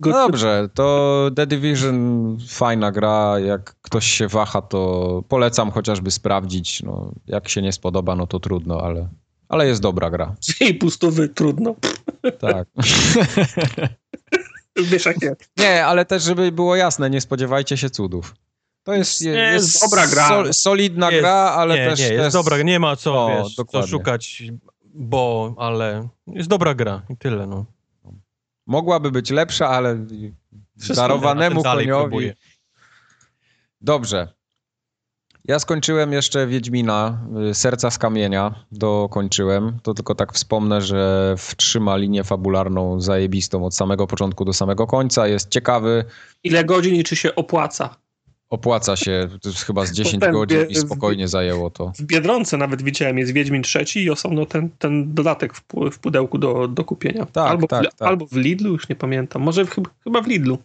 [0.00, 3.38] Go- No dobrze, to The Division fajna gra.
[3.38, 6.82] Jak ktoś się waha, to polecam chociażby sprawdzić.
[6.82, 9.08] No, jak się nie spodoba, no to trudno, ale,
[9.48, 10.34] ale jest dobra gra.
[10.60, 11.74] I pustówy trudno.
[12.38, 12.68] Tak.
[14.84, 15.50] Wiesz jak jest.
[15.58, 18.34] Nie, ale też, żeby było jasne, nie spodziewajcie się cudów.
[18.84, 20.28] To jest, Nie, jest dobra gra.
[20.28, 23.28] Sol, solidna Jest- gra, ale nie, też, nie, też jest dobra, nie ma co, O,
[23.44, 24.42] wiesz, co szukać,
[24.94, 27.64] bo, ale jest dobra gra i tyle, no.
[28.66, 30.06] mogłaby być lepsza, ale
[30.78, 32.32] Wszystko darowanemu dalej koniowi.
[33.80, 34.28] Dobrze.
[35.44, 37.18] Ja skończyłem jeszcze Wiedźmina,
[37.50, 39.78] y, Serca z Kamienia, dokończyłem.
[39.82, 45.26] To tylko tak wspomnę, że trzyma linię fabularną zajebistą od samego początku do samego końca.
[45.26, 46.04] Jest ciekawy,
[46.44, 48.01] Ile godzin i czy się opłaca?
[48.52, 51.92] Opłaca się, to jest chyba z 10 ten godzin i spokojnie zajęło to.
[51.98, 55.98] W Biedronce nawet widziałem, jest Wiedźmin trzeci i osobno ten, ten dodatek w, pu- w
[55.98, 57.26] pudełku do, do kupienia.
[57.26, 58.08] Tak, albo, tak, w, tak.
[58.08, 59.42] albo w Lidlu, już nie pamiętam.
[59.42, 59.70] Może w,
[60.04, 60.58] chyba- w Lidlu.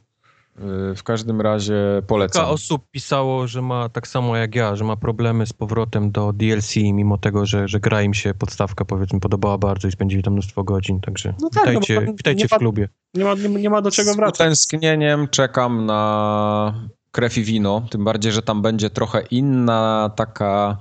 [0.92, 1.76] Y, W każdym razie
[2.08, 2.42] polecam.
[2.42, 6.34] Kilka osób pisało, że ma tak samo jak ja, że ma problemy z powrotem do
[6.34, 10.34] DLC, mimo tego, że, że gra im się podstawka, powiedzmy, podobała bardzo i spędzili tam
[10.34, 12.90] mnóstwo godzin, także No tak, no witajcie, tam witajcie nie w ma- klubie.
[13.14, 14.36] Nie ma, nie, nie ma do czego Z wracać.
[14.36, 20.78] utęsknieniem czekam na krew i wino, tym bardziej, że tam będzie trochę inna taka...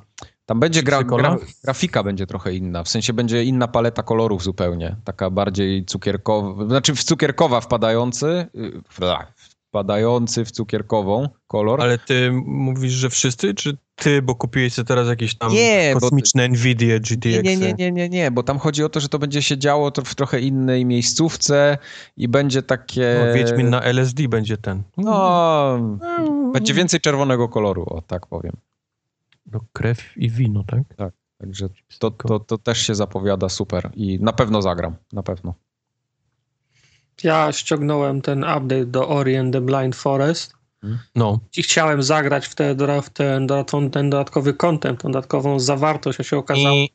[0.47, 4.97] Tam będzie gra, gra, grafika będzie trochę inna, w sensie będzie inna paleta kolorów zupełnie,
[5.05, 9.27] taka bardziej cukierkowa, znaczy w cukierkowa wpadający, y, fla,
[9.77, 11.81] wpadający w cukierkową kolor.
[11.83, 16.01] Ale ty mówisz, że wszyscy, czy ty, bo kupiłeś sobie teraz jakieś tam Nie, bo-
[16.01, 17.25] kosmiczne Nvidia GTX?
[17.25, 19.59] Nie, nie, nie, nie, nie, nie, bo tam chodzi o to, że to będzie się
[19.59, 21.79] działo to w trochę innej miejscówce
[22.17, 23.25] i będzie takie...
[23.27, 24.83] No, Wiedźmin na LSD będzie ten.
[24.97, 25.79] No,
[26.53, 28.57] będzie więcej czerwonego koloru, o tak powiem.
[29.53, 31.13] No, krew i wino, tak?
[31.39, 35.55] Także to, to, to też się zapowiada super i na pewno zagram, na pewno.
[37.23, 40.57] Ja ściągnąłem ten update do Ori and the Blind Forest.
[41.15, 46.21] No, i chciałem zagrać w, te, w ten, dodatkowy, ten dodatkowy content, tą dodatkową zawartość,
[46.21, 46.91] a się okazało, I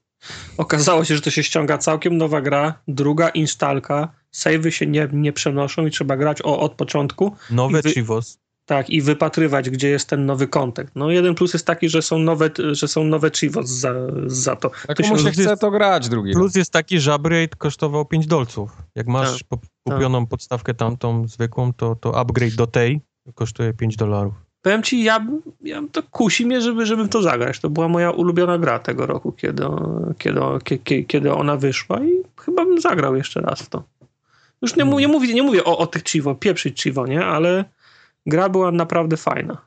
[0.57, 5.33] okazało się, że to się ściąga całkiem nowa gra, druga instalka, savey się nie, nie
[5.33, 8.37] przenoszą i trzeba grać o, od początku, nowe wy- Chivos.
[8.71, 10.91] Tak, i wypatrywać, gdzie jest ten nowy content.
[10.95, 13.93] No jeden plus jest taki, że są nowe, że są nowe chivos za,
[14.25, 14.69] za to.
[14.69, 16.33] To się komu się chce, to grać drugi.
[16.33, 18.71] Plus jest taki, że upgrade kosztował 5 dolców.
[18.95, 19.57] Jak masz Tak, po-
[19.91, 23.01] kupioną podstawkę tamtą zwykłą, to, to upgrade do tej
[23.35, 24.33] kosztuje 5 dolarów.
[24.61, 25.25] Powiem ci, ja,
[25.61, 27.59] ja to kusi mnie, żeby, żeby w to zagrać.
[27.59, 29.63] To była moja ulubiona gra tego roku, kiedy,
[30.17, 33.83] kiedy, kiedy, kiedy ona wyszła i chyba bym zagrał jeszcze raz w to.
[34.61, 37.25] Już nie, nie mówię, nie mówię o, o tych Chivo, pieprzyć Chivo, nie?
[37.25, 37.65] Ale
[38.25, 39.57] gra była naprawdę fajna.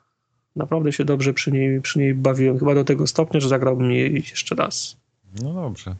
[0.55, 2.59] Naprawdę się dobrze przy niej, przy niej bawiłem.
[2.59, 4.97] Chyba do tego stopnia, że zagrałbym jej jeszcze raz.
[5.43, 5.95] No dobrze.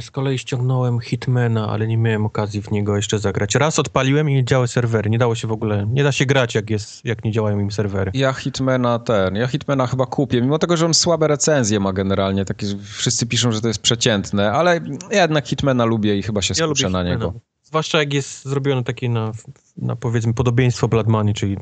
[0.00, 3.54] Z kolei ściągnąłem Hitmana, ale nie miałem okazji w niego jeszcze zagrać.
[3.54, 5.10] Raz odpaliłem i nie działały serwery.
[5.10, 7.70] Nie dało się w ogóle, nie da się grać, jak, jest, jak nie działają im
[7.70, 8.10] serwery.
[8.14, 12.44] Ja Hitmana ten, ja Hitmana chyba kupię, mimo tego, że on słabe recenzje ma generalnie,
[12.44, 14.80] takie, wszyscy piszą, że to jest przeciętne, ale
[15.10, 17.10] ja jednak Hitmana lubię i chyba się Ja skuszę lubię na Hitmana.
[17.10, 17.40] niego.
[17.66, 19.32] Zwłaszcza jak jest zrobione takie na,
[19.76, 21.56] na powiedzmy podobieństwo Blood Money, czyli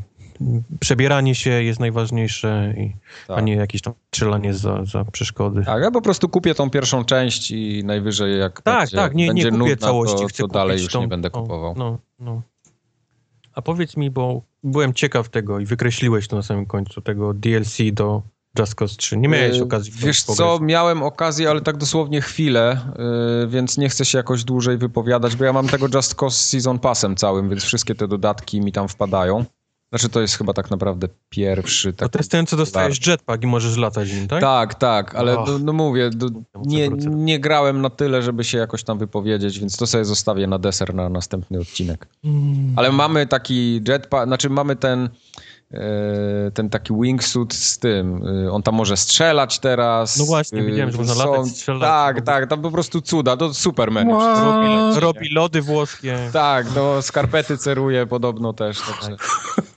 [0.80, 2.92] przebieranie się jest najważniejsze, i,
[3.28, 3.44] a Tak.
[3.44, 5.64] nie jakieś tam strzelanie za, za przeszkody.
[5.64, 9.24] Tak, ja po prostu kupię tą pierwszą część i najwyżej jak Tak, będzie, tak, nie,
[9.24, 11.74] nie będzie kupię nudna, całości, to, to dalej już tą, nie będę kupował.
[11.76, 12.42] No, no.
[13.54, 17.76] A powiedz mi, bo byłem ciekaw tego i wykreśliłeś to na samym końcu, tego DLC
[17.92, 18.22] do
[18.58, 19.16] Just Cause 3.
[19.16, 22.80] Nie miałeś Yy, okazji Wiesz co, miałem okazję, ale tak dosłownie chwilę,
[23.40, 26.78] yy, więc nie chcę się jakoś dłużej wypowiadać, bo ja mam tego Just Cause Season
[26.78, 29.44] Passem całym, więc wszystkie te dodatki mi tam wpadają.
[29.94, 32.10] Znaczy to jest chyba tak naprawdę pierwszy taki...
[32.10, 34.40] to jest ten, co dostajesz jetpack i możesz latać nim, tak?
[34.40, 35.48] Tak, tak, ale Och.
[35.48, 36.26] no, no mówię, do,
[36.64, 40.58] nie, nie grałem na tyle, żeby się jakoś tam wypowiedzieć, więc to sobie zostawię na
[40.58, 42.08] deser na następny odcinek.
[42.24, 42.72] Mm.
[42.76, 45.10] Ale mamy taki jetpack, znaczy mamy ten, e,
[46.54, 48.22] ten taki wingsuit z tym.
[48.46, 50.18] e, On tam może strzelać teraz.
[50.18, 51.80] No właśnie, e, widziałem, że można są- latać, strzelać.
[51.82, 54.08] Tak, tak, tam po prostu cuda, to Superman.
[54.08, 55.00] Wow.
[55.00, 56.18] Robi lody włoskie.
[56.32, 59.10] Tak, no skarpety ceruje podobno też, także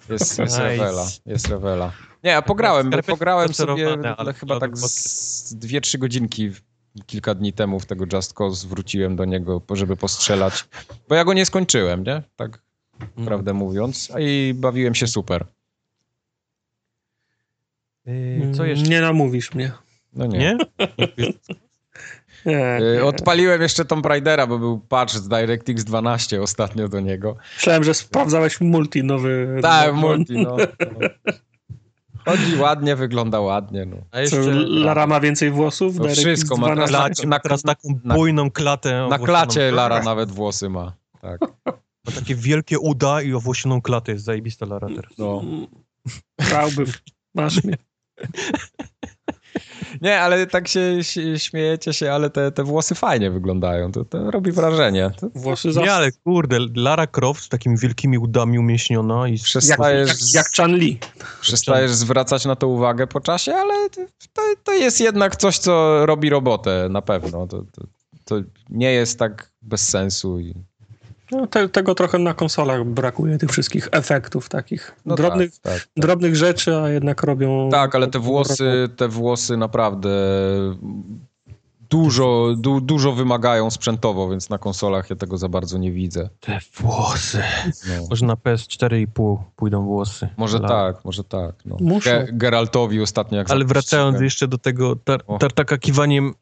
[0.10, 0.64] jest, jest Nice.
[0.64, 1.92] rewela, jest rewela.
[2.24, 6.52] Nie, a pograłem, bo Skarpety pograłem sobie ale chyba tak z dwie, trzy godzinki
[7.06, 10.66] kilka dni temu w tego Just Cause wróciłem do niego, żeby postrzelać,
[11.10, 12.24] bo ja go nie skończyłem, nie?
[12.36, 12.60] Tak
[13.18, 13.26] No.
[13.26, 15.46] prawdę mówiąc, a i bawiłem się super.
[18.08, 18.90] Yy, Co jeszcze?
[18.90, 19.72] Nie namówisz mnie.
[20.14, 20.38] No nie.
[20.40, 20.58] Nie?
[22.46, 23.04] Nie, Y, nie.
[23.06, 27.36] Odpaliłem jeszcze Tomb Raidera, bo był patch z DirectX 12 ostatnio do niego.
[27.58, 29.60] Myślałem, że sprawdzałeś multi nowy.
[29.62, 30.58] Tak, multi, no.
[30.58, 31.08] no.
[32.26, 33.98] Chodzi ładnie, wygląda ładnie, no.
[34.12, 34.40] A Co, jeszcze
[34.70, 35.96] Lara ma więcej włosów?
[35.96, 36.68] No DirectX wszystko ma.
[36.68, 36.96] 12?
[36.98, 39.08] klacie, ma teraz taką na- bujną klatę.
[39.10, 40.94] Na klacie Lara nawet włosy ma.
[41.22, 41.42] Tak.
[42.06, 44.12] Ma takie wielkie uda i owłosioną klatę.
[44.12, 45.12] Jest zajebista Lara teraz.
[45.18, 45.44] No.
[46.50, 46.86] Brałbym.
[47.36, 47.78] Masz mnie.
[50.02, 51.04] Nie, ale tak się,
[51.38, 53.92] śmiejecie się, ale te, te włosy fajnie wyglądają.
[53.92, 55.12] To, to robi wrażenie.
[55.20, 55.94] To Włosy Nie, zawsze.
[55.94, 59.32] ale kurde, Lara Croft z takimi wielkimi udami umieśniona i...
[59.32, 61.00] Jak, przestajesz, jak, jak Chan Li.
[61.42, 63.90] przestajesz zwracać na to uwagę po czasie, ale
[64.34, 67.48] to, to jest jednak coś, co robi robotę na pewno.
[67.48, 67.82] To, to,
[68.26, 68.36] to
[68.70, 70.54] nie jest tak bez sensu i
[71.32, 75.82] No, te, tego trochę na konsolach brakuje, tych wszystkich efektów takich No drobnych, tak, tak,
[75.82, 75.90] tak.
[75.98, 77.70] drobnych rzeczy, a jednak robią...
[77.72, 80.10] Tak, ale te włosy, te włosy naprawdę
[81.90, 86.30] dużo, du, dużo wymagają sprzętowo, więc na konsolach ja tego za bardzo nie widzę.
[86.40, 87.44] Te włosy.
[87.88, 88.08] No.
[88.10, 90.28] Może na PS4,5 pójdą włosy.
[90.38, 91.56] Może Dla- tak, może tak.
[91.66, 91.78] No.
[91.80, 92.10] Muszą.
[92.10, 96.34] Ge- Geraltowi ostatnio jak Ale wracając jeszcze do tego tar tartaka kiwaniem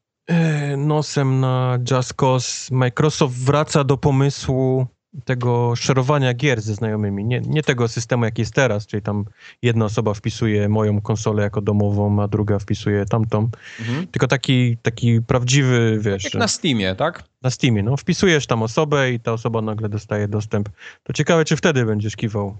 [0.77, 4.87] nosem na Just Cause, Microsoft wraca do pomysłu
[5.25, 7.25] tego szerowania gier ze znajomymi.
[7.25, 9.25] Nie, nie tego systemu, jaki jest teraz, czyli tam
[9.61, 13.49] jedna osoba wpisuje moją konsolę jako domową, a druga wpisuje tamtą.
[13.79, 14.07] Mhm.
[14.07, 17.23] Tylko taki, taki prawdziwy, wiesz, Jak na Steamie, tak?
[17.45, 17.83] na Steamie.
[17.83, 20.69] No, wpisujesz tam osobę i ta osoba nagle dostaje dostęp.
[21.03, 22.57] To ciekawe, czy wtedy będziesz kiwał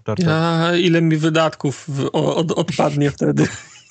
[0.76, 3.48] ile mi wydatków w, o, od, odpadnie wtedy.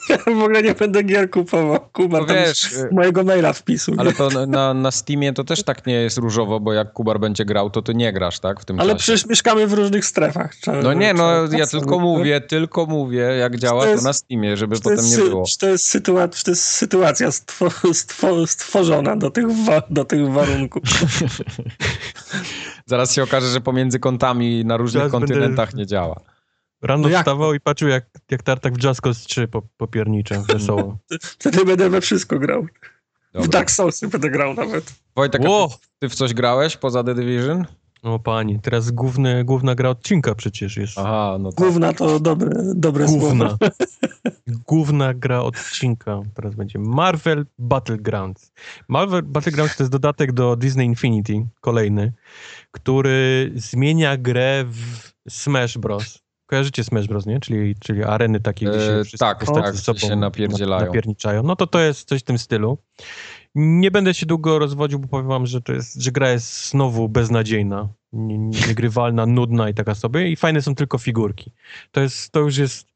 [0.08, 1.80] Ja w ogóle nie będę gier kupował.
[1.92, 3.92] Kuba No wiesz, mojego maila wpisu.
[3.98, 7.44] Ale to na- na, Steamie to też tak nie jest różowo, bo jak Kubar będzie
[7.44, 8.60] grał, to ty nie grasz, tak?
[8.60, 9.02] W tym Ale czasie.
[9.02, 10.54] przecież mieszkamy w różnych strefach.
[10.56, 14.12] Trzeba- No nie, no ja tylko mówię, tylko mówię, jak działa to to jest- na
[14.12, 15.44] Steamie, żeby to, potem jest, nie było.
[15.46, 20.04] czy, to jest sytua- czy to jest sytuacja stwo, stwo, stworzona do tych, wa- do
[20.04, 20.82] tych warunków?
[22.86, 26.20] Zaraz się okaże, że pomiędzy kątami na różnych Zaraz będę- kontynentach nie działa.
[26.84, 30.98] Rano No wstawał i patrzył, jak, jak tartak w Just Cause 3 po, popierniczę wesoło.
[31.38, 32.62] Wtedy będę we wszystko grał.
[32.62, 32.68] W
[33.32, 33.48] Dobra.
[33.48, 34.94] Dark Soulsy będę grał nawet.
[35.16, 35.68] Wojtek, Ło!
[35.68, 37.64] ty, ty w coś grałeś poza The Division?
[38.02, 40.98] O panie, teraz główny, główna gra odcinka przecież jest.
[40.98, 41.64] Aha, no tak.
[41.64, 43.26] Główna to dobre, dobre słowo.
[43.26, 43.56] Główna.
[44.68, 46.20] Główna gra odcinka.
[46.34, 48.52] Teraz będzie Marvel Battlegrounds.
[48.88, 52.12] Marvel Battlegrounds to jest dodatek do Disney Infinity, kolejny,
[52.70, 56.23] który zmienia grę w Smash Bros.
[56.46, 57.40] Kojarzycie Smash Bros, nie?
[57.40, 60.86] Czyli, czyli areny takie, gdzie się E, wszystkie tak, tak, sobą się napierdzielają.
[60.86, 61.42] napierniczają.
[61.42, 62.78] No to to jest coś w tym stylu.
[63.54, 67.08] Nie będę się długo rozwodził, bo powiem wam, że, to jest, że gra jest znowu
[67.08, 71.50] beznadziejna, nie- niegrywalna, nudna i taka sobie i fajne są tylko figurki.
[71.92, 72.86] To, jest, to już jest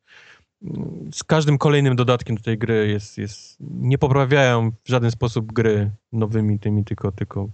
[0.64, 5.52] mm, z każdym kolejnym dodatkiem do tej gry jest, jest nie poprawiają w żaden sposób
[5.52, 7.48] gry nowymi tymi, tylko, tylko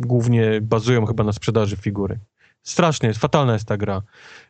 [0.00, 2.18] głównie bazują chyba na sprzedaży figury.
[2.62, 4.02] Strasznie fatalna jest ta gra.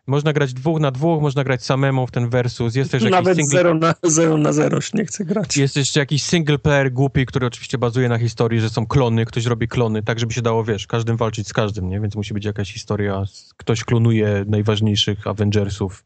[0.06, 3.36] Można grać dwóch na dwóch, można grać samemu w ten versus, jest też jakiś Nawet
[3.36, 5.56] single 0 na 0 na 0 nie chcę grać.
[5.56, 9.46] jest jeszcze jakiś single player głupi, który oczywiście bazuje na historii, że są klony, ktoś
[9.46, 12.00] robi klony, tak żeby się dało, wiesz, każdym walczyć z każdym, nie?
[12.00, 13.24] Więc musi być jakaś historia,
[13.56, 16.04] ktoś klonuje najważniejszych Avengersów.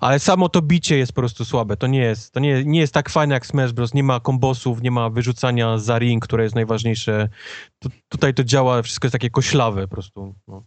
[0.00, 2.94] Ale samo to bicie jest po prostu słabe, to nie jest, to nie, nie jest
[2.94, 6.54] tak fajne jak Smash Bros, nie ma kombosów, nie ma wyrzucania za ring, które jest
[6.54, 7.28] najważniejsze.
[7.78, 10.64] Tu, tutaj to działa, wszystko jest takie koślawe po prostu, no.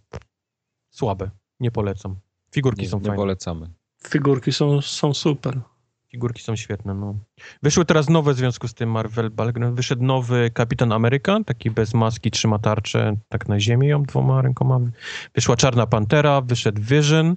[0.97, 1.29] Słabe,
[1.59, 2.15] nie polecam.
[2.51, 3.17] Figurki Nie, są nie fajne.
[3.17, 3.69] polecamy.
[4.07, 5.59] Figurki są, są super.
[6.11, 7.15] Figurki są świetne, no.
[7.63, 9.75] Wyszły teraz nowe w związku z tym Marvel Battleground.
[9.75, 14.79] Wyszedł nowy Kapitan Ameryka, taki bez maski, trzyma tarczę tak na ziemi ją dwoma rękoma.
[15.35, 17.35] Wyszła Czarna Pantera, wyszedł Vision,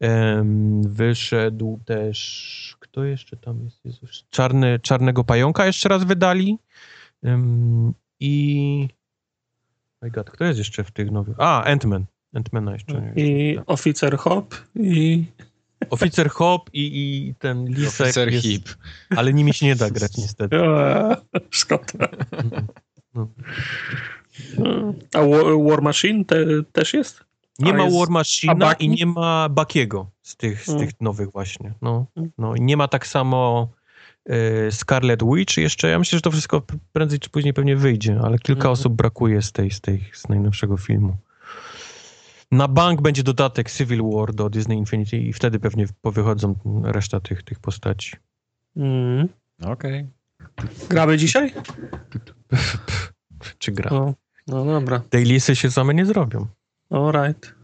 [0.00, 2.76] em, wyszedł też...
[2.80, 3.84] Kto jeszcze tam jest?
[3.84, 4.26] Jezus.
[4.30, 6.58] Czarny, Czarnego Pająka jeszcze raz wydali.
[7.22, 8.88] Em, I...
[10.02, 11.36] My God, kto jest jeszcze w tych nowych?
[11.38, 12.02] A, Ant-Man.
[12.36, 13.12] Ant-Mana jeszcze.
[13.16, 15.24] I oficer Hop i
[15.90, 16.80] Oficer Hop i,
[17.28, 18.68] i ten lisek Oficer jest, Hip.
[19.16, 20.56] ale nimi się nie da grać niestety.
[21.50, 22.08] Szkoda.
[23.14, 23.28] No.
[25.14, 25.20] A
[25.70, 26.36] War, Machine te,
[26.72, 27.24] też jest?
[27.58, 28.84] Nie A ma jest- War Bucky?
[28.84, 30.80] i nie ma Bakiego z tych, z Mm.
[30.80, 31.74] tych nowych właśnie.
[31.82, 32.30] No, Mm.
[32.38, 33.68] no i nie ma tak samo
[34.28, 35.88] e, Scarlet Witch jeszcze.
[35.88, 38.72] Ja myślę, że to wszystko prędzej czy później pewnie wyjdzie, ale kilka Mhm.
[38.72, 41.16] osób brakuje z tej, z tej z najnowszego filmu.
[42.50, 46.54] Na bank będzie dodatek Civil War do Disney Infinity i wtedy pewnie powychodzą
[46.84, 48.16] reszta tych, tych postaci.
[48.76, 49.28] Mm.
[49.62, 50.06] Okej.
[50.88, 51.52] Gramy dzisiaj?
[53.58, 53.90] Czy gra?
[53.90, 54.14] No,
[54.46, 55.02] no dobra.
[55.10, 56.46] Dailisy się same nie zrobią.
[56.90, 57.54] Alright.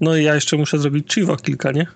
[0.00, 1.86] No i ja jeszcze muszę zrobić Chivo kilka, nie?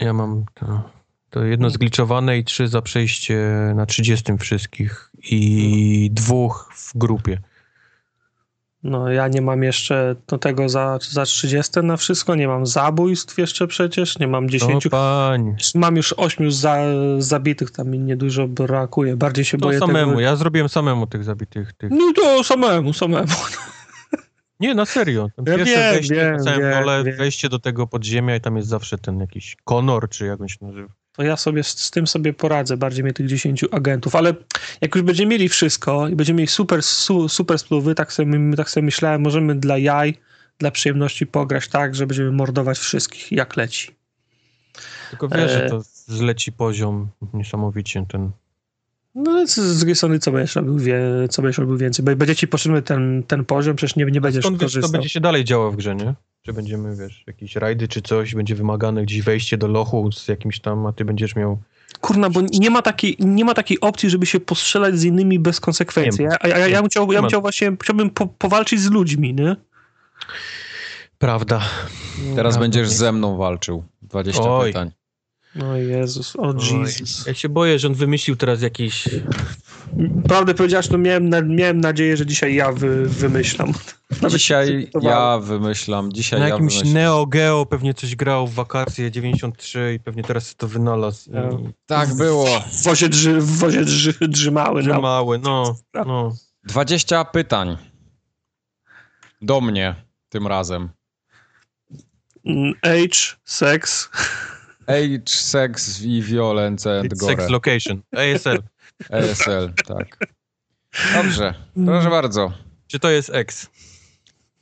[0.00, 0.90] Ja mam to,
[1.30, 3.36] to jedno zgliczowane i trzy za przejście
[3.76, 7.40] na 30 wszystkich i dwóch w grupie.
[8.84, 13.38] No ja nie mam jeszcze do tego za, za 30 na wszystko, nie mam zabójstw
[13.38, 14.86] jeszcze przecież, nie mam 10.
[14.86, 16.76] O pań, Mam już 8 za,
[17.18, 19.16] zabitych, tam mi niedużo brakuje.
[19.16, 20.20] Bardziej się to boję samemu, tego...
[20.20, 21.72] ja zrobiłem samemu tych zabitych.
[21.72, 21.90] Tych.
[21.90, 23.32] No to samemu, samemu.
[24.60, 25.28] Nie, na serio.
[25.36, 27.16] Tam Ja Pierwsze wiem, wejście wiem, na wiem, dole, wiem.
[27.16, 30.58] wejście do tego podziemia i tam jest zawsze ten jakiś konor, czy jak on się
[30.60, 30.88] nazywa.
[31.16, 34.34] To ja sobie z, z tym sobie poradzę, bardziej mnie tych 10 agentów, ale
[34.80, 38.70] jak już będziemy mieli wszystko i będziemy mieli super, su, super spluwy, tak sobie, tak
[38.70, 40.14] sobie myślałem, możemy dla jaj,
[40.58, 43.94] dla przyjemności pograć tak, że będziemy mordować wszystkich jak leci.
[45.10, 45.68] Tylko wiesz, że E.
[45.68, 48.30] to zleci poziom niesamowicie ten.
[49.14, 52.04] No ale z, z drugiej strony co będziesz robił, wie, co będziesz robił więcej?
[52.04, 54.92] Bo będzie ci potrzebny ten, ten poziom, przecież nie, nie będziesz Skąd wiesz, co korzystał.
[54.92, 56.14] będzie się dalej działo w grze, nie?
[56.42, 60.60] Że będziemy, wiesz, jakieś rajdy czy coś, będzie wymagane gdzieś wejście do lochu z jakimś
[60.60, 61.58] tam, a ty będziesz miał...
[62.00, 65.60] Kurna, bo nie ma, takiej, nie ma takiej opcji, żeby się postrzelać z innymi bez
[65.60, 66.24] konsekwencji.
[66.24, 68.90] Ja, a ja, ja, ja bym chciał, ja bym chciał właśnie, chciałbym po, powalczyć z
[68.90, 69.56] ludźmi, nie?
[71.18, 71.60] Prawda.
[72.16, 72.94] Teraz Prawda, będziesz nie.
[72.94, 73.84] ze mną walczył.
[74.02, 74.66] 20 Oj.
[74.66, 74.90] pytań.
[75.62, 77.26] O Jezus, o Oj, Jezus.
[77.26, 79.08] Ja się boję, że on wymyślił teraz jakiś...
[80.28, 83.72] Prawdę powiedziałeś, to miałem, na, miałem nadzieję, że dzisiaj ja wy, wymyślam.
[84.22, 86.94] Nawet Dzisiaj ja wymyślam, dzisiaj Na ja jakimś wymyślam.
[86.94, 91.32] Neo Geo pewnie coś grał w wakacje 93 i pewnie teraz to wynalazł.
[91.32, 91.42] Ja.
[91.50, 91.72] I...
[91.86, 92.60] Tak było.
[92.60, 94.82] W wozie, drzy, w wozie drzy, drzymały.
[94.82, 95.00] Że No.
[95.00, 95.76] mały, no,
[96.06, 96.32] no.
[96.64, 97.76] 20 pytań.
[99.42, 99.94] Do mnie
[100.28, 100.88] tym razem.
[102.82, 104.10] Age, seks.
[104.86, 107.36] Age, sex i violence and gore.
[107.36, 108.62] Sex location, ASL.
[109.10, 110.18] ESL, tak.
[111.14, 111.54] Dobrze,
[111.84, 112.52] proszę bardzo.
[112.86, 113.70] Czy to jest X?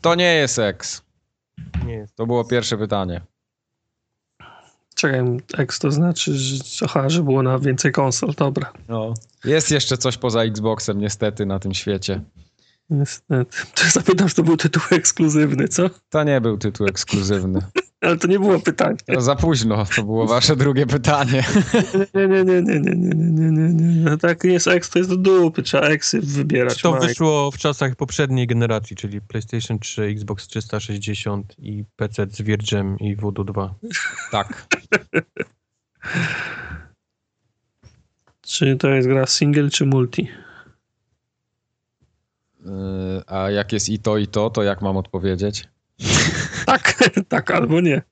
[0.01, 1.03] To nie jest X.
[1.87, 2.17] Nie jest.
[2.17, 3.21] To było pierwsze pytanie.
[4.95, 5.21] Czekaj,
[5.59, 8.73] X to znaczy, że, aha, że było na więcej konsol, dobra.
[8.89, 9.15] No.
[9.45, 12.21] Jest jeszcze coś poza Xboxem niestety na tym świecie.
[12.91, 13.57] Niestety.
[13.75, 15.91] To zapytam, czy to był tytuł ekskluzywny, co?
[16.11, 17.61] To nie był tytuł ekskluzywny.
[18.03, 18.97] Ale to nie było pytanie.
[19.09, 21.45] No za późno, to było wasze drugie pytanie.
[22.15, 24.11] Nie, nie, nie, nie, nie, nie, nie, nie, nie.
[24.11, 26.77] No tak nie jest X, to jest do dupy, trzeba Xy wybierać.
[26.77, 27.07] Czy to Mike.
[27.07, 33.17] wyszło w czasach poprzedniej generacji, czyli PlayStation 3, Xbox 360 i PC z Virgem i
[33.17, 33.75] Voodoo 2?
[34.31, 34.67] Tak.
[38.41, 40.29] Czy to jest gra single czy multi?
[42.65, 45.69] Yy, A jak jest i to, i to, to jak mam odpowiedzieć?
[46.67, 48.03] Tak, tak albo nie.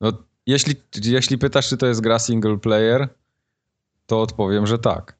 [0.00, 0.12] No,
[0.46, 3.08] jeśli, jeśli pytasz, czy to jest gra single player,
[4.06, 5.18] to odpowiem, że tak.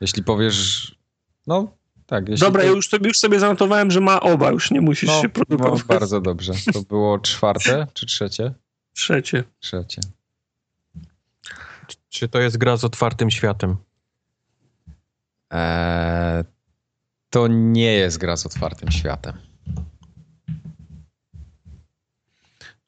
[0.00, 0.94] Jeśli powiesz,
[1.46, 2.28] no tak.
[2.28, 5.08] Jeśli Dobra, to- ja już sobie, już sobie zanotowałem, że ma oba, już nie musisz
[5.08, 5.82] no, się no, produkować.
[5.82, 6.52] bardzo dobrze.
[6.72, 8.54] To było czwarte czy trzecie?
[8.92, 9.44] Trzecie.
[9.60, 10.00] Trzecie.
[12.08, 13.76] Czy to jest gra z otwartym światem?
[15.50, 16.44] Eee,
[17.30, 19.49] to nie jest gra z otwartym światem.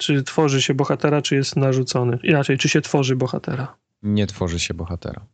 [0.02, 2.18] Czy tworzy się bohatera, czy jest narzucony?
[2.22, 3.76] Inaczej, czy się tworzy bohatera?
[4.02, 5.26] Nie tworzy się bohatera.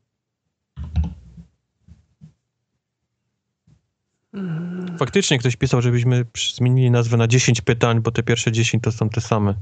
[4.98, 6.24] Faktycznie ktoś pisał, żebyśmy
[6.56, 9.54] zmienili nazwę na 10 pytań, bo te pierwsze 10 to są te same.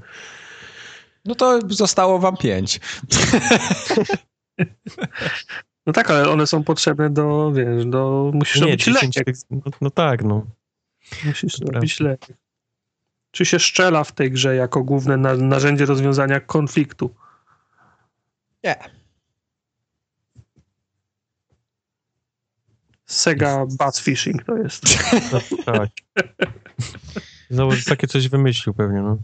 [1.25, 2.81] No to zostało wam pięć.
[5.87, 8.31] No tak, ale one są potrzebne do, wiesz, do...
[8.35, 9.27] Musisz Nie, robić 10 lek.
[9.51, 10.47] no, no tak, no.
[11.25, 11.75] Musisz Dobra.
[11.75, 12.27] robić lek.
[13.37, 17.15] Czy się szczela w tej grze jako główne na, narzędzie rozwiązania konfliktu?
[18.65, 18.77] Nie.
[23.07, 24.83] Sega Bass Fishing to jest.
[25.33, 25.89] no tak.
[27.51, 29.19] Znowu takie coś wymyślił pewnie, no.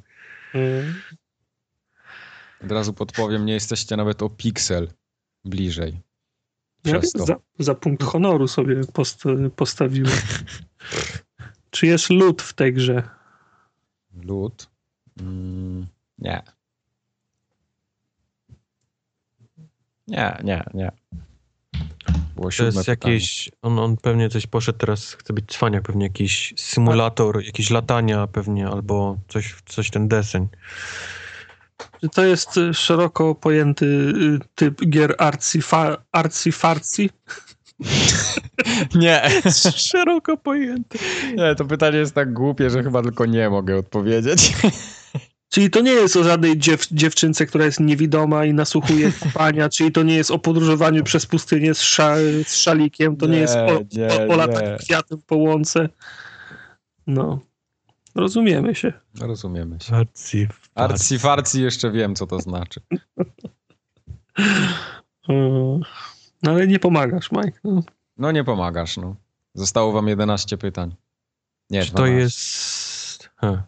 [2.64, 4.88] Od razu podpowiem, nie jesteście nawet o piksel
[5.44, 6.00] bliżej.
[6.84, 9.24] Ja za, za punkt honoru sobie post,
[9.56, 10.18] postawiłem.
[11.70, 13.21] Czy jest lód w tej grze?
[14.14, 14.66] Lód?
[15.20, 15.86] Mm,
[16.18, 16.42] nie.
[20.08, 20.92] Nie, nie, nie.
[22.34, 23.14] Było To jest pytanie.
[23.14, 28.26] jakieś, on, on pewnie coś poszedł teraz, chce być cwaniak, pewnie jakiś symulator, jakieś latania
[28.26, 30.48] pewnie, albo coś, coś ten deseń.
[32.12, 37.08] To jest y, szeroko pojęty y, typ gier arcy-fa- arcy-farcy?
[38.94, 39.22] Nie,
[39.76, 40.98] Szeroko pojęty.
[41.36, 44.52] nie, to pytanie jest tak głupie, że chyba tylko nie mogę odpowiedzieć.
[45.48, 49.92] Czyli to nie jest o żadnej dziew, dziewczynce, która jest niewidoma i nasłuchuje kupania, czyli
[49.92, 53.56] to nie jest o podróżowaniu przez pustynię z, sza, z szalikiem, to nie, Nie, jest
[53.56, 54.76] o, nie, o, o nie.
[54.80, 55.88] kwiatem po łące.
[57.06, 57.40] No,
[58.14, 58.92] rozumiemy się.
[59.20, 59.90] Rozumiemy się.
[59.90, 62.80] Farci, Arci farci jeszcze wiem, co to znaczy.
[66.42, 67.58] No ale nie pomagasz, Mike.
[67.64, 67.82] No.
[68.18, 69.16] No nie pomagasz, no.
[69.54, 70.94] Zostało wam 11 pytań.
[71.70, 72.18] Nie, Czy to 12.
[72.18, 73.30] jest...
[73.36, 73.62] He.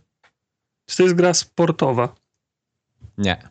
[0.86, 2.14] Czy to jest gra sportowa?
[3.18, 3.48] Nie.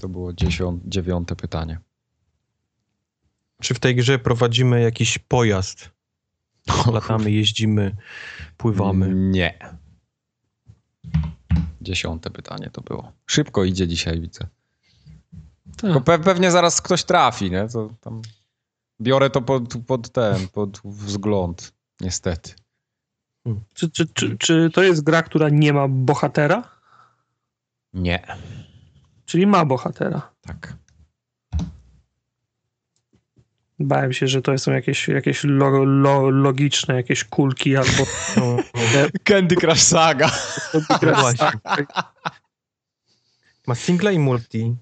[0.00, 0.32] To było
[0.84, 1.80] dziewiąte pytanie.
[3.62, 5.90] Czy w tej grze prowadzimy jakiś pojazd?
[6.92, 7.96] Latamy, jeździmy,
[8.56, 9.14] pływamy.
[9.14, 9.58] Nie.
[11.80, 13.12] Dziesiąte pytanie to było.
[13.26, 14.46] Szybko idzie dzisiaj, widzę.
[15.76, 16.04] Tylko Tak.
[16.04, 17.68] pe pewnie zaraz ktoś trafi, nie?
[17.68, 18.22] To tam...
[19.00, 22.54] Biorę to pod, pod ten, pod wzgląd, niestety.
[23.74, 26.62] Czy, czy, czy, czy to jest gra, która nie ma bohatera?
[27.92, 28.26] Nie.
[29.26, 30.30] Czyli ma bohatera.
[30.40, 30.76] Tak.
[33.78, 38.06] Bałem się, że to są jakieś, jakieś lo, lo, logiczne, jakieś kulki albo...
[38.36, 38.56] No,
[39.24, 40.30] Candy Crush Saga.
[41.02, 41.50] no właśnie.
[43.66, 44.76] Ma singla i multi.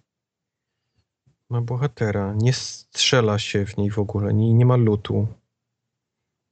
[1.53, 2.35] Ma bohatera.
[2.37, 4.35] Nie strzela się w niej w ogóle.
[4.35, 5.27] Nie, nie ma lutu.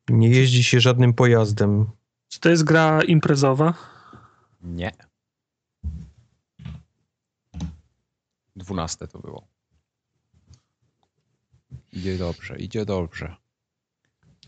[0.08, 1.90] Nie jeździ się żadnym pojazdem.
[2.28, 3.74] Czy to jest gra imprezowa?
[4.62, 4.92] Nie.
[8.56, 9.48] Dwunaste to było.
[11.92, 13.36] Idzie dobrze, idzie dobrze.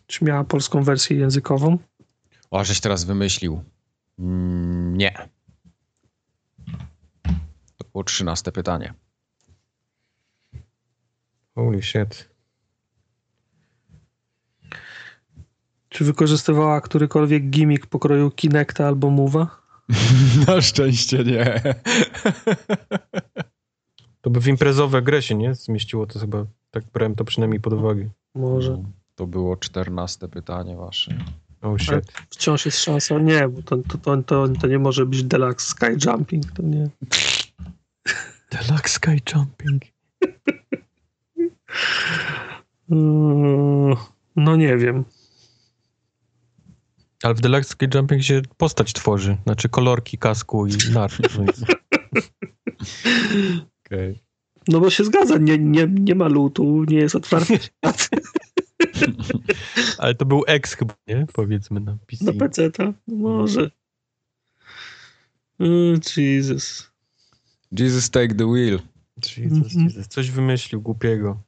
[0.06, 1.78] Czy miała polską wersję językową?
[2.50, 3.64] O, żeś teraz wymyślił.
[4.18, 5.28] Mm, Nie.
[7.76, 8.94] To było trzynaste pytanie.
[11.54, 12.32] Holy shit.
[15.88, 19.46] Czy wykorzystywała którykolwiek gimmick pokroju Kinecta albo Move'a?
[20.46, 21.62] Na szczęście nie.
[24.20, 25.54] To by w imprezowe grę się, nie?
[25.54, 26.46] Zmieściło to chyba.
[26.70, 28.08] Tak brałem to przynajmniej pod uwagę.
[28.34, 28.82] Może.
[29.14, 31.14] To było czternaste pytanie wasze.
[31.62, 32.12] Oh shit.
[32.30, 33.18] Wciąż jest szansa.
[33.18, 36.52] Nie, bo to, to, to, to, to nie może być Deluxe Sky Jumping.
[36.52, 36.88] To nie.
[38.50, 39.82] Deluxe Sky Jumping.
[42.90, 43.96] Mm,
[44.36, 45.04] No nie wiem.
[47.22, 49.36] Ale w Deluxe Sky Jumping się postać tworzy.
[49.44, 51.10] Znaczy kolorki kasku i nar.
[53.86, 54.18] Okay.
[54.68, 58.08] No bo się zgadza, nie, nie, nie ma lutu, nie jest otwarty świat
[59.98, 61.26] Ale to był X chyba, nie?
[61.32, 62.24] Powiedzmy na PC.
[62.24, 63.70] na PC, to może.
[65.60, 66.90] Mm, Jesus.
[67.78, 68.78] Jesus take the wheel.
[69.36, 69.84] Jesus, Mhm.
[69.84, 70.08] Jesus.
[70.08, 71.42] Coś wymyślił głupiego.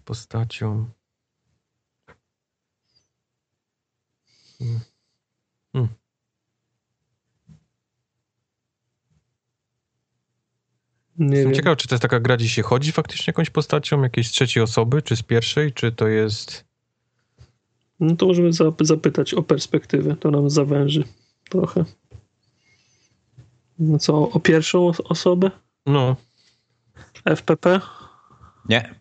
[0.00, 0.90] Z postacią.
[5.72, 5.88] Hmm.
[11.18, 11.54] Nie Jestem wiem.
[11.54, 15.02] ciekaw, czy to jest taka gra, gdzie się chodzi faktycznie jakąś postacią, jakiejś trzeciej osoby,
[15.02, 16.64] czy z pierwszej, czy to jest...
[18.00, 21.04] No to możemy zap- zapytać o perspektywę, to nam zawęży
[21.50, 21.84] trochę.
[23.78, 25.50] No co, o pierwszą os- osobę?
[25.86, 26.16] No,
[27.24, 27.80] FPP?
[28.68, 28.99] Nie.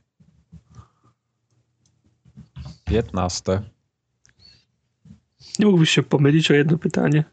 [2.90, 3.62] Piętnaste.
[5.60, 7.24] Nie mógłbyś się pomylić o jedno pytanie.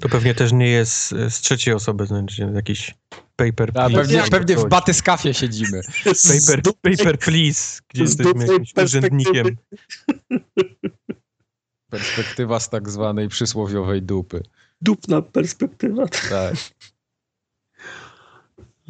[0.00, 2.94] to pewnie też nie jest z trzeciej osoby, znaczy jakiś
[3.36, 3.94] paper A, please.
[3.94, 5.80] pewnie, czy pewnie w batyskafie siedzimy.
[6.46, 9.46] Paper, paper please, gdzie z jesteśmy jakimś urzędnikiem.
[11.90, 14.42] Perspektywa z tak zwanej przysłowiowej dupy.
[14.80, 16.08] Dupna perspektywa.
[16.08, 16.54] Tak.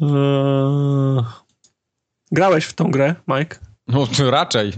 [0.01, 1.23] Eee,
[2.31, 3.59] Grałeś w tą grę, Mike?
[3.87, 4.73] No to raczej.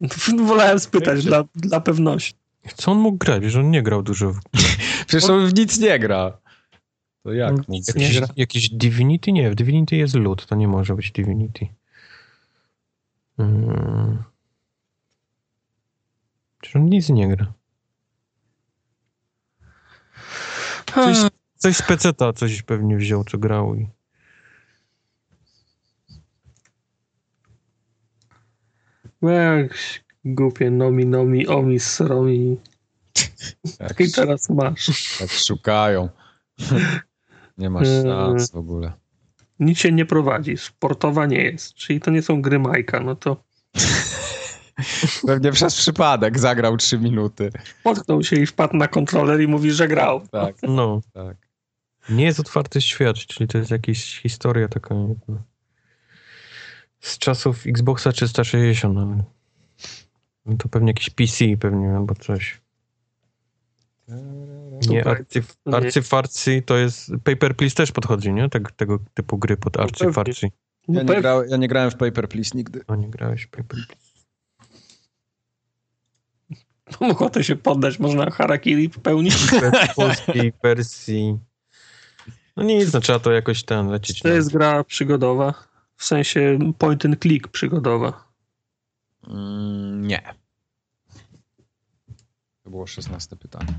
[0.46, 2.34] Wolałem spytać dla, dla pewności.
[2.76, 3.44] Co on mógł grać?
[3.44, 4.32] Że on nie grał dużo.
[4.32, 4.40] w-
[5.06, 6.38] Przecież on w nic nie gra.
[7.22, 8.28] To jak nic nie Jakiś, gra.
[8.36, 9.32] jakiś Divinity?
[9.32, 11.66] Nie, w Divinity jest lód, to nie może być Divinity.
[13.36, 14.22] Hmm.
[16.60, 17.52] Czy on nic nie gra?
[20.94, 21.16] Coś,
[21.56, 23.88] coś z peceta coś pewnie wziął, co grał i...
[29.22, 29.74] Jak
[30.24, 32.56] głupie nomi, nomi, omis, romi.
[33.80, 35.20] Jak, I teraz masz.
[35.20, 36.08] jak szukają.
[37.58, 38.02] Nie masz Eee.
[38.02, 38.92] szans w ogóle.
[39.60, 40.56] Nic się nie prowadzi.
[40.56, 41.74] Sportowa nie jest.
[41.74, 43.00] Czyli to nie są gry Majka.
[43.00, 43.36] No to
[45.26, 47.50] Pewnie przez przypadek zagrał trzy minuty.
[47.82, 50.28] potknął się i wpadł na kontroler i mówi, że grał.
[50.28, 51.36] Tak, No, tak.
[52.10, 54.94] nie jest otwarty świat, czyli to jest jakaś historia taka.
[57.06, 59.24] Z czasów Xboxa 360, ale
[60.46, 62.60] no to pewnie jakiś PC pewnie albo coś.
[64.88, 65.76] Nie, arcyf, Nie.
[65.76, 67.10] arcyfarcy to jest...
[67.24, 68.48] Paper Please też podchodzi, nie?
[68.48, 70.48] Tego, tego typu gry pod arcyfarcy.
[70.88, 72.80] No Ja nie, grał, ja nie grałem w Paper Please nigdy.
[72.86, 73.86] A nie grałeś w Paper Please.
[77.00, 77.98] Mam ochotę się poddać.
[77.98, 79.34] Można harakiri pełnić.
[79.34, 81.38] W polskiej wersji...
[82.56, 84.22] No nic, no trzeba to jakoś ten lecieć.
[84.22, 84.34] To no.
[84.34, 85.54] jest gra przygodowa.
[85.96, 88.24] W sensie point and click przygodowa.
[89.28, 90.22] Mm, nie.
[92.62, 93.78] To było szesnaste pytanie.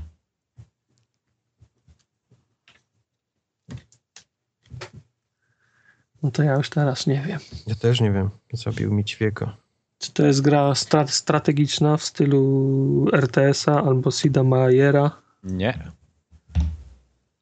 [6.22, 7.40] No to ja już teraz nie wiem.
[7.66, 8.30] Ja też nie wiem.
[8.52, 9.56] Zabił mi ćwieka.
[9.98, 15.22] Czy to jest gra stra- strategiczna w stylu RTS-a albo Sida Meiera?
[15.42, 15.90] Nie.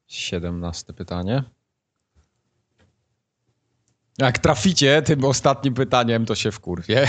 [0.07, 1.43] Siedemnaste pytanie.
[4.17, 7.07] Jak traficie tym ostatnim pytaniem, to się wkurwie.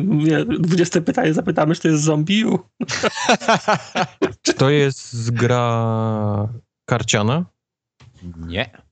[0.00, 2.44] Nie, 20 pytanie zapytamy, czy to jest zombie.
[4.42, 6.48] Czy to jest z gra
[6.84, 7.44] karciana?
[8.36, 8.82] Nie.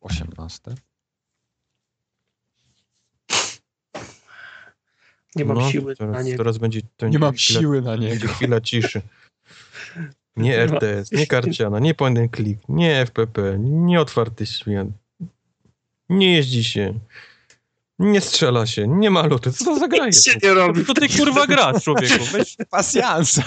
[0.00, 0.74] 18.
[5.36, 6.38] Nie mam No, siły teraz, na niego.
[6.38, 8.28] Teraz będzie, to Nie mam chwila, siły na Będzie niego.
[8.28, 9.02] chwila ciszy.
[10.36, 14.86] Nie RTS, nie karciana, nie point and click, nie FPP, nie otwarty świat.
[16.08, 16.94] Nie jeździ się.
[17.98, 19.52] Nie strzela się, nie ma lotu.
[19.52, 20.24] Co to za gra jest?
[20.24, 20.84] się nie robi.
[20.84, 22.24] To ty kurwa grasz, człowieku.
[22.32, 23.42] Weź, Pasjansa.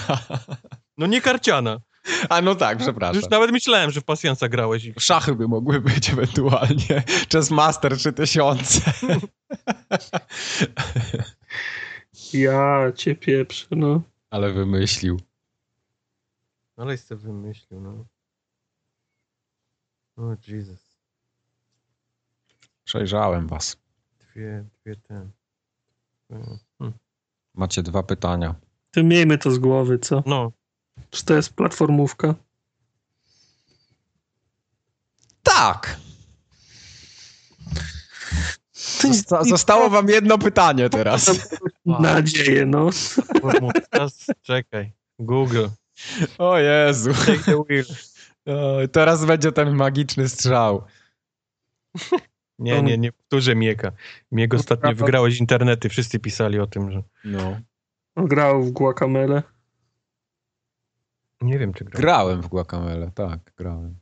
[0.98, 1.80] no nie karciana.
[2.28, 3.22] A no tak, Już przepraszam.
[3.30, 4.84] nawet myślałem, że w pasjansa grałeś.
[4.84, 7.02] i- Szachy by mogły być ewentualnie.
[7.32, 8.80] Chess Master 3000.
[12.32, 14.02] Ja cię pieprzę, no.
[14.30, 15.20] Ale wymyślił.
[16.76, 18.04] Ale sobie wymyślił, no.
[20.16, 20.96] O Jesus.
[22.84, 23.76] Przejrzałem was.
[24.20, 25.30] Dwie, dwie ten.
[26.78, 26.98] Hmm.
[27.54, 28.54] Macie dwa pytania.
[28.90, 30.22] To miejmy to z głowy, co?
[30.26, 30.52] No,
[31.10, 32.34] Czy to jest platformówka?
[35.42, 36.00] Tak.
[38.72, 41.30] Zosta- zostało wam jedno pytanie teraz.
[41.86, 42.90] Nadzieję, no.
[44.42, 44.92] czekaj.
[45.18, 45.66] Google.
[46.38, 47.10] O Jezu.
[47.14, 47.84] Take the wheel.
[48.46, 50.84] O, teraz będzie ten magiczny strzał.
[52.58, 53.92] Nie, nie, nie powtórzę Mieka.
[54.32, 55.88] Miek ostatnio wygrałeś internety.
[55.88, 57.02] Wszyscy pisali o tym, że...
[57.24, 57.60] No.
[58.16, 59.42] Grał w Guacamele.
[61.40, 62.00] Nie wiem, czy grał.
[62.00, 63.96] Grałem w Guacamele, tak, grałem.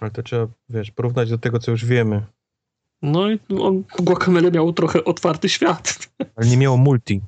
[0.00, 2.26] Ale to trzeba, wiesz, porównać do tego, co już wiemy.
[3.02, 5.98] No i on, Guacamele miało trochę otwarty świat.
[6.36, 7.20] Ale nie miało multi.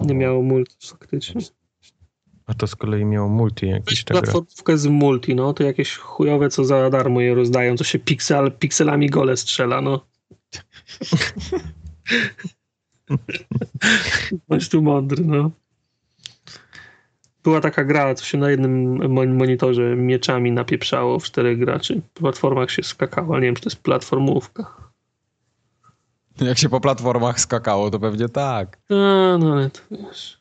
[0.00, 1.40] Nie miało multi faktycznie.
[2.50, 4.22] A to z kolei miało multi jakieś ta gra.
[4.22, 8.52] Platformówkę z multi, no to jakieś chujowe, co za darmo je rozdają, co się piksel,
[8.52, 10.06] pikselami gole strzela, no.
[14.48, 15.50] Bądź tu mądry, no.
[17.42, 22.02] Była taka gra, co się na jednym mon- monitorze mieczami napieprzało w czterech graczy.
[22.14, 24.76] W platformach się skakało, ale nie wiem, czy to jest platformówka.
[26.40, 28.78] Jak się po platformach skakało, to pewnie tak.
[28.90, 30.39] A, no ale to wiesz.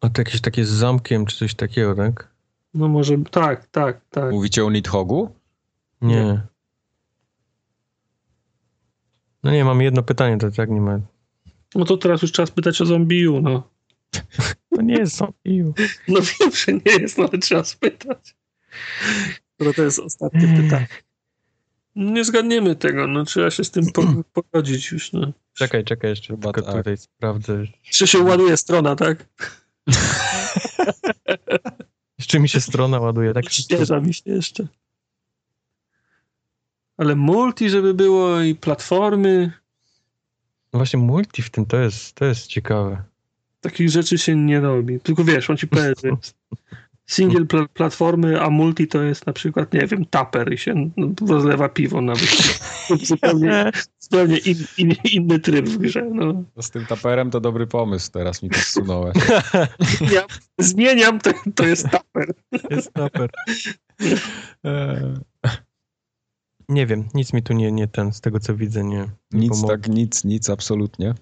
[0.00, 2.28] A to jakieś takie z zamkiem, czy coś takiego, tak?
[2.74, 4.32] No może, tak, tak, tak.
[4.32, 5.34] Mówicie o Nidhogu?
[6.00, 6.42] Nie.
[9.42, 11.00] No nie, mam jedno pytanie, to tak nie ma.
[11.74, 13.62] No to teraz już czas pytać o zombiu, no.
[14.76, 15.64] To nie jest zombie.
[16.08, 18.36] No wiem, że nie jest, no ale trzeba spytać.
[19.60, 20.86] No to jest ostatnie pytanie.
[21.96, 25.32] Nie zgadniemy tego, no trzeba się z tym po- pogodzić już, no.
[25.54, 26.76] Czekaj, czekaj, jeszcze Chyba tylko tak.
[26.80, 27.64] tutaj sprawdzę.
[27.90, 29.26] Czy się ładuje strona, tak?
[32.18, 33.50] Jeszcze mi się strona ładuje, tak?
[33.50, 34.66] Świeża mi się jeszcze.
[36.96, 39.52] Ale multi, żeby było i platformy,
[40.72, 43.02] No właśnie multi w tym to jest, to jest ciekawe.
[43.60, 45.00] takich rzeczy się nie robi.
[45.00, 45.92] Tylko wiesz, on ci powie,
[47.08, 50.90] single pla- platformy, a multi to jest na przykład, nie wiem, taper i się
[51.28, 52.58] rozlewa piwo nawet.
[53.02, 56.02] zupełnie zupełnie in, in, inny tryb w grze.
[56.12, 56.44] No.
[56.56, 59.16] No z tym taperem to dobry pomysł, teraz mi to zsunąłeś.
[60.14, 60.22] Ja
[60.58, 62.34] zmieniam, to, to jest taper.
[62.70, 63.30] Jest super.
[66.68, 68.98] Nie wiem, nic mi tu nie, nie ten, z tego co widzę, nie,
[69.32, 69.70] nie Nic pomogło.
[69.70, 71.14] tak, nic, nic, absolutnie.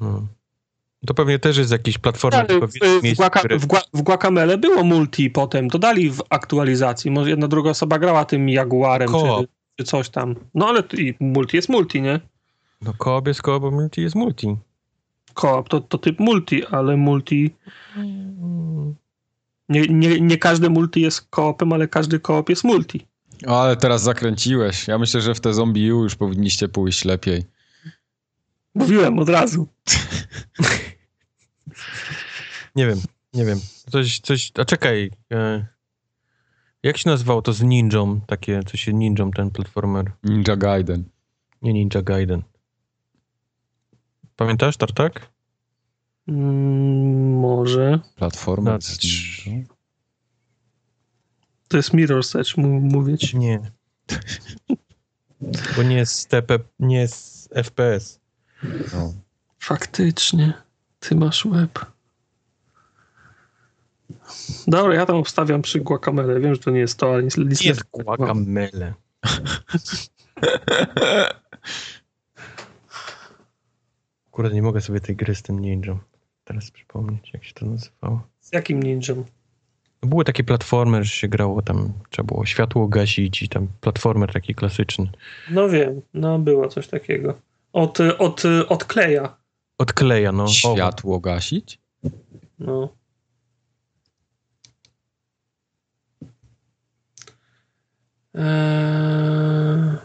[0.00, 0.26] No.
[1.06, 3.58] To pewnie też jest jakiś platforma, Ale tylko w, Guaca, które...
[3.58, 7.10] w, Gua- w Guacamele było multi potem, dodali w aktualizacji.
[7.10, 10.34] Może jedna druga osoba grała tym Jaguarem czy, czy coś tam.
[10.54, 12.20] No ale i multi jest multi, nie?
[12.82, 14.56] No koop jest koop, bo multi jest multi.
[15.34, 17.50] Koop to, to typ multi, ale multi...
[19.68, 23.06] Nie, nie, nie każdy multi jest koopem, ale każdy koop jest multi.
[23.46, 24.88] O, ale teraz zakręciłeś.
[24.88, 27.44] Ja myślę, że w te zombie U już powinniście pójść lepiej.
[28.74, 29.68] Mówiłem od razu.
[32.76, 33.00] Nie wiem,
[33.34, 33.60] nie wiem.
[33.90, 35.10] Coś, coś, a czekaj.
[35.32, 35.66] E,
[36.82, 38.20] jak się nazywało to z ninją?
[38.20, 40.12] Takie, co się ninją, ten platformer.
[40.24, 41.04] Ninja Gaiden.
[41.62, 42.42] Nie Ninja Gaiden.
[44.36, 45.30] Pamiętasz, Tartak?
[46.28, 48.00] Mm, może.
[48.16, 48.70] Platforma.
[48.72, 49.66] No, z trz- ninja.
[51.68, 53.38] To jest Mirror's Edge, ci.
[53.38, 53.60] Nie.
[55.76, 58.20] Bo nie jest TP, nie jest FPS.
[58.94, 59.12] No.
[59.58, 60.52] Faktycznie.
[61.00, 61.91] Ty masz web.
[64.66, 66.40] Dobra, ja tam obstawiam przy Guacamele.
[66.40, 68.94] Wiem, że to nie jest to, ale nic, nic Jest guacamele.
[74.30, 75.98] Kurde, nie mogę sobie tej gry z tym ninją
[76.44, 78.22] teraz przypomnieć, jak się to nazywało.
[78.40, 79.24] Z jakim ninją?
[80.02, 84.54] Były takie platformy, że się grało tam, trzeba było światło gasić i tam platformer taki
[84.54, 85.10] klasyczny.
[85.50, 87.34] No wiem, no było coś takiego.
[87.72, 89.36] Od, od, od kleja.
[89.78, 90.44] Odkleja, no.
[90.44, 91.78] O, Światło gasić?
[92.58, 92.88] No.
[98.34, 99.96] Eee,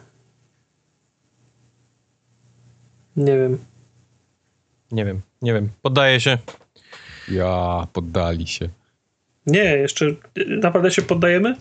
[3.15, 3.57] nie wiem.
[4.91, 5.69] Nie wiem, nie wiem.
[5.81, 6.37] Poddaję się.
[7.31, 8.69] Ja, poddali się.
[9.45, 10.05] Nie, jeszcze
[10.47, 11.55] naprawdę się poddajemy?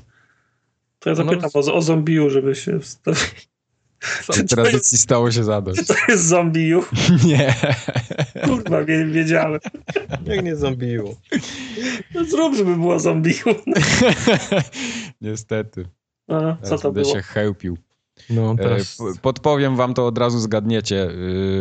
[0.99, 3.49] To ja no, zapytam no, o, o zombiu, żeby się wstawić.
[4.49, 5.81] Tradycji stało się zadość.
[5.81, 6.85] Czy to jest zombiu?
[7.27, 7.55] Nie.
[8.45, 9.61] Kurwa, wiedziałem.
[10.25, 11.17] Jak nie zombiu?
[12.15, 13.45] No zrób, żeby było zombiu.
[15.21, 15.89] Niestety.
[16.29, 17.15] A, co Teraz to będę było?
[17.15, 17.79] się chełpił.
[18.31, 18.99] No E, teraz...
[19.23, 21.11] Podpowiem wam to od razu zgadniecie.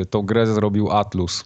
[0.02, 1.46] Y, Tą grę zrobił Atlus.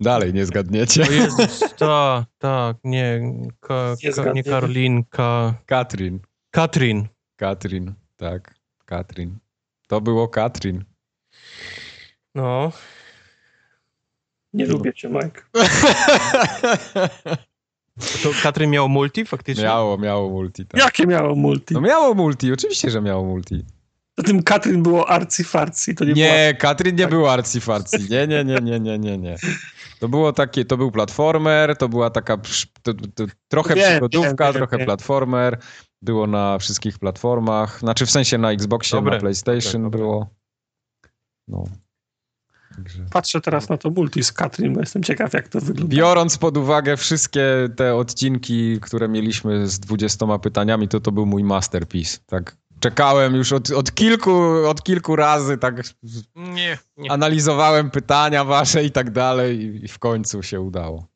[0.00, 1.02] Dalej nie zgadniecie.
[1.02, 3.20] O Jezus, tak, tak, nie,
[3.60, 4.44] ka, Nie ka, nie.
[4.44, 6.20] Karolinka, Katrin.
[6.50, 7.08] Katrin.
[7.36, 8.54] Katrin, tak.
[8.84, 9.38] Katrin.
[9.86, 10.84] To było Katrin.
[12.34, 12.72] No,
[14.52, 15.42] Nie lubię cię, Mike.
[18.22, 19.64] to Katrin miał multi faktycznie?
[19.64, 20.66] miało, miało multi.
[20.66, 20.80] Tak.
[20.80, 21.74] Jakie miało multi?
[21.74, 23.64] No miało multi, oczywiście, że miało multi.
[24.14, 26.12] To tym Katrin było arcy-farcy, to nie.
[26.12, 27.98] Nie, Katrin nie był arcyfarcy.
[28.10, 29.36] Nie, nie, nie, nie, nie, nie, nie.
[30.00, 32.36] To było takie, to był platformer, to była taka
[32.82, 34.86] to, to, trochę Wiem, przygodówka, wiem, trochę wiem.
[34.86, 35.58] platformer.
[36.02, 37.78] Było na wszystkich platformach.
[37.78, 39.98] Znaczy w sensie na Xboxie, Dobre, na PlayStation dobre, dobre.
[39.98, 40.34] było.
[41.48, 41.64] No.
[42.82, 43.06] Także.
[43.12, 45.94] Patrzę teraz na to multi z Katrin, bo jestem ciekaw, jak to wygląda.
[45.96, 47.44] Biorąc pod uwagę wszystkie
[47.76, 52.18] te odcinki, które mieliśmy z 20 pytaniami, to to był mój masterpiece.
[52.26, 52.56] Tak.
[52.80, 54.32] Czekałem już od, od, kilku,
[54.68, 55.82] od kilku razy, tak
[56.36, 57.12] Nie, nie.
[57.12, 61.06] analizowałem pytania wasze i tak dalej i- i w końcu się udało.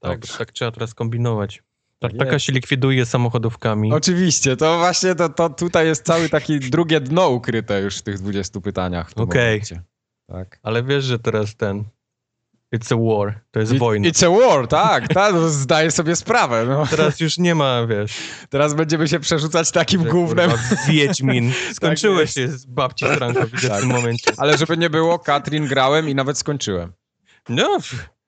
[0.00, 0.38] Tak, Dobrze.
[0.38, 1.62] tak trzeba teraz kombinować.
[1.98, 3.92] Tak, Tak taka się likwiduje samochodówkami.
[3.92, 8.18] Oczywiście, to właśnie to, to tutaj jest cały taki drugie dno ukryte już w tych
[8.18, 9.10] 20 pytaniach.
[9.16, 9.26] Okej.
[9.50, 9.82] momencie.
[10.32, 10.58] Tak.
[10.62, 11.84] Ale wiesz, że teraz ten...
[12.76, 14.08] It's a war, to jest It- wojna.
[14.08, 16.66] It's a war, tak, tak, no, zdaję sobie sprawę.
[16.68, 16.86] No.
[16.86, 18.18] Teraz już nie ma, wiesz...
[18.50, 20.50] Teraz będziemy się przerzucać takim że, gównem.
[20.50, 21.52] kurwa, Wiedźmin.
[21.74, 22.52] Skończyłeś jest.
[22.52, 23.78] się z babci Franko, widzę Tak.
[23.78, 24.32] w tym momencie.
[24.36, 26.92] Ale żeby nie było, Katrin grałem i nawet skończyłem.
[27.48, 27.78] No,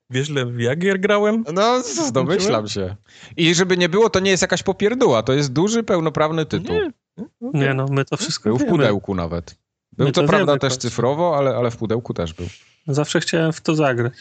[0.09, 1.43] wiesz, le- jak gier grałem?
[1.53, 1.81] No,
[2.11, 2.95] domyślam się.
[3.37, 6.75] I żeby nie było, to nie jest jakaś popierdóła, to jest duży, pełnoprawny tytuł.
[6.75, 6.91] Nie.
[7.53, 9.55] Nie no, my to wszystko Był w pudełku nawet.
[9.97, 12.47] Był My to to prawda wiemy, też cyfrowo, ale, ale w pudełku też był.
[12.87, 14.13] Zawsze chciałem w to zagrać.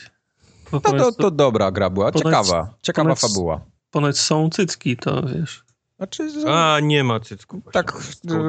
[0.72, 2.74] No to, to dobra gra była, ponoć- ciekawa.
[2.82, 3.60] Ciekawa ponoć- fabuła.
[3.90, 5.64] ponoć są cycki, to wiesz.
[5.96, 7.60] Znaczy, A, nie ma cycku.
[7.60, 7.72] właśnie.
[7.82, 7.96] tak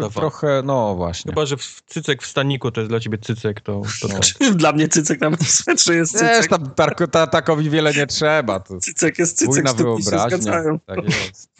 [0.06, 1.32] e, trochę, no właśnie.
[1.32, 4.08] Chyba, że w cycek w staniku to jest dla ciebie cycek, to, to.
[4.08, 4.52] No.
[4.56, 6.50] Dla mnie cycek nawet w swetrze jest Wiesz, cycek.
[6.50, 8.60] tam tarko, ta, takowi wiele nie trzeba.
[8.60, 10.20] To Cycek jest cycek, się wyobraźnia.
[10.30, 10.80] zgadzają.
[10.80, 11.51] Tak jest.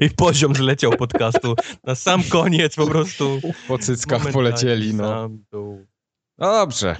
[0.00, 1.54] I poziom zleciał podcastu.
[1.84, 3.40] Na sam koniec po prostu.
[3.68, 5.04] Po cyckach polecieli, no.
[5.08, 5.86] sam dół.
[6.38, 6.96] Dobrze,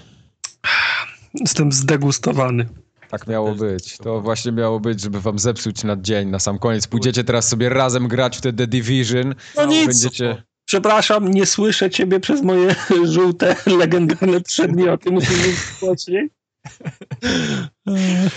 [1.35, 2.69] Jestem zdegustowany.
[3.11, 3.99] tak miało być.
[3.99, 6.87] To właśnie miało być, żeby wam zepsuć na dzień, na sam koniec.
[6.87, 9.35] Pójdziecie teraz sobie razem grać w te The Division.
[9.57, 9.87] No nic.
[9.87, 10.43] Będziecie...
[10.67, 12.75] Przepraszam, nie słyszę ciebie przez moje
[13.13, 15.11] żółte, legendarne przedmioty.
[15.11, 16.31] Mówić głośniej.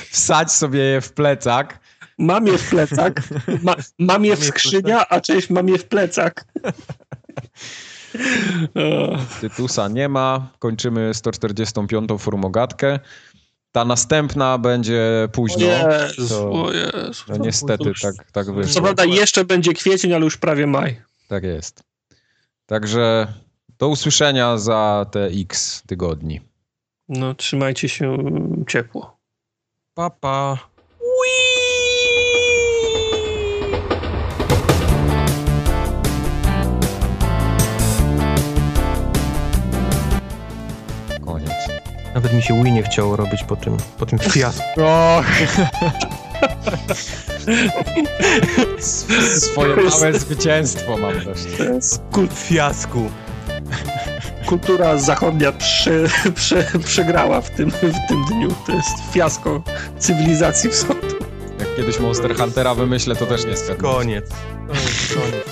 [0.10, 1.80] Wsadź sobie je w plecak.
[2.18, 3.14] Mam je w plecach.
[3.64, 6.34] Ma, mam je w skrzynia, a część mam je w plecach.
[8.76, 10.50] O, Tytusa nie ma.
[10.60, 12.10] Kończymy 145.
[12.20, 13.00] formogatkę.
[13.72, 15.66] Ta następna będzie późno.
[15.66, 17.24] Jezu, to- o Jezu.
[17.30, 18.82] No niestety tak, tak Co wyszło.
[18.82, 21.02] prawda jeszcze będzie kwiecień, ale już prawie maj.
[21.28, 21.84] Tak jest.
[22.66, 23.28] Także
[23.80, 26.42] do usłyszenia za te x tygodni.
[27.10, 28.18] No trzymajcie się
[28.68, 29.18] ciepło.
[29.94, 30.58] Papa.
[31.00, 31.67] Koniec.
[42.18, 44.64] Nawet mi się Wii nie chciało robić po tym, po tym fiasku.
[44.78, 45.26] Och.
[49.40, 51.40] Swoje małe zwycięstwo mam też.
[51.58, 53.12] To jest kul- Fiasku.
[54.46, 55.92] kultura zachodnia prze,
[56.36, 58.56] prze, przegrała w tym, w tym dniu.
[58.66, 59.62] To jest fiasko
[60.00, 61.08] cywilizacji wschodu.
[61.60, 63.76] Jak kiedyś Monster Huntera wymyślę, to też nie zgadnę.
[63.90, 64.26] Koniec.
[64.74, 65.46] Jest koniec.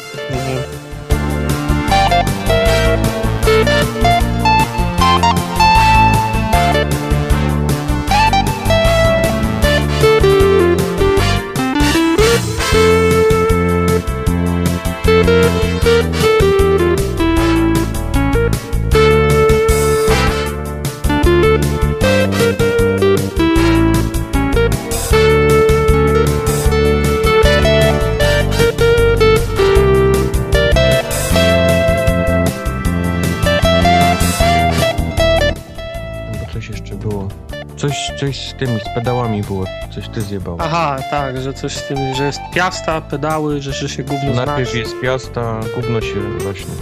[37.85, 39.65] Coś, coś z tymi, z pedałami było.
[39.95, 40.57] Coś ty zjebał.
[40.59, 44.69] Aha, tak, że coś z tym, że jest piasta, pedały, że, że się gówno Najpierw
[44.69, 44.79] znaczy.
[44.79, 46.73] jest piasta, gówno się właśnie.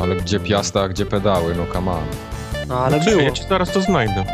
[0.00, 2.04] Ale gdzie piasta, a gdzie pedały, no come on.
[2.68, 3.24] No ale Czekaj, było.
[3.24, 4.24] Ja ci zaraz to znajdę.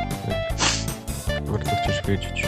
[1.52, 2.43] Bardzo chcesz wiedzieć.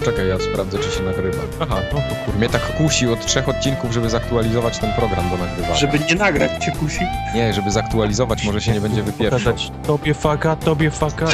[0.00, 1.42] Poczekaj, ja sprawdzę, czy się nagrywa.
[1.60, 2.38] Aha, no to kurwa.
[2.38, 5.74] Mnie tak kusi od trzech odcinków, żeby zaktualizować ten program do nagrywania.
[5.74, 7.00] Żeby nie nagrać cię kusi.
[7.34, 9.38] Nie, żeby zaktualizować, może się nie będzie wypieprzał.
[9.38, 11.26] Pokazać tobie faka, tobie faka.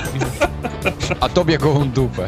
[1.20, 2.26] A tobie gołą dupę.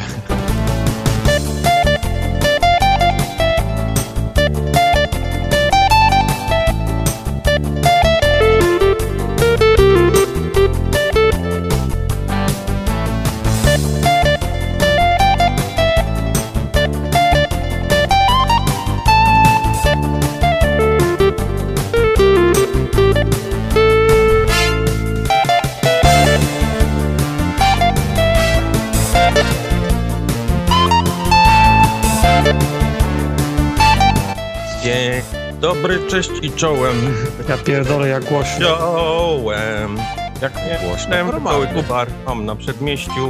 [36.09, 37.15] Cześć i czołem.
[37.49, 38.67] Ja pierdolę jak głośno.
[38.77, 39.99] Czołem.
[40.43, 41.51] Jak nie Głośno, normalnie.
[41.67, 43.29] cały kubar, mam na przedmieściu.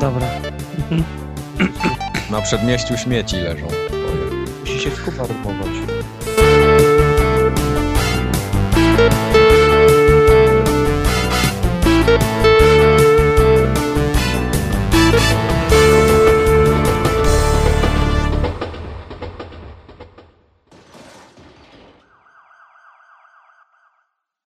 [0.00, 0.26] Dobra.
[2.30, 3.66] Na przedmieściu śmieci leżą.
[4.60, 5.68] Musi się skubarować.